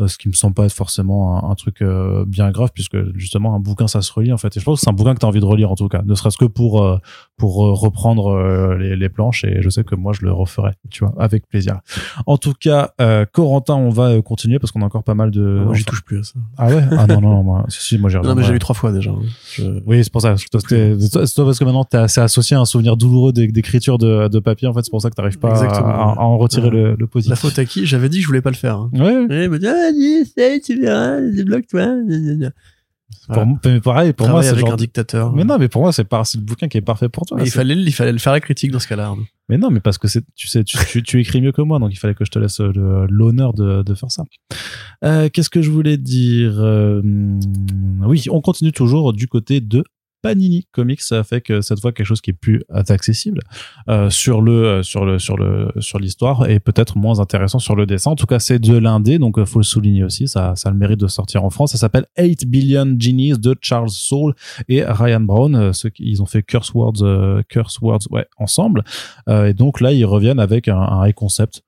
euh, 0.00 0.08
ce 0.08 0.16
qui 0.16 0.28
me 0.28 0.32
semble 0.32 0.54
pas 0.54 0.64
être 0.64 0.72
forcément 0.72 1.50
un, 1.50 1.54
truc 1.56 1.82
euh, 1.82 2.24
bien 2.26 2.50
grave 2.52 2.70
puisque 2.72 2.96
justement 3.16 3.54
un 3.54 3.60
bouquin 3.60 3.86
ça 3.86 4.00
se 4.00 4.10
relit 4.12 4.32
en 4.32 4.38
fait. 4.38 4.56
Et 4.56 4.60
je 4.60 4.64
pense 4.64 4.80
que 4.80 4.84
c'est 4.84 4.90
un 4.90 4.94
bouquin 4.94 5.12
que 5.14 5.20
tu 5.20 5.26
as 5.26 5.28
envie 5.28 5.40
de 5.40 5.44
relire 5.44 5.70
en 5.70 5.76
tout 5.76 5.88
cas. 5.88 6.00
Ne 6.06 6.14
serait-ce 6.14 6.38
que 6.38 6.46
pour 6.46 6.82
euh, 6.82 6.96
pour 7.40 7.64
euh, 7.66 7.72
reprendre 7.72 8.28
euh, 8.28 8.76
les, 8.76 8.94
les 8.96 9.08
planches 9.08 9.44
et 9.44 9.62
je 9.62 9.70
sais 9.70 9.82
que 9.82 9.94
moi 9.94 10.12
je 10.12 10.22
le 10.26 10.30
referai 10.32 10.72
tu 10.90 11.04
vois 11.04 11.14
avec 11.18 11.48
plaisir 11.48 11.80
en 12.26 12.36
tout 12.36 12.52
cas 12.52 12.90
euh, 13.00 13.24
Corentin 13.32 13.74
on 13.76 13.88
va 13.88 14.20
continuer 14.22 14.58
parce 14.58 14.70
qu'on 14.72 14.82
a 14.82 14.84
encore 14.84 15.02
pas 15.04 15.14
mal 15.14 15.30
de 15.30 15.62
Moi, 15.64 15.74
j'y 15.74 15.84
touche 15.84 16.02
plus 16.04 16.18
à 16.20 16.22
ça. 16.22 16.34
ah 16.58 16.68
ouais? 16.68 16.82
Ah 16.98 17.06
non 17.06 17.20
non, 17.22 17.30
non 17.30 17.42
moi 17.42 17.64
si, 17.68 17.80
si 17.82 17.98
moi 17.98 18.10
j'ai 18.10 18.20
Non, 18.20 18.34
mais 18.34 18.42
j'ai 18.42 18.52
lu 18.52 18.58
trois 18.58 18.74
fois 18.74 18.92
déjà. 18.92 19.10
hein. 19.10 19.18
Je- 19.54 19.80
oui, 19.86 20.04
c'est 20.04 20.12
pour 20.12 20.20
ça. 20.20 20.36
C'est 20.36 20.48
toi, 20.50 20.60
c'est- 20.68 21.00
c'est 21.26 21.42
parce 21.42 21.58
que 21.58 21.64
maintenant 21.64 21.84
t'es 21.84 21.96
assez 21.96 22.20
associé 22.20 22.56
à 22.56 22.60
un 22.60 22.64
souvenir 22.66 22.96
douloureux 22.98 23.32
d'é- 23.32 23.48
d'écriture 23.48 23.96
de, 23.98 24.28
de 24.28 24.38
papier. 24.38 24.68
En 24.68 24.74
fait, 24.74 24.82
c'est 24.84 24.90
pour 24.90 25.00
ça 25.00 25.08
que 25.10 25.14
t'arrives 25.14 25.38
pas 25.38 25.54
à, 25.64 26.20
en 26.20 26.36
retirer 26.36 26.68
Ouais. 26.68 26.74
le, 26.74 26.96
le 26.96 27.06
positif. 27.06 27.30
La 27.30 27.36
faute 27.36 27.58
à 27.58 27.64
qui? 27.64 27.86
J'avais 27.86 28.08
dit 28.10 28.18
que 28.18 28.22
je 28.22 28.26
voulais 28.28 28.42
pas 28.42 28.50
le 28.50 28.56
faire. 28.56 28.76
hein. 28.76 28.90
Ouais. 28.92 29.26
Et 29.30 29.44
il 29.44 29.50
me 29.50 29.58
dit, 29.58 29.66
ah, 29.66 29.90
essaye, 30.20 30.60
tu 30.60 30.78
verras, 30.80 31.20
débloque-toi. 31.20 31.86
Pour, 33.32 33.46
mais 33.64 33.80
pareil, 33.80 34.12
pour 34.12 34.28
moi, 34.28 34.42
c'est 34.42 34.50
avec 34.50 34.60
genre. 34.60 34.72
un 34.72 34.76
dictateur. 34.76 35.32
Mais 35.32 35.44
non, 35.44 35.58
mais 35.58 35.68
pour 35.68 35.82
moi, 35.82 35.92
c'est 35.92 36.04
pas, 36.04 36.24
c'est 36.24 36.38
le 36.38 36.44
bouquin 36.44 36.68
qui 36.68 36.78
est 36.78 36.82
parfait 36.82 37.08
pour 37.08 37.24
toi. 37.26 37.38
Il 37.40 37.50
fallait, 37.50 37.74
il 37.74 37.92
fallait 37.92 38.12
le 38.12 38.18
faire 38.18 38.32
la 38.32 38.40
critique 38.40 38.70
dans 38.70 38.78
ce 38.80 38.88
cas-là. 38.88 39.14
Mais 39.48 39.58
non, 39.58 39.70
mais 39.70 39.80
parce 39.80 39.98
que 39.98 40.08
c'est, 40.08 40.24
tu 40.34 40.46
sais, 40.48 40.62
tu, 40.64 40.76
tu, 40.86 41.02
tu 41.02 41.20
écris 41.20 41.40
mieux 41.40 41.52
que 41.52 41.62
moi, 41.62 41.78
donc 41.78 41.92
il 41.92 41.96
fallait 41.96 42.14
que 42.14 42.24
je 42.24 42.30
te 42.30 42.38
laisse 42.38 42.60
euh, 42.60 43.06
l'honneur 43.08 43.52
de, 43.52 43.82
de 43.82 43.94
faire 43.94 44.10
ça. 44.10 44.22
Euh, 45.04 45.28
qu'est-ce 45.28 45.50
que 45.50 45.62
je 45.62 45.70
voulais 45.70 45.96
dire 45.96 46.54
Euh, 46.58 47.00
Oui, 48.04 48.24
on 48.30 48.40
continue 48.40 48.72
toujours 48.72 49.12
du 49.12 49.26
côté 49.28 49.60
de 49.60 49.84
Panini 50.22 50.66
Comics 50.72 51.00
avec 51.12 51.50
euh, 51.50 51.60
cette 51.62 51.80
fois 51.80 51.92
quelque 51.92 52.06
chose 52.06 52.20
qui 52.20 52.30
est 52.30 52.34
plus 52.34 52.62
accessible 52.70 53.40
euh, 53.88 54.10
sur 54.10 54.42
le 54.42 54.64
euh, 54.64 54.82
sur 54.82 55.04
le 55.04 55.18
sur 55.18 55.36
le 55.36 55.72
sur 55.80 55.98
l'histoire 55.98 56.48
et 56.48 56.60
peut-être 56.60 56.96
moins 56.98 57.20
intéressant 57.20 57.58
sur 57.58 57.76
le 57.76 57.86
dessin. 57.86 58.10
En 58.10 58.16
tout 58.16 58.26
cas, 58.26 58.38
c'est 58.38 58.58
de 58.58 58.76
l'indé, 58.76 59.18
donc 59.18 59.38
euh, 59.38 59.44
faut 59.44 59.58
le 59.58 59.64
souligner 59.64 60.04
aussi. 60.04 60.28
Ça 60.28 60.54
ça 60.56 60.68
a 60.68 60.72
le 60.72 60.78
mérite 60.78 61.00
de 61.00 61.06
sortir 61.06 61.44
en 61.44 61.50
France. 61.50 61.72
Ça 61.72 61.78
s'appelle 61.78 62.06
8 62.18 62.46
Billion 62.46 62.96
Genies 62.98 63.38
de 63.38 63.56
Charles 63.60 63.90
Soule 63.90 64.34
et 64.68 64.82
Ryan 64.84 65.20
Brown. 65.20 65.54
Euh, 65.54 65.72
Ceux 65.72 65.90
qui 65.90 66.04
ils 66.08 66.22
ont 66.22 66.26
fait 66.26 66.42
Curse 66.42 66.72
Words, 66.74 67.02
euh, 67.02 67.42
Curse 67.48 67.80
Words, 67.80 68.10
ouais, 68.10 68.26
ensemble. 68.38 68.84
Euh, 69.28 69.46
et 69.46 69.54
donc 69.54 69.80
là, 69.80 69.92
ils 69.92 70.04
reviennent 70.04 70.40
avec 70.40 70.68
un, 70.68 70.78
un 70.78 71.06
high 71.06 71.14
concept, 71.14 71.62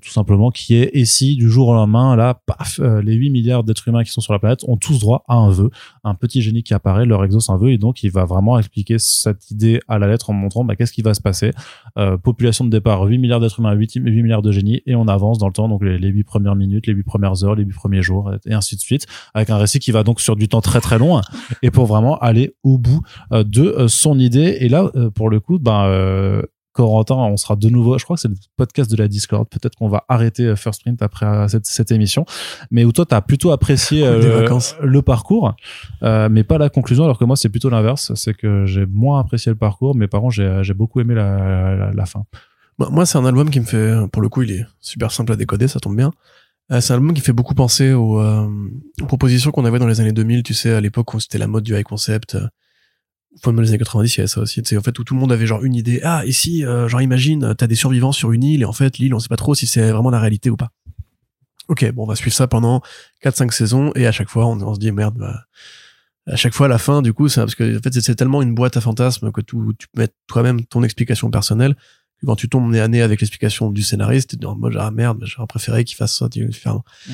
tout 0.00 0.10
simplement, 0.10 0.50
qui 0.50 0.74
est 0.74 0.90
et 0.94 1.04
si 1.04 1.36
du 1.36 1.50
jour 1.50 1.68
au 1.68 1.74
lendemain, 1.74 2.16
là, 2.16 2.40
paf, 2.46 2.80
euh, 2.80 3.02
les 3.02 3.14
8 3.14 3.30
milliards 3.30 3.64
d'êtres 3.64 3.88
humains 3.88 4.04
qui 4.04 4.10
sont 4.10 4.20
sur 4.20 4.32
la 4.32 4.38
planète 4.38 4.64
ont 4.66 4.76
tous 4.76 4.98
droit 4.98 5.24
à 5.28 5.34
un 5.34 5.50
vœu, 5.50 5.70
un 6.04 6.14
petit 6.14 6.42
génie 6.42 6.62
qui 6.62 6.74
apparaît, 6.74 7.06
leur 7.06 7.24
exauce 7.24 7.50
un 7.50 7.56
vœu, 7.56 7.72
et 7.72 7.78
donc 7.78 8.02
il 8.02 8.10
va 8.10 8.24
vraiment 8.24 8.58
expliquer 8.58 8.98
cette 8.98 9.50
idée 9.50 9.80
à 9.88 9.98
la 9.98 10.08
lettre 10.08 10.30
en 10.30 10.32
montrant 10.32 10.64
bah, 10.64 10.76
qu'est-ce 10.76 10.92
qui 10.92 11.02
va 11.02 11.14
se 11.14 11.20
passer. 11.20 11.52
Euh, 11.98 12.16
population 12.16 12.64
de 12.64 12.70
départ, 12.70 13.02
8 13.02 13.18
milliards 13.18 13.40
d'êtres 13.40 13.60
humains, 13.60 13.72
8, 13.72 13.94
8 13.96 14.22
milliards 14.22 14.42
de 14.42 14.52
génies, 14.52 14.82
et 14.86 14.94
on 14.94 15.08
avance 15.08 15.38
dans 15.38 15.46
le 15.46 15.52
temps, 15.52 15.68
donc 15.68 15.84
les, 15.84 15.98
les 15.98 16.08
8 16.08 16.24
premières 16.24 16.56
minutes, 16.56 16.86
les 16.86 16.94
8 16.94 17.02
premières 17.02 17.44
heures, 17.44 17.54
les 17.54 17.64
8 17.64 17.72
premiers 17.74 18.02
jours, 18.02 18.32
et 18.46 18.54
ainsi 18.54 18.76
de 18.76 18.80
suite, 18.80 19.06
avec 19.34 19.50
un 19.50 19.58
récit 19.58 19.78
qui 19.78 19.90
va 19.90 20.02
donc 20.02 20.20
sur 20.20 20.36
du 20.36 20.48
temps 20.48 20.60
très 20.60 20.80
très 20.80 20.98
long, 20.98 21.20
et 21.62 21.70
pour 21.70 21.86
vraiment 21.86 22.18
aller 22.18 22.54
au 22.62 22.78
bout 22.78 23.02
euh, 23.32 23.44
de 23.44 23.62
euh, 23.62 23.88
son 23.88 24.18
idée. 24.18 24.58
Et 24.60 24.68
là, 24.68 24.90
euh, 24.94 25.10
pour 25.10 25.30
le 25.30 25.40
coup, 25.40 25.58
ben, 25.58 25.84
euh, 25.86 26.42
Corentin, 26.72 27.16
on 27.16 27.36
sera 27.36 27.56
de 27.56 27.68
nouveau, 27.68 27.98
je 27.98 28.04
crois 28.04 28.16
que 28.16 28.20
c'est 28.22 28.28
le 28.28 28.34
podcast 28.56 28.90
de 28.90 28.96
la 28.96 29.08
Discord, 29.08 29.46
peut-être 29.48 29.76
qu'on 29.76 29.88
va 29.88 30.04
arrêter 30.08 30.44
euh, 30.44 30.56
First 30.56 30.82
Print 30.82 31.02
après 31.02 31.26
euh, 31.26 31.48
cette, 31.48 31.66
cette 31.66 31.92
émission, 31.92 32.24
mais 32.70 32.84
où 32.84 32.92
toi, 32.92 33.04
tu 33.04 33.14
as 33.14 33.20
plutôt 33.20 33.50
apprécié 33.50 34.00
Des 34.02 34.26
euh, 34.26 34.58
le 34.80 35.02
parcours, 35.02 35.54
euh, 36.02 36.28
mais 36.30 36.44
pas 36.44 36.58
la 36.58 36.70
conclusion, 36.70 37.04
alors 37.04 37.18
que 37.18 37.24
moi, 37.24 37.36
c'est 37.36 37.50
plutôt 37.50 37.68
l'inverse, 37.68 38.12
c'est 38.14 38.34
que 38.34 38.64
j'ai 38.66 38.86
moins 38.86 39.20
apprécié 39.20 39.50
le 39.50 39.56
parcours, 39.56 39.94
mais 39.94 40.08
par 40.08 40.20
contre, 40.20 40.62
j'ai 40.62 40.74
beaucoup 40.74 41.00
aimé 41.00 41.14
la, 41.14 41.74
la, 41.76 41.92
la 41.92 42.06
fin. 42.06 42.24
Moi, 42.78 43.04
c'est 43.04 43.18
un 43.18 43.26
album 43.26 43.50
qui 43.50 43.60
me 43.60 43.66
fait, 43.66 44.08
pour 44.10 44.22
le 44.22 44.28
coup, 44.28 44.42
il 44.42 44.52
est 44.52 44.66
super 44.80 45.12
simple 45.12 45.32
à 45.32 45.36
décoder, 45.36 45.68
ça 45.68 45.78
tombe 45.78 45.96
bien. 45.96 46.10
C'est 46.80 46.92
un 46.92 46.96
album 46.96 47.12
qui 47.12 47.20
fait 47.20 47.34
beaucoup 47.34 47.54
penser 47.54 47.92
aux, 47.92 48.18
euh, 48.18 48.48
aux 49.02 49.06
propositions 49.06 49.50
qu'on 49.50 49.66
avait 49.66 49.78
dans 49.78 49.86
les 49.86 50.00
années 50.00 50.12
2000, 50.12 50.42
tu 50.42 50.54
sais, 50.54 50.72
à 50.72 50.80
l'époque 50.80 51.12
où 51.12 51.20
c'était 51.20 51.36
la 51.36 51.46
mode 51.46 51.64
du 51.64 51.76
high 51.76 51.82
concept. 51.82 52.38
Enfin, 53.38 53.52
dans 53.52 53.62
les 53.62 53.68
années 53.70 53.78
90, 53.78 54.14
il 54.14 54.18
y 54.18 54.20
avait 54.20 54.28
ça 54.28 54.40
aussi. 54.40 54.62
Tu 54.62 54.68
sais, 54.70 54.76
en 54.76 54.82
fait, 54.82 54.98
où 54.98 55.04
tout 55.04 55.14
le 55.14 55.20
monde 55.20 55.32
avait 55.32 55.46
genre 55.46 55.64
une 55.64 55.74
idée. 55.74 56.00
Ah, 56.04 56.24
ici, 56.26 56.64
euh, 56.64 56.86
genre, 56.88 57.00
imagine, 57.02 57.54
t'as 57.56 57.66
des 57.66 57.74
survivants 57.74 58.12
sur 58.12 58.32
une 58.32 58.44
île, 58.44 58.62
et 58.62 58.64
en 58.64 58.72
fait, 58.72 58.98
l'île, 58.98 59.14
on 59.14 59.18
sait 59.18 59.28
pas 59.28 59.36
trop 59.36 59.54
si 59.54 59.66
c'est 59.66 59.90
vraiment 59.90 60.10
la 60.10 60.20
réalité 60.20 60.50
ou 60.50 60.56
pas. 60.56 60.70
Ok, 61.68 61.90
bon, 61.92 62.02
on 62.04 62.06
va 62.06 62.14
suivre 62.16 62.34
ça 62.36 62.46
pendant 62.46 62.82
4-5 63.22 63.52
saisons, 63.52 63.92
et 63.94 64.06
à 64.06 64.12
chaque 64.12 64.28
fois, 64.28 64.46
on, 64.46 64.74
se 64.74 64.78
dit, 64.78 64.92
merde, 64.92 65.16
bah, 65.16 65.44
à 66.26 66.36
chaque 66.36 66.52
fois, 66.54 66.66
à 66.66 66.68
la 66.68 66.78
fin, 66.78 67.02
du 67.02 67.12
coup, 67.14 67.28
c'est 67.28 67.40
parce 67.40 67.54
que, 67.54 67.78
en 67.78 67.80
fait, 67.80 67.92
c'est- 67.94 68.00
c'est 68.02 68.14
tellement 68.14 68.42
une 68.42 68.54
boîte 68.54 68.76
à 68.76 68.80
fantasmes 68.80 69.32
que 69.32 69.40
tout, 69.40 69.72
tu 69.78 69.86
peux 69.92 70.06
toi-même 70.26 70.64
ton 70.66 70.82
explication 70.82 71.30
personnelle, 71.30 71.74
que 72.20 72.26
quand 72.26 72.36
tu 72.36 72.48
tombes 72.48 72.70
nez 72.70 72.80
à 72.80 72.88
nez 72.88 73.00
avec 73.02 73.20
l'explication 73.20 73.70
du 73.70 73.82
scénariste, 73.82 74.38
t'es 74.38 74.46
en 74.46 74.54
mode, 74.56 74.76
ah 74.78 74.90
merde, 74.90 75.22
j'aurais 75.24 75.46
préféré 75.48 75.84
qu'il 75.84 75.96
fasse 75.96 76.16
ça, 76.18 76.28
tu- 76.28 76.52
faire- 76.52 76.76
Mm. 77.08 77.12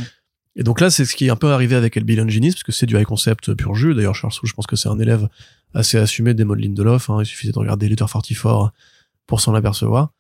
Et 0.59 0.65
donc 0.65 0.81
là, 0.81 0.91
c'est 0.91 1.05
ce 1.05 1.15
qui 1.15 1.27
est 1.27 1.31
un 1.31 1.37
peu 1.37 1.53
arrivé 1.53 1.77
avec 1.77 2.03
Bill 2.05 2.29
Genies, 2.29 2.51
parce 2.51 2.65
que 2.65 2.73
c'est 2.73 2.85
du 2.85 2.99
high 2.99 3.05
concept 3.05 3.55
pur 3.55 3.75
jeu. 3.75 3.95
D'ailleurs, 3.95 4.15
Charles 4.15 4.33
Soule, 4.33 4.49
je 4.49 4.55
pense 4.55 4.67
que 4.67 4.77
c'est 4.77 4.89
un 4.89 4.99
élève 4.99 5.29
assez 5.73 5.99
assumé 5.99 6.35
des 6.35 6.45
modes 6.45 6.61
Lindelof. 6.61 7.09
Hein. 7.11 7.19
Il 7.21 7.27
suffisait 7.27 7.53
de 7.53 7.59
regarder 7.59 7.89
Letter 7.89 8.05
44 8.13 8.73
pour 9.27 9.41
s'en 9.41 9.55
apercevoir. 9.55 10.13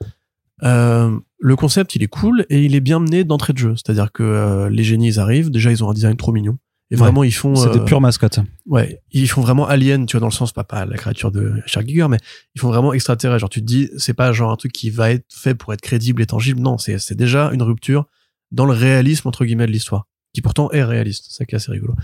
Euh, 0.62 1.18
le 1.38 1.56
concept, 1.56 1.96
il 1.96 2.02
est 2.02 2.08
cool 2.08 2.46
et 2.50 2.64
il 2.64 2.74
est 2.74 2.80
bien 2.80 3.00
mené 3.00 3.24
d'entrée 3.24 3.52
de 3.52 3.58
jeu. 3.58 3.74
C'est-à-dire 3.76 4.12
que 4.12 4.22
euh, 4.22 4.70
les 4.70 4.84
génies 4.84 5.08
ils 5.08 5.20
arrivent, 5.20 5.50
déjà 5.50 5.70
ils 5.70 5.82
ont 5.84 5.90
un 5.90 5.94
design 5.94 6.16
trop 6.16 6.32
mignon. 6.32 6.58
Et 6.90 6.96
vraiment, 6.96 7.22
ils 7.22 7.34
font. 7.34 7.54
C'est 7.54 7.70
des 7.70 7.80
euh, 7.80 7.84
pures 7.84 8.00
mascottes. 8.00 8.40
Ouais, 8.64 9.02
ils 9.12 9.28
font 9.28 9.42
vraiment 9.42 9.68
alien, 9.68 10.06
tu 10.06 10.16
vois, 10.16 10.20
dans 10.20 10.28
le 10.28 10.32
sens 10.32 10.52
pas 10.52 10.64
pas 10.64 10.86
la 10.86 10.96
créature 10.96 11.30
de 11.30 11.52
Charles 11.66 11.86
Giger, 11.86 12.06
mais 12.08 12.16
ils 12.54 12.60
font 12.62 12.68
vraiment 12.68 12.94
extraterrestre. 12.94 13.40
Genre, 13.40 13.50
tu 13.50 13.60
te 13.60 13.66
dis, 13.66 13.90
c'est 13.98 14.14
pas 14.14 14.32
genre 14.32 14.50
un 14.50 14.56
truc 14.56 14.72
qui 14.72 14.88
va 14.88 15.10
être 15.10 15.26
fait 15.28 15.54
pour 15.54 15.74
être 15.74 15.82
crédible 15.82 16.22
et 16.22 16.26
tangible. 16.26 16.60
Non, 16.60 16.78
c'est 16.78 16.98
c'est 16.98 17.14
déjà 17.14 17.50
une 17.52 17.62
rupture 17.62 18.06
dans 18.52 18.64
le 18.64 18.72
réalisme 18.72 19.28
entre 19.28 19.44
guillemets 19.44 19.66
de 19.66 19.72
l'histoire, 19.72 20.06
qui 20.38 20.42
pourtant 20.42 20.70
est 20.70 20.84
réaliste. 20.84 21.26
C'est 21.28 21.36
ça 21.38 21.44
qui 21.44 21.54
est 21.54 21.56
assez 21.56 21.72
rigolo. 21.72 21.94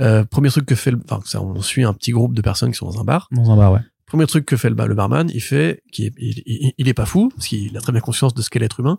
Euh, 0.00 0.24
premier 0.24 0.50
truc 0.50 0.66
que 0.66 0.74
fait, 0.74 0.90
le, 0.90 1.00
enfin, 1.04 1.20
ça, 1.24 1.40
on 1.42 1.60
suit 1.62 1.84
un 1.84 1.94
petit 1.94 2.12
groupe 2.12 2.34
de 2.34 2.42
personnes 2.42 2.70
qui 2.70 2.76
sont 2.78 2.86
dans 2.86 3.00
un 3.00 3.04
bar. 3.04 3.28
Dans 3.32 3.50
un 3.50 3.56
bar, 3.56 3.72
ouais. 3.72 3.80
Premier 4.06 4.26
truc 4.26 4.44
que 4.44 4.56
fait 4.58 4.68
le, 4.68 4.74
bar- 4.74 4.88
le 4.88 4.94
barman, 4.94 5.30
il 5.32 5.40
fait, 5.40 5.82
qui 5.90 6.04
est, 6.06 6.12
il, 6.18 6.42
il, 6.44 6.72
il 6.76 6.88
est 6.88 6.94
pas 6.94 7.06
fou, 7.06 7.30
parce 7.34 7.46
qu'il 7.48 7.74
a 7.76 7.80
très 7.80 7.92
bien 7.92 8.00
conscience 8.02 8.34
de 8.34 8.42
ce 8.42 8.50
qu'est 8.50 8.58
l'être 8.58 8.80
humain, 8.80 8.98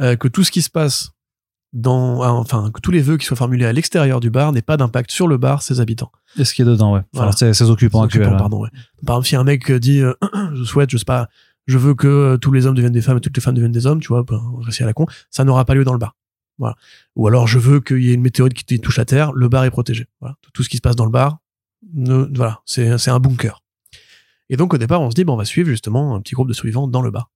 euh, 0.00 0.16
que 0.16 0.26
tout 0.28 0.42
ce 0.44 0.50
qui 0.50 0.62
se 0.62 0.70
passe 0.70 1.10
dans, 1.74 2.22
ah, 2.22 2.30
enfin, 2.32 2.70
que 2.72 2.80
tous 2.80 2.90
les 2.90 3.02
vœux 3.02 3.16
qui 3.18 3.26
soient 3.26 3.36
formulés 3.36 3.66
à 3.66 3.72
l'extérieur 3.72 4.20
du 4.20 4.30
bar 4.30 4.52
n'aient 4.52 4.62
pas 4.62 4.76
d'impact 4.76 5.10
sur 5.10 5.26
le 5.28 5.36
bar, 5.38 5.62
ses 5.62 5.80
habitants. 5.80 6.12
Et 6.38 6.44
ce 6.44 6.54
qui 6.54 6.62
est 6.62 6.64
dedans, 6.64 6.94
ouais. 6.94 7.00
Enfin, 7.14 7.30
Voilà. 7.34 7.52
ses 7.54 7.70
occupants 7.70 8.00
Ses 8.02 8.04
actuels. 8.06 8.22
occupants, 8.22 8.34
ouais. 8.36 8.38
pardon, 8.38 8.60
ouais. 8.62 8.70
Par 9.04 9.16
exemple, 9.16 9.26
si 9.28 9.36
un 9.36 9.44
mec 9.44 9.70
dit, 9.72 10.00
euh, 10.00 10.14
je 10.54 10.62
souhaite, 10.64 10.90
je 10.90 10.96
sais 10.98 11.04
pas, 11.04 11.28
je 11.66 11.76
veux 11.78 11.94
que 11.94 12.36
tous 12.36 12.52
les 12.52 12.66
hommes 12.66 12.74
deviennent 12.74 12.92
des 12.92 13.02
femmes 13.02 13.16
et 13.16 13.20
toutes 13.20 13.36
les 13.36 13.42
femmes 13.42 13.54
deviennent 13.54 13.72
des 13.72 13.86
hommes, 13.86 14.00
tu 14.00 14.08
vois, 14.08 14.24
un 14.30 14.62
récit 14.64 14.82
à 14.82 14.86
la 14.86 14.92
con, 14.92 15.06
ça 15.30 15.44
n'aura 15.44 15.64
pas 15.64 15.74
lieu 15.74 15.84
dans 15.84 15.92
le 15.94 15.98
bar. 15.98 16.14
Voilà. 16.58 16.76
Ou 17.16 17.26
alors, 17.26 17.46
je 17.46 17.58
veux 17.58 17.80
qu'il 17.80 18.02
y 18.02 18.10
ait 18.10 18.14
une 18.14 18.22
météorite 18.22 18.54
qui 18.54 18.80
touche 18.80 18.98
la 18.98 19.04
Terre, 19.04 19.32
le 19.32 19.48
bar 19.48 19.64
est 19.64 19.70
protégé. 19.70 20.06
Voilà. 20.20 20.36
Tout 20.52 20.62
ce 20.62 20.68
qui 20.68 20.76
se 20.76 20.82
passe 20.82 20.96
dans 20.96 21.04
le 21.04 21.10
bar, 21.10 21.38
ne, 21.92 22.28
voilà, 22.34 22.62
c'est, 22.64 23.08
un 23.08 23.20
bunker. 23.20 23.62
Et 24.50 24.56
donc, 24.56 24.74
au 24.74 24.78
départ, 24.78 25.00
on 25.00 25.10
se 25.10 25.14
dit, 25.14 25.24
bon, 25.24 25.34
on 25.34 25.36
va 25.36 25.44
suivre 25.44 25.68
justement 25.68 26.14
un 26.14 26.20
petit 26.20 26.34
groupe 26.34 26.48
de 26.48 26.52
survivants 26.52 26.86
dans 26.86 27.02
le 27.02 27.10
bar. 27.10 27.30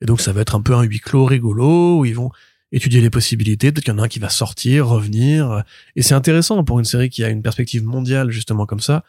Et 0.00 0.06
donc, 0.06 0.20
ça 0.20 0.32
va 0.32 0.40
être 0.40 0.54
un 0.54 0.62
peu 0.62 0.74
un 0.74 0.82
huis 0.82 1.00
clos 1.00 1.24
rigolo, 1.24 2.00
où 2.00 2.04
ils 2.04 2.14
vont 2.14 2.30
étudier 2.72 3.00
les 3.00 3.10
possibilités. 3.10 3.70
Peut-être 3.70 3.84
qu'il 3.84 3.92
y 3.92 3.96
en 3.96 3.98
a 3.98 4.04
un 4.04 4.08
qui 4.08 4.18
va 4.18 4.30
sortir, 4.30 4.88
revenir. 4.88 5.62
Et 5.94 6.02
c'est 6.02 6.14
intéressant 6.14 6.64
pour 6.64 6.78
une 6.78 6.84
série 6.84 7.10
qui 7.10 7.22
a 7.22 7.28
une 7.28 7.42
perspective 7.42 7.84
mondiale, 7.84 8.30
justement, 8.30 8.66
comme 8.66 8.80
ça, 8.80 9.04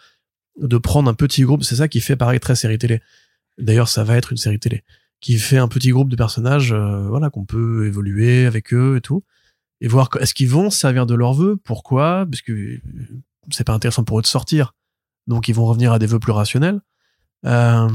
de 0.60 0.78
prendre 0.78 1.10
un 1.10 1.14
petit 1.14 1.44
groupe. 1.44 1.64
C'est 1.64 1.78
ça 1.78 1.88
qui 1.88 2.02
fait 2.02 2.16
pareil 2.16 2.40
très 2.40 2.56
série 2.56 2.78
télé. 2.78 3.02
D'ailleurs, 3.58 3.88
ça 3.88 4.04
va 4.04 4.18
être 4.18 4.32
une 4.32 4.38
série 4.38 4.60
télé 4.60 4.84
qui 5.24 5.40
fait 5.40 5.58
un 5.58 5.68
petit 5.68 5.90
groupe 5.90 6.10
de 6.10 6.16
personnages, 6.16 6.74
euh, 6.74 7.08
voilà, 7.08 7.32
qu'on 7.32 7.46
peut 7.46 7.88
évoluer 7.88 8.46
avec 8.46 8.74
eux 8.74 8.98
et 8.98 9.02
tout, 9.02 9.24
et 9.82 9.88
voir 9.88 10.10
est-ce 10.20 10.34
qu'ils 10.34 10.50
vont 10.50 10.70
se 10.70 10.78
servir 10.78 11.06
de 11.06 11.16
leurs 11.16 11.34
vœux, 11.34 11.56
pourquoi, 11.56 12.28
parce 12.30 12.42
que 12.42 12.52
euh, 12.52 12.82
c'est 13.50 13.64
pas 13.64 13.74
intéressant 13.74 14.04
pour 14.04 14.20
eux 14.20 14.22
de 14.22 14.28
sortir, 14.28 14.76
donc 15.26 15.48
ils 15.48 15.56
vont 15.56 15.66
revenir 15.66 15.94
à 15.94 16.00
des 16.00 16.06
vœux 16.06 16.20
plus 16.20 16.34
rationnels. 16.34 16.82
Euh, 17.46 17.90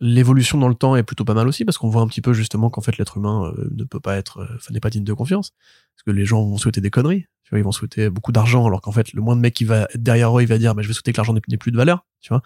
L'évolution 0.00 0.58
dans 0.58 0.68
le 0.68 0.74
temps 0.74 0.96
est 0.96 1.04
plutôt 1.04 1.24
pas 1.24 1.34
mal 1.34 1.46
aussi, 1.46 1.64
parce 1.64 1.78
qu'on 1.78 1.88
voit 1.88 2.02
un 2.02 2.08
petit 2.08 2.20
peu 2.20 2.32
justement 2.32 2.68
qu'en 2.68 2.80
fait 2.80 2.98
l'être 2.98 3.16
humain 3.16 3.52
euh, 3.56 3.70
ne 3.70 3.84
peut 3.84 4.00
pas 4.00 4.16
être, 4.16 4.38
euh, 4.38 4.56
enfin 4.56 4.72
n'est 4.74 4.80
pas 4.80 4.90
digne 4.90 5.04
de 5.04 5.12
confiance, 5.12 5.52
parce 5.94 6.02
que 6.04 6.10
les 6.10 6.26
gens 6.26 6.42
vont 6.42 6.58
souhaiter 6.58 6.80
des 6.80 6.90
conneries, 6.90 7.26
tu 7.44 7.50
vois, 7.50 7.60
ils 7.60 7.64
vont 7.64 7.72
souhaiter 7.72 8.10
beaucoup 8.10 8.32
d'argent, 8.32 8.66
alors 8.66 8.80
qu'en 8.80 8.90
fait 8.90 9.12
le 9.12 9.22
moins 9.22 9.36
de 9.36 9.40
mec 9.40 9.54
qui 9.54 9.64
va 9.64 9.86
derrière 9.94 10.36
eux, 10.36 10.42
il 10.42 10.48
va 10.48 10.58
dire, 10.58 10.74
bah, 10.74 10.82
je 10.82 10.88
vais 10.88 10.94
souhaiter 10.94 11.12
que 11.12 11.18
l'argent 11.18 11.32
n'ait 11.32 11.56
plus 11.56 11.70
de 11.70 11.76
valeur, 11.76 12.04
tu 12.20 12.30
vois, 12.30 12.42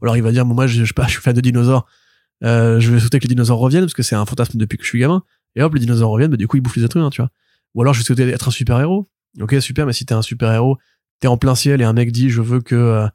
ou 0.00 0.04
alors 0.04 0.16
il 0.16 0.22
va 0.22 0.30
dire, 0.30 0.44
moi 0.44 0.66
je 0.66 0.84
suis 0.84 1.20
fan 1.20 1.34
de 1.34 1.40
dinosaures, 1.40 1.86
euh, 2.42 2.80
je 2.80 2.92
vais 2.92 3.00
souhaiter 3.00 3.18
que 3.18 3.24
les 3.24 3.34
dinosaures 3.34 3.58
reviennent 3.58 3.84
parce 3.84 3.94
que 3.94 4.02
c'est 4.02 4.16
un 4.16 4.26
fantasme 4.26 4.58
depuis 4.58 4.78
que 4.78 4.84
je 4.84 4.88
suis 4.88 4.98
gamin. 4.98 5.22
Et 5.56 5.62
hop, 5.62 5.74
les 5.74 5.80
dinosaures 5.80 6.10
reviennent, 6.10 6.30
bah, 6.30 6.36
du 6.36 6.46
coup, 6.46 6.56
ils 6.56 6.60
bouffent 6.60 6.76
les 6.76 6.84
êtres 6.84 6.96
humains, 6.96 7.10
tu 7.10 7.20
vois. 7.20 7.30
Ou 7.74 7.82
alors, 7.82 7.94
je 7.94 8.00
vais 8.00 8.04
souhaiter 8.04 8.28
être 8.28 8.48
un 8.48 8.52
super-héros. 8.52 9.08
Ok, 9.40 9.54
super, 9.60 9.86
mais 9.86 9.92
si 9.92 10.06
t'es 10.06 10.14
un 10.14 10.22
super-héros, 10.22 10.78
t'es 11.20 11.28
en 11.28 11.36
plein 11.36 11.54
ciel 11.54 11.80
et 11.80 11.84
un 11.84 11.92
mec 11.92 12.12
dit, 12.12 12.30
je 12.30 12.40
veux 12.40 12.60
que, 12.60 12.74
euh, 12.74 13.06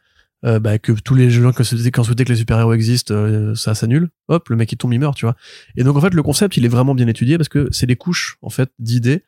euh, 0.46 0.60
bah, 0.60 0.78
que 0.80 0.92
tous 0.92 1.16
les 1.16 1.30
gens 1.30 1.52
qui 1.52 1.62
ont 1.62 2.04
souhaité, 2.04 2.24
que 2.24 2.32
les 2.32 2.38
super-héros 2.38 2.74
existent, 2.74 3.14
euh, 3.14 3.56
ça 3.56 3.74
s'annule. 3.74 4.10
Hop, 4.28 4.50
le 4.50 4.56
mec, 4.56 4.72
il 4.72 4.78
tombe, 4.78 4.94
il 4.94 5.00
meurt, 5.00 5.18
tu 5.18 5.26
vois. 5.26 5.36
Et 5.76 5.84
donc, 5.84 5.98
en 5.98 6.02
fait, 6.02 6.14
le 6.14 6.24
concept, 6.24 6.58
il 6.58 6.66
est 6.66 6.70
vraiment 6.70 6.96
bien 6.96 7.08
étudié 7.08 7.38
parce 7.38 7.50
que 7.50 7.68
c'est 7.72 7.88
des 7.88 7.96
couches, 7.96 8.38
en 8.42 8.50
fait, 8.50 8.72
d'idées 8.80 9.24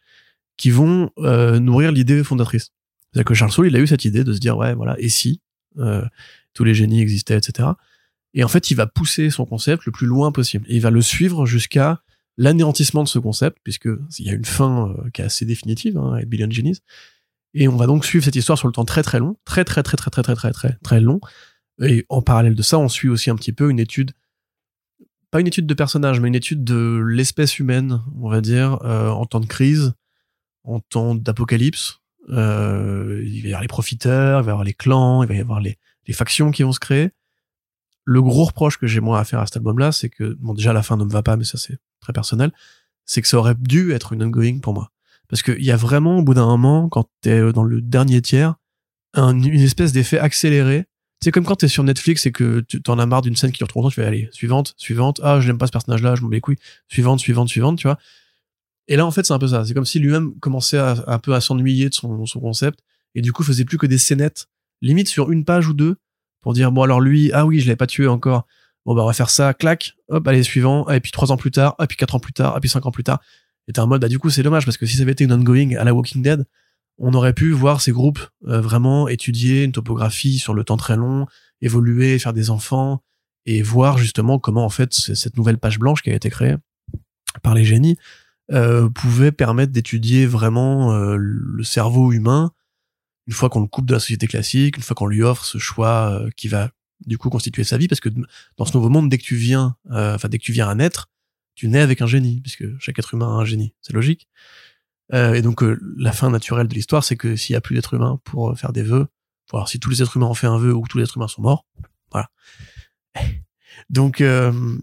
qui 0.58 0.70
vont 0.70 1.12
euh, 1.20 1.60
nourrir 1.60 1.91
l'idée 1.91 2.24
fondatrice. 2.24 2.72
C'est-à-dire 3.12 3.26
que 3.26 3.34
Charles 3.34 3.52
Soule, 3.52 3.68
il 3.68 3.76
a 3.76 3.80
eu 3.80 3.88
cette 3.88 4.06
idée 4.06 4.24
de 4.24 4.34
se 4.34 4.39
dire, 4.39 4.58
ouais, 4.58 4.74
voilà, 4.74 4.95
et 5.00 5.10
si 5.10 5.41
tous 6.56 6.64
les 6.64 6.74
génies 6.74 7.02
existaient, 7.02 7.38
etc. 7.38 7.70
Et 8.38 8.43
en 8.43 8.47
fait, 8.47 8.69
il 8.69 8.75
va 8.75 8.85
pousser 8.85 9.31
son 9.31 9.45
concept 9.45 9.85
le 9.85 9.91
plus 9.91 10.05
loin 10.05 10.31
possible. 10.31 10.63
Et 10.69 10.75
il 10.75 10.81
va 10.81 10.91
le 10.91 11.01
suivre 11.01 11.47
jusqu'à 11.47 12.03
l'anéantissement 12.38 13.03
de 13.03 13.07
ce 13.07 13.17
concept, 13.17 13.57
puisque 13.63 13.89
il 14.19 14.25
y 14.27 14.29
a 14.29 14.33
une 14.33 14.45
fin 14.45 14.89
euh, 14.89 15.09
qui 15.09 15.23
est 15.23 15.25
assez 15.25 15.43
définitive, 15.43 15.97
hein, 15.97 16.13
avec 16.13 16.29
Billion 16.29 16.49
Genies. 16.49 16.79
Et 17.55 17.67
on 17.67 17.75
va 17.75 17.88
donc 17.88 18.05
suivre 18.05 18.23
cette 18.23 18.35
histoire 18.35 18.59
sur 18.59 18.67
le 18.67 18.73
temps 18.73 18.85
très 18.85 19.01
très 19.01 19.17
long, 19.17 19.38
très 19.43 19.65
très 19.65 19.81
très 19.81 19.97
très 19.97 20.11
très 20.11 20.21
très 20.21 20.35
très 20.35 20.51
très 20.51 20.77
très 20.83 21.01
long. 21.01 21.19
Et 21.81 22.05
en 22.09 22.21
parallèle 22.21 22.53
de 22.53 22.61
ça, 22.61 22.77
on 22.77 22.88
suit 22.89 23.09
aussi 23.09 23.31
un 23.31 23.35
petit 23.35 23.53
peu 23.53 23.71
une 23.71 23.79
étude, 23.79 24.11
pas 25.31 25.39
une 25.39 25.47
étude 25.47 25.65
de 25.65 25.73
personnage, 25.73 26.19
mais 26.19 26.27
une 26.27 26.35
étude 26.35 26.63
de 26.63 27.01
l'espèce 27.03 27.57
humaine, 27.57 28.03
on 28.21 28.29
va 28.29 28.41
dire, 28.41 28.77
euh, 28.83 29.09
en 29.09 29.25
temps 29.25 29.39
de 29.39 29.47
crise, 29.47 29.93
en 30.63 30.79
temps 30.79 31.15
d'apocalypse. 31.15 32.01
Euh, 32.29 33.23
il 33.25 33.41
va 33.41 33.47
y 33.47 33.51
avoir 33.51 33.61
les 33.63 33.67
profiteurs, 33.67 34.41
il 34.41 34.43
va 34.43 34.51
y 34.51 34.51
avoir 34.51 34.63
les 34.63 34.75
clans, 34.75 35.23
il 35.23 35.27
va 35.27 35.33
y 35.33 35.39
avoir 35.39 35.59
les, 35.59 35.79
les 36.05 36.13
factions 36.13 36.51
qui 36.51 36.61
vont 36.61 36.71
se 36.71 36.79
créer 36.79 37.09
le 38.10 38.22
gros 38.22 38.45
reproche 38.45 38.78
que 38.78 38.88
j'ai 38.88 39.01
moi 39.01 39.20
à 39.20 39.26
faire 39.26 39.39
à 39.41 39.45
cet 39.45 39.58
album-là, 39.58 39.91
c'est 39.91 40.08
que, 40.08 40.38
bon, 40.39 40.53
déjà 40.53 40.72
la 40.72 40.82
fin 40.82 40.95
ne 40.95 41.03
me 41.03 41.10
va 41.12 41.24
pas, 41.24 41.36
mais 41.36 41.43
ça 41.43 41.58
c'est 41.58 41.78
très 41.99 42.14
personnel, 42.14 42.53
c'est 43.05 43.22
que 43.22 43.28
ça 43.28 43.38
aurait 43.38 43.55
dû 43.60 43.91
être 43.91 44.14
une 44.14 44.24
ongoing 44.24 44.60
pour 44.60 44.74
moi. 44.74 44.91
Parce 45.28 45.41
qu'il 45.41 45.62
y 45.62 45.72
a 45.72 45.76
vraiment, 45.76 46.20
au 46.20 46.24
bout 46.24 46.34
d'un 46.34 46.45
moment, 46.45 46.88
quand 46.88 47.10
t'es 47.20 47.51
dans 47.51 47.64
le 47.64 47.82
dernier 47.82 48.22
tiers, 48.22 48.55
un- 49.14 49.38
une 49.38 49.60
espèce 49.60 49.91
d'effet 49.91 50.20
accéléré. 50.20 50.86
C'est 51.22 51.32
comme 51.32 51.43
quand 51.43 51.58
t'es 51.58 51.68
sur 51.68 51.84
Netflix 51.84 52.26
et 52.26 52.32
que 52.32 52.62
tu 52.62 52.82
t'en 52.82 52.97
as 52.97 53.05
marre 53.05 53.24
d'une 53.24 53.36
scène 53.36 53.51
qui 53.51 53.58
dure 53.58 53.68
trop 53.68 53.82
longtemps, 53.82 53.89
tu 53.89 53.95
fais 53.95 54.05
aller, 54.05 54.30
suivante, 54.32 54.74
suivante, 54.78 55.20
ah, 55.22 55.41
je 55.41 55.47
n'aime 55.47 55.58
pas 55.58 55.68
ce 55.68 55.72
personnage-là, 55.74 56.16
je 56.16 56.22
m'en 56.22 56.30
bats 56.30 56.36
les 56.36 56.41
couilles, 56.41 56.60
suivante, 56.88 57.20
suivante, 57.20 57.49
suivante, 57.49 57.78
tu 57.78 57.88
vois. 57.88 57.97
Et 58.88 58.95
là, 58.95 59.05
en 59.05 59.12
fait, 59.12 59.26
c'est 59.26 59.34
un 59.34 59.39
peu 59.39 59.47
ça. 59.49 59.66
C'est 59.66 59.74
comme 59.74 59.86
si 59.86 59.99
lui-même 59.99 60.39
commençait 60.39 60.78
un 60.78 61.20
peu 61.20 61.34
à 61.34 61.41
s'ennuyer 61.41 61.89
de 61.89 61.93
son, 61.93 62.26
son 62.26 62.39
concept 62.39 62.80
et 63.16 63.22
du 63.22 63.34
coup 63.34 63.43
faisait 63.43 63.66
plus 63.66 63.78
que 63.78 63.88
des 63.88 63.97
scénettes, 63.97 64.47
limite 64.82 65.10
sur 65.10 65.30
une 65.32 65.43
page 65.43 65.68
ou 65.68 65.74
deux, 65.74 65.97
pour 66.41 66.53
dire 66.53 66.71
bon 66.71 66.83
alors 66.83 67.01
lui 67.01 67.31
ah 67.33 67.45
oui 67.45 67.59
je 67.59 67.65
l'avais 67.65 67.75
pas 67.75 67.88
tué 67.88 68.07
encore. 68.07 68.45
Bon 68.85 68.95
bah 68.95 69.03
on 69.03 69.07
va 69.07 69.13
faire 69.13 69.29
ça 69.29 69.53
clac 69.53 69.95
hop 70.09 70.27
allez 70.27 70.43
suivant 70.43 70.88
et 70.89 70.99
puis 70.99 71.11
trois 71.11 71.31
ans 71.31 71.38
plus 71.38 71.51
tard 71.51 71.75
et 71.81 71.88
puis 71.88 71.97
quatre 71.97 72.15
ans 72.15 72.19
plus 72.19 72.33
tard 72.33 72.55
et 72.57 72.59
puis 72.59 72.69
cinq 72.69 72.85
ans 72.85 72.91
plus 72.91 73.03
tard. 73.03 73.19
Et 73.67 73.73
t'es 73.73 73.79
en 73.79 73.88
mode 73.88 74.01
bah 74.01 74.07
du 74.07 74.19
coup 74.19 74.29
c'est 74.29 74.43
dommage 74.43 74.65
parce 74.65 74.77
que 74.77 74.85
si 74.85 74.97
ça 74.97 75.03
avait 75.03 75.11
été 75.11 75.23
une 75.23 75.33
ongoing 75.33 75.75
à 75.75 75.83
la 75.83 75.93
Walking 75.93 76.21
Dead 76.21 76.45
on 76.99 77.13
aurait 77.13 77.33
pu 77.33 77.51
voir 77.51 77.81
ces 77.81 77.91
groupes 77.91 78.19
euh, 78.47 78.61
vraiment 78.61 79.07
étudier 79.07 79.63
une 79.63 79.71
topographie 79.71 80.39
sur 80.39 80.53
le 80.53 80.63
temps 80.63 80.77
très 80.77 80.95
long 80.95 81.27
évoluer 81.61 82.17
faire 82.19 82.33
des 82.33 82.49
enfants 82.49 83.03
et 83.45 83.61
voir 83.61 83.97
justement 83.97 84.39
comment 84.39 84.65
en 84.65 84.69
fait 84.69 84.93
cette 84.93 85.38
nouvelle 85.38 85.57
page 85.57 85.79
blanche 85.79 86.01
qui 86.01 86.09
a 86.09 86.15
été 86.15 86.29
créée 86.29 86.55
par 87.43 87.55
les 87.55 87.65
génies 87.65 87.97
euh, 88.51 88.89
pouvait 88.89 89.31
permettre 89.31 89.73
d'étudier 89.73 90.25
vraiment 90.25 90.93
euh, 90.93 91.17
le 91.17 91.63
cerveau 91.63 92.13
humain 92.13 92.51
une 93.28 93.34
fois 93.34 93.49
qu'on 93.49 93.61
le 93.61 93.67
coupe 93.67 93.86
de 93.86 93.93
la 93.93 93.99
société 93.99 94.28
classique, 94.28 94.78
une 94.78 94.84
fois 94.84 94.95
qu'on 94.95 95.07
lui 95.07 95.21
offre 95.21 95.45
ce 95.45 95.57
choix 95.57 96.11
euh, 96.11 96.30
qui 96.36 96.47
va 96.47 96.71
du 97.05 97.17
coup 97.17 97.30
constituer 97.30 97.63
sa 97.63 97.78
vie, 97.78 97.88
parce 97.88 97.99
que 97.99 98.09
dans 98.57 98.65
ce 98.65 98.73
nouveau 98.73 98.89
monde, 98.89 99.09
dès 99.09 99.17
que 99.17 99.23
tu 99.23 99.36
viens, 99.36 99.75
euh, 99.91 100.15
enfin 100.15 100.30
dès 100.30 100.39
que 100.39 100.43
tu 100.43 100.51
viens 100.51 100.67
à 100.67 100.75
naître, 100.75 101.09
tu 101.57 101.67
nais 101.67 101.82
avec 101.82 102.01
un 102.01 102.07
génie, 102.07 102.39
puisque 102.41 102.65
chaque 102.80 102.97
être 102.99 103.13
humain 103.13 103.28
a 103.28 103.41
un 103.41 103.45
génie, 103.45 103.73
c'est 103.82 103.93
logique. 103.93 104.30
Euh, 105.13 105.34
et 105.34 105.41
donc 105.41 105.63
euh, 105.63 105.80
la 105.97 106.11
fin 106.11 106.30
naturelle 106.30 106.67
de 106.67 106.73
l'histoire, 106.73 107.03
c'est 107.03 107.15
que 107.15 107.36
s'il 107.36 107.53
y 107.53 107.55
a 107.55 107.61
plus 107.61 107.75
d'êtres 107.75 107.93
humains 107.93 108.19
pour 108.23 108.51
euh, 108.51 108.55
faire 108.55 108.73
des 108.73 108.84
vœux, 108.84 109.07
faut 109.49 109.57
voir 109.57 109.69
si 109.69 109.80
tous 109.80 109.89
les 109.89 110.01
êtres 110.01 110.17
humains 110.17 110.28
ont 110.28 110.34
fait 110.34 110.47
un 110.47 110.57
vœu 110.57 110.73
ou 110.73 110.86
tous 110.88 110.97
les 110.97 111.05
êtres 111.05 111.17
humains 111.17 111.28
sont 111.28 111.41
morts, 111.41 111.65
voilà. 112.11 112.30
Donc 113.89 114.21
euh, 114.21 114.78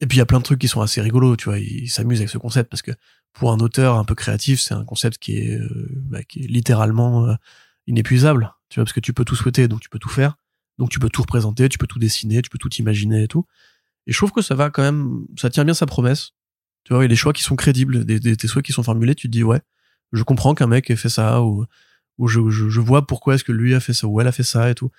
et 0.00 0.06
puis 0.06 0.16
il 0.16 0.18
y 0.18 0.22
a 0.22 0.26
plein 0.26 0.38
de 0.38 0.44
trucs 0.44 0.60
qui 0.60 0.68
sont 0.68 0.82
assez 0.82 1.00
rigolos, 1.00 1.36
tu 1.36 1.46
vois, 1.46 1.58
ils 1.58 1.88
s'amusent 1.88 2.20
avec 2.20 2.28
ce 2.28 2.38
concept 2.38 2.70
parce 2.70 2.82
que 2.82 2.92
pour 3.32 3.50
un 3.50 3.58
auteur 3.58 3.96
un 3.96 4.04
peu 4.04 4.14
créatif, 4.14 4.60
c'est 4.60 4.74
un 4.74 4.84
concept 4.84 5.18
qui 5.18 5.38
est, 5.38 5.58
bah, 5.94 6.22
qui 6.22 6.44
est 6.44 6.46
littéralement 6.46 7.34
inépuisable, 7.86 8.54
tu 8.68 8.80
vois, 8.80 8.84
parce 8.84 8.92
que 8.92 9.00
tu 9.00 9.12
peux 9.12 9.24
tout 9.24 9.36
souhaiter, 9.36 9.68
donc 9.68 9.80
tu 9.80 9.88
peux 9.88 9.98
tout 9.98 10.08
faire, 10.08 10.36
donc 10.78 10.90
tu 10.90 10.98
peux 10.98 11.08
tout 11.08 11.22
représenter, 11.22 11.68
tu 11.68 11.78
peux 11.78 11.86
tout 11.86 11.98
dessiner, 11.98 12.42
tu 12.42 12.50
peux 12.50 12.58
tout 12.58 12.72
imaginer 12.74 13.24
et 13.24 13.28
tout. 13.28 13.46
Et 14.06 14.12
je 14.12 14.16
trouve 14.16 14.32
que 14.32 14.42
ça 14.42 14.54
va 14.54 14.70
quand 14.70 14.82
même, 14.82 15.26
ça 15.36 15.50
tient 15.50 15.64
bien 15.64 15.74
sa 15.74 15.86
promesse. 15.86 16.32
Tu 16.84 16.92
vois, 16.92 17.02
il 17.02 17.06
y 17.06 17.06
a 17.06 17.08
des 17.08 17.16
choix 17.16 17.32
qui 17.32 17.42
sont 17.42 17.56
crédibles, 17.56 18.04
des, 18.04 18.20
des, 18.20 18.36
des 18.36 18.48
souhaits 18.48 18.64
qui 18.64 18.72
sont 18.72 18.82
formulés, 18.82 19.14
tu 19.14 19.28
te 19.28 19.32
dis 19.32 19.42
ouais, 19.42 19.60
je 20.12 20.22
comprends 20.22 20.54
qu'un 20.54 20.68
mec 20.68 20.90
ait 20.90 20.96
fait 20.96 21.08
ça 21.08 21.42
ou 21.42 21.64
ou 22.18 22.28
je, 22.28 22.48
je, 22.48 22.68
je 22.68 22.80
vois 22.80 23.06
pourquoi 23.06 23.34
est-ce 23.34 23.44
que 23.44 23.52
lui 23.52 23.74
a 23.74 23.80
fait 23.80 23.92
ça 23.92 24.06
ou 24.06 24.20
elle 24.20 24.26
a 24.26 24.32
fait 24.32 24.42
ça 24.42 24.70
et 24.70 24.74
tout. 24.74 24.90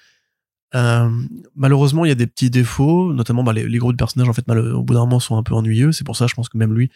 Euh, 0.76 1.10
malheureusement, 1.56 2.06
il 2.06 2.10
y 2.10 2.12
a 2.12 2.16
des 2.16 2.28
petits 2.28 2.50
défauts, 2.50 3.14
notamment 3.14 3.44
bah, 3.44 3.54
les, 3.54 3.68
les 3.68 3.80
de 3.80 3.92
personnages 3.94 4.30
en 4.30 4.34
fait, 4.34 4.48
mal, 4.48 4.60
au 4.60 4.84
bout 4.84 4.94
d'un 4.94 5.02
moment, 5.02 5.20
sont 5.20 5.38
un 5.38 5.44
peu 5.44 5.54
ennuyeux. 5.56 5.92
C'est 5.92 6.04
pour 6.04 6.16
ça, 6.16 6.28
je 6.28 6.36
pense 6.36 6.50
que 6.50 6.58
même 6.58 6.74
lui 6.74 6.92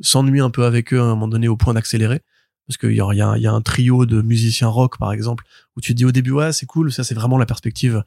s'ennuie 0.00 0.40
un 0.40 0.50
peu 0.50 0.64
avec 0.64 0.92
eux 0.92 1.00
à 1.00 1.04
un 1.04 1.08
moment 1.10 1.28
donné 1.28 1.48
au 1.48 1.56
point 1.56 1.74
d'accélérer 1.74 2.22
parce 2.66 2.78
qu'il 2.78 2.92
y 2.92 3.00
a, 3.00 3.52
un 3.52 3.60
trio 3.60 4.06
de 4.06 4.22
musiciens 4.22 4.68
rock 4.68 4.98
par 4.98 5.12
exemple 5.12 5.44
où 5.76 5.80
tu 5.80 5.92
te 5.92 5.96
dis 5.96 6.04
au 6.04 6.12
début 6.12 6.30
ouais 6.30 6.52
c'est 6.52 6.66
cool 6.66 6.92
ça 6.92 7.04
c'est 7.04 7.14
vraiment 7.14 7.38
la 7.38 7.46
perspective 7.46 8.02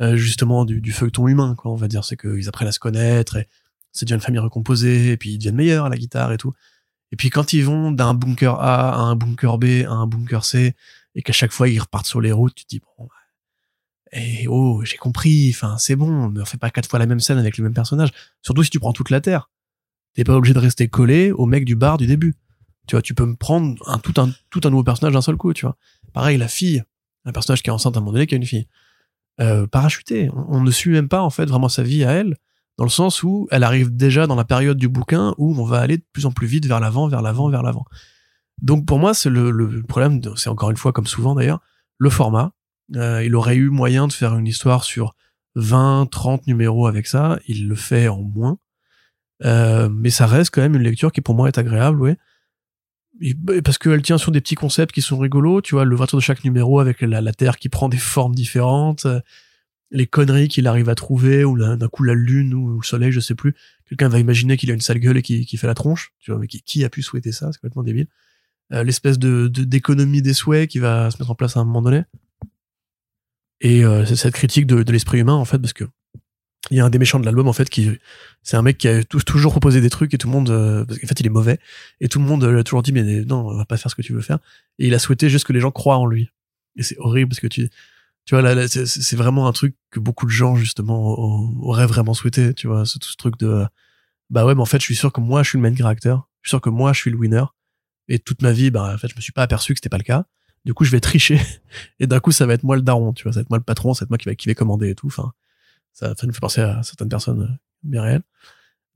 euh, 0.00 0.16
justement 0.16 0.64
du, 0.64 0.92
feuilleton 0.92 1.28
humain 1.28 1.54
quoi 1.56 1.70
on 1.70 1.76
va 1.76 1.88
dire 1.88 2.04
c'est 2.04 2.16
qu'ils 2.16 2.48
apprennent 2.48 2.68
à 2.68 2.72
se 2.72 2.78
connaître 2.78 3.36
et 3.36 3.48
c'est 3.92 4.06
déjà 4.06 4.14
une 4.14 4.20
famille 4.20 4.40
recomposée 4.40 5.12
et 5.12 5.16
puis 5.16 5.32
ils 5.32 5.38
deviennent 5.38 5.56
meilleurs 5.56 5.86
à 5.86 5.88
la 5.88 5.96
guitare 5.96 6.32
et 6.32 6.38
tout 6.38 6.54
Et 7.12 7.16
puis 7.16 7.30
quand 7.30 7.52
ils 7.52 7.64
vont 7.64 7.92
d'un 7.92 8.14
bunker 8.14 8.54
A 8.60 8.94
à 8.94 9.00
un 9.00 9.16
bunker 9.16 9.58
B 9.58 9.84
à 9.86 9.92
un 9.92 10.06
bunker 10.06 10.44
C, 10.44 10.74
et 11.16 11.22
qu'à 11.22 11.32
chaque 11.32 11.52
fois 11.52 11.68
ils 11.68 11.78
repartent 11.78 12.06
sur 12.06 12.20
les 12.20 12.32
routes, 12.32 12.54
tu 12.54 12.64
te 12.64 12.68
dis 12.68 12.80
bon, 12.80 13.08
et 14.12 14.46
oh, 14.48 14.82
j'ai 14.84 14.96
compris, 14.96 15.50
enfin 15.54 15.76
c'est 15.78 15.96
bon, 15.96 16.30
ne 16.30 16.44
fais 16.44 16.58
pas 16.58 16.70
quatre 16.70 16.88
fois 16.88 16.98
la 16.98 17.06
même 17.06 17.20
scène 17.20 17.38
avec 17.38 17.58
le 17.58 17.64
même 17.64 17.74
personnage. 17.74 18.10
Surtout 18.42 18.62
si 18.62 18.70
tu 18.70 18.80
prends 18.80 18.92
toute 18.92 19.10
la 19.10 19.20
Terre. 19.20 19.50
T'es 20.14 20.24
pas 20.24 20.34
obligé 20.34 20.54
de 20.54 20.58
rester 20.58 20.88
collé 20.88 21.30
au 21.30 21.46
mec 21.46 21.64
du 21.64 21.76
bar 21.76 21.96
du 21.96 22.06
début. 22.06 22.34
Tu 22.90 22.96
vois, 22.96 23.02
tu 23.02 23.14
peux 23.14 23.24
me 23.24 23.36
prendre 23.36 23.76
un, 23.86 23.98
tout 23.98 24.20
un 24.20 24.32
tout 24.50 24.60
un 24.64 24.70
nouveau 24.70 24.82
personnage 24.82 25.14
d'un 25.14 25.22
seul 25.22 25.36
coup, 25.36 25.52
tu 25.52 25.64
vois. 25.64 25.76
Pareil, 26.12 26.38
la 26.38 26.48
fille, 26.48 26.82
un 27.24 27.30
personnage 27.30 27.62
qui 27.62 27.70
est 27.70 27.72
enceinte 27.72 27.96
à 27.96 28.00
un 28.00 28.00
moment 28.00 28.14
donné, 28.14 28.26
qui 28.26 28.34
a 28.34 28.36
une 28.36 28.44
fille. 28.44 28.66
Euh, 29.40 29.68
parachuté. 29.68 30.28
On, 30.34 30.60
ne 30.60 30.72
suit 30.72 30.90
même 30.90 31.08
pas 31.08 31.22
en 31.22 31.30
fait 31.30 31.46
vraiment 31.46 31.68
sa 31.68 31.84
vie 31.84 32.02
à 32.02 32.10
elle, 32.10 32.36
dans 32.78 32.84
le 32.84 32.90
sens 32.90 33.22
où 33.22 33.46
elle 33.52 33.62
arrive 33.62 33.94
déjà 33.94 34.26
dans 34.26 34.34
la 34.34 34.42
période 34.42 34.76
du 34.76 34.88
bouquin 34.88 35.36
où 35.38 35.54
on 35.56 35.64
va 35.64 35.78
aller 35.78 35.98
de 35.98 36.04
plus 36.12 36.26
en 36.26 36.32
plus 36.32 36.48
vite 36.48 36.66
vers 36.66 36.80
l'avant, 36.80 37.06
vers 37.06 37.22
l'avant, 37.22 37.48
vers 37.48 37.62
l'avant. 37.62 37.84
Donc 38.60 38.86
pour 38.86 38.98
moi, 38.98 39.14
c'est 39.14 39.30
le, 39.30 39.52
le 39.52 39.84
problème, 39.84 40.20
c'est 40.34 40.50
encore 40.50 40.70
une 40.70 40.76
fois 40.76 40.92
comme 40.92 41.06
souvent 41.06 41.36
d'ailleurs, 41.36 41.60
le 41.98 42.10
format. 42.10 42.54
Euh, 42.96 43.22
il 43.24 43.36
aurait 43.36 43.54
eu 43.54 43.70
moyen 43.70 44.08
de 44.08 44.12
faire 44.12 44.36
une 44.36 44.48
histoire 44.48 44.82
sur 44.82 45.14
20, 45.54 46.06
30 46.10 46.48
numéros 46.48 46.88
avec 46.88 47.06
ça. 47.06 47.38
Il 47.46 47.68
le 47.68 47.76
fait 47.76 48.08
en 48.08 48.20
moins. 48.20 48.58
Euh, 49.44 49.88
mais 49.88 50.10
ça 50.10 50.26
reste 50.26 50.52
quand 50.52 50.60
même 50.60 50.74
une 50.74 50.82
lecture 50.82 51.12
qui 51.12 51.20
pour 51.20 51.36
moi 51.36 51.46
est 51.46 51.56
agréable, 51.56 52.00
ouais. 52.00 52.16
Bah, 53.36 53.54
parce 53.62 53.76
qu'elle 53.76 54.02
tient 54.02 54.18
sur 54.18 54.32
des 54.32 54.40
petits 54.40 54.54
concepts 54.54 54.94
qui 54.94 55.02
sont 55.02 55.18
rigolos, 55.18 55.60
tu 55.60 55.74
vois, 55.74 55.84
l'ouverture 55.84 56.18
de 56.18 56.22
chaque 56.22 56.42
numéro 56.44 56.80
avec 56.80 57.02
la, 57.02 57.32
Terre 57.32 57.58
qui 57.58 57.68
prend 57.68 57.88
des 57.88 57.98
formes 57.98 58.34
différentes, 58.34 59.04
euh, 59.04 59.20
les 59.90 60.06
conneries 60.06 60.48
qu'il 60.48 60.66
arrive 60.66 60.88
à 60.88 60.94
trouver, 60.94 61.44
ou 61.44 61.58
d'un 61.58 61.88
coup 61.88 62.02
la 62.02 62.14
Lune 62.14 62.54
ou 62.54 62.78
le 62.78 62.84
Soleil, 62.84 63.12
je 63.12 63.20
sais 63.20 63.34
plus. 63.34 63.54
Quelqu'un 63.88 64.08
va 64.08 64.20
imaginer 64.20 64.56
qu'il 64.56 64.70
a 64.70 64.74
une 64.74 64.80
sale 64.80 65.00
gueule 65.00 65.18
et 65.18 65.22
qui, 65.22 65.56
fait 65.56 65.66
la 65.66 65.74
tronche, 65.74 66.12
tu 66.20 66.30
vois, 66.30 66.40
mais 66.40 66.46
qui, 66.46 66.84
a 66.84 66.88
pu 66.88 67.02
souhaiter 67.02 67.32
ça, 67.32 67.50
c'est 67.52 67.58
complètement 67.58 67.82
débile. 67.82 68.06
Euh, 68.72 68.84
L'espèce 68.84 69.18
d'économie 69.18 70.22
des 70.22 70.32
souhaits 70.32 70.70
qui 70.70 70.78
va 70.78 71.10
se 71.10 71.18
mettre 71.18 71.30
en 71.30 71.34
place 71.34 71.56
à 71.56 71.60
un 71.60 71.64
moment 71.64 71.82
donné. 71.82 72.04
Et 73.60 73.84
euh, 73.84 74.06
cette 74.06 74.34
critique 74.34 74.66
de, 74.66 74.82
de 74.82 74.92
l'esprit 74.92 75.18
humain, 75.18 75.34
en 75.34 75.44
fait, 75.44 75.58
parce 75.58 75.74
que 75.74 75.84
il 76.70 76.76
y 76.76 76.80
a 76.80 76.84
un 76.84 76.90
des 76.90 76.98
méchants 76.98 77.18
de 77.18 77.24
l'album 77.24 77.48
en 77.48 77.52
fait 77.52 77.70
qui 77.70 77.90
c'est 78.42 78.56
un 78.56 78.62
mec 78.62 78.76
qui 78.76 78.88
a 78.88 79.02
toujours 79.04 79.52
proposé 79.52 79.80
des 79.80 79.88
trucs 79.88 80.12
et 80.12 80.18
tout 80.18 80.26
le 80.26 80.32
monde 80.32 80.50
euh, 80.50 80.84
parce 80.84 80.98
qu'en 80.98 81.06
fait 81.06 81.18
il 81.20 81.26
est 81.26 81.30
mauvais. 81.30 81.58
Et 82.00 82.08
tout 82.08 82.18
le 82.18 82.26
monde 82.26 82.44
lui 82.44 82.58
a 82.58 82.64
toujours 82.64 82.82
dit 82.82 82.92
mais 82.92 83.02
non 83.24 83.48
on 83.48 83.56
va 83.56 83.64
pas 83.64 83.76
faire 83.76 83.90
ce 83.90 83.96
que 83.96 84.02
tu 84.02 84.12
veux 84.12 84.20
faire. 84.20 84.38
Et 84.78 84.86
il 84.86 84.94
a 84.94 84.98
souhaité 84.98 85.30
juste 85.30 85.46
que 85.46 85.52
les 85.52 85.60
gens 85.60 85.70
croient 85.70 85.96
en 85.96 86.06
lui. 86.06 86.30
Et 86.76 86.82
c'est 86.82 86.98
horrible 86.98 87.30
parce 87.30 87.40
que 87.40 87.46
tu 87.46 87.70
tu 88.26 88.34
vois 88.34 88.42
là, 88.42 88.68
c'est 88.68 89.16
vraiment 89.16 89.48
un 89.48 89.52
truc 89.52 89.74
que 89.90 89.98
beaucoup 89.98 90.26
de 90.26 90.30
gens 90.30 90.54
justement 90.54 91.18
auraient 91.62 91.86
vraiment 91.86 92.14
souhaité 92.14 92.52
tu 92.52 92.66
vois 92.66 92.84
ce, 92.84 92.98
tout 92.98 93.08
ce 93.08 93.16
truc 93.16 93.38
de 93.38 93.64
bah 94.28 94.44
ouais 94.44 94.54
mais 94.54 94.60
en 94.60 94.66
fait 94.66 94.78
je 94.78 94.84
suis 94.84 94.96
sûr 94.96 95.12
que 95.12 95.20
moi 95.20 95.42
je 95.42 95.48
suis 95.48 95.58
le 95.58 95.62
main 95.62 95.74
character. 95.74 96.14
Je 96.42 96.48
suis 96.48 96.50
sûr 96.50 96.60
que 96.60 96.70
moi 96.70 96.92
je 96.92 97.00
suis 97.00 97.10
le 97.10 97.16
winner. 97.16 97.44
Et 98.08 98.18
toute 98.18 98.42
ma 98.42 98.52
vie 98.52 98.70
bah 98.70 98.92
en 98.94 98.98
fait 98.98 99.08
je 99.08 99.16
me 99.16 99.20
suis 99.20 99.32
pas 99.32 99.42
aperçu 99.42 99.72
que 99.72 99.78
c'était 99.78 99.88
pas 99.88 99.98
le 99.98 100.04
cas. 100.04 100.26
Du 100.66 100.74
coup 100.74 100.84
je 100.84 100.90
vais 100.90 101.00
tricher. 101.00 101.40
Et 102.00 102.06
d'un 102.06 102.20
coup 102.20 102.32
ça 102.32 102.46
va 102.46 102.54
être 102.54 102.64
moi 102.64 102.76
le 102.76 102.82
daron 102.82 103.12
tu 103.14 103.24
vois. 103.24 103.32
Ça 103.32 103.40
va 103.40 103.42
être 103.42 103.50
moi 103.50 103.58
le 103.58 103.64
patron 103.64 103.94
ça 103.94 104.00
va 104.00 104.04
être 104.04 104.10
moi 104.10 104.18
qui 104.18 104.28
va 104.28 104.34
qui 104.34 104.48
va 104.48 104.54
commander 104.54 104.90
et 104.90 104.94
tout 104.94 105.06
enfin 105.06 105.32
ça, 105.92 106.14
ça 106.16 106.26
me 106.26 106.32
fait 106.32 106.40
penser 106.40 106.60
à 106.60 106.82
certaines 106.82 107.08
personnes 107.08 107.42
euh, 107.42 107.58
bien 107.82 108.02
réelles. 108.02 108.22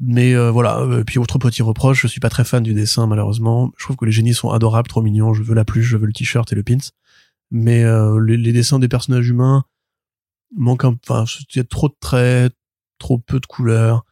Mais 0.01 0.35
euh, 0.35 0.51
voilà, 0.51 0.81
euh, 0.81 1.05
puis 1.05 1.19
autre 1.19 1.39
petit 1.39 1.63
reproche, 1.63 2.03
je 2.03 2.07
suis 2.09 2.21
pas 2.21 2.29
très 2.29 2.45
fan 2.45 2.63
du 2.63 2.75
dessin 2.75 3.07
malheureusement. 3.07 3.73
Je 3.77 3.85
trouve 3.85 3.97
que 3.97 4.05
les 4.05 4.13
génies 4.13 4.35
sont 4.35 4.51
adorables, 4.51 4.89
trop 4.89 5.03
mignons. 5.03 5.35
Je 5.35 5.43
veux 5.43 5.55
la 5.55 5.65
pluche, 5.65 5.87
je 5.87 5.97
veux 5.97 6.07
le 6.07 6.13
t-shirt 6.13 6.51
et 6.53 6.57
le 6.57 6.63
pins. 6.63 6.79
Mais 7.51 7.85
les, 8.27 8.53
dessins 8.53 8.81
des 8.81 8.89
personnages 8.89 9.29
humains 9.29 9.65
manquent 10.57 10.85
un, 10.85 10.97
enfin, 11.09 11.25
il 11.55 11.59
y 11.59 11.61
a 11.61 11.65
trop 11.65 11.89
de 11.89 11.95
traits, 12.01 12.53
trop 12.99 13.19
peu 13.19 13.39
de 13.39 13.47
couleurs. 13.47 14.05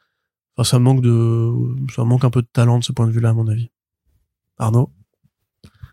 Enfin, 0.57 0.69
ça 0.69 0.79
manque 0.79 1.01
de, 1.01 1.53
ça 1.95 2.05
manque 2.05 2.25
un 2.25 2.31
peu 2.31 2.43
de 2.43 2.49
talent 2.53 2.79
de 2.79 2.85
ce 2.85 2.93
point 2.93 3.07
de 3.07 3.13
vue-là, 3.13 3.31
à 3.31 3.33
mon 3.33 3.49
avis. 3.49 3.71
Arnaud? 4.59 4.93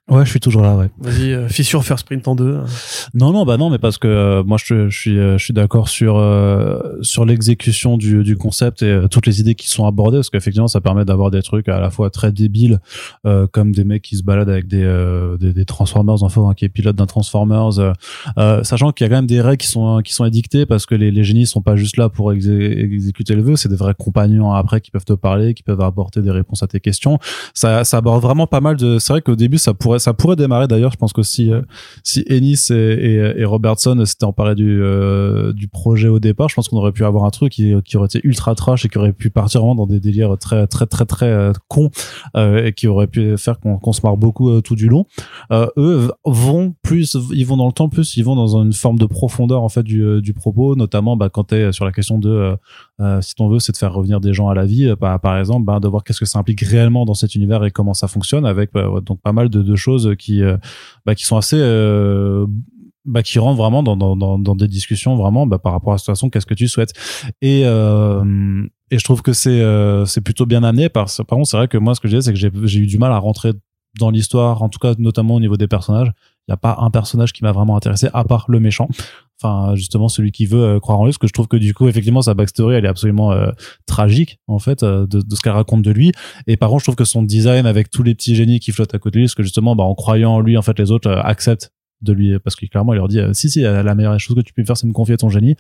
Ouais, 0.10 0.26
je 0.26 0.30
suis 0.32 0.40
toujours 0.40 0.62
là, 0.62 0.76
ouais. 0.76 0.90
Vas-y, 1.00 1.34
euh, 1.34 1.48
fissure 1.48 1.84
faire 1.84 2.00
sprint 2.00 2.28
en 2.28 2.36
deux. 2.36 2.60
Non, 3.14 3.32
non, 3.32 3.46
bah 3.46 3.58
non, 3.58 3.70
mais 3.70 3.78
parce 3.78 3.98
que 3.98 4.08
euh, 4.08 4.44
moi 4.44 4.58
je, 4.64 4.90
je, 4.90 4.98
suis, 4.98 5.18
euh, 5.20 5.38
je 5.38 5.44
suis 5.44 5.54
d'accord 5.54 5.88
sur 5.88 6.18
euh, 6.18 6.98
sur 7.02 7.26
l'exécution 7.26 7.98
du, 7.98 8.24
du 8.24 8.36
concept 8.36 8.82
et 8.82 9.02
toutes 9.12 9.28
les 9.28 9.40
idées 9.40 9.56
qui 9.56 9.70
sont 9.70 9.86
abordées, 9.86 10.18
parce 10.18 10.30
qu'effectivement, 10.30 10.68
ça 10.68 10.82
permet 10.82 11.06
d'avoir 11.06 11.32
des 11.32 11.42
trucs 11.42 11.70
à 11.70 11.80
la 11.80 11.90
fois 11.90 12.10
très 12.10 12.32
débiles, 12.32 12.80
comme 13.52 13.72
des 13.72 13.84
mecs 13.84 14.02
qui 14.02 14.18
se 14.18 14.24
baladent 14.24 14.50
avec 14.50 14.68
des 14.68 14.80
des, 15.40 15.54
des, 15.54 15.66
Transformers, 15.66 16.24
enfin, 16.24 16.54
qui 16.56 16.66
est 16.66 16.70
pilote 16.70 16.96
d'un 16.96 17.06
Transformers, 17.06 17.94
sachant 18.64 18.92
qu'il 18.92 19.06
y 19.06 19.08
a 19.08 19.10
quand 19.10 19.18
même 19.18 19.28
des 19.28 19.42
règles 19.42 19.58
qui 19.58 19.68
sont 19.68 20.02
qui 20.04 20.14
sont 20.14 20.26
édictées 20.26 20.66
parce 20.66 20.86
que 20.86 20.96
les, 20.96 21.12
les 21.12 21.24
génies 21.24 21.46
sont 21.46 21.62
pas 21.62 21.76
juste 21.76 21.98
là 21.98 22.10
pour 22.10 22.34
exécuter 22.34 23.36
le 23.36 23.42
vœu, 23.42 23.56
c'est 23.56 23.70
des 23.70 23.76
vrais 23.76 23.94
compagnons 23.94 24.52
après 24.54 24.82
qui 24.82 24.92
peuvent 24.92 25.06
te 25.06 25.14
parler, 25.14 25.54
qui 25.54 25.64
peuvent 25.64 25.82
apporter 25.82 26.22
des 26.22 26.32
réponses 26.32 26.64
à 26.64 26.68
tes 26.68 26.80
questions. 26.80 27.20
Ça, 27.54 27.84
ça 27.84 27.98
aborde 27.98 28.22
vraiment 28.22 28.48
pas 28.48 28.62
mal 28.62 28.76
de. 28.78 28.98
C'est 29.00 29.14
vrai 29.14 29.22
qu'au 29.22 29.36
début, 29.36 29.58
ça 29.58 29.74
pourrait 29.74 29.99
ça 30.00 30.14
pourrait 30.14 30.36
démarrer 30.36 30.68
d'ailleurs. 30.68 30.92
Je 30.92 30.98
pense 30.98 31.14
que 31.14 31.24
si 31.24 31.52
euh, 31.52 31.62
si 32.04 32.24
Ennis 32.28 32.72
et, 32.72 33.44
Robertson 33.46 34.04
s'étaient 34.06 34.26
emparés 34.26 34.56
du 34.56 34.82
euh, 34.82 35.54
du 35.54 35.68
projet 35.68 36.08
au 36.08 36.20
départ, 36.20 36.50
je 36.50 36.56
pense 36.56 36.70
qu'on 36.70 36.78
aurait 36.78 36.92
pu 36.92 37.06
avoir 37.06 37.26
un 37.26 37.30
truc 37.30 37.52
qui, 37.52 37.74
qui 37.86 37.98
aurait 37.98 38.08
été 38.08 38.22
ultra 38.24 38.56
trash 38.56 38.86
et 38.86 38.90
qui 38.90 38.98
aurait 38.98 39.14
pu 39.14 39.30
partir 39.30 39.62
vraiment 39.62 39.76
dans 39.76 39.88
des 39.88 40.00
délires 40.00 40.38
très 40.38 40.68
très 40.68 40.86
très 40.86 41.06
très 41.06 41.28
euh, 41.28 41.54
cons 41.68 41.90
et 42.36 42.74
qui 42.74 42.88
aurait 42.88 43.08
pu 43.08 43.38
faire 43.38 43.60
qu'on 43.60 43.94
se 43.94 44.02
marre 44.04 44.18
beaucoup 44.18 44.62
tout 44.62 44.76
du 44.76 44.88
long. 44.88 45.06
eux 45.52 46.12
vont 46.26 46.74
plus, 46.82 47.18
ils 47.32 47.46
vont 47.46 47.58
dans 47.58 47.68
le 47.68 47.72
temps 47.72 47.90
plus, 47.90 48.18
ils 48.18 48.24
vont 48.24 48.36
dans 48.36 48.58
une 48.58 48.74
forme 48.74 48.98
de 48.98 49.06
profondeur 49.06 49.62
en 49.62 49.70
fait 49.70 49.84
du, 49.84 50.22
du 50.22 50.34
propos, 50.34 50.76
notamment 50.76 51.18
bah, 51.18 51.30
quand 51.30 51.46
t'es 51.46 51.72
sur 51.72 51.86
la 51.86 51.92
question 51.92 52.18
de 52.20 52.56
si 53.22 53.36
ton 53.36 53.48
veut 53.48 53.60
c'est 53.60 53.72
de 53.72 53.78
faire 53.78 53.94
revenir 53.94 54.20
des 54.20 54.34
gens 54.34 54.50
à 54.50 54.54
la 54.54 54.66
vie, 54.66 54.94
bah, 55.00 55.20
par 55.20 55.38
exemple, 55.38 55.66
bah, 55.66 55.80
de 55.80 55.88
voir 55.88 56.04
qu'est-ce 56.04 56.20
que 56.20 56.26
ça 56.26 56.40
implique 56.40 56.62
réellement 56.62 57.06
dans 57.06 57.14
cet 57.14 57.36
univers 57.36 57.64
et 57.64 57.72
comment 57.72 57.94
ça 57.94 58.08
fonctionne 58.08 58.46
avec 58.46 58.74
bah, 58.74 58.88
donc 59.06 59.22
pas 59.22 59.32
mal 59.32 59.50
de, 59.50 59.62
de 59.62 59.76
choses 59.76 60.16
qui 60.18 60.44
euh, 60.44 60.58
bah, 61.06 61.16
qui 61.16 61.26
sont 61.26 61.38
assez 61.38 61.58
euh, 61.58 62.46
bah, 63.06 63.24
qui 63.24 63.40
rentrent 63.40 63.58
vraiment 63.58 63.84
dans, 63.84 63.96
dans, 63.96 64.16
dans, 64.16 64.38
dans 64.38 64.56
des 64.56 64.68
discussions 64.68 65.16
vraiment 65.16 65.48
bah, 65.48 65.60
par 65.60 65.72
rapport 65.72 65.94
à 65.94 65.96
la 65.96 66.00
situation 66.00 66.30
qu'est-ce 66.30 66.46
que 66.46 66.54
tu 66.54 66.68
souhaites. 66.68 66.94
Et 67.42 67.64
euh, 67.66 68.66
et 68.92 68.98
je 68.98 69.04
trouve 69.04 69.22
que 69.22 69.34
c'est 69.34 69.64
c'est 70.06 70.22
plutôt 70.22 70.46
bien 70.46 70.64
amené 70.64 70.90
par 70.90 71.06
par 71.06 71.38
contre 71.38 71.48
c'est 71.48 71.58
vrai 71.58 71.68
que 71.68 71.78
moi 71.78 71.96
ce 71.96 72.00
que 72.00 72.08
je 72.08 72.18
disais 72.18 72.34
c'est 72.34 72.34
que 72.34 72.68
j'ai 72.68 72.80
eu 72.80 72.88
du 72.88 72.98
mal 72.98 73.12
à 73.12 73.18
rentrer 73.18 73.54
dans 74.00 74.10
l'histoire 74.10 74.62
en 74.62 74.70
tout 74.70 74.80
cas 74.80 74.94
notamment 74.98 75.36
au 75.36 75.40
niveau 75.40 75.58
des 75.58 75.68
personnages. 75.68 76.12
Il 76.48 76.52
y 76.52 76.54
a 76.54 76.58
pas 76.58 76.78
un 76.80 76.90
personnage 76.90 77.32
qui 77.32 77.44
m'a 77.44 77.52
vraiment 77.52 77.78
intéressé 77.78 78.10
à 78.14 78.24
part 78.24 78.46
le 78.48 78.60
méchant 78.60 78.90
enfin 79.42 79.76
justement 79.76 80.10
celui 80.10 80.32
qui 80.32 80.46
veut 80.46 80.64
euh, 80.64 80.80
croire 80.80 81.00
en 81.00 81.06
lui 81.06 81.12
parce 81.12 81.18
que 81.18 81.28
je 81.28 81.34
trouve 81.34 81.48
que 81.48 81.58
du 81.58 81.74
coup 81.74 81.88
effectivement 81.88 82.22
sa 82.22 82.34
backstory 82.34 82.76
elle 82.76 82.86
est 82.86 82.90
absolument 82.90 83.32
euh, 83.32 83.52
tragique 83.86 84.40
en 84.48 84.60
fait 84.60 84.84
euh, 84.84 85.08
de, 85.08 85.24
ce 85.34 85.42
qu'elle 85.42 85.54
raconte 85.54 85.82
de 85.82 85.92
lui. 85.92 86.12
Et 86.48 86.58
par 86.58 86.70
contre 86.70 86.82
je 86.82 86.86
trouve 86.86 86.96
que 86.96 87.06
son 87.06 87.24
design 87.24 87.66
avec 87.66 87.90
tous 87.90 88.04
les 88.04 88.16
petits 88.16 88.36
génies 88.36 88.60
qui 88.60 88.72
flottent 88.72 88.94
à 88.94 89.00
côté 89.00 89.16
de 89.16 89.20
lui 89.20 89.26
parce 89.26 89.36
que 89.36 89.44
justement 89.44 89.76
bah, 89.76 89.84
en 89.84 89.96
croyant 89.96 90.34
en 90.34 90.40
lui 90.40 90.58
en 90.58 90.62
fait 90.62 90.78
les 90.78 90.92
autres 90.92 91.10
acceptent 91.12 91.72
de 92.02 92.14
lui 92.14 92.38
parce 92.40 92.56
que 92.56 92.66
clairement 92.66 92.94
il 92.94 92.98
leur 92.98 93.08
dit 93.08 93.20
si 93.34 93.50
si 93.50 93.62
la 93.62 93.96
meilleure 93.96 94.20
chose 94.20 94.36
que 94.36 94.42
tu 94.42 94.54
peux 94.54 94.64
faire 94.64 94.78
c'est 94.78 94.88
me 94.88 94.94
confier 94.94 95.18
ton 95.18 95.30
génie. 95.30 95.56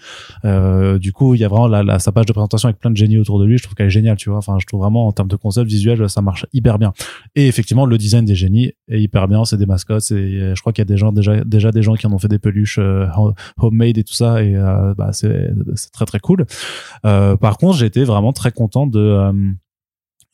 Euh, 0.46 0.98
du 0.98 1.12
coup 1.12 1.36
il 1.36 1.42
y 1.42 1.44
a 1.44 1.48
vraiment 1.48 1.68
la, 1.68 2.00
sa 2.00 2.12
page 2.12 2.26
de 2.26 2.34
présentation 2.34 2.68
avec 2.70 2.80
plein 2.80 2.92
de 2.92 2.98
génies 2.98 3.18
autour 3.18 3.40
de 3.40 3.46
lui 3.46 3.58
je 3.58 3.64
trouve 3.64 3.76
qu'elle 3.76 3.88
est 3.88 3.92
géniale 3.92 4.18
tu 4.18 4.30
vois. 4.30 4.38
Enfin 4.38 4.58
je 4.60 4.66
trouve 4.66 4.82
vraiment 4.82 5.08
en 5.08 5.12
termes 5.12 5.28
de 5.28 5.36
concept 5.36 5.68
visuel 5.70 6.10
ça 6.10 6.22
marche 6.22 6.46
hyper 6.54 6.80
bien. 6.80 6.94
Et 7.36 7.48
effectivement 7.48 7.86
le 7.86 7.98
design 7.98 8.26
des 8.26 8.36
génies 8.36 8.72
est 8.88 9.02
hyper 9.02 9.28
bien 9.28 9.46
c'est 9.46 9.58
des 9.58 9.66
mascottes 9.66 10.12
et 10.12 10.54
je 10.56 10.62
crois 10.62 10.74
qu'il 10.74 10.82
y 10.82 10.88
a 10.88 10.92
des 10.92 10.98
gens 10.98 11.12
déjà 11.12 11.44
déjà 11.44 11.72
des 11.72 11.82
gens 11.82 11.96
qui 11.96 12.08
en 12.08 12.14
ont 12.14 12.20
fait 12.20 12.28
des 12.28 12.40
peluches 12.40 12.80
euh, 12.80 13.08
homemade 13.58 13.98
et 13.98 14.04
tout 14.04 14.14
ça 14.14 14.44
et 14.44 14.56
euh, 14.56 14.94
bah 14.96 15.10
c'est 15.12 15.52
c'est 15.76 15.92
très 15.92 16.06
très 16.06 16.20
cool. 16.20 16.46
Par 17.04 17.58
contre 17.58 17.80
été 17.90 18.04
vraiment 18.04 18.34
très 18.34 18.52
content 18.52 18.88
de 18.88 19.32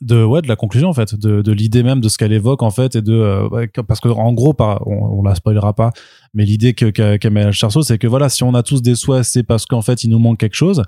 de 0.02 0.24
ouais 0.24 0.42
de 0.42 0.48
la 0.48 0.56
conclusion 0.56 0.90
en 0.90 0.94
fait 0.94 1.16
de, 1.16 1.42
de 1.42 1.52
l'idée 1.54 1.82
même 1.82 2.02
de 2.02 2.10
ce 2.10 2.18
qu'elle 2.18 2.34
évoque 2.34 2.64
en 2.64 2.70
fait 2.70 2.96
et 2.96 3.02
de 3.02 3.14
euh, 3.14 3.68
parce 3.88 4.02
que 4.02 4.10
en 4.10 4.34
gros 4.34 4.54
pas 4.54 4.82
on, 4.86 5.20
on 5.20 5.24
la 5.24 5.36
spoilera 5.36 5.74
pas 5.74 5.92
mais 6.34 6.44
l'idée 6.44 6.74
que 6.74 6.90
qu'a 6.90 7.30
met 7.30 7.52
Charceau 7.54 7.82
c'est 7.82 7.98
que 7.98 8.06
voilà 8.06 8.28
si 8.28 8.44
on 8.44 8.54
a 8.54 8.62
tous 8.62 8.82
des 8.82 8.96
souhaits 8.96 9.24
c'est 9.24 9.44
parce 9.44 9.66
qu'en 9.66 9.82
fait 9.82 10.04
il 10.04 10.10
nous 10.10 10.20
manque 10.20 10.38
quelque 10.38 10.56
chose. 10.56 10.84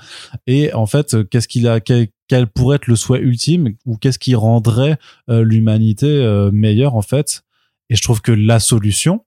Et 0.46 0.74
en 0.74 0.86
fait 0.86 1.16
qu'est-ce 1.30 1.48
qu'il 1.48 1.68
a 1.68 1.80
quel, 1.80 2.08
quel, 2.28 2.48
pourrait 2.48 2.76
être 2.76 2.88
le 2.88 2.96
souhait 2.96 3.22
ultime 3.22 3.76
ou 3.86 3.98
qu'est-ce 3.98 4.20
qui 4.20 4.36
rendrait 4.36 4.98
euh, 5.30 5.44
l'humanité 5.44 6.08
euh, 6.08 6.52
meilleure 6.52 6.96
en 6.96 7.02
fait. 7.02 7.44
Et 7.90 7.96
je 7.96 8.02
trouve 8.02 8.22
que 8.22 8.34
la 8.34 8.60
solution 8.60 9.24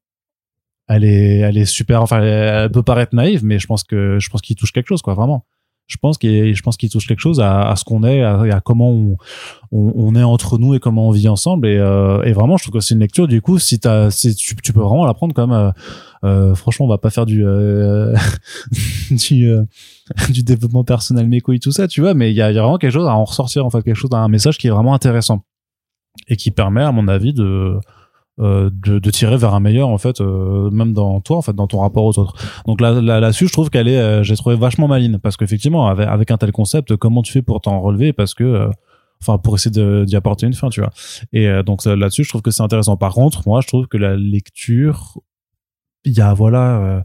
elle 0.88 1.04
est 1.04 1.38
elle 1.38 1.56
est 1.56 1.64
super 1.64 2.02
enfin 2.02 2.20
elle 2.22 2.70
peut 2.70 2.82
paraître 2.82 3.14
naïve 3.14 3.44
mais 3.44 3.58
je 3.58 3.66
pense 3.66 3.84
que 3.84 4.18
je 4.18 4.28
pense 4.28 4.42
qu'il 4.42 4.56
touche 4.56 4.72
quelque 4.72 4.88
chose 4.88 5.02
quoi 5.02 5.14
vraiment 5.14 5.46
je 5.90 5.96
pense 5.96 6.18
qu'il 6.18 6.54
je 6.54 6.62
pense 6.62 6.76
qu'il 6.76 6.88
touche 6.88 7.06
quelque 7.08 7.20
chose 7.20 7.40
à, 7.40 7.68
à 7.68 7.74
ce 7.74 7.84
qu'on 7.84 8.04
est 8.04 8.22
à, 8.22 8.40
à 8.42 8.60
comment 8.60 8.90
on, 8.90 9.16
on, 9.72 10.14
est 10.14 10.22
entre 10.22 10.56
nous 10.56 10.74
et 10.74 10.78
comment 10.78 11.08
on 11.08 11.10
vit 11.10 11.28
ensemble. 11.28 11.66
Et, 11.66 11.76
euh, 11.76 12.22
et 12.22 12.32
vraiment 12.32 12.56
je 12.56 12.62
trouve 12.64 12.74
que 12.74 12.80
c'est 12.80 12.94
une 12.94 13.00
lecture 13.00 13.26
du 13.26 13.42
coup 13.42 13.58
si 13.58 13.80
t'as 13.80 14.10
si 14.10 14.34
tu, 14.36 14.54
tu 14.54 14.72
peux 14.72 14.80
vraiment 14.80 15.04
la 15.04 15.14
prendre 15.14 15.34
comme 15.34 15.52
euh, 15.52 15.70
euh, 16.24 16.54
franchement 16.54 16.86
on 16.86 16.88
va 16.88 16.98
pas 16.98 17.10
faire 17.10 17.26
du 17.26 17.44
euh, 17.44 18.14
du, 19.10 19.50
euh, 19.50 19.64
du 20.28 20.44
développement 20.44 20.84
personnel 20.84 21.26
méco 21.26 21.52
et 21.52 21.58
tout 21.58 21.72
ça 21.72 21.88
tu 21.88 22.02
vois 22.02 22.14
mais 22.14 22.30
il 22.30 22.36
y 22.36 22.42
a, 22.42 22.52
y 22.52 22.58
a 22.58 22.62
vraiment 22.62 22.78
quelque 22.78 22.92
chose 22.92 23.08
à 23.08 23.14
en 23.14 23.24
ressortir 23.24 23.66
en 23.66 23.70
fait 23.70 23.82
quelque 23.82 23.96
chose 23.96 24.10
un 24.12 24.28
message 24.28 24.58
qui 24.58 24.68
est 24.68 24.70
vraiment 24.70 24.94
intéressant 24.94 25.42
et 26.28 26.36
qui 26.36 26.52
permet 26.52 26.82
à 26.82 26.92
mon 26.92 27.08
avis 27.08 27.32
de 27.32 27.80
euh, 28.40 28.70
de, 28.72 28.98
de, 28.98 29.10
tirer 29.10 29.36
vers 29.36 29.54
un 29.54 29.60
meilleur 29.60 29.88
en 29.88 29.98
fait 29.98 30.20
euh, 30.20 30.70
même 30.70 30.92
dans 30.92 31.20
toi 31.20 31.36
en 31.36 31.42
fait 31.42 31.54
dans 31.54 31.66
ton 31.66 31.80
rapport 31.80 32.04
aux 32.04 32.18
autres 32.18 32.34
donc 32.66 32.80
là 32.80 32.92
là 33.00 33.20
là-dessus 33.20 33.48
je 33.48 33.52
trouve 33.52 33.70
qu'elle 33.70 33.88
est 33.88 33.98
euh, 33.98 34.22
j'ai 34.22 34.36
trouvé 34.36 34.56
vachement 34.56 34.88
maline 34.88 35.18
parce 35.18 35.36
qu'effectivement 35.36 35.88
avec, 35.88 36.08
avec 36.08 36.30
un 36.30 36.38
tel 36.38 36.52
concept 36.52 36.96
comment 36.96 37.22
tu 37.22 37.32
fais 37.32 37.42
pour 37.42 37.60
t'en 37.60 37.80
relever? 37.80 38.12
Parce 38.12 38.34
que 38.34 38.70
enfin 39.22 39.38
pour 39.38 39.54
essayer 39.54 40.04
d'y 40.04 40.16
apporter 40.16 40.46
une 40.46 40.54
fin, 40.54 40.68
tu 40.70 40.80
vois. 40.80 40.90
Et 41.32 41.48
euh, 41.48 41.62
donc 41.62 41.82
ça, 41.82 41.96
là-dessus, 41.96 42.24
je 42.24 42.28
trouve 42.30 42.42
que 42.42 42.50
c'est 42.50 42.62
intéressant. 42.62 42.96
Par 42.96 43.14
contre, 43.14 43.42
moi, 43.46 43.60
je 43.60 43.66
trouve 43.66 43.86
que 43.86 43.96
la 43.96 44.16
lecture, 44.16 45.18
il 46.04 46.12
y 46.12 46.20
a 46.20 46.32
voilà, 46.34 46.78
euh, 46.80 47.00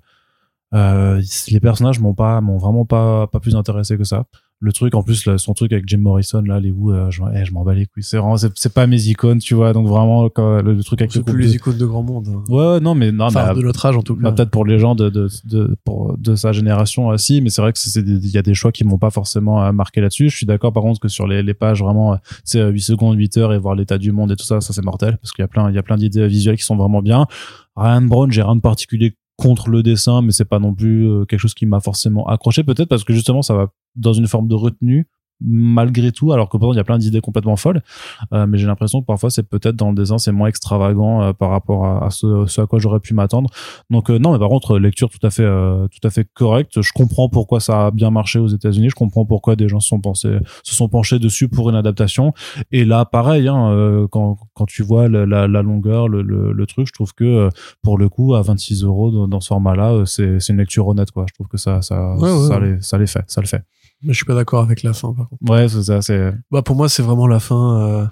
euh, 0.74 1.22
les 1.50 1.60
personnages 1.60 2.00
m'ont 2.00 2.14
pas, 2.14 2.42
m'ont 2.42 2.58
vraiment 2.58 2.86
pas 2.86 3.28
pas 3.28 3.40
plus 3.40 3.56
intéressé 3.56 3.98
que 3.98 4.04
ça. 4.04 4.26
Le 4.66 4.74
truc, 4.74 4.96
en 4.96 5.04
plus, 5.04 5.26
là, 5.28 5.38
son 5.38 5.54
truc 5.54 5.72
avec 5.74 5.88
Jim 5.88 6.00
Morrison, 6.00 6.42
là, 6.42 6.60
les 6.60 6.72
Who, 6.72 6.92
euh, 6.92 7.12
je, 7.12 7.22
eh, 7.36 7.46
je 7.46 7.52
m'en 7.54 7.64
bats 7.64 7.76
les 7.76 7.86
couilles. 7.86 8.02
C'est 8.04 8.18
vraiment, 8.18 8.36
c'est 8.38 8.74
pas 8.74 8.88
mes 8.88 9.02
icônes, 9.08 9.38
tu 9.40 9.54
vois. 9.54 9.74
Donc 9.74 9.88
vraiment, 9.88 10.28
quand, 10.30 10.62
le, 10.62 10.74
le 10.74 10.84
truc 10.84 11.02
avec 11.02 11.14
le 11.14 11.22
C'est 11.22 11.24
plus 11.32 11.34
de- 11.44 11.48
les 11.48 11.56
icônes 11.56 11.78
de 11.78 11.86
grand 11.86 12.02
monde. 12.02 12.28
hein. 12.30 12.44
Ouais, 12.50 12.80
non, 12.80 12.96
mais 12.96 13.12
non, 13.12 13.26
Enfin, 13.26 13.54
mais 13.54 13.60
de 13.62 13.66
notre 13.66 13.86
âge 13.86 13.96
en 13.96 14.02
tout 14.02 14.16
bah, 14.16 14.30
cas. 14.30 14.36
peut-être 14.36 14.50
pour 14.50 14.66
les 14.66 14.80
gens 14.80 14.96
de 14.96 15.10
de 15.10 15.28
de 15.46 15.78
pour, 15.86 16.18
de 16.18 16.36
sa 16.36 16.52
génération 16.52 17.12
euh, 17.12 17.18
si 17.18 17.42
mais 17.42 17.50
c'est 17.52 17.62
vrai 17.62 17.72
que 17.74 17.80
c'est 17.80 18.00
il 18.02 18.28
y 18.28 18.38
a 18.38 18.42
des 18.42 18.54
choix 18.56 18.72
qui 18.72 18.84
m'ont 18.84 18.98
pas 18.98 19.12
forcément 19.12 19.64
euh, 19.64 19.72
marqué 19.72 20.02
là-dessus 20.02 20.30
je 20.30 20.36
suis 20.38 20.46
d'accord 20.48 20.74
par 20.74 20.82
contre 20.84 21.00
que 21.00 21.08
sur 21.08 21.28
les, 21.28 21.44
les 21.44 21.54
pages 21.54 21.82
vraiment 21.84 22.18
c'est 22.44 22.60
euh, 22.60 22.70
8 22.70 22.82
secondes 22.82 23.18
8 23.18 23.38
heures 23.38 23.54
et 23.54 23.60
voir 23.60 23.76
l'état 23.76 23.98
du 23.98 24.12
monde 24.12 24.32
et 24.32 24.36
tout 24.36 24.46
ça 24.46 24.62
ça 24.62 24.74
c'est 24.74 24.84
mortel 24.84 25.18
parce 25.22 25.32
qu'il 25.32 25.44
y 25.44 25.46
a 25.46 25.48
plein 25.48 25.70
il 25.70 25.76
y 25.76 25.78
a 25.78 25.84
plein 25.84 25.98
d'idées 25.98 26.28
visuelles 26.28 26.58
qui 26.58 26.64
sont 26.64 26.76
vraiment 26.76 27.02
bien 27.02 27.28
Ryan 27.76 28.02
Brown 28.02 28.32
j'ai 28.32 28.42
rien 28.42 28.56
de 28.56 28.62
particulier 28.62 29.16
contre 29.38 29.70
le 29.70 29.84
dessin 29.84 30.22
mais 30.22 30.32
c'est 30.32 30.46
pas 30.46 30.60
non 30.60 30.74
plus 30.74 31.10
euh, 31.10 31.26
quelque 31.26 31.40
chose 31.40 31.54
qui 31.54 31.66
m'a 31.66 31.80
forcément 31.80 32.28
accroché. 32.28 32.64
Peut-être 32.64 32.90
parce 32.90 33.04
que 33.04 33.14
justement 33.14 33.42
ça 33.42 33.54
va 33.54 33.68
dans 33.96 34.14
une 34.14 34.28
forme 34.28 34.48
de 34.48 34.56
retenue 34.56 35.08
malgré 35.42 36.12
tout 36.12 36.32
alors 36.32 36.48
que 36.50 36.58
pourtant 36.58 36.74
il 36.74 36.78
y 36.78 36.80
a 36.80 36.84
plein 36.84 36.98
d'idées 36.98 37.22
complètement 37.22 37.56
folles 37.58 37.82
euh, 38.34 38.46
mais 38.48 38.58
j'ai 38.58 38.68
l'impression 38.68 39.02
que 39.02 39.06
parfois 39.06 39.30
c'est 39.30 39.44
peut-être 39.44 39.76
dans 39.76 39.90
le 39.90 39.96
dessin 39.96 40.18
c'est 40.18 40.32
moins 40.32 40.48
extravagant 40.48 41.22
euh, 41.22 41.34
par 41.34 41.50
rapport 41.50 41.86
à, 41.86 42.06
à 42.06 42.10
ce, 42.10 42.46
ce 42.48 42.62
à 42.62 42.68
quoi 42.68 42.80
j'aurais 42.80 43.00
pu 43.00 43.14
m'attendre. 43.14 43.50
Donc 43.90 44.10
euh, 44.10 44.18
non 44.18 44.32
mais 44.34 44.40
par 44.40 44.50
contre 44.50 44.78
lecture 44.80 45.10
tout 45.10 45.26
à 45.26 45.30
fait 45.30 45.44
euh, 45.44 45.88
tout 45.90 46.06
à 46.08 46.10
fait 46.10 46.26
correcte. 46.34 46.82
Je 46.82 46.92
comprends 46.94 47.28
pourquoi 47.30 47.60
ça 47.60 47.88
a 47.88 47.92
bien 47.92 48.12
marché 48.12 48.40
aux 48.40 48.48
États-Unis. 48.48 48.90
Je 48.90 48.96
comprends 48.96 49.26
pourquoi 49.26 49.56
des 49.56 49.68
gens 49.68 49.80
se 49.80 49.90
sont 49.90 50.00
pensés 50.00 50.38
se 50.64 50.76
sont 50.76 50.88
penchés 50.90 51.20
dessus 51.20 51.50
pour 51.50 51.70
une 51.70 51.76
adaptation. 51.76 52.34
Et 52.72 52.86
là 52.86 53.06
pareil 53.06 53.48
hein, 53.48 53.70
euh, 53.72 54.08
quand 54.10 54.38
quand 54.54 54.66
tu 54.66 54.84
vois 54.84 55.08
la, 55.10 55.26
la, 55.26 55.48
la 55.48 55.62
longueur 55.62 56.08
le, 56.08 56.22
le, 56.22 56.52
le 56.54 56.66
truc 56.66 56.88
je 56.88 56.94
trouve 56.94 57.14
que 57.14 57.24
euh, 57.26 57.50
pour 57.84 57.98
le 57.98 58.08
coup 58.10 58.36
à 58.36 58.42
26 58.42 58.84
euros 58.84 59.12
dans, 59.12 59.28
dans 59.28 59.40
ce 59.42 59.48
format 59.48 59.76
là 59.76 60.04
c'est 60.06 60.40
c'est 60.40 60.54
une 60.54 60.60
lecture 60.60 60.88
honnête 60.88 61.12
quoi. 61.12 61.26
Je 61.28 61.34
trouve 61.34 61.48
que 61.48 61.58
ça 61.58 61.82
ça 61.82 62.16
Ouais, 62.16 62.32
ouais, 62.32 62.48
ça 62.48 62.60
ouais. 62.60 62.72
les 62.76 62.82
ça 62.82 62.98
les 62.98 63.08
fait 63.08 63.24
ça 63.28 63.42
le 63.42 63.48
fait 63.48 63.64
Mais 64.04 64.14
je 64.14 64.18
suis 64.18 64.26
pas 64.26 64.36
d'accord 64.36 64.62
avec 64.64 64.84
la 64.84 64.94
fin 64.94 65.14
par 65.14 65.30
contre. 65.30 65.50
ouais 65.52 65.68
c'est 65.68 65.84
ça 65.84 66.02
c'est 66.02 66.34
Bah 66.52 66.62
pour 66.62 66.76
moi 66.76 66.90
c'est 66.90 67.04
vraiment 67.04 67.28
la 67.28 67.40
fin. 67.40 67.80
Euh, 67.82 68.06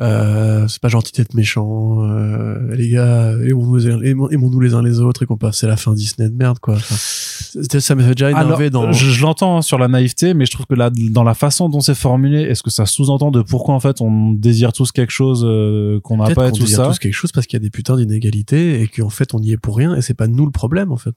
euh, 0.00 0.68
c'est 0.68 0.80
pas 0.80 0.88
gentil 0.88 1.10
d'être 1.12 1.34
méchant. 1.34 2.04
Euh, 2.08 2.72
les 2.76 2.88
gars, 2.90 3.32
aimons-nous 3.32 3.76
les, 3.76 3.86
uns- 3.88 4.00
les 4.00 4.74
uns 4.74 4.82
les 4.82 5.00
autres 5.00 5.24
et 5.24 5.26
qu'on 5.26 5.36
passe. 5.36 5.58
C'est 5.58 5.66
la 5.66 5.76
fin 5.76 5.92
Disney 5.92 6.28
de 6.28 6.34
merde 6.36 6.60
quoi. 6.60 6.74
Enfin, 6.74 6.94
ça 6.94 7.94
me 7.96 8.02
fait 8.02 8.14
déjà 8.14 8.30
énervé 8.30 8.66
Alors, 8.66 8.86
dans. 8.86 8.92
je, 8.92 9.06
je 9.10 9.22
l'entends 9.22 9.56
hein, 9.58 9.62
sur 9.62 9.76
la 9.76 9.88
naïveté, 9.88 10.34
mais 10.34 10.46
je 10.46 10.52
trouve 10.52 10.66
que 10.66 10.76
là, 10.76 10.90
dans 11.10 11.24
la 11.24 11.34
façon 11.34 11.68
dont 11.68 11.80
c'est 11.80 11.96
formulé, 11.96 12.42
est-ce 12.42 12.62
que 12.62 12.70
ça 12.70 12.86
sous-entend 12.86 13.32
de 13.32 13.42
pourquoi 13.42 13.74
en 13.74 13.80
fait 13.80 14.00
on 14.00 14.30
désire 14.34 14.72
tous 14.72 14.92
quelque 14.92 15.10
chose 15.10 15.42
euh, 15.44 15.98
qu'on 16.04 16.18
n'a 16.18 16.32
pas 16.32 16.46
et 16.46 16.50
qu'on 16.52 16.58
tout 16.58 16.62
désire 16.64 16.76
ça 16.78 16.86
tous 16.86 16.98
quelque 17.00 17.14
chose 17.14 17.32
parce 17.32 17.48
qu'il 17.48 17.56
y 17.56 17.60
a 17.60 17.64
des 17.64 17.70
putains 17.70 17.96
d'inégalités 17.96 18.80
et 18.80 18.86
qu'en 18.86 19.10
fait 19.10 19.34
on 19.34 19.40
y 19.42 19.50
est 19.50 19.56
pour 19.56 19.76
rien 19.76 19.96
et 19.96 20.00
c'est 20.02 20.14
pas 20.14 20.28
nous 20.28 20.44
le 20.46 20.52
problème 20.52 20.92
en 20.92 20.96
fait. 20.96 21.14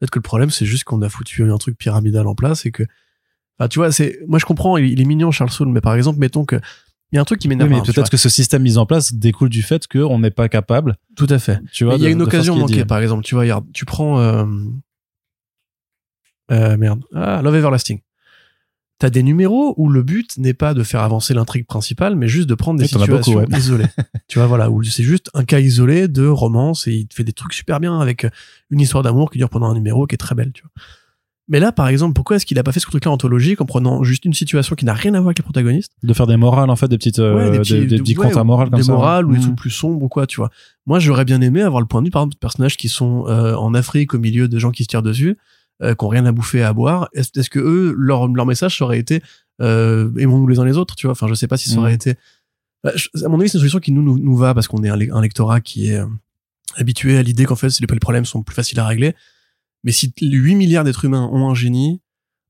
Peut-être 0.00 0.10
que 0.10 0.18
le 0.18 0.22
problème 0.24 0.50
c'est 0.50 0.66
juste 0.66 0.82
qu'on 0.82 1.00
a 1.02 1.08
foutu 1.08 1.48
un 1.48 1.58
truc 1.58 1.78
pyramidal 1.78 2.26
en 2.26 2.34
place 2.34 2.66
et 2.66 2.72
que, 2.72 2.82
enfin 3.58 3.68
tu 3.68 3.78
vois, 3.78 3.92
c'est, 3.92 4.18
moi 4.26 4.38
je 4.38 4.44
comprends, 4.44 4.76
il, 4.76 4.86
il 4.90 5.00
est 5.00 5.04
mignon 5.04 5.30
Charles 5.30 5.50
Soule, 5.50 5.68
mais 5.68 5.80
par 5.80 5.94
exemple 5.94 6.18
mettons 6.18 6.44
que 6.44 6.56
il 7.12 7.16
y 7.16 7.18
a 7.18 7.22
un 7.22 7.24
truc 7.24 7.38
qui 7.40 7.46
Oui, 7.46 7.50
m'énerve. 7.54 7.70
mais 7.70 7.76
hein, 7.78 7.82
peut-être 7.86 8.10
que 8.10 8.16
ce 8.16 8.28
système 8.28 8.62
mis 8.62 8.78
en 8.78 8.84
place 8.86 9.14
découle 9.14 9.48
du 9.48 9.62
fait 9.62 9.86
qu'on 9.86 10.18
n'est 10.18 10.32
pas 10.32 10.48
capable. 10.48 10.96
tout 11.14 11.28
à 11.30 11.38
fait. 11.38 11.60
Tu 11.72 11.84
vois, 11.84 11.94
il 11.94 12.02
y 12.02 12.06
a 12.06 12.10
une 12.10 12.20
occasion 12.20 12.56
manquée, 12.56 12.84
par 12.84 12.98
exemple. 12.98 13.22
Tu 13.24 13.34
vois, 13.36 13.42
regarde, 13.42 13.64
tu 13.72 13.84
prends. 13.84 14.18
Euh, 14.18 14.44
euh, 16.50 16.76
merde. 16.76 17.02
Ah, 17.14 17.42
Love 17.42 17.56
Everlasting. 17.56 18.00
T'as 18.98 19.10
des 19.10 19.22
numéros 19.22 19.74
où 19.76 19.90
le 19.90 20.02
but 20.02 20.38
n'est 20.38 20.54
pas 20.54 20.72
de 20.72 20.82
faire 20.82 21.00
avancer 21.02 21.34
l'intrigue 21.34 21.66
principale, 21.66 22.16
mais 22.16 22.28
juste 22.28 22.48
de 22.48 22.54
prendre 22.54 22.78
des 22.80 22.86
Oui, 22.86 22.90
beaucoup, 22.94 23.04
situations 23.04 23.38
ouais. 23.40 23.58
isolées. 23.58 23.84
tu 24.28 24.38
vois, 24.38 24.46
voilà, 24.48 24.70
où 24.70 24.82
c'est 24.82 25.02
juste 25.04 25.30
un 25.34 25.44
cas 25.44 25.60
isolé 25.60 26.08
de 26.08 26.26
romance 26.26 26.86
et 26.86 26.92
il 26.92 27.06
te 27.06 27.14
fait 27.14 27.24
des 27.24 27.34
trucs 27.34 27.52
super 27.52 27.78
bien 27.78 28.00
avec 28.00 28.26
une 28.70 28.80
histoire 28.80 29.02
d'amour 29.02 29.30
qui 29.30 29.36
dure 29.38 29.50
pendant 29.50 29.66
un 29.66 29.74
numéro 29.74 30.06
qui 30.06 30.14
est 30.14 30.18
très 30.18 30.34
belle, 30.34 30.52
tu 30.52 30.62
vois. 30.62 30.70
Mais 31.48 31.60
là, 31.60 31.70
par 31.70 31.86
exemple, 31.88 32.12
pourquoi 32.14 32.36
est-ce 32.36 32.46
qu'il 32.46 32.58
a 32.58 32.64
pas 32.64 32.72
fait 32.72 32.80
ce 32.80 32.86
truc-là 32.86 33.10
anthologique 33.12 33.60
en 33.60 33.66
prenant 33.66 34.02
juste 34.02 34.24
une 34.24 34.34
situation 34.34 34.74
qui 34.74 34.84
n'a 34.84 34.94
rien 34.94 35.14
à 35.14 35.18
voir 35.18 35.28
avec 35.28 35.38
les 35.38 35.44
protagonistes 35.44 35.92
De 36.02 36.12
faire 36.12 36.26
des 36.26 36.36
morales, 36.36 36.70
en 36.70 36.76
fait, 36.76 36.88
des 36.88 36.98
petites, 36.98 37.20
euh, 37.20 37.36
Ouais, 37.36 37.50
des, 37.50 37.58
petits- 37.60 37.86
des 37.86 37.98
petits 37.98 38.16
ouais, 38.18 38.26
comptes 38.28 38.36
à 38.36 38.42
morale 38.42 38.68
comme 38.70 38.78
des 38.80 38.84
ça. 38.86 38.92
morales 38.92 39.26
ou 39.26 39.32
des 39.34 39.40
trucs 39.40 39.56
plus 39.56 39.70
sombres 39.70 40.02
ou 40.02 40.08
quoi, 40.08 40.26
tu 40.26 40.36
vois. 40.38 40.50
Moi, 40.86 40.98
j'aurais 40.98 41.24
bien 41.24 41.40
aimé 41.40 41.62
avoir 41.62 41.80
le 41.80 41.86
point 41.86 42.00
de 42.02 42.06
vue, 42.06 42.10
par 42.10 42.22
exemple, 42.22 42.34
de 42.34 42.38
personnages 42.40 42.76
qui 42.76 42.88
sont 42.88 43.26
euh, 43.28 43.54
en 43.54 43.74
Afrique 43.74 44.12
au 44.14 44.18
milieu 44.18 44.48
de 44.48 44.58
gens 44.58 44.72
qui 44.72 44.82
se 44.82 44.88
tirent 44.88 45.02
dessus, 45.02 45.36
euh, 45.82 45.94
qui 45.94 46.04
ont 46.04 46.08
rien 46.08 46.26
à 46.26 46.32
bouffer 46.32 46.58
et 46.58 46.62
à 46.64 46.72
boire. 46.72 47.08
Est-ce 47.12 47.48
que 47.50 47.60
eux, 47.60 47.94
leur, 47.96 48.26
leur 48.26 48.46
message 48.46 48.78
ça 48.78 48.84
aurait 48.84 48.98
été 48.98 49.22
euh, 49.62 50.10
aimons-nous 50.18 50.48
les 50.48 50.58
uns 50.58 50.64
les 50.64 50.76
autres, 50.76 50.96
tu 50.96 51.06
vois? 51.06 51.12
Enfin, 51.12 51.28
je 51.28 51.34
sais 51.34 51.46
pas 51.48 51.56
si 51.56 51.70
ça 51.70 51.78
aurait 51.78 51.90
Mhm. 51.90 51.94
été. 51.94 52.14
Bah, 52.84 52.90
je- 52.96 53.08
à 53.24 53.28
mon 53.28 53.38
avis, 53.40 53.48
c'est 53.48 53.58
une 53.58 53.60
solution 53.60 53.78
qui 53.78 53.92
nous, 53.92 54.02
nous, 54.02 54.18
nous 54.18 54.36
va 54.36 54.52
parce 54.52 54.66
qu'on 54.68 54.82
est 54.82 54.88
un, 54.90 54.98
un 55.14 55.20
lectorat 55.22 55.60
qui 55.60 55.90
est 55.90 56.00
habitué 56.76 57.16
à 57.16 57.22
l'idée 57.22 57.44
qu'en 57.44 57.56
fait, 57.56 57.68
les 57.80 57.86
problèmes 58.00 58.24
sont 58.24 58.42
plus 58.42 58.54
faciles 58.54 58.80
à 58.80 58.86
régler. 58.86 59.14
Mais 59.86 59.92
si 59.92 60.12
8 60.20 60.54
milliards 60.56 60.84
d'êtres 60.84 61.06
humains 61.06 61.28
ont 61.32 61.48
un 61.48 61.54
génie, 61.54 62.02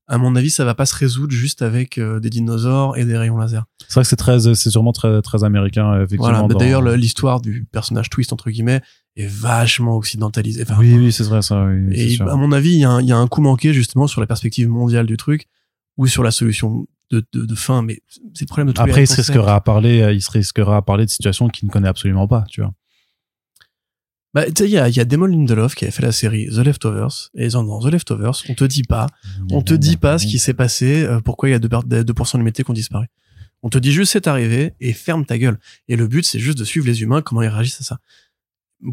à 0.07 0.17
mon 0.17 0.35
avis, 0.35 0.49
ça 0.49 0.65
va 0.65 0.73
pas 0.73 0.85
se 0.85 0.95
résoudre 0.95 1.31
juste 1.31 1.61
avec 1.61 1.97
euh, 1.97 2.19
des 2.19 2.29
dinosaures 2.29 2.97
et 2.97 3.05
des 3.05 3.17
rayons 3.17 3.37
laser. 3.37 3.65
C'est 3.87 3.93
vrai 3.93 4.03
que 4.03 4.07
c'est 4.09 4.15
très, 4.15 4.39
c'est 4.55 4.69
sûrement 4.69 4.91
très, 4.93 5.21
très 5.21 5.43
américain, 5.43 5.93
effectivement. 5.95 6.25
Voilà. 6.29 6.47
Dans- 6.47 6.57
D'ailleurs, 6.57 6.81
le- 6.81 6.95
l'histoire 6.95 7.39
du 7.41 7.65
personnage 7.71 8.09
twist 8.09 8.33
entre 8.33 8.49
guillemets 8.49 8.81
est 9.17 9.27
vachement 9.27 9.95
occidentalisée. 9.95 10.63
Enfin, 10.63 10.77
Oui, 10.79 10.95
oui, 10.97 11.11
c'est 11.11 11.23
vrai, 11.25 11.41
ça, 11.41 11.65
oui, 11.65 11.93
et 11.93 12.09
sûr. 12.09 12.27
à 12.29 12.35
mon 12.35 12.51
avis, 12.51 12.71
il 12.73 12.79
y, 12.79 12.85
a 12.85 12.89
un- 12.91 13.01
il 13.01 13.07
y 13.07 13.11
a 13.11 13.17
un 13.17 13.27
coup 13.27 13.41
manqué 13.41 13.73
justement 13.73 14.07
sur 14.07 14.19
la 14.21 14.27
perspective 14.27 14.67
mondiale 14.69 15.05
du 15.05 15.17
truc 15.17 15.45
ou 15.97 16.07
sur 16.07 16.23
la 16.23 16.31
solution 16.31 16.87
de, 17.11 17.25
de, 17.33 17.45
de 17.45 17.55
fin. 17.55 17.81
Mais 17.81 17.99
c'est 18.33 18.45
le 18.45 18.47
problème 18.47 18.73
de 18.73 18.79
Après, 18.79 19.03
il 19.03 19.07
se 19.07 19.15
risquera 19.15 19.55
à 19.55 19.61
parler, 19.61 20.01
euh, 20.01 20.13
il 20.13 20.21
se 20.21 20.31
risquera 20.31 20.77
à 20.77 20.81
parler 20.81 21.05
de 21.05 21.09
situations 21.11 21.49
qu'il 21.49 21.67
ne 21.67 21.71
connaît 21.71 21.87
absolument 21.89 22.27
pas, 22.27 22.45
tu 22.49 22.61
vois. 22.61 22.73
Bah, 24.37 24.45
tu 24.45 24.51
sais, 24.55 24.65
il 24.65 24.71
y 24.71 24.77
a, 24.77 24.87
y 24.87 24.99
a 24.99 25.03
Damon 25.03 25.25
Lindelof 25.25 25.73
qui 25.73 25.85
avait 25.85 25.91
fait 25.91 26.03
la 26.03 26.11
série 26.11 26.45
The 26.45 26.59
Leftovers. 26.59 27.31
Et 27.33 27.47
dans 27.47 27.63
dans 27.63 27.79
The 27.79 27.91
Leftovers, 27.91 28.43
on 28.47 28.53
te 28.53 28.65
dit 28.65 28.83
pas, 28.83 29.07
on 29.49 29.63
te 29.63 29.73
dit 29.73 29.97
pas 29.97 30.19
ce 30.19 30.27
qui 30.27 30.37
s'est 30.37 30.53
passé, 30.53 31.05
euh, 31.05 31.21
pourquoi 31.21 31.49
il 31.49 31.53
y 31.53 31.55
a 31.55 31.59
2%, 31.59 31.87
de 31.87 32.03
2% 32.03 32.33
de 32.33 32.37
l'humanité 32.37 32.63
qui 32.63 32.69
ont 32.69 32.75
disparu. 32.75 33.07
On 33.63 33.69
te 33.69 33.79
dit 33.79 33.91
juste 33.91 34.11
c'est 34.11 34.27
arrivé 34.27 34.75
et 34.79 34.93
ferme 34.93 35.25
ta 35.25 35.39
gueule. 35.39 35.57
Et 35.87 35.95
le 35.95 36.07
but, 36.07 36.23
c'est 36.23 36.37
juste 36.37 36.59
de 36.59 36.65
suivre 36.65 36.85
les 36.85 37.01
humains, 37.01 37.23
comment 37.23 37.41
ils 37.41 37.47
réagissent 37.47 37.81
à 37.81 37.83
ça. 37.83 37.97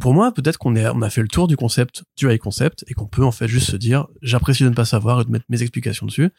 Pour 0.01 0.14
moi, 0.14 0.32
peut-être 0.32 0.57
qu'on 0.57 0.74
on 0.74 1.03
a 1.03 1.11
fait 1.11 1.20
le 1.20 1.28
tour 1.28 1.47
du 1.47 1.59
concept, 1.59 2.05
du 2.16 2.32
high 2.32 2.38
concept, 2.38 2.86
et 2.88 2.95
qu'on 2.95 3.07
peut 3.07 3.22
en 3.22 3.30
fait 3.30 3.47
juste 3.47 3.70
se 3.70 3.76
dire, 3.76 4.07
j'apprécie 4.22 4.62
de 4.62 4.70
ne 4.70 4.74
pas 4.74 4.86
savoir 4.86 5.20
et 5.20 5.24
de 5.26 5.30
mettre 5.30 5.45
mes 5.51 5.61
explications 5.61 6.07
dessus. 6.07 6.30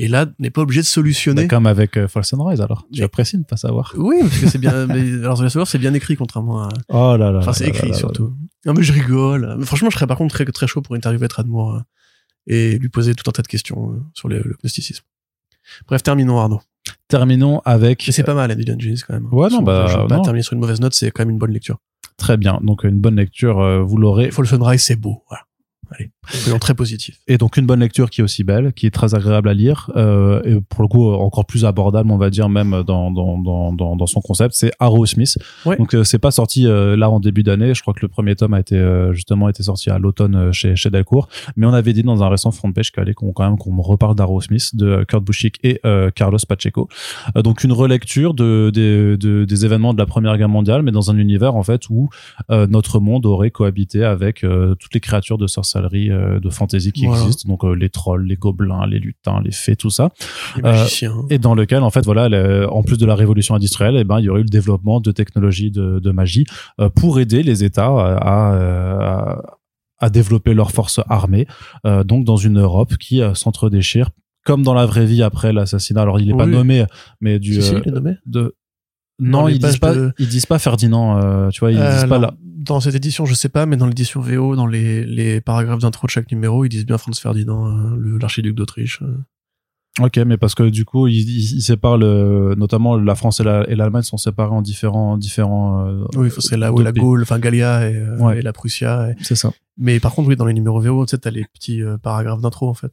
Et 0.00 0.06
là, 0.06 0.26
n'est 0.38 0.50
pas 0.50 0.62
obligé 0.62 0.80
de 0.80 0.86
solutionner. 0.86 1.42
Bah, 1.42 1.48
comme 1.48 1.66
avec 1.66 1.96
euh, 1.96 2.06
Fall 2.06 2.24
Sunrise, 2.24 2.60
alors. 2.60 2.86
Apprécies 3.02 3.36
de 3.36 3.42
ne 3.42 3.44
pas 3.44 3.56
savoir. 3.56 3.92
Oui, 3.96 4.18
parce 4.20 4.38
que 4.38 4.48
c'est 4.48 4.58
bien, 4.58 4.86
mais, 4.86 5.00
alors 5.14 5.42
Leftovers, 5.42 5.66
c'est 5.66 5.78
bien 5.78 5.92
écrit, 5.92 6.14
contrairement 6.14 6.62
à, 6.62 6.68
Oh 6.88 7.16
là 7.18 7.32
là. 7.32 7.40
Enfin, 7.40 7.52
c'est 7.52 7.66
écrit 7.66 7.88
là 7.88 7.94
là. 7.94 7.98
surtout. 7.98 8.32
Non, 8.64 8.74
mais 8.74 8.84
je 8.84 8.92
rigole. 8.92 9.56
Mais 9.58 9.66
franchement, 9.66 9.90
je 9.90 9.96
serais 9.96 10.06
par 10.06 10.16
contre 10.16 10.32
très, 10.32 10.44
très 10.44 10.68
chaud 10.68 10.82
pour 10.82 10.94
interviewer 10.94 11.26
Tradmoor 11.26 11.74
euh, 11.74 11.80
et 12.46 12.78
lui 12.78 12.88
poser 12.88 13.12
tout 13.16 13.28
un 13.28 13.32
tas 13.32 13.42
de 13.42 13.48
questions 13.48 13.92
euh, 13.92 13.96
sur 14.14 14.28
le, 14.28 14.38
le 14.38 14.56
gnosticisme. 14.62 15.04
Bref, 15.88 16.04
terminons 16.04 16.38
Arnaud. 16.38 16.60
Terminons 17.08 17.60
avec. 17.64 18.04
Mais 18.06 18.12
c'est 18.12 18.22
pas 18.22 18.34
mal, 18.34 18.52
Indiana 18.52 18.78
Jones 18.78 18.96
quand 19.04 19.14
même. 19.14 19.28
Ouais, 19.32 19.48
non, 19.50 19.62
bah, 19.62 19.86
Je 19.88 20.06
pas 20.06 20.20
terminer 20.20 20.42
sur 20.44 20.52
une 20.52 20.60
mauvaise 20.60 20.80
note, 20.80 20.94
c'est 20.94 21.10
quand 21.10 21.22
même 21.22 21.30
une 21.30 21.38
bonne 21.38 21.52
lecture. 21.52 21.78
Très 22.16 22.36
bien. 22.36 22.60
Donc, 22.62 22.84
une 22.84 23.00
bonne 23.00 23.16
lecture, 23.16 23.60
euh, 23.60 23.82
vous 23.82 23.96
l'aurez. 23.96 24.30
Fall 24.30 24.46
Sunrise, 24.46 24.82
c'est 24.82 24.96
beau. 24.96 25.24
Voilà. 25.28 25.44
Allez, 25.90 26.10
très 26.60 26.74
positif. 26.74 27.18
Et 27.28 27.38
donc 27.38 27.56
une 27.56 27.64
bonne 27.66 27.80
lecture 27.80 28.10
qui 28.10 28.20
est 28.20 28.24
aussi 28.24 28.44
belle, 28.44 28.72
qui 28.74 28.86
est 28.86 28.90
très 28.90 29.14
agréable 29.14 29.48
à 29.48 29.54
lire, 29.54 29.90
euh, 29.96 30.42
et 30.44 30.60
pour 30.60 30.82
le 30.82 30.88
coup 30.88 31.08
euh, 31.10 31.14
encore 31.16 31.46
plus 31.46 31.64
abordable, 31.64 32.10
on 32.10 32.18
va 32.18 32.28
dire 32.28 32.48
même 32.50 32.82
dans 32.86 33.10
dans 33.10 33.38
dans 33.38 33.72
dans, 33.72 33.96
dans 33.96 34.06
son 34.06 34.20
concept, 34.20 34.54
c'est 34.54 34.70
Arrow 34.80 35.06
Smith. 35.06 35.38
Ouais. 35.64 35.76
Donc 35.78 35.94
euh, 35.94 36.04
c'est 36.04 36.18
pas 36.18 36.30
sorti 36.30 36.66
euh, 36.66 36.94
là 36.96 37.08
en 37.08 37.20
début 37.20 37.42
d'année. 37.42 37.72
Je 37.74 37.80
crois 37.80 37.94
que 37.94 38.00
le 38.02 38.08
premier 38.08 38.34
tome 38.36 38.52
a 38.54 38.60
été 38.60 38.78
justement 39.12 39.48
été 39.48 39.62
sorti 39.62 39.88
à 39.88 39.98
l'automne 39.98 40.52
chez 40.52 40.76
chez 40.76 40.90
Delcourt. 40.90 41.28
Mais 41.56 41.66
on 41.66 41.72
avait 41.72 41.94
dit 41.94 42.02
dans 42.02 42.22
un 42.22 42.28
récent 42.28 42.50
front 42.50 42.70
page 42.72 42.92
qu'il 42.92 43.14
qu'on 43.14 43.32
quand 43.32 43.44
même 43.44 43.56
qu'on 43.56 43.80
reparle 43.80 44.14
d'Arrow 44.14 44.40
Smith, 44.42 44.76
de 44.76 45.04
Kurt 45.08 45.24
Busiek 45.24 45.58
et 45.64 45.80
Carlos 46.14 46.38
Pacheco. 46.46 46.88
Donc 47.34 47.64
une 47.64 47.72
relecture 47.72 48.34
de, 48.34 48.70
des- 48.74 49.16
de 49.16 49.44
des 49.46 49.64
événements 49.64 49.94
de 49.94 49.98
la 49.98 50.06
Première 50.06 50.36
Guerre 50.36 50.48
mondiale, 50.50 50.82
mais 50.82 50.90
dans 50.92 51.10
un 51.10 51.16
univers 51.16 51.54
en 51.56 51.62
fait 51.62 51.88
où 51.88 52.10
notre 52.50 53.00
monde 53.00 53.24
aurait 53.24 53.50
cohabité 53.50 54.04
avec 54.04 54.40
toutes 54.78 54.92
les 54.94 55.00
créatures 55.00 55.38
de 55.38 55.46
sorcellerie, 55.46 55.77
euh, 56.10 56.40
de 56.40 56.50
fantasy 56.50 56.92
qui 56.92 57.06
Voilà. 57.06 57.22
existent, 57.22 57.48
donc 57.48 57.64
euh, 57.64 57.74
les 57.74 57.88
trolls, 57.88 58.24
les 58.26 58.36
gobelins, 58.36 58.86
les 58.86 58.98
lutins, 58.98 59.40
les 59.44 59.50
fées, 59.52 59.76
tout 59.76 59.90
ça, 59.90 60.10
Euh, 60.64 60.84
et 61.30 61.38
dans 61.38 61.54
lequel 61.54 61.82
en 61.82 61.90
fait 61.90 62.04
voilà, 62.04 62.28
le- 62.28 62.66
en 62.72 62.82
plus 62.82 62.98
de 62.98 63.06
la 63.06 63.14
révolution 63.14 63.54
industrielle, 63.54 63.96
eh 63.98 64.04
ben 64.04 64.18
il 64.20 64.24
y 64.24 64.28
aurait 64.28 64.40
eu 64.40 64.44
le 64.44 64.48
développement 64.48 65.00
de 65.00 65.12
technologies 65.12 65.70
de, 65.70 65.98
de 65.98 66.10
magie 66.10 66.46
pour 66.94 67.20
aider 67.20 67.42
les 67.42 67.64
États 67.64 67.86
à, 67.88 68.52
à, 68.56 69.42
à 69.98 70.10
développer 70.10 70.54
leurs 70.54 70.70
forces 70.70 71.00
armées, 71.08 71.46
euh, 71.86 72.04
donc 72.04 72.24
dans 72.24 72.36
une 72.36 72.58
Europe 72.60 72.96
qui 72.98 73.20
euh, 73.22 73.34
s'entre-déchire 73.34 74.10
comme 74.44 74.62
dans 74.62 74.72
la 74.74 74.86
vraie 74.86 75.04
vie 75.04 75.22
après 75.22 75.52
l'assassinat. 75.52 76.00
Alors 76.02 76.20
il 76.20 76.30
est 76.30 76.34
pas 76.36 76.46
nommé, 76.46 76.84
mais 77.20 77.38
du 77.38 77.54
Si, 77.54 77.62
si, 77.62 77.74
il 77.84 77.88
est 77.88 77.90
nommé. 77.92 78.14
de 78.24 78.54
non, 79.18 79.48
ils 79.48 79.58
disent 79.58 79.78
pas, 79.78 79.94
de- 79.94 80.12
ils 80.18 80.28
disent 80.28 80.46
pas 80.46 80.58
Ferdinand, 80.58 81.18
euh, 81.18 81.48
tu 81.50 81.60
vois, 81.60 81.72
ils 81.72 81.78
Euh, 81.78 81.92
disent 82.00 82.08
pas 82.08 82.18
là. 82.18 82.34
Dans 82.42 82.80
cette 82.80 82.94
édition, 82.94 83.24
je 83.24 83.34
sais 83.34 83.48
pas, 83.48 83.66
mais 83.66 83.76
dans 83.76 83.86
l'édition 83.86 84.20
VO, 84.20 84.54
dans 84.56 84.66
les, 84.66 85.04
les 85.04 85.40
paragraphes 85.40 85.80
d'intro 85.80 86.06
de 86.06 86.10
chaque 86.10 86.30
numéro, 86.30 86.64
ils 86.64 86.68
disent 86.68 86.84
bien 86.86 86.98
Franz 86.98 87.18
Ferdinand, 87.20 87.66
euh, 87.66 88.18
l'archiduc 88.20 88.54
d'Autriche. 88.54 89.00
euh. 89.02 89.16
Ok, 90.00 90.16
mais 90.18 90.36
parce 90.36 90.54
que 90.54 90.62
du 90.68 90.84
coup, 90.84 91.08
ils 91.08 91.28
il, 91.28 91.56
il 91.56 91.62
séparent 91.62 91.96
le, 91.98 92.54
notamment 92.56 92.96
la 92.96 93.14
France 93.16 93.40
et 93.40 93.44
la- 93.44 93.68
et 93.68 93.74
l'Allemagne 93.74 94.02
sont 94.02 94.16
séparés 94.18 94.52
en 94.52 94.62
différents, 94.62 95.16
différents. 95.18 95.86
euh, 95.88 96.04
Oui, 96.14 96.28
c'est 96.38 96.56
là 96.56 96.72
où 96.72 96.78
la. 96.78 96.92
Gaule, 96.92 97.22
enfin 97.22 97.38
Gallia 97.40 97.88
et, 97.90 98.08
Ouais. 98.20 98.38
et 98.38 98.42
la 98.42 98.52
Prussia. 98.52 99.08
C'est 99.22 99.34
ça. 99.34 99.50
Mais 99.76 99.98
par 99.98 100.14
contre, 100.14 100.28
oui, 100.28 100.36
dans 100.36 100.44
les 100.46 100.54
numéros 100.54 100.80
VO, 100.80 101.04
tu 101.06 101.10
sais, 101.10 101.18
t'as 101.18 101.30
les 101.30 101.44
petits 101.52 101.80
paragraphes 102.02 102.40
d'intro, 102.42 102.68
en 102.68 102.74
fait. 102.74 102.92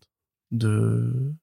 De... 0.52 1.34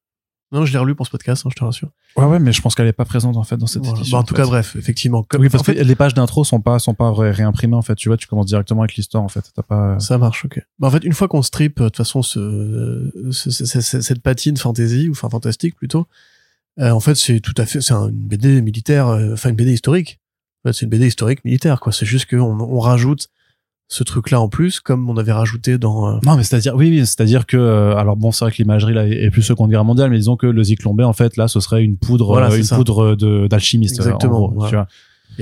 Non, 0.53 0.65
je 0.66 0.73
l'ai 0.73 0.79
relu 0.79 0.95
pour 0.95 1.07
ce 1.07 1.11
podcast, 1.11 1.45
hein, 1.47 1.49
je 1.51 1.59
te 1.59 1.65
rassure. 1.65 1.89
Ouais, 2.16 2.27
ouais, 2.27 2.39
mais 2.39 2.53
je 2.53 2.61
pense 2.61 2.74
qu'elle 2.74 2.87
est 2.87 2.93
pas 2.93 3.07
présente 3.07 3.37
en 3.39 3.43
fait 3.43 3.57
dans 3.57 3.66
cette 3.66 3.83
Voilà. 3.85 3.99
édition. 4.01 4.19
Bah, 4.19 4.20
en 4.20 4.24
tout 4.24 4.35
cas, 4.35 4.45
bref, 4.45 4.77
effectivement. 4.77 5.23
Comme, 5.23 5.41
Oui, 5.41 5.49
parce 5.49 5.62
en 5.62 5.65
fait, 5.65 5.74
que 5.77 5.81
les 5.83 5.95
pages 5.95 6.12
d'intro 6.12 6.45
sont 6.45 6.61
pas 6.61 6.79
sont 6.79 6.93
pas 6.95 7.11
ré- 7.11 7.31
réimprimées 7.31 7.74
en 7.77 7.81
fait. 7.83 7.95
Tu 7.95 8.09
vois, 8.11 8.19
tu 8.19 8.27
commences 8.27 8.47
directement 8.47 8.83
avec 8.83 8.95
l'histoire 8.97 9.23
en 9.24 9.29
fait. 9.29 9.51
T'as 9.57 9.62
pas. 9.62 9.99
Ça 9.99 10.19
marche, 10.19 10.45
ok. 10.45 10.61
Bah, 10.79 10.89
en 10.89 10.91
fait, 10.91 11.05
une 11.05 11.15
fois 11.15 11.27
qu'on 11.29 11.41
strip, 11.43 11.81
euh, 11.81 11.85
de 11.85 11.89
toute 11.89 11.97
façon, 11.97 12.20
ce, 12.23 13.11
ce- 13.31 13.51
ce- 13.51 13.81
ce- 13.81 14.01
cette 14.03 14.20
patine 14.23 14.57
fantasy, 14.59 15.09
ou 15.09 15.12
enfin 15.12 15.31
fantastique 15.31 15.74
plutôt, 15.74 16.07
euh, 16.81 16.91
en 16.91 17.01
fait, 17.01 17.15
c'est 17.15 17.41
tout 17.41 17.55
à 17.57 17.65
fait, 17.65 17.81
c'est 17.81 17.95
un- 17.95 18.09
une 18.09 18.29
BD 18.29 18.61
militaire, 18.61 19.09
euh, 19.09 19.33
enfin 19.33 19.49
une 19.49 19.57
BD 19.57 19.73
historique. 19.73 20.20
En 20.65 20.69
fait, 20.69 20.74
c'est 20.74 20.85
une 20.85 20.91
BD 20.91 21.07
historique 21.07 21.45
militaire, 21.47 21.81
quoi. 21.81 21.93
C'est 21.93 22.07
juste 22.07 22.29
qu'on 22.29 22.61
on 22.61 22.79
rajoute 22.79 23.29
ce 23.93 24.05
truc-là 24.05 24.40
en 24.40 24.48
plus, 24.48 24.81
comme 24.81 25.10
on 25.10 25.16
avait 25.19 25.32
rajouté 25.32 25.77
dans. 25.77 26.09
euh, 26.09 26.19
Non, 26.24 26.36
mais 26.36 26.43
c'est-à-dire, 26.44 26.74
oui, 26.74 26.89
oui, 26.90 27.01
c'est-à-dire 27.01 27.44
que, 27.47 27.56
euh, 27.59 27.94
alors 27.97 28.16
bon, 28.16 28.32
c'est 28.32 28.44
vrai 28.44 28.52
que 28.52 28.56
l'imagerie 28.59 28.94
là 28.94 29.06
est 29.06 29.31
plus 29.31 29.43
Seconde 29.43 29.70
Guerre 29.70 29.85
mondiale, 29.85 30.10
mais 30.10 30.16
disons 30.19 30.36
que 30.36 30.47
le 30.47 30.62
Zyklon 30.64 30.94
B, 30.94 31.02
en 31.02 31.12
fait, 31.12 31.36
là, 31.36 31.47
ce 31.47 31.60
serait 31.60 31.85
une 31.85 31.97
poudre, 31.98 32.27
Voilà, 32.27 32.51
euh, 32.51 32.56
une 32.56 32.62
ça. 32.64 32.77
poudre 32.77 33.14
de 33.16 33.47
d'alchimiste. 33.48 33.97
Exactement, 33.98 34.36
En 34.36 34.40
gros, 34.48 34.52
voilà. 34.55 34.69
tu 34.70 34.77
vois. 34.77 34.86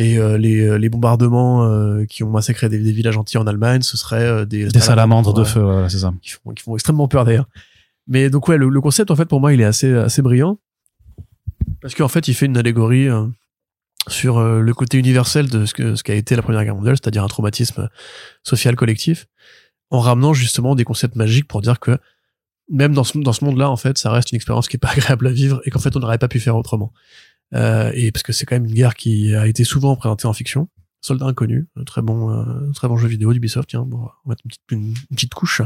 et 0.05 0.19
euh, 0.19 0.37
les, 0.37 0.79
les 0.79 0.89
bombardements 0.89 1.65
euh, 1.65 2.05
qui 2.07 2.25
ont 2.25 2.31
massacré 2.31 2.69
des, 2.69 2.79
des 2.81 2.93
villages 2.93 3.17
entiers 3.17 3.39
en 3.39 3.47
Allemagne, 3.47 3.83
ce 3.83 3.97
serait 3.97 4.23
euh, 4.25 4.45
des, 4.45 4.67
Des 4.67 4.81
salamandres 4.81 5.33
de 5.33 5.45
feu, 5.45 5.61
voilà, 5.61 5.89
c'est 5.89 5.99
ça. 5.99 6.13
qui 6.21 6.31
font, 6.31 6.51
qui 6.53 6.63
font 6.65 6.75
extrêmement 6.75 7.07
peur 7.09 7.25
d'ailleurs. 7.25 7.47
Mais 8.09 8.31
donc 8.31 8.49
ouais, 8.49 8.57
le, 8.59 8.69
le 8.69 8.81
concept 8.81 9.13
en 9.13 9.17
fait 9.17 9.27
pour 9.27 9.41
moi 9.41 9.53
il 9.53 9.61
est 9.61 9.65
assez 9.65 9.93
assez 9.95 10.23
brillant 10.23 10.59
parce 11.81 11.95
qu'en 11.95 12.09
fait 12.09 12.27
il 12.29 12.35
fait 12.35 12.47
une 12.47 12.57
allégorie 12.57 13.09
euh, 13.09 13.27
sur 14.09 14.39
euh, 14.39 14.61
le 14.61 14.75
côté 14.75 14.99
universel 14.99 15.49
de 15.49 15.67
ce 15.67 15.75
que 15.75 15.95
ce 15.95 16.03
qu'a 16.03 16.15
été 16.15 16.37
la 16.37 16.43
Première 16.43 16.65
Guerre 16.65 16.75
mondiale, 16.75 16.97
c'est-à-dire 16.97 17.25
un 17.25 17.29
traumatisme 17.29 17.89
social 18.43 18.77
collectif, 18.77 19.27
en 19.91 20.01
ramenant 20.01 20.33
justement 20.33 20.75
des 20.75 20.85
concepts 20.85 21.17
magiques 21.17 21.49
pour 21.49 21.61
dire 21.61 21.81
que 21.81 21.99
même 22.71 22.95
dans 22.95 23.05
ce, 23.05 23.19
dans 23.19 23.33
ce 23.33 23.45
monde-là, 23.45 23.69
en 23.69 23.77
fait, 23.77 23.99
ça 23.99 24.11
reste 24.11 24.33
une 24.33 24.37
expérience 24.37 24.69
qui 24.69 24.77
est 24.77 24.79
pas 24.79 24.91
agréable 24.97 25.27
à 25.27 25.33
vivre 25.33 25.61
et 25.65 25.71
qu'en 25.71 25.81
fait, 25.81 25.95
on 25.97 26.01
n'aurait 26.01 26.19
pas 26.19 26.29
pu 26.29 26.41
faire 26.41 26.57
autrement. 26.57 26.93
Euh, 27.55 27.91
et 27.95 28.13
parce 28.13 28.23
que 28.23 28.33
c'est 28.33 28.47
quand 28.47 28.55
même 28.55 28.67
une 28.67 28.75
guerre 28.75 28.95
qui 28.95 29.35
a 29.35 29.47
été 29.47 29.65
souvent 29.65 29.97
présentée 29.97 30.27
en 30.27 30.33
fiction. 30.33 30.69
Soldat 31.03 31.25
inconnu, 31.25 31.67
un 31.77 31.85
très 31.85 32.03
bon, 32.03 32.31
euh, 32.31 32.71
très 32.75 32.87
bon 32.87 32.99
jeu 32.99 33.09
vidéo 33.09 33.33
d'Ubisoft. 33.33 33.71
Tiens, 33.71 33.83
bon, 33.87 33.97
on 33.97 34.03
va 34.03 34.13
mettre 34.27 34.43
une 34.45 34.51
petite, 34.51 34.63
une, 34.71 34.95
petite 35.17 35.35
couche. 35.35 35.63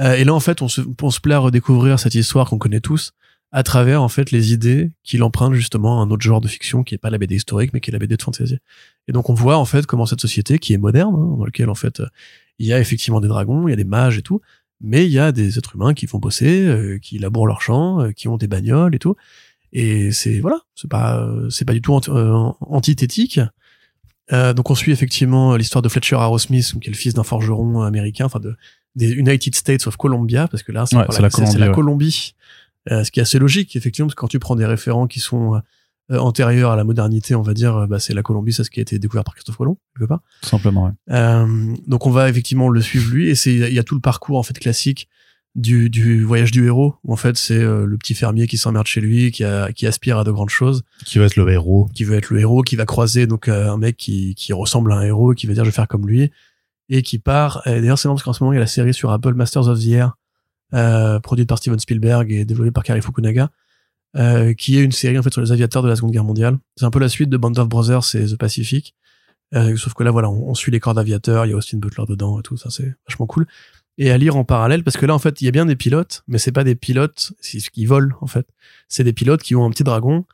Euh, 0.00 0.14
et 0.14 0.24
là, 0.24 0.32
en 0.32 0.40
fait, 0.40 0.62
on 0.62 0.68
se, 0.68 0.80
on 1.02 1.10
se 1.10 1.20
plaît 1.20 1.34
à 1.34 1.38
redécouvrir 1.38 1.98
cette 1.98 2.14
histoire 2.14 2.48
qu'on 2.48 2.58
connaît 2.58 2.80
tous 2.80 3.12
à 3.56 3.62
travers 3.62 4.02
en 4.02 4.08
fait 4.08 4.30
les 4.32 4.52
idées 4.52 4.90
qu'il 5.04 5.22
emprunte 5.22 5.54
justement 5.54 6.00
à 6.00 6.04
un 6.04 6.10
autre 6.10 6.22
genre 6.22 6.40
de 6.40 6.48
fiction 6.48 6.82
qui 6.82 6.94
est 6.94 6.98
pas 6.98 7.08
la 7.10 7.18
BD 7.18 7.36
historique 7.36 7.70
mais 7.72 7.80
qui 7.80 7.90
est 7.90 7.92
la 7.92 8.00
BD 8.00 8.16
de 8.16 8.22
fantasy. 8.22 8.58
Et 9.06 9.12
donc 9.12 9.30
on 9.30 9.34
voit 9.34 9.56
en 9.58 9.64
fait 9.64 9.86
comment 9.86 10.06
cette 10.06 10.20
société 10.20 10.58
qui 10.58 10.72
est 10.74 10.78
moderne, 10.78 11.14
hein, 11.14 11.36
dans 11.38 11.44
laquelle 11.44 11.70
en 11.70 11.74
fait 11.76 12.00
euh, 12.00 12.06
il 12.58 12.66
y 12.66 12.72
a 12.72 12.80
effectivement 12.80 13.20
des 13.20 13.28
dragons, 13.28 13.68
il 13.68 13.70
y 13.70 13.74
a 13.74 13.76
des 13.76 13.84
mages 13.84 14.18
et 14.18 14.22
tout, 14.22 14.40
mais 14.80 15.06
il 15.06 15.12
y 15.12 15.18
a 15.20 15.30
des 15.30 15.56
êtres 15.58 15.76
humains 15.76 15.94
qui 15.94 16.06
vont 16.06 16.18
bosser, 16.18 16.66
euh, 16.66 16.98
qui 17.00 17.18
labourent 17.18 17.46
leurs 17.46 17.62
champs, 17.62 18.00
euh, 18.00 18.10
qui 18.10 18.26
ont 18.28 18.36
des 18.36 18.48
bagnoles 18.48 18.94
et 18.94 18.98
tout. 18.98 19.14
Et 19.72 20.10
c'est 20.12 20.40
voilà, 20.40 20.58
c'est 20.74 20.90
pas 20.90 21.20
euh, 21.20 21.48
c'est 21.48 21.64
pas 21.64 21.74
du 21.74 21.80
tout 21.80 21.94
anti- 21.94 22.10
euh, 22.10 22.32
antithétique. 22.60 23.40
Euh, 24.32 24.52
donc 24.54 24.70
on 24.70 24.74
suit 24.74 24.90
effectivement 24.92 25.54
l'histoire 25.56 25.82
de 25.82 25.88
Fletcher 25.88 26.16
Arrowsmith, 26.16 26.74
qui 26.80 26.88
est 26.88 26.92
le 26.92 26.96
fils 26.96 27.14
d'un 27.14 27.22
forgeron 27.24 27.82
américain, 27.82 28.24
enfin 28.26 28.40
de 28.40 28.56
des 28.96 29.10
United 29.12 29.54
States 29.54 29.86
of 29.86 29.96
Columbia, 29.96 30.48
parce 30.48 30.62
que 30.62 30.72
là 30.72 30.86
c'est 30.86 30.96
Ouais, 30.96 31.04
la 31.20 31.28
Colombie, 31.30 31.56
la 31.58 31.68
ouais. 31.68 31.74
Colombie. 31.74 32.34
Euh, 32.90 33.02
ce 33.04 33.10
qui 33.10 33.18
est 33.20 33.22
assez 33.22 33.38
logique 33.38 33.76
effectivement, 33.76 34.06
parce 34.08 34.14
que 34.14 34.20
quand 34.20 34.28
tu 34.28 34.38
prends 34.38 34.56
des 34.56 34.66
référents 34.66 35.06
qui 35.06 35.20
sont 35.20 35.60
euh, 36.10 36.18
antérieurs 36.18 36.70
à 36.70 36.76
la 36.76 36.84
modernité, 36.84 37.34
on 37.34 37.40
va 37.42 37.54
dire, 37.54 37.74
euh, 37.76 37.86
bah, 37.86 37.98
c'est 37.98 38.12
la 38.12 38.22
Colombie, 38.22 38.52
c'est 38.52 38.62
ce 38.64 38.70
qui 38.70 38.80
a 38.80 38.82
été 38.82 38.98
découvert 38.98 39.24
par 39.24 39.34
Christophe 39.34 39.56
Colomb 39.56 39.78
quelque 39.96 40.06
part. 40.08 40.20
Tout 40.42 40.50
simplement, 40.50 40.84
ouais. 40.84 41.14
Euh, 41.16 41.74
donc 41.86 42.06
on 42.06 42.10
va 42.10 42.28
effectivement 42.28 42.68
le 42.68 42.80
suivre 42.82 43.10
lui 43.10 43.30
et 43.30 43.34
c'est 43.34 43.54
il 43.54 43.72
y 43.72 43.78
a 43.78 43.82
tout 43.84 43.94
le 43.94 44.02
parcours 44.02 44.38
en 44.38 44.42
fait 44.42 44.58
classique 44.58 45.08
du, 45.54 45.88
du 45.88 46.24
voyage 46.24 46.50
du 46.50 46.66
héros 46.66 46.96
où 47.04 47.12
en 47.12 47.16
fait 47.16 47.36
c'est 47.38 47.56
euh, 47.56 47.86
le 47.86 47.96
petit 47.96 48.14
fermier 48.14 48.46
qui 48.48 48.58
s'emmerde 48.58 48.86
chez 48.88 49.00
lui 49.00 49.30
qui 49.30 49.44
a, 49.44 49.70
qui 49.72 49.86
aspire 49.86 50.18
à 50.18 50.24
de 50.24 50.32
grandes 50.32 50.50
choses 50.50 50.82
Qui 51.06 51.18
va 51.20 51.26
être 51.26 51.36
le 51.36 51.48
héros. 51.48 51.88
qui 51.94 52.02
veut 52.02 52.16
être 52.16 52.30
le 52.30 52.40
héros 52.40 52.62
qui 52.62 52.74
va 52.74 52.84
croiser 52.86 53.28
donc 53.28 53.46
euh, 53.48 53.70
un 53.70 53.76
mec 53.78 53.96
qui, 53.96 54.34
qui 54.34 54.52
ressemble 54.52 54.92
à 54.92 54.96
un 54.96 55.02
héros 55.02 55.32
qui 55.32 55.46
va 55.46 55.54
dire 55.54 55.64
je 55.64 55.70
vais 55.70 55.74
faire 55.74 55.86
comme 55.86 56.08
lui 56.08 56.32
et 56.88 57.02
qui 57.02 57.18
part 57.20 57.62
et 57.66 57.80
d'ailleurs 57.80 57.98
c'est 58.00 58.08
marrant 58.08 58.16
parce 58.16 58.24
qu'en 58.24 58.32
ce 58.32 58.42
moment 58.42 58.52
il 58.52 58.56
y 58.56 58.58
a 58.58 58.62
la 58.62 58.66
série 58.66 58.92
sur 58.92 59.10
Apple 59.12 59.34
Masters 59.34 59.68
of 59.68 59.78
the 59.78 59.86
Air 59.88 60.16
euh, 60.74 61.20
produite 61.20 61.48
par 61.48 61.58
Steven 61.58 61.78
Spielberg 61.78 62.30
et 62.32 62.44
développée 62.44 62.70
par 62.70 62.82
Kari 62.82 63.00
Fukunaga 63.00 63.50
euh, 64.16 64.54
qui 64.54 64.78
est 64.78 64.82
une 64.82 64.92
série 64.92 65.18
en 65.18 65.22
fait 65.22 65.32
sur 65.32 65.42
les 65.42 65.52
aviateurs 65.52 65.82
de 65.82 65.88
la 65.88 65.96
Seconde 65.96 66.12
Guerre 66.12 66.24
mondiale 66.24 66.58
c'est 66.76 66.84
un 66.84 66.90
peu 66.90 66.98
la 66.98 67.08
suite 67.08 67.30
de 67.30 67.36
Band 67.36 67.52
of 67.56 67.68
Brothers 67.68 68.14
et 68.14 68.26
The 68.26 68.36
Pacific 68.36 68.94
euh, 69.54 69.76
sauf 69.76 69.94
que 69.94 70.02
là, 70.02 70.10
voilà, 70.10 70.30
on, 70.30 70.50
on 70.50 70.54
suit 70.54 70.72
les 70.72 70.80
corps 70.80 70.94
d'aviateurs, 70.94 71.46
il 71.46 71.50
y 71.50 71.52
a 71.52 71.56
Austin 71.56 71.78
Butler 71.78 72.04
dedans 72.08 72.40
et 72.40 72.42
tout, 72.42 72.56
ça 72.56 72.70
c'est 72.70 72.94
vachement 73.06 73.26
cool. 73.26 73.46
Et 73.96 74.10
à 74.10 74.18
lire 74.18 74.36
en 74.36 74.44
parallèle, 74.44 74.82
parce 74.82 74.96
que 74.96 75.06
là, 75.06 75.14
en 75.14 75.20
fait, 75.20 75.40
il 75.40 75.44
y 75.44 75.48
a 75.48 75.52
bien 75.52 75.66
des 75.66 75.76
pilotes, 75.76 76.24
mais 76.26 76.38
c'est 76.38 76.50
pas 76.50 76.64
des 76.64 76.74
pilotes 76.74 77.32
c'est 77.40 77.60
ce 77.60 77.70
qui 77.70 77.86
volent, 77.86 78.16
en 78.20 78.26
fait. 78.26 78.46
C'est 78.88 79.04
des 79.04 79.12
pilotes 79.12 79.42
qui 79.42 79.54
ont 79.54 79.64
un 79.64 79.70
petit 79.70 79.84
dragon, 79.84 80.24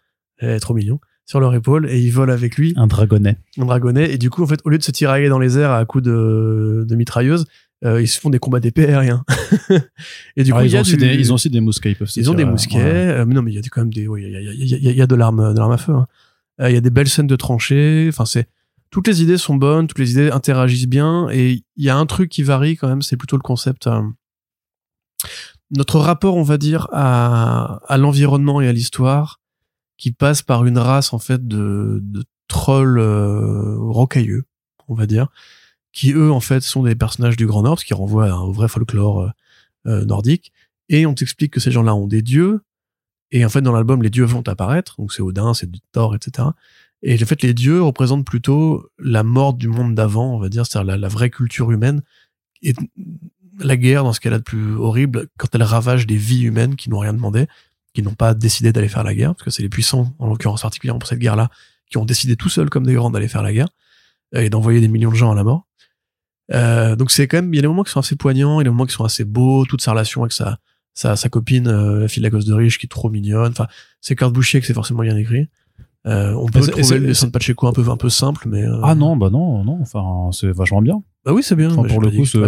eh, 0.41 0.59
trop 0.61 0.73
mignon, 0.73 0.99
sur 1.27 1.41
leur 1.41 1.55
épaule, 1.55 1.91
et 1.91 2.01
ils 2.01 2.11
volent 2.11 2.33
avec 2.33 2.57
lui, 2.57 2.73
Un 2.77 2.87
dragonnet. 2.87 3.37
un 3.59 3.67
dragonnet, 3.67 4.11
et 4.13 4.17
du 4.17 4.31
coup, 4.31 4.43
en 4.43 4.47
fait, 4.47 4.61
au 4.65 4.71
lieu 4.71 4.79
de 4.79 4.83
se 4.83 4.91
tirailler 4.91 5.29
dans 5.29 5.39
les 5.39 5.59
airs 5.59 5.73
à 5.73 5.85
coups 5.85 6.05
de, 6.05 6.87
de 6.89 6.97
mitrailleuse, 6.97 7.43
euh, 7.43 7.45
ils 7.83 8.09
se 8.09 8.21
font 8.21 8.31
des 8.31 8.39
combats 8.39 8.61
d'épée 8.61 8.87
aériens. 8.87 9.25
et 10.37 10.45
du 10.45 10.53
coup, 10.53 10.59
Ah, 10.59 10.65
il 10.65 10.71
ils, 10.71 10.77
ont 10.77 10.81
aussi 10.81 10.97
des, 10.97 11.15
ils 11.15 11.33
ont 11.33 11.37
aussi 11.37 11.51
des 11.51 11.61
mousquets. 11.61 11.93
Ils, 11.93 11.97
peuvent 11.97 12.11
ils 12.17 12.31
ont 12.31 12.35
des 12.35 12.45
mousquets, 12.45 12.79
euh, 12.79 13.25
mais 13.27 13.35
non, 13.35 13.43
mais 13.43 13.53
il 13.53 13.55
y 13.55 13.59
a 13.59 13.63
quand 13.71 13.81
même 13.81 13.93
des, 13.93 14.03
il 14.19 14.97
y 14.97 15.03
a, 15.03 15.07
de 15.07 15.15
l'arme, 15.15 15.55
de 15.55 15.59
l'arme 15.59 15.73
à 15.73 15.79
feu. 15.79 15.93
hein. 15.95 16.07
Euh, 16.61 16.71
Il 16.71 16.75
y 16.75 16.79
a 16.79 16.81
des 16.83 16.91
belles 16.91 17.09
scènes 17.09 17.27
de 17.27 17.37
tranchées. 17.37 18.07
Enfin, 18.09 18.27
c'est 18.27 18.49
toutes 18.91 19.07
les 19.07 19.23
idées 19.23 19.39
sont 19.39 19.55
bonnes, 19.55 19.87
toutes 19.87 19.99
les 20.01 20.11
idées 20.13 20.31
interagissent 20.31 20.89
bien, 20.89 21.29
et 21.31 21.63
il 21.77 21.85
y 21.85 21.89
a 21.91 21.97
un 21.97 22.07
truc 22.07 22.29
qui 22.29 22.43
varie 22.43 22.77
quand 22.77 22.89
même, 22.89 23.03
c'est 23.03 23.17
plutôt 23.17 23.37
le 23.37 23.43
concept. 23.43 23.87
euh, 23.87 24.03
notre 25.71 25.99
rapport, 26.01 26.37
on 26.37 26.43
va 26.43 26.59
dire, 26.59 26.89
à, 26.93 27.81
à 27.87 27.97
l'environnement 27.97 28.61
et 28.61 28.67
à 28.69 28.73
l'histoire, 28.73 29.41
qui 29.97 30.11
passe 30.13 30.43
par 30.43 30.65
une 30.67 30.79
race 30.79 31.13
en 31.13 31.19
fait 31.19 31.47
de, 31.47 32.01
de 32.03 32.25
trolls 32.49 32.99
euh, 32.99 33.77
rocailleux, 33.79 34.45
on 34.89 34.95
va 34.95 35.07
dire, 35.07 35.29
qui 35.93 36.13
eux 36.13 36.31
en 36.31 36.41
fait 36.41 36.61
sont 36.63 36.83
des 36.83 36.95
personnages 36.95 37.37
du 37.37 37.47
Grand 37.47 37.63
Nord, 37.63 37.79
ce 37.79 37.85
qui 37.85 37.95
renvoie 37.95 38.27
à 38.27 38.33
un 38.33 38.51
vrai 38.51 38.69
folklore 38.69 39.21
euh, 39.21 39.31
euh, 39.87 40.05
nordique. 40.05 40.53
Et 40.89 41.07
on 41.07 41.15
t'explique 41.15 41.53
que 41.53 41.61
ces 41.61 41.71
gens-là 41.71 41.95
ont 41.95 42.07
des 42.07 42.23
dieux. 42.23 42.63
Et 43.31 43.45
en 43.45 43.49
fait, 43.49 43.63
dans 43.63 43.73
l'album, 43.73 44.03
les 44.03 44.11
dieux 44.11 44.25
vont 44.25 44.47
apparaître. 44.49 44.97
Donc 44.99 45.13
c'est 45.13 45.23
Odin, 45.23 45.55
c'est 45.55 45.69
Thor, 45.93 46.15
etc. 46.15 46.49
Et 47.03 47.15
en 47.15 47.27
fait, 47.27 47.43
les 47.43 47.55
dieux 47.55 47.83
représentent 47.83 48.27
plutôt 48.27 48.89
la 48.99 49.23
mort 49.23 49.55
du 49.55 49.69
monde 49.69 49.95
d'avant, 49.95 50.35
on 50.35 50.39
va 50.39 50.49
dire, 50.49 50.67
c'est-à-dire 50.67 50.93
la, 50.93 50.97
la 50.99 51.09
vraie 51.09 51.31
culture 51.31 51.71
humaine. 51.71 52.03
Et 52.63 52.75
la 53.59 53.77
guerre, 53.77 54.05
dans 54.05 54.13
ce 54.13 54.21
qu'elle 54.21 54.35
a 54.35 54.39
de 54.39 54.45
plus 54.45 54.75
horrible, 54.75 55.29
quand 55.39 55.55
elle 55.55 55.63
ravage 55.63 56.07
des 56.07 56.17
vies 56.17 56.43
humaines 56.43 56.77
qui 56.77 56.91
n'ont 56.91 56.99
rien 56.99 57.13
demandé, 57.13 57.47
qui 57.95 58.03
n'ont 58.03 58.15
pas 58.15 58.35
décidé 58.35 58.73
d'aller 58.73 58.89
faire 58.89 59.05
la 59.05 59.15
guerre, 59.15 59.35
parce 59.35 59.45
que 59.45 59.51
c'est 59.51 59.63
les 59.63 59.69
puissants, 59.69 60.15
en 60.19 60.29
l'occurrence 60.29 60.63
particulièrement 60.63 60.99
pour 60.99 61.09
cette 61.09 61.19
guerre-là, 61.19 61.51
qui 61.91 61.99
ont 61.99 62.05
décidé 62.05 62.37
tout 62.37 62.49
seuls 62.49 62.71
comme 62.71 62.87
des 62.87 62.95
grands 62.95 63.11
d'aller 63.11 63.29
faire 63.29 63.43
la 63.43 63.53
guerre 63.53 63.69
et 64.33 64.49
d'envoyer 64.49 64.81
des 64.81 64.89
millions 64.89 65.11
de 65.11 65.17
gens 65.17 65.33
à 65.33 65.35
la 65.35 65.45
mort. 65.45 65.67
Euh, 66.53 66.97
donc 66.97 67.11
c'est 67.11 67.29
quand 67.29 67.39
même, 67.39 67.53
il 67.55 67.57
y 67.57 67.59
a 67.61 67.63
des 67.63 67.69
moments 67.69 67.83
qui 67.85 67.93
sont 67.93 68.01
assez 68.01 68.17
poignants, 68.17 68.57
il 68.57 68.59
y 68.59 68.61
a 68.63 68.65
des 68.65 68.71
moments 68.71 68.87
qui 68.87 68.95
sont 68.95 69.05
assez 69.05 69.25
beaux, 69.25 69.65
toute 69.67 69.81
sa 69.83 69.93
relation 69.93 70.23
avec 70.23 70.33
sa, 70.33 70.59
sa, 70.95 71.15
sa 71.17 71.29
copine, 71.29 71.69
euh, 71.69 72.01
la 72.01 72.09
fille 72.09 72.21
de 72.23 72.27
la 72.27 72.31
gosse 72.31 72.45
de 72.45 72.55
riche, 72.55 72.79
qui 72.79 72.87
est 72.87 72.89
trop 72.89 73.09
mignonne. 73.11 73.53
Enfin, 73.53 73.67
c'est 74.01 74.17
Kurt 74.17 74.33
Boucher 74.33 74.61
que 74.61 74.67
c'est 74.67 74.75
forcément 74.75 75.03
bien 75.03 75.17
écrit. 75.17 75.49
Euh, 76.07 76.33
on 76.35 76.47
peut 76.47 76.63
c'est- 76.63 76.71
trouver 76.73 76.99
le 76.99 77.07
dessin 77.09 77.27
de 77.27 77.33
Pacheco 77.33 77.67
un 77.67 77.73
peu, 77.73 77.89
un 77.89 77.97
peu 77.97 78.09
simple, 78.09 78.49
mais. 78.49 78.65
euh, 78.65 78.81
Ah 78.83 78.95
non, 78.95 79.17
bah 79.17 79.31
non, 79.31 79.63
non. 79.65 79.79
Enfin, 79.83 80.31
c'est 80.33 80.51
vachement 80.51 80.81
bien. 80.83 81.03
Bah 81.25 81.33
oui, 81.35 81.43
c'est 81.43 81.55
bien. 81.55 81.71
Enfin, 81.71 81.83
pour 81.87 82.01
le 82.01 82.11
coup, 82.11 82.25
c'est 82.25 82.39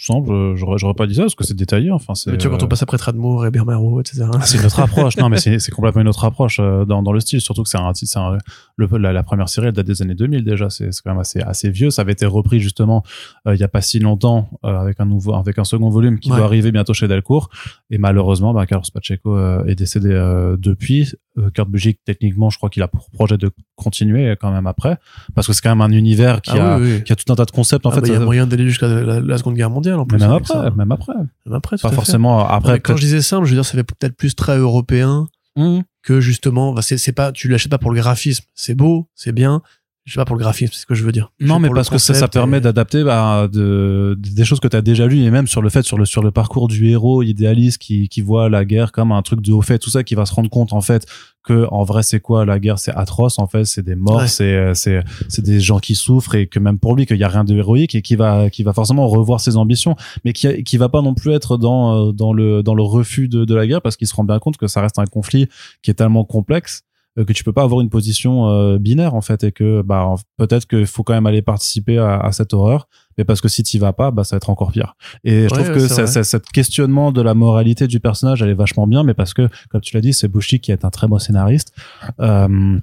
simple. 0.00 0.52
J'aurais 0.54 0.78
j'aurais 0.78 0.94
pas 0.94 1.08
dit 1.08 1.14
ça 1.16 1.22
parce 1.22 1.34
que 1.34 1.42
c'est 1.42 1.56
détaillé. 1.56 1.90
Enfin, 1.90 2.14
c'est. 2.14 2.30
Mais 2.30 2.38
tu 2.38 2.46
vois, 2.46 2.56
quand 2.56 2.62
on 2.62 2.66
euh, 2.66 2.68
passe 2.68 2.82
après 2.84 2.96
Tradmore 2.96 3.46
et 3.46 3.50
Bermero, 3.50 4.00
etc. 4.00 4.26
Ah, 4.32 4.40
c'est 4.42 4.58
une 4.58 4.64
autre 4.66 4.78
approche. 4.78 5.16
Non, 5.16 5.28
mais 5.28 5.38
c'est 5.38 5.58
c'est 5.58 5.72
complètement 5.72 6.02
une 6.02 6.08
autre 6.08 6.24
approche 6.24 6.58
euh, 6.60 6.84
dans, 6.84 7.02
dans 7.02 7.12
le 7.12 7.18
style. 7.18 7.40
Surtout 7.40 7.64
que 7.64 7.68
c'est 7.68 7.78
un, 7.78 7.90
c'est 7.94 8.16
un 8.18 8.38
le, 8.76 8.86
la, 8.98 9.12
la 9.12 9.22
première 9.24 9.48
série 9.48 9.66
elle 9.68 9.72
date 9.72 9.86
des 9.86 10.02
années 10.02 10.14
2000 10.14 10.44
déjà. 10.44 10.70
C'est 10.70 10.92
c'est 10.92 11.02
quand 11.02 11.10
même 11.10 11.18
assez 11.20 11.40
assez 11.40 11.68
vieux. 11.70 11.90
Ça 11.90 12.02
avait 12.02 12.12
été 12.12 12.24
repris 12.24 12.60
justement 12.60 13.02
euh, 13.48 13.56
il 13.56 13.60
y 13.60 13.64
a 13.64 13.68
pas 13.68 13.80
si 13.80 13.98
longtemps 13.98 14.48
euh, 14.64 14.68
avec 14.78 15.00
un 15.00 15.06
nouveau 15.06 15.34
avec 15.34 15.58
un 15.58 15.64
second 15.64 15.90
volume 15.90 16.20
qui 16.20 16.30
Ouais. 16.30 16.36
doit 16.36 16.46
arriver 16.46 16.70
bientôt 16.70 16.94
chez 16.94 17.08
Delcourt. 17.08 17.50
Et 17.90 17.98
malheureusement, 17.98 18.54
bah, 18.54 18.64
Carlos 18.66 18.84
Pacheco 18.94 19.36
euh, 19.36 19.64
est 19.66 19.74
décédé 19.74 20.10
euh, 20.12 20.56
depuis. 20.56 21.12
Euh, 21.38 21.48
Kurt 21.50 21.68
Busiek, 21.70 21.98
techniquement, 22.04 22.50
je 22.50 22.58
crois 22.58 22.68
qu'il 22.68 22.82
a 22.82 22.88
pour 22.88 23.08
projet 23.10 23.38
de 23.38 23.50
continuer 23.74 24.28
euh, 24.28 24.36
quand 24.38 24.52
même 24.52 24.66
après, 24.66 24.98
parce 25.34 25.46
que 25.46 25.54
c'est 25.54 25.62
quand 25.62 25.70
même 25.70 25.80
un 25.80 25.90
univers 25.90 26.42
qui 26.42 26.50
Ah 26.52 26.74
a 26.74 26.78
oui, 26.78 26.96
oui. 26.96 27.04
qui 27.04 27.12
a 27.12 27.16
tout 27.16 27.30
un 27.32 27.36
tas 27.36 27.46
de 27.46 27.50
concepts 27.50 27.86
en 27.86 27.90
Ah 27.90 27.94
fait. 27.94 28.00
bah, 28.02 28.06
il 28.12 28.18
y 28.18 28.22
a 28.22 28.24
moyen 28.24 28.46
d'aller 28.46 28.68
jusqu'à 28.68 28.88
la, 28.88 29.20
la 29.20 29.38
Seconde 29.38 29.54
Guerre 29.54 29.70
mondiale 29.70 29.98
en 29.98 30.06
plus. 30.06 30.18
même 30.18 30.30
après, 30.30 30.54
ça. 30.54 30.70
même 30.70 30.92
après. 30.92 31.14
Même 31.46 31.54
après, 31.54 31.76
tout 31.76 31.82
Pas 31.88 31.92
forcément 31.94 32.46
après. 32.46 32.80
Quand 32.80 32.96
je 32.96 33.02
disais 33.02 33.22
simple, 33.22 33.46
je 33.46 33.50
veux 33.50 33.56
dire, 33.56 33.64
ça 33.64 33.72
fait 33.72 33.84
peut-être 33.84 34.16
plus 34.16 34.34
très 34.34 34.58
européen 34.58 35.28
Mmh. 35.54 35.80
que 36.02 36.20
justement, 36.20 36.74
c'est 36.80 37.12
pas, 37.12 37.30
tu 37.30 37.48
l'achètes 37.48 37.70
pas 37.70 37.76
pour 37.78 37.90
le 37.90 38.00
graphisme. 38.00 38.44
C'est 38.54 38.74
beau, 38.74 39.08
c'est 39.14 39.32
bien, 39.32 39.60
je 40.04 40.12
sais 40.14 40.16
pas 40.20 40.24
pour 40.24 40.34
le 40.36 40.40
graphisme, 40.42 40.72
c'est 40.72 40.80
ce 40.80 40.86
que 40.86 40.94
je 40.94 41.04
veux 41.04 41.12
dire. 41.12 41.30
Non, 41.40 41.60
mais 41.60 41.68
parce 41.70 41.88
que 41.88 41.98
ça, 41.98 42.12
ça 42.12 42.26
permet 42.26 42.58
et- 42.58 42.60
d'adapter 42.60 43.04
bah, 43.04 43.46
de, 43.46 44.16
des 44.18 44.44
choses 44.44 44.58
que 44.58 44.66
tu 44.66 44.76
as 44.76 44.82
déjà 44.82 45.06
lues 45.06 45.22
et 45.22 45.30
même 45.30 45.46
sur 45.46 45.62
le 45.62 45.68
fait, 45.68 45.82
sur 45.84 45.96
le, 45.96 46.04
sur 46.04 46.22
le 46.22 46.30
parcours 46.32 46.66
du 46.66 46.88
héros 46.88 47.22
idéaliste 47.22 47.78
qui, 47.78 48.08
qui 48.08 48.20
voit 48.20 48.48
la 48.48 48.64
guerre 48.64 48.90
comme 48.90 49.12
un 49.12 49.22
truc 49.22 49.40
de 49.42 49.52
haut 49.52 49.62
fait, 49.62 49.78
tout 49.78 49.90
ça, 49.90 50.02
qui 50.02 50.14
va 50.16 50.26
se 50.26 50.34
rendre 50.34 50.50
compte 50.50 50.72
en 50.72 50.80
fait 50.80 51.06
que 51.44 51.66
en 51.72 51.82
vrai 51.84 52.02
c'est 52.04 52.20
quoi 52.20 52.44
la 52.44 52.58
guerre, 52.60 52.78
c'est 52.78 52.92
atroce 52.94 53.38
en 53.38 53.46
fait, 53.48 53.64
c'est 53.64 53.82
des 53.82 53.94
morts, 53.96 54.16
Ouais. 54.22 54.28
c'est 54.28 54.54
euh, 54.54 54.74
c'est 54.74 55.02
c'est 55.28 55.42
des 55.42 55.58
gens 55.60 55.78
qui 55.80 55.94
souffrent 55.96 56.34
et 56.36 56.46
que 56.46 56.58
même 56.60 56.78
pour 56.78 56.94
lui 56.96 57.04
qu'il 57.06 57.16
y 57.16 57.24
a 57.24 57.28
rien 57.28 57.42
de 57.44 57.54
héroïque 57.56 57.94
et 57.96 58.02
qui 58.02 58.14
va 58.16 58.48
qui 58.50 58.62
va 58.64 58.72
forcément 58.72 59.08
revoir 59.08 59.40
ses 59.40 59.56
ambitions, 59.56 59.96
mais 60.24 60.32
qui 60.32 60.62
qui 60.64 60.76
va 60.78 60.88
pas 60.88 61.02
non 61.02 61.14
plus 61.14 61.32
être 61.32 61.56
dans 61.58 62.08
euh, 62.08 62.12
dans 62.12 62.32
le 62.32 62.62
dans 62.62 62.74
le 62.74 62.82
refus 62.82 63.28
de, 63.28 63.44
de 63.44 63.54
la 63.54 63.66
guerre 63.66 63.82
parce 63.82 63.96
qu'il 63.96 64.06
se 64.08 64.14
rend 64.14 64.22
bien 64.24 64.38
compte 64.38 64.56
que 64.56 64.66
ça 64.68 64.80
reste 64.80 64.98
un 65.00 65.04
conflit 65.06 65.48
qui 65.82 65.90
est 65.90 65.94
tellement 65.94 66.24
complexe 66.24 66.82
que 67.16 67.32
tu 67.32 67.44
peux 67.44 67.52
pas 67.52 67.62
avoir 67.62 67.80
une 67.82 67.90
position 67.90 68.48
euh, 68.48 68.78
binaire 68.78 69.14
en 69.14 69.20
fait 69.20 69.44
et 69.44 69.52
que 69.52 69.82
bah 69.82 70.14
peut-être 70.38 70.66
qu'il 70.66 70.86
faut 70.86 71.02
quand 71.02 71.12
même 71.12 71.26
aller 71.26 71.42
participer 71.42 71.98
à, 71.98 72.18
à 72.18 72.32
cette 72.32 72.54
horreur 72.54 72.88
mais 73.18 73.24
parce 73.24 73.42
que 73.42 73.48
si 73.48 73.62
tu 73.62 73.78
vas 73.78 73.92
pas 73.92 74.10
bah 74.10 74.24
ça 74.24 74.34
va 74.34 74.38
être 74.38 74.48
encore 74.48 74.72
pire. 74.72 74.96
Et 75.22 75.42
je 75.42 75.48
trouve 75.48 75.68
ouais, 75.68 75.74
que 75.74 75.88
ça- 75.88 76.06
ça- 76.06 76.24
cette 76.24 76.46
questionnement 76.48 77.12
de 77.12 77.20
la 77.20 77.34
moralité 77.34 77.86
du 77.86 78.00
personnage 78.00 78.40
elle 78.40 78.48
est 78.48 78.54
vachement 78.54 78.86
bien 78.86 79.02
mais 79.02 79.12
parce 79.14 79.34
que 79.34 79.48
comme 79.68 79.82
tu 79.82 79.94
l'as 79.94 80.00
dit 80.00 80.14
c'est 80.14 80.28
Bushi 80.28 80.58
qui 80.60 80.72
est 80.72 80.84
un 80.86 80.90
très 80.90 81.06
bon 81.06 81.18
scénariste 81.18 81.74
euh, 82.20 82.78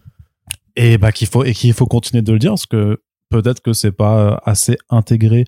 et 0.75 0.97
bah 0.99 1.11
qu'il 1.11 1.27
faut 1.27 1.43
et 1.43 1.53
qu'il 1.53 1.73
faut 1.73 1.87
continuer 1.87 2.21
de 2.21 2.31
le 2.31 2.37
dire 2.39 2.51
parce 2.51 2.67
que 2.67 3.01
peut-être 3.29 3.61
que 3.61 3.73
c'est 3.73 3.91
pas 3.91 4.19
euh, 4.33 4.37
assez 4.45 4.77
intégré 4.89 5.45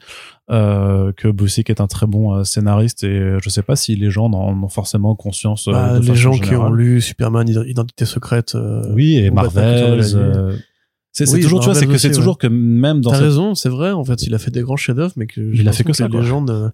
euh, 0.49 1.11
que 1.13 1.27
Busiek 1.29 1.69
est 1.69 1.81
un 1.81 1.87
très 1.87 2.07
bon 2.07 2.33
euh, 2.35 2.43
scénariste 2.43 3.03
et 3.03 3.37
je 3.41 3.49
sais 3.49 3.63
pas 3.63 3.75
si 3.75 3.95
les 3.95 4.09
gens 4.11 4.25
en 4.25 4.63
ont 4.63 4.67
forcément 4.69 5.15
conscience 5.15 5.67
euh, 5.67 5.71
Bah, 5.71 5.93
de 5.95 5.99
les 6.01 6.07
façon 6.07 6.15
gens 6.15 6.37
qui 6.39 6.55
ont 6.55 6.71
lu 6.71 7.01
Superman 7.01 7.47
Id- 7.47 7.63
Identité 7.67 8.05
secrète. 8.05 8.55
Oui, 8.93 9.17
et 9.17 9.31
Marvel. 9.31 9.97
La 9.99 10.49
c'est 11.13 11.29
Oui, 11.29 11.41
toujours, 11.41 11.59
tu 11.59 11.65
vois, 11.65 11.75
c'est 11.75 11.87
que 11.87 11.97
c'est 11.97 12.11
toujours 12.11 12.37
que 12.37 12.47
même 12.47 13.01
dans 13.01 13.09
T'as 13.09 13.17
cette- 13.17 13.25
raison, 13.25 13.53
c'est 13.53 13.67
vrai. 13.67 13.91
En 13.91 14.05
fait, 14.05 14.23
il 14.23 14.33
a 14.33 14.37
fait 14.39 14.49
des 14.51 14.61
grands 14.61 14.77
chefs-d'œuvre, 14.77 15.11
mais 15.17 15.27
que 15.27 15.41
Il 15.53 15.67
a 15.67 15.73
fait 15.73 15.83
que 15.83 15.91
ça, 15.91 16.05
Les 16.05 16.11
quoi. 16.11 16.21
gens, 16.21 16.41
ne- 16.41 16.69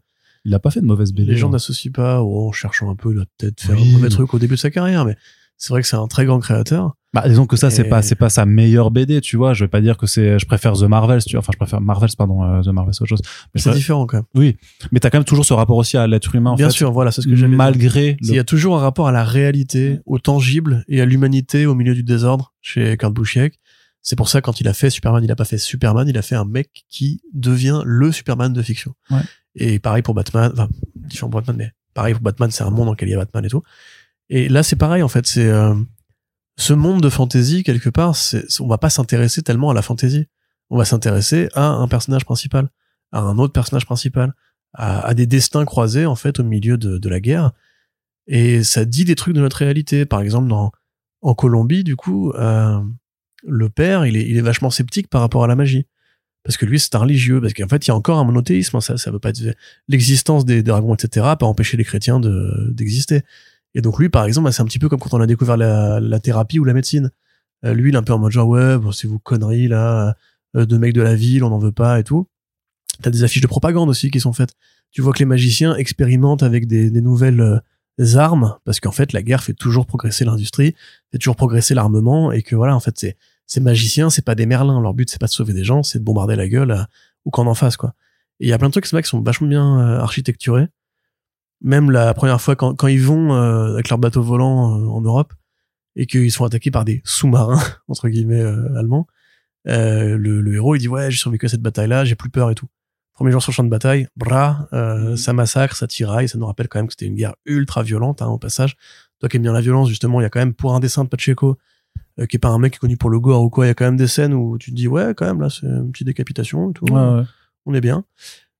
il 0.46 0.54
a 0.54 0.60
pas 0.60 0.70
fait 0.70 0.80
de 0.82 0.86
mauvaise 0.86 1.12
BD. 1.12 1.32
les 1.32 1.38
gens 1.38 1.48
hein. 1.48 1.52
n'associent 1.54 1.92
pas. 1.92 2.22
oh, 2.22 2.48
en 2.48 2.52
cherchant 2.52 2.92
un 2.92 2.96
peu, 2.96 3.12
il 3.16 3.20
a 3.20 3.26
peut-être 3.38 3.60
fait 3.62 3.74
Oui. 3.74 3.90
un 3.90 3.94
mauvais 3.94 4.10
truc 4.10 4.32
au 4.36 4.38
début 4.40 4.54
de 4.54 4.60
sa 4.60 4.70
carrière, 4.70 5.06
mais 5.06 5.16
c'est 5.58 5.70
vrai 5.70 5.82
que 5.82 5.88
c'est 5.88 5.96
un 5.98 6.08
très 6.08 6.26
grand 6.26 6.40
créateur. 6.40 6.94
Bah, 7.14 7.24
disons 7.28 7.46
que 7.48 7.56
ça, 7.56 7.70
c'est 7.72 7.86
Et- 7.86 7.90
pas, 7.90 8.02
c'est 8.02 8.16
pas 8.16 8.30
sa 8.30 8.46
meilleure 8.46 8.92
BD, 8.92 9.22
tu 9.22 9.38
vois. 9.38 9.54
Je 9.54 9.64
vais 9.64 9.68
pas 9.70 9.82
dire 9.82 9.98
que 9.98 10.06
c'est, 10.06 10.38
je 10.38 10.46
préfère 10.46 10.74
The 10.74 10.84
Marvels, 10.84 11.24
tu 11.24 11.32
vois. 11.32 11.40
Enfin, 11.40 11.52
je 11.54 11.58
préfère 11.58 11.82
Marvels, 11.82 12.10
pardon, 12.18 12.44
euh, 12.44 12.62
The 12.62 12.68
Marvels, 12.68 12.94
autre 13.00 13.06
chose. 13.06 13.22
Mais 13.56 13.62
C'est 13.62 13.72
différent 13.74 14.06
quand 14.06 14.18
même. 14.36 14.54
mais 14.92 15.00
t'as 15.00 15.10
quand 15.10 15.18
même 15.18 15.24
toujours 15.26 15.46
ce 15.46 15.54
rapport 15.54 15.78
aussi 15.78 15.98
à 15.98 16.06
l'être 16.06 16.36
humain, 16.36 16.52
en 16.52 16.56
Bien 16.56 16.68
fait. 16.68 16.74
sûr, 16.76 16.92
voilà, 16.92 17.12
c'est 17.12 17.22
ce 17.22 17.28
que 17.28 17.34
dit. 17.34 17.46
Malgré 17.48 18.18
Il 18.22 18.36
y 18.36 18.40
a 18.40 18.44
toujours 18.44 18.78
un 18.78 18.82
rapport 18.82 19.08
à 19.08 19.12
la 19.12 19.24
réalité, 19.24 20.00
au 20.06 20.20
tangible 20.20 20.84
et 20.90 21.02
à 21.02 21.06
l'humanité 21.06 21.66
au 21.66 21.76
milieu 21.76 21.96
du 21.96 22.04
désordre 22.04 22.54
chez 22.62 22.96
Kurt 22.98 23.14
Busiek. 23.14 23.58
C'est 24.04 24.16
pour 24.16 24.30
ça 24.30 24.42
quand 24.42 24.62
il 24.62 24.68
a 24.68 24.74
fait 24.74 24.90
Superman, 24.90 25.24
il 25.24 25.32
a 25.32 25.36
pas 25.36 25.44
fait 25.46 25.58
Superman, 25.58 26.08
il 26.08 26.18
a 26.18 26.22
fait 26.22 26.36
un 26.36 26.46
mec 26.46 26.86
qui 26.90 27.22
devient 27.34 27.82
le 27.86 28.12
Superman 28.12 28.54
de 28.54 28.62
fiction. 28.62 28.94
Ouais. 29.10 29.20
Et 29.56 29.80
pareil 29.80 30.04
pour 30.04 30.14
Batman, 30.14 30.52
enfin 30.54 30.70
différent 30.96 31.30
pour 31.30 31.42
Batman, 31.42 31.56
mais 31.58 31.72
pareil 31.94 32.14
pour 32.14 32.22
Batman, 32.24 32.52
c'est 32.52 32.64
un 32.64 32.70
monde 32.70 32.86
dans 32.86 32.92
lequel 32.92 33.10
il 33.10 33.14
y 33.14 33.16
a 33.16 33.18
Batman 33.18 33.44
et 33.44 33.50
tout. 33.50 33.64
Et 34.30 34.50
là 34.50 34.64
c'est 34.64 34.76
pareil 34.76 35.04
en 35.04 35.08
fait, 35.08 35.26
c'est 35.28 35.48
euh, 35.48 35.76
ce 36.58 36.74
monde 36.74 37.02
de 37.02 37.10
fantasy 37.10 37.64
quelque 37.64 37.90
part, 37.90 38.16
c'est 38.16 38.46
on 38.60 38.68
va 38.68 38.78
pas 38.78 38.90
s'intéresser 38.90 39.42
tellement 39.42 39.70
à 39.70 39.74
la 39.74 39.82
fantasy. 39.82 40.28
On 40.70 40.78
va 40.78 40.86
s'intéresser 40.86 41.48
à 41.54 41.68
un 41.68 41.88
personnage 41.88 42.26
principal, 42.26 42.70
à 43.14 43.20
un 43.22 43.38
autre 43.38 43.54
personnage 43.54 43.86
principal, 43.86 44.34
à, 44.74 45.00
à 45.06 45.14
des 45.14 45.26
destins 45.26 45.64
croisés 45.64 46.06
en 46.06 46.16
fait 46.16 46.40
au 46.40 46.44
milieu 46.44 46.78
de, 46.78 46.98
de 46.98 47.10
la 47.10 47.20
guerre 47.22 47.52
et 48.28 48.64
ça 48.64 48.86
dit 48.86 49.06
des 49.06 49.16
trucs 49.16 49.34
de 49.34 49.42
notre 49.42 49.58
réalité. 49.58 50.06
Par 50.06 50.22
exemple, 50.22 50.50
dans, 50.50 50.72
en 51.22 51.34
Colombie, 51.34 51.84
du 51.84 51.96
coup, 51.96 52.32
euh, 52.34 52.80
le 53.44 53.70
père, 53.70 54.06
il 54.06 54.18
est, 54.18 54.28
il 54.28 54.38
est 54.38 54.42
vachement 54.42 54.70
sceptique 54.70 55.10
par 55.10 55.22
rapport 55.22 55.44
à 55.44 55.48
la 55.48 55.56
magie. 55.56 55.88
Parce 56.44 56.58
que 56.58 56.66
lui, 56.66 56.80
c'est 56.80 56.94
un 56.96 57.00
religieux. 57.00 57.42
Parce 57.42 57.54
qu'en 57.54 57.68
fait, 57.68 57.88
il 57.88 57.90
y 57.90 57.92
a 57.92 57.96
encore 57.96 58.20
un 58.20 58.26
monothéisme. 58.26 58.78
hein. 58.78 58.82
Ça, 58.82 58.98
ça 58.98 59.12
veut 59.12 59.20
pas 59.20 59.30
être 59.30 59.56
l'existence 59.88 60.46
des 60.46 60.62
dragons, 60.62 60.94
etc., 60.94 61.26
pas 61.40 61.46
empêcher 61.46 61.78
les 61.78 61.86
chrétiens 61.86 62.20
de, 62.20 62.70
d'exister. 62.74 63.22
Et 63.76 63.82
donc, 63.82 64.00
lui, 64.00 64.10
par 64.10 64.26
exemple, 64.26 64.46
bah, 64.46 64.52
c'est 64.52 64.62
un 64.62 64.66
petit 64.66 64.80
peu 64.80 64.90
comme 64.90 65.00
quand 65.00 65.14
on 65.14 65.22
a 65.22 65.28
découvert 65.28 65.58
la, 65.58 66.20
thérapie 66.20 66.60
ou 66.60 66.64
la 66.64 66.74
médecine. 66.74 67.12
Euh, 67.66 67.74
lui, 67.74 67.90
il 67.90 67.96
est 67.96 67.98
un 67.98 68.04
peu 68.04 68.14
en 68.14 68.20
mode 68.20 68.32
genre, 68.32 68.48
ouais, 68.48 68.78
bon, 68.78 68.92
c'est 68.92 69.08
vous 69.08 69.20
conneries, 69.20 69.68
là, 69.68 70.16
euh, 70.56 70.66
de 70.66 70.78
mecs 70.78 70.94
de 70.94 71.02
la 71.02 71.16
ville, 71.16 71.44
on 71.44 71.50
n'en 71.50 71.60
veut 71.60 71.72
pas 71.72 72.00
et 72.00 72.04
tout. 72.04 72.28
T'as 73.02 73.10
des 73.10 73.24
affiches 73.24 73.42
de 73.42 73.48
propagande 73.48 73.90
aussi 73.90 74.10
qui 74.10 74.20
sont 74.20 74.34
faites. 74.34 74.54
Tu 74.92 75.02
vois 75.02 75.14
que 75.14 75.20
les 75.20 75.26
magiciens 75.26 75.76
expérimentent 75.76 76.44
avec 76.44 76.68
des, 76.68 76.90
des 76.90 77.02
nouvelles 77.02 77.42
euh, 77.42 78.16
armes, 78.16 78.58
parce 78.64 78.80
qu'en 78.80 78.92
fait, 78.92 79.14
la 79.14 79.22
guerre 79.22 79.44
fait 79.44 79.54
toujours 79.54 79.86
progresser 79.86 80.26
l'industrie, 80.26 80.76
fait 81.12 81.18
toujours 81.18 81.36
progresser 81.36 81.74
l'armement, 81.74 82.32
et 82.32 82.42
que 82.42 82.56
voilà, 82.56 82.76
en 82.76 82.80
fait, 82.80 82.98
c'est 82.98 83.18
ces 83.48 83.62
magiciens, 83.62 84.10
c'est 84.10 84.24
pas 84.24 84.36
des 84.36 84.46
merlins. 84.46 84.82
Leur 84.82 84.94
but, 84.94 85.10
c'est 85.10 85.20
pas 85.20 85.28
de 85.28 85.32
sauver 85.32 85.54
des 85.54 85.64
gens, 85.64 85.82
c'est 85.82 86.00
de 86.00 86.04
bombarder 86.04 86.36
la 86.36 86.48
gueule 86.50 86.72
à- 86.72 86.88
ou 87.26 87.32
qu'on 87.32 87.48
en 87.48 87.54
fasse, 87.56 87.78
quoi. 87.78 87.94
Et 88.40 88.48
il 88.48 88.50
y 88.50 88.54
a 88.54 88.58
plein 88.58 88.68
de 88.68 88.72
trucs, 88.72 88.86
c'est 88.86 88.96
vrai, 88.96 89.02
qui 89.02 89.10
sont 89.10 89.22
vachement 89.22 89.48
bien 89.48 89.80
euh, 89.80 90.00
architecturés. 90.00 90.68
Même 91.62 91.92
la 91.92 92.14
première 92.14 92.40
fois, 92.40 92.56
quand, 92.56 92.76
quand 92.76 92.88
ils 92.88 93.02
vont 93.02 93.34
euh, 93.34 93.74
avec 93.74 93.90
leur 93.90 93.98
bateau 93.98 94.22
volant 94.22 94.80
euh, 94.80 94.88
en 94.88 95.02
Europe, 95.02 95.34
et 95.96 96.06
qu'ils 96.06 96.32
sont 96.32 96.46
attaqués 96.46 96.72
par 96.72 96.86
des 96.86 97.02
sous-marins, 97.04 97.62
entre 97.88 98.08
guillemets, 98.10 98.42
euh, 98.42 98.78
allemands, 98.78 99.08
euh, 99.68 100.18
le, 100.18 100.42
le 100.42 100.54
héros, 100.54 100.76
il 100.76 100.80
dit, 100.80 100.88
ouais, 100.88 101.12
j'ai 101.12 101.18
survécu 101.18 101.48
à 101.48 101.50
cette 101.50 101.62
bataille-là, 101.62 102.06
j'ai 102.06 102.16
plus 102.16 102.30
peur 102.30 102.52
et 102.52 102.56
tout. 102.56 102.68
Premier 103.14 103.32
jour 103.32 103.42
sur 103.42 103.52
le 103.52 103.56
champ 103.56 103.64
de 103.64 103.70
bataille, 103.70 104.08
bras, 104.16 104.68
euh, 104.74 105.16
ça 105.18 105.34
massacre, 105.34 105.76
ça 105.76 105.88
tiraille, 105.88 106.30
ça 106.30 106.38
nous 106.38 106.46
rappelle 106.46 106.68
quand 106.68 106.78
même 106.78 106.86
que 106.86 106.94
c'était 106.94 107.08
une 107.08 107.16
guerre 107.16 107.34
ultra 107.46 107.82
violente, 107.82 108.22
hein, 108.22 108.28
au 108.28 108.38
passage. 108.38 108.78
Toi 109.20 109.28
qui 109.28 109.38
aimes 109.38 109.44
bien 109.44 109.54
la 109.54 109.62
violence, 109.62 109.90
justement, 109.90 110.22
il 110.22 110.24
y 110.24 110.28
a 110.28 110.30
quand 110.30 110.40
même, 110.40 110.54
pour 110.54 110.76
un 110.76 110.80
dessin 110.80 111.04
de 111.04 111.10
Pacheco, 111.10 111.58
euh, 112.20 112.28
qui 112.28 112.36
est 112.36 112.40
pas 112.40 112.50
un 112.50 112.60
mec 112.60 112.74
qui 112.74 112.78
est 112.78 112.80
connu 112.80 112.96
pour 112.96 113.10
le 113.10 113.20
gore 113.20 113.42
ou 113.42 113.50
quoi, 113.50 113.66
il 113.66 113.70
y 113.70 113.72
a 113.72 113.74
quand 113.74 113.86
même 113.86 113.98
des 113.98 114.08
scènes 114.08 114.36
où 114.36 114.60
tu 114.60 114.70
te 114.70 114.76
dis, 114.76 114.88
ouais, 114.88 115.16
quand 115.16 115.26
même, 115.26 115.42
là, 115.42 115.50
c'est 115.50 115.66
une 115.66 115.92
petite 115.92 116.06
décapitation 116.06 116.70
et 116.70 116.74
tout. 116.74 116.86
Ouais, 116.86 117.02
ouais. 117.02 117.24
On 117.66 117.74
est 117.74 117.82
bien. 117.82 118.06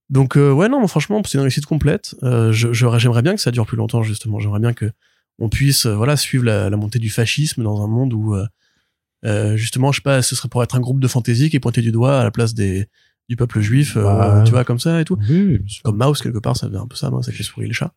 Donc, 0.10 0.38
euh, 0.38 0.52
ouais, 0.52 0.70
non, 0.70 0.86
franchement, 0.88 1.22
c'est 1.26 1.38
une 1.38 1.42
réussite 1.42 1.66
complète. 1.66 2.16
Euh, 2.24 2.52
je- 2.54 2.72
J'aimerais 2.74 3.22
bien 3.22 3.36
que 3.36 3.42
ça 3.42 3.52
dure 3.52 3.66
plus 3.66 3.78
longtemps, 3.78 4.04
justement. 4.04 4.40
J'aimerais 4.40 4.60
bien 4.62 4.74
que 4.74 4.92
on 5.40 5.50
puisse, 5.50 5.86
euh, 5.86 5.96
voilà, 5.96 6.16
suivre 6.18 6.46
la, 6.46 6.70
la 6.70 6.78
montée 6.78 7.00
du 7.00 7.10
fascisme 7.10 7.62
dans 7.64 7.84
un 7.84 7.88
monde 7.88 8.14
où, 8.14 8.34
euh, 8.36 8.46
euh, 9.26 9.58
justement, 9.58 9.92
je 9.92 9.98
sais 9.98 10.04
pas, 10.04 10.22
ce 10.22 10.36
serait 10.36 10.50
pour 10.50 10.64
être 10.64 10.76
un 10.76 10.80
groupe 10.80 11.00
de 11.00 11.08
fantasy 11.08 11.50
qui 11.50 11.58
est 11.58 11.60
pointé 11.60 11.82
du 11.82 11.92
doigt 11.92 12.20
à 12.20 12.24
la 12.24 12.32
place 12.32 12.54
des, 12.54 12.88
du 13.30 13.36
peuple 13.36 13.60
juif, 13.60 13.98
Bah, 14.04 14.44
tu 14.46 14.52
vois, 14.52 14.64
comme 14.64 14.80
ça 14.80 15.02
et 15.02 15.06
tout 15.06 15.18
Oui, 15.30 15.60
comme 15.84 15.98
Mouse 15.98 16.22
quelque 16.22 16.38
part 16.40 16.56
ça 16.56 16.70
fait 16.70 16.78
un 16.78 16.88
peu 16.88 16.96
ça 16.96 17.08
avec 17.08 17.38
les 17.38 17.44
souris 17.44 17.66
et 17.66 17.68
les 17.68 17.74
chats 17.74 17.94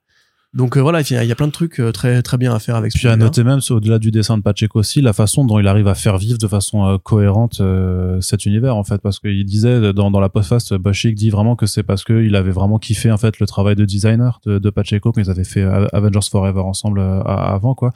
donc 0.52 0.76
euh, 0.76 0.80
voilà 0.80 1.00
il 1.02 1.12
y, 1.12 1.16
a- 1.16 1.22
il 1.22 1.28
y 1.28 1.32
a 1.32 1.36
plein 1.36 1.46
de 1.46 1.52
trucs 1.52 1.78
euh, 1.78 1.92
très 1.92 2.22
très 2.22 2.36
bien 2.36 2.52
à 2.52 2.58
faire 2.58 2.74
avec 2.74 2.90
ce 2.90 2.98
Puis 2.98 3.06
à 3.08 3.16
noter 3.16 3.44
même, 3.44 3.60
au-delà 3.70 4.00
du 4.00 4.10
dessin 4.10 4.36
de 4.36 4.42
Pacheco 4.42 4.80
aussi, 4.80 5.00
la 5.00 5.12
façon 5.12 5.44
dont 5.44 5.60
il 5.60 5.68
arrive 5.68 5.86
à 5.86 5.94
faire 5.94 6.18
vivre 6.18 6.38
de 6.38 6.46
façon 6.48 6.86
euh, 6.88 6.98
cohérente 6.98 7.60
euh, 7.60 8.20
cet 8.20 8.46
univers 8.46 8.74
en 8.76 8.82
fait, 8.82 9.00
parce 9.00 9.20
qu'il 9.20 9.44
disait 9.44 9.92
dans, 9.92 10.10
dans 10.10 10.18
la 10.18 10.28
postface, 10.28 10.72
Bashik 10.72 11.14
dit 11.14 11.30
vraiment 11.30 11.54
que 11.54 11.66
c'est 11.66 11.84
parce 11.84 12.02
qu'il 12.02 12.34
avait 12.34 12.50
vraiment 12.50 12.78
kiffé 12.80 13.12
en 13.12 13.16
fait 13.16 13.38
le 13.38 13.46
travail 13.46 13.76
de 13.76 13.84
designer 13.84 14.40
de, 14.44 14.58
de 14.58 14.70
Pacheco 14.70 15.12
quand 15.12 15.20
ils 15.20 15.30
avaient 15.30 15.44
fait 15.44 15.62
euh, 15.62 15.86
Avengers 15.92 16.18
Forever 16.30 16.60
ensemble 16.62 16.98
euh, 16.98 17.20
avant 17.22 17.74
quoi, 17.74 17.92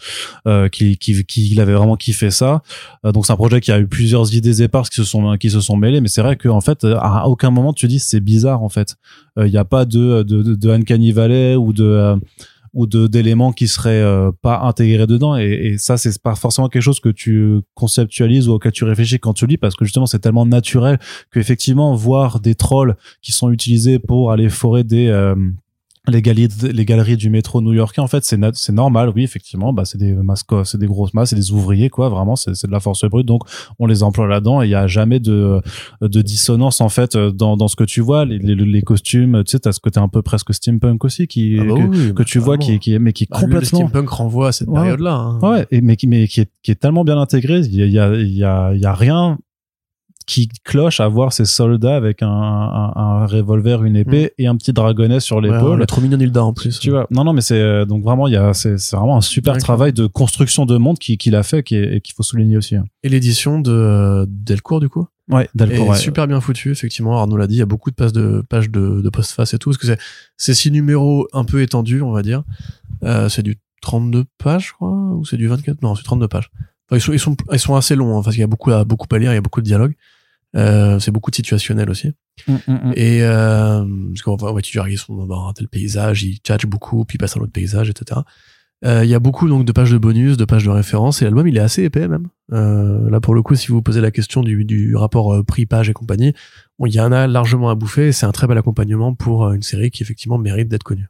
euh, 0.47 0.69
qu'il 0.69 0.97
qu'il- 0.99 1.25
qu'il 1.25 1.61
avait 1.61 1.75
vraiment 1.75 1.97
kiffé 1.97 2.31
ça. 2.31 2.63
Euh, 3.05 3.11
donc 3.11 3.27
c'est 3.27 3.33
un 3.33 3.37
projet 3.37 3.61
qui 3.61 3.73
a 3.73 3.81
eu 3.81 3.89
plusieurs 3.89 4.33
idées 4.33 4.63
éparses 4.63 4.91
qui 4.91 4.97
se 4.97 5.05
sont 5.05 5.37
qui 5.39 5.51
se 5.51 5.61
sont 5.61 5.77
mêlées, 5.77 6.01
mais 6.01 6.09
c'est 6.09 6.23
vrai 6.23 6.37
que 6.37 6.49
en 6.49 6.61
fait 6.61 6.85
à 6.85 7.27
aucun 7.29 7.51
moment 7.51 7.73
tu 7.73 7.89
dis 7.89 7.99
c'est 7.99 8.21
bizarre 8.21 8.63
en 8.63 8.69
fait. 8.69 8.95
Il 9.37 9.51
n'y 9.51 9.57
a 9.57 9.65
pas 9.65 9.85
de 9.85 10.23
de, 10.23 10.43
de, 10.45 10.55
de 10.55 10.71
Uncanny 10.71 11.11
Valley 11.11 11.57
ou 11.57 11.73
de 11.73 11.83
euh, 11.85 12.15
ou 12.75 12.87
de 12.87 13.07
d'éléments 13.07 13.53
qui 13.53 13.69
seraient 13.69 14.03
euh, 14.03 14.31
pas 14.43 14.61
intégrés 14.61 15.07
dedans. 15.07 15.37
Et, 15.37 15.45
et 15.45 15.79
ça 15.79 15.97
c'est 15.97 16.21
pas 16.21 16.35
forcément 16.35 16.69
quelque 16.69 16.83
chose 16.83 17.01
que 17.01 17.09
tu 17.09 17.61
conceptualises 17.75 18.49
ou 18.49 18.53
auquel 18.55 18.73
tu 18.73 18.85
réfléchis 18.85 19.19
quand 19.19 19.33
tu 19.33 19.47
lis 19.47 19.57
parce 19.57 19.77
que 19.77 19.85
justement 19.85 20.07
c'est 20.07 20.19
tellement 20.19 20.47
naturel 20.47 20.99
que 21.31 21.41
effectivement 21.41 21.95
voir 21.95 22.41
des 22.41 22.55
trolls 22.55 22.97
qui 23.23 23.33
sont 23.33 23.51
utilisés 23.51 23.99
pour 23.99 24.33
aller 24.33 24.49
forer 24.49 24.85
des 24.85 25.09
euh, 25.09 25.35
les 26.07 26.21
galeries, 26.21 26.49
les 26.73 26.85
galeries 26.85 27.17
du 27.17 27.31
métro 27.31 27.61
new-yorkais, 27.63 28.01
en 28.01 28.07
fait, 28.07 28.25
c'est 28.25 28.39
c'est 28.55 28.73
normal, 28.73 29.11
oui, 29.15 29.23
effectivement, 29.25 29.73
bah, 29.73 29.85
c'est 29.87 29.97
des 29.99 30.13
mascots, 30.13 30.65
c'est 30.65 30.77
des 30.79 30.87
grosses 30.87 31.15
masses, 31.15 31.31
c'est 31.31 31.37
des 31.37 31.51
ouvriers, 31.53 31.89
quoi, 31.89 32.09
vraiment, 32.11 32.37
c'est 32.37 32.55
c'est 32.55 32.67
de 32.67 32.73
la 32.73 32.81
force 32.81 33.05
brute, 33.09 33.27
donc 33.27 33.43
on 33.79 33.87
les 33.87 34.03
emploie 34.03 34.27
là-dedans 34.27 34.63
et 34.63 34.67
il 34.67 34.71
y 34.71 34.75
a 34.75 34.87
jamais 34.87 35.19
de, 35.21 35.61
de 36.03 36.23
dissonance, 36.23 36.81
en 36.83 36.89
fait, 36.91 37.17
dans, 37.17 37.57
dans 37.57 37.69
ce 37.69 37.77
que 37.77 37.85
tu 37.85 38.01
vois, 38.03 38.25
les, 38.27 38.39
les, 38.39 38.55
les 38.55 38.83
costumes, 38.83 39.43
tu 39.45 39.53
sais, 39.53 39.61
t'as 39.61 39.73
ce 39.73 39.81
côté 39.81 39.99
un 39.99 40.09
peu 40.09 40.21
presque 40.23 40.53
steampunk 40.53 41.05
aussi, 41.05 41.27
qui, 41.27 41.57
Ah 41.59 41.65
bah 41.65 41.75
que, 41.75 41.83
oui, 41.89 42.15
que 42.15 42.23
tu 42.23 42.39
vois, 42.39 42.59
qui, 42.59 42.79
qui 42.79 42.99
mais 42.99 43.13
qui 43.15 43.25
est 43.25 43.31
Bah, 43.31 43.39
le- 43.41 43.47
le 43.47 43.53
complètement, 43.55 43.79
steampunk 43.89 44.09
renvoie 44.11 44.49
à 44.49 44.53
cette 44.53 44.69
Ouais. 44.69 44.75
période-là 44.75 45.15
hein. 45.15 45.39
Ouais, 45.41 45.67
et, 45.71 45.81
mais, 45.81 45.97
qui, 45.97 46.07
mais 46.07 46.29
qui, 46.29 46.43
est, 46.43 46.51
qui 46.63 46.71
est 46.71 46.75
tellement 46.75 47.05
bien 47.05 47.19
intégré. 47.19 47.61
Il 47.61 47.75
y 47.75 47.99
a, 47.99 48.15
il 48.15 48.29
y 48.37 48.45
a, 48.45 48.73
il 48.75 48.81
y 48.81 48.85
a 48.87 48.95
rien 48.95 49.39
qui 50.27 50.49
cloche 50.65 51.01
à 51.01 51.09
voir 51.09 51.33
ces 51.33 51.45
soldats 51.45 51.97
avec 51.97 52.23
un, 52.23 52.29
un, 52.29 52.93
un 52.97 53.27
revolver, 53.27 53.85
une 53.85 53.97
épée 53.97 54.33
et 54.39 54.47
un 54.47 54.57
petit 54.57 54.73
dragonnet 54.73 55.21
sur 55.21 55.41
Mm. 55.41 55.45
Ouais, 55.45 55.51
l'épaule. 55.53 55.83
est 55.83 55.87
trop 55.87 56.01
mignonne 56.01 56.21
Hilda 56.23 56.45
en 56.45 56.53
plus 56.53 56.79
tu 56.79 56.91
vois, 56.91 57.07
non, 57.11 57.25
non, 57.25 57.33
mais 57.33 57.41
c'est 57.43 57.61
euh, 57.61 57.85
donc 57.85 58.03
vraiment, 58.05 58.27
il 58.29 58.33
y 58.35 58.37
a, 58.37 58.55
c'est, 58.55 58.79
c'est 58.79 58.97
vraiment 58.97 59.17
un 59.17 59.21
super 59.21 59.57
travail 59.59 59.93
de 59.93 60.07
construction 60.07 60.65
de 60.67 60.77
monde 60.79 60.99
qui, 60.99 61.19
qu'il 61.19 61.35
a 61.37 61.43
fait, 61.43 61.63
qui 61.63 61.75
est- 61.77 61.97
et 61.97 62.01
qu'il 62.01 62.15
faut 62.15 62.23
souligner 62.23 62.57
aussi. 62.57 62.77
hein. 62.77 62.85
et 63.03 63.09
l'édition 63.09 63.61
de 63.61 63.71
euh, 63.73 64.27
Delcourt 64.29 64.81
du 64.81 64.89
coup? 64.89 65.07
Ouais, 65.31 65.49
Delcourt. 65.55 65.87
est 65.87 65.91
ouais. 65.91 65.97
super 65.97 66.27
bien 66.27 66.41
foutu 66.41 66.71
effectivement 66.71 67.19
Arnaud 67.19 67.37
l'a 67.39 67.47
dit 67.47 67.55
il 67.55 67.59
y 67.59 67.63
a 67.63 67.67
beaucoup 67.67 67.91
de 67.91 67.95
pages 67.95 68.13
de 68.13 68.43
pages 68.49 68.69
de, 68.71 69.01
de 69.01 69.09
postface 69.09 69.55
et 69.55 69.59
tout 69.59 69.71
parce 69.71 69.79
que 69.79 69.87
c'est 69.87 69.99
c'est 70.37 70.53
six 70.53 70.71
numéros 70.71 71.27
un 71.33 71.45
peu 71.45 71.63
étendus 71.63 72.03
on 72.03 72.13
va 72.13 72.21
dire 72.23 72.43
euh, 73.05 73.31
c'est 73.31 73.43
du 73.43 73.57
32 73.81 74.25
pages 74.43 74.69
je 74.69 74.73
crois 74.75 74.91
ou 74.91 75.25
c'est 75.25 75.39
du 75.39 75.47
24 75.49 75.81
non 75.83 75.95
c'est 75.95 76.03
32 76.03 76.29
pages 76.29 76.51
enfin, 76.91 76.97
ils 76.97 77.01
sont 77.01 77.13
ils 77.15 77.19
sont 77.19 77.37
ils 77.53 77.59
sont 77.59 77.75
assez 77.75 77.95
longs 77.97 78.19
hein, 78.19 78.23
parce 78.23 78.35
qu'il 78.37 78.43
y 78.43 78.45
a 78.45 78.49
beaucoup 78.49 78.71
à 78.71 78.85
beaucoup 78.85 79.07
à 79.15 79.19
lire 79.19 79.33
il 79.33 79.35
y 79.35 79.39
a 79.39 79.41
beaucoup 79.41 79.61
de 79.63 79.67
dialogues 79.67 79.95
Euh, 80.57 80.99
c'est 80.99 81.11
beaucoup 81.11 81.31
de 81.31 81.37
situationnel 81.37 81.91
aussi. 81.91 82.13
Mm, 82.47 82.53
mm, 82.53 82.73
mm. 82.73 82.93
Et 82.97 83.23
euh, 83.23 83.85
parce 84.09 84.23
qu'on 84.23 84.37
va, 84.37 84.53
ouais, 84.53 84.63
tu 84.63 84.79
ils 84.89 84.99
sont 84.99 85.27
dans 85.27 85.49
un 85.49 85.53
tel 85.53 85.69
paysage, 85.69 86.23
ils 86.23 86.39
tchatchent 86.39 86.67
beaucoup, 86.67 87.05
puis 87.05 87.17
ils 87.17 87.19
passent 87.19 87.37
à 87.37 87.41
l'autre 87.41 87.53
paysage, 87.53 87.91
etc. 87.91 88.21
Euh, 88.85 89.05
Il 89.05 89.11
y 89.11 89.15
a 89.15 89.19
beaucoup 89.19 89.49
donc 89.49 89.65
de 89.65 89.73
pages 89.73 89.91
de 89.91 89.99
bonus, 89.99 90.37
de 90.37 90.45
pages 90.45 90.65
de 90.65 90.71
référence, 90.71 91.23
et 91.23 91.25
l'album 91.25 91.49
il 91.49 91.57
est 91.57 91.61
assez 91.61 91.85
épais 91.85 92.07
même. 92.07 92.29
Euh, 92.53 93.09
là 93.11 93.21
pour 93.21 93.35
le 93.35 93.43
coup, 93.43 93.55
si 93.55 93.69
vous 93.69 93.77
vous 93.77 93.83
posez 93.83 94.01
la 94.01 94.11
question 94.11 94.43
du, 94.43 94.65
du 94.65 94.95
rapport 94.95 95.33
euh, 95.33 95.43
prix-page 95.43 95.89
et 95.89 95.93
compagnie, 95.93 96.35
bon, 96.79 96.87
il 96.87 96.95
y 96.95 97.01
en 97.01 97.11
a 97.11 97.27
largement 97.27 97.71
à 97.71 97.75
bouffer. 97.75 98.09
et 98.09 98.13
C'est 98.13 98.27
un 98.27 98.33
très 98.33 98.47
bel 98.47 98.59
accompagnement 98.59 99.15
pour 99.15 99.51
une 99.53 99.63
série 99.63 99.91
qui 99.91 100.03
effectivement 100.03 100.39
mérite 100.39 100.69
d'être 100.69 100.85
connue. 100.85 101.09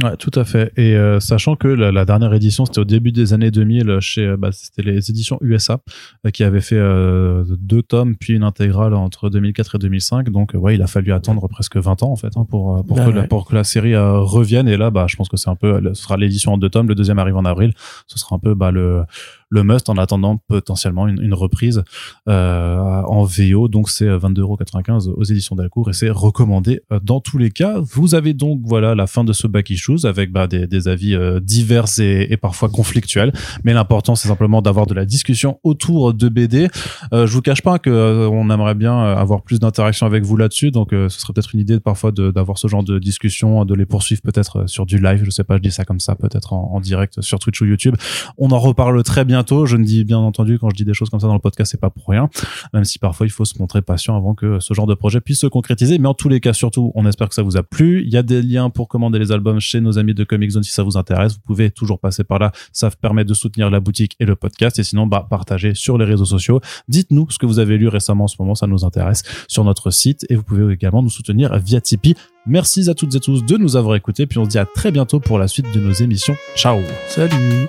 Ouais, 0.00 0.16
tout 0.16 0.30
à 0.36 0.44
fait. 0.44 0.72
Et 0.76 0.94
euh, 0.94 1.18
sachant 1.18 1.56
que 1.56 1.66
la, 1.66 1.90
la 1.90 2.04
dernière 2.04 2.32
édition, 2.32 2.64
c'était 2.64 2.78
au 2.78 2.84
début 2.84 3.10
des 3.10 3.32
années 3.32 3.50
2000 3.50 3.98
chez, 3.98 4.24
euh, 4.24 4.36
bah, 4.36 4.50
c'était 4.52 4.82
les 4.82 5.10
éditions 5.10 5.36
USA 5.40 5.80
euh, 6.24 6.30
qui 6.30 6.44
avaient 6.44 6.60
fait 6.60 6.76
euh, 6.76 7.44
deux 7.58 7.82
tomes 7.82 8.14
puis 8.14 8.34
une 8.34 8.44
intégrale 8.44 8.94
entre 8.94 9.30
2004 9.30 9.74
et 9.74 9.78
2005. 9.78 10.30
Donc 10.30 10.52
ouais, 10.54 10.76
il 10.76 10.82
a 10.82 10.86
fallu 10.86 11.12
attendre 11.12 11.48
presque 11.48 11.76
20 11.76 12.04
ans 12.04 12.12
en 12.12 12.16
fait 12.16 12.36
hein, 12.36 12.46
pour 12.48 12.76
euh, 12.76 12.82
pour, 12.84 13.00
Ah 13.00 13.06
que 13.06 13.10
la, 13.10 13.22
pour 13.24 13.48
que 13.48 13.54
la 13.54 13.64
série 13.64 13.96
revienne. 13.96 14.68
Et 14.68 14.76
là, 14.76 14.90
bah, 14.90 15.06
je 15.08 15.16
pense 15.16 15.28
que 15.28 15.36
c'est 15.36 15.50
un 15.50 15.56
peu, 15.56 15.80
ce 15.92 16.02
sera 16.02 16.16
l'édition 16.16 16.52
en 16.52 16.58
deux 16.58 16.70
tomes. 16.70 16.88
Le 16.88 16.94
deuxième 16.94 17.18
arrive 17.18 17.36
en 17.36 17.44
avril. 17.44 17.72
Ce 18.06 18.16
sera 18.16 18.36
un 18.36 18.38
peu 18.38 18.54
bah, 18.54 18.70
le 18.70 19.02
le 19.50 19.64
must 19.64 19.88
en 19.88 19.96
attendant 19.96 20.38
potentiellement 20.48 21.08
une, 21.08 21.20
une 21.20 21.34
reprise 21.34 21.82
euh, 22.28 23.02
en 23.02 23.24
VO. 23.24 23.68
Donc 23.68 23.90
c'est 23.90 24.06
22,95€ 24.06 25.10
aux 25.10 25.24
éditions 25.24 25.56
Delcourt 25.56 25.90
et 25.90 25.92
c'est 25.92 26.10
recommandé 26.10 26.80
euh, 26.92 27.00
dans 27.02 27.20
tous 27.20 27.36
les 27.36 27.50
cas. 27.50 27.80
Vous 27.80 28.14
avez 28.14 28.32
donc 28.32 28.60
voilà 28.64 28.94
la 28.94 29.06
fin 29.06 29.24
de 29.24 29.32
ce 29.32 29.46
back 29.46 29.70
issues 29.70 30.04
avec 30.04 30.32
bah, 30.32 30.46
des, 30.46 30.66
des 30.66 30.88
avis 30.88 31.14
euh, 31.14 31.40
divers 31.40 31.86
et, 31.98 32.32
et 32.32 32.36
parfois 32.36 32.68
conflictuels. 32.68 33.32
Mais 33.64 33.72
l'important 33.72 34.14
c'est 34.14 34.28
simplement 34.28 34.62
d'avoir 34.62 34.86
de 34.86 34.94
la 34.94 35.04
discussion 35.04 35.58
autour 35.64 36.14
de 36.14 36.28
BD. 36.28 36.68
Euh, 37.12 37.26
je 37.26 37.32
vous 37.32 37.42
cache 37.42 37.62
pas 37.62 37.78
que 37.78 37.90
euh, 37.90 38.28
on 38.28 38.50
aimerait 38.50 38.74
bien 38.74 38.98
avoir 38.98 39.42
plus 39.42 39.58
d'interaction 39.58 40.06
avec 40.06 40.24
vous 40.24 40.36
là-dessus. 40.36 40.70
Donc 40.70 40.90
ce 40.92 41.08
serait 41.08 41.32
peut-être 41.32 41.54
une 41.54 41.60
idée 41.60 41.80
parfois 41.80 42.12
d'avoir 42.12 42.58
ce 42.58 42.68
genre 42.68 42.84
de 42.84 42.98
discussion, 42.98 43.64
de 43.64 43.74
les 43.74 43.86
poursuivre 43.86 44.22
peut-être 44.22 44.68
sur 44.68 44.86
du 44.86 44.98
live. 44.98 45.22
Je 45.24 45.30
sais 45.30 45.44
pas, 45.44 45.56
je 45.56 45.62
dis 45.62 45.70
ça 45.70 45.84
comme 45.84 46.00
ça, 46.00 46.14
peut-être 46.14 46.52
en, 46.52 46.80
direct 46.80 47.20
sur 47.20 47.38
Twitch 47.38 47.60
ou 47.60 47.66
YouTube. 47.66 47.96
On 48.38 48.50
en 48.50 48.58
reparle 48.58 49.02
très 49.02 49.24
bientôt. 49.40 49.64
Je 49.64 49.76
ne 49.76 49.84
dis 49.84 50.04
bien 50.04 50.18
entendu 50.18 50.58
quand 50.58 50.68
je 50.70 50.76
dis 50.76 50.84
des 50.84 50.92
choses 50.92 51.08
comme 51.08 51.20
ça 51.20 51.26
dans 51.26 51.34
le 51.34 51.40
podcast, 51.40 51.70
c'est 51.70 51.80
pas 51.80 51.88
pour 51.88 52.08
rien. 52.08 52.28
Même 52.74 52.84
si 52.84 52.98
parfois 52.98 53.26
il 53.26 53.30
faut 53.30 53.46
se 53.46 53.58
montrer 53.58 53.80
patient 53.80 54.16
avant 54.16 54.34
que 54.34 54.60
ce 54.60 54.74
genre 54.74 54.86
de 54.86 54.94
projet 54.94 55.20
puisse 55.20 55.40
se 55.40 55.46
concrétiser. 55.46 55.98
Mais 55.98 56.08
en 56.08 56.14
tous 56.14 56.28
les 56.28 56.40
cas, 56.40 56.52
surtout, 56.52 56.92
on 56.94 57.06
espère 57.06 57.28
que 57.28 57.34
ça 57.34 57.42
vous 57.42 57.56
a 57.56 57.62
plu. 57.62 58.02
Il 58.04 58.12
y 58.12 58.18
a 58.18 58.22
des 58.22 58.42
liens 58.42 58.68
pour 58.68 58.88
commander 58.88 59.18
les 59.18 59.32
albums 59.32 59.60
chez 59.60 59.80
nos 59.80 59.98
amis 59.98 60.14
de 60.14 60.24
Comic 60.24 60.50
Zone 60.50 60.62
si 60.62 60.72
ça 60.72 60.82
vous 60.82 60.98
intéresse. 60.98 61.34
Vous 61.34 61.40
pouvez 61.46 61.70
toujours 61.70 61.98
passer 61.98 62.22
par 62.22 62.38
là. 62.38 62.52
Ça 62.72 62.90
permet 62.90 63.24
de 63.24 63.32
soutenir 63.32 63.70
la 63.70 63.80
boutique 63.80 64.16
et 64.20 64.26
le 64.26 64.36
podcast. 64.36 64.78
Et 64.78 64.84
sinon, 64.84 65.06
bah, 65.06 65.26
partagez 65.28 65.74
sur 65.74 65.96
les 65.96 66.04
réseaux 66.04 66.26
sociaux. 66.26 66.60
Dites-nous 66.88 67.30
ce 67.30 67.38
que 67.38 67.46
vous 67.46 67.58
avez 67.58 67.78
lu 67.78 67.88
récemment 67.88 68.24
en 68.24 68.28
ce 68.28 68.36
moment. 68.38 68.54
Ça 68.54 68.66
nous 68.66 68.84
intéresse 68.84 69.22
sur 69.48 69.64
notre 69.64 69.90
site. 69.90 70.26
Et 70.28 70.36
vous 70.36 70.42
pouvez 70.42 70.70
également 70.72 71.02
nous 71.02 71.10
soutenir 71.10 71.56
via 71.58 71.80
Tipeee. 71.80 72.14
Merci 72.46 72.88
à 72.90 72.94
toutes 72.94 73.14
et 73.14 73.20
tous 73.20 73.44
de 73.44 73.56
nous 73.56 73.76
avoir 73.76 73.96
écoutés. 73.96 74.26
Puis 74.26 74.38
on 74.38 74.44
se 74.44 74.50
dit 74.50 74.58
à 74.58 74.66
très 74.66 74.90
bientôt 74.92 75.20
pour 75.20 75.38
la 75.38 75.48
suite 75.48 75.72
de 75.74 75.80
nos 75.80 75.92
émissions. 75.92 76.36
Ciao! 76.56 76.78
Salut 77.08 77.68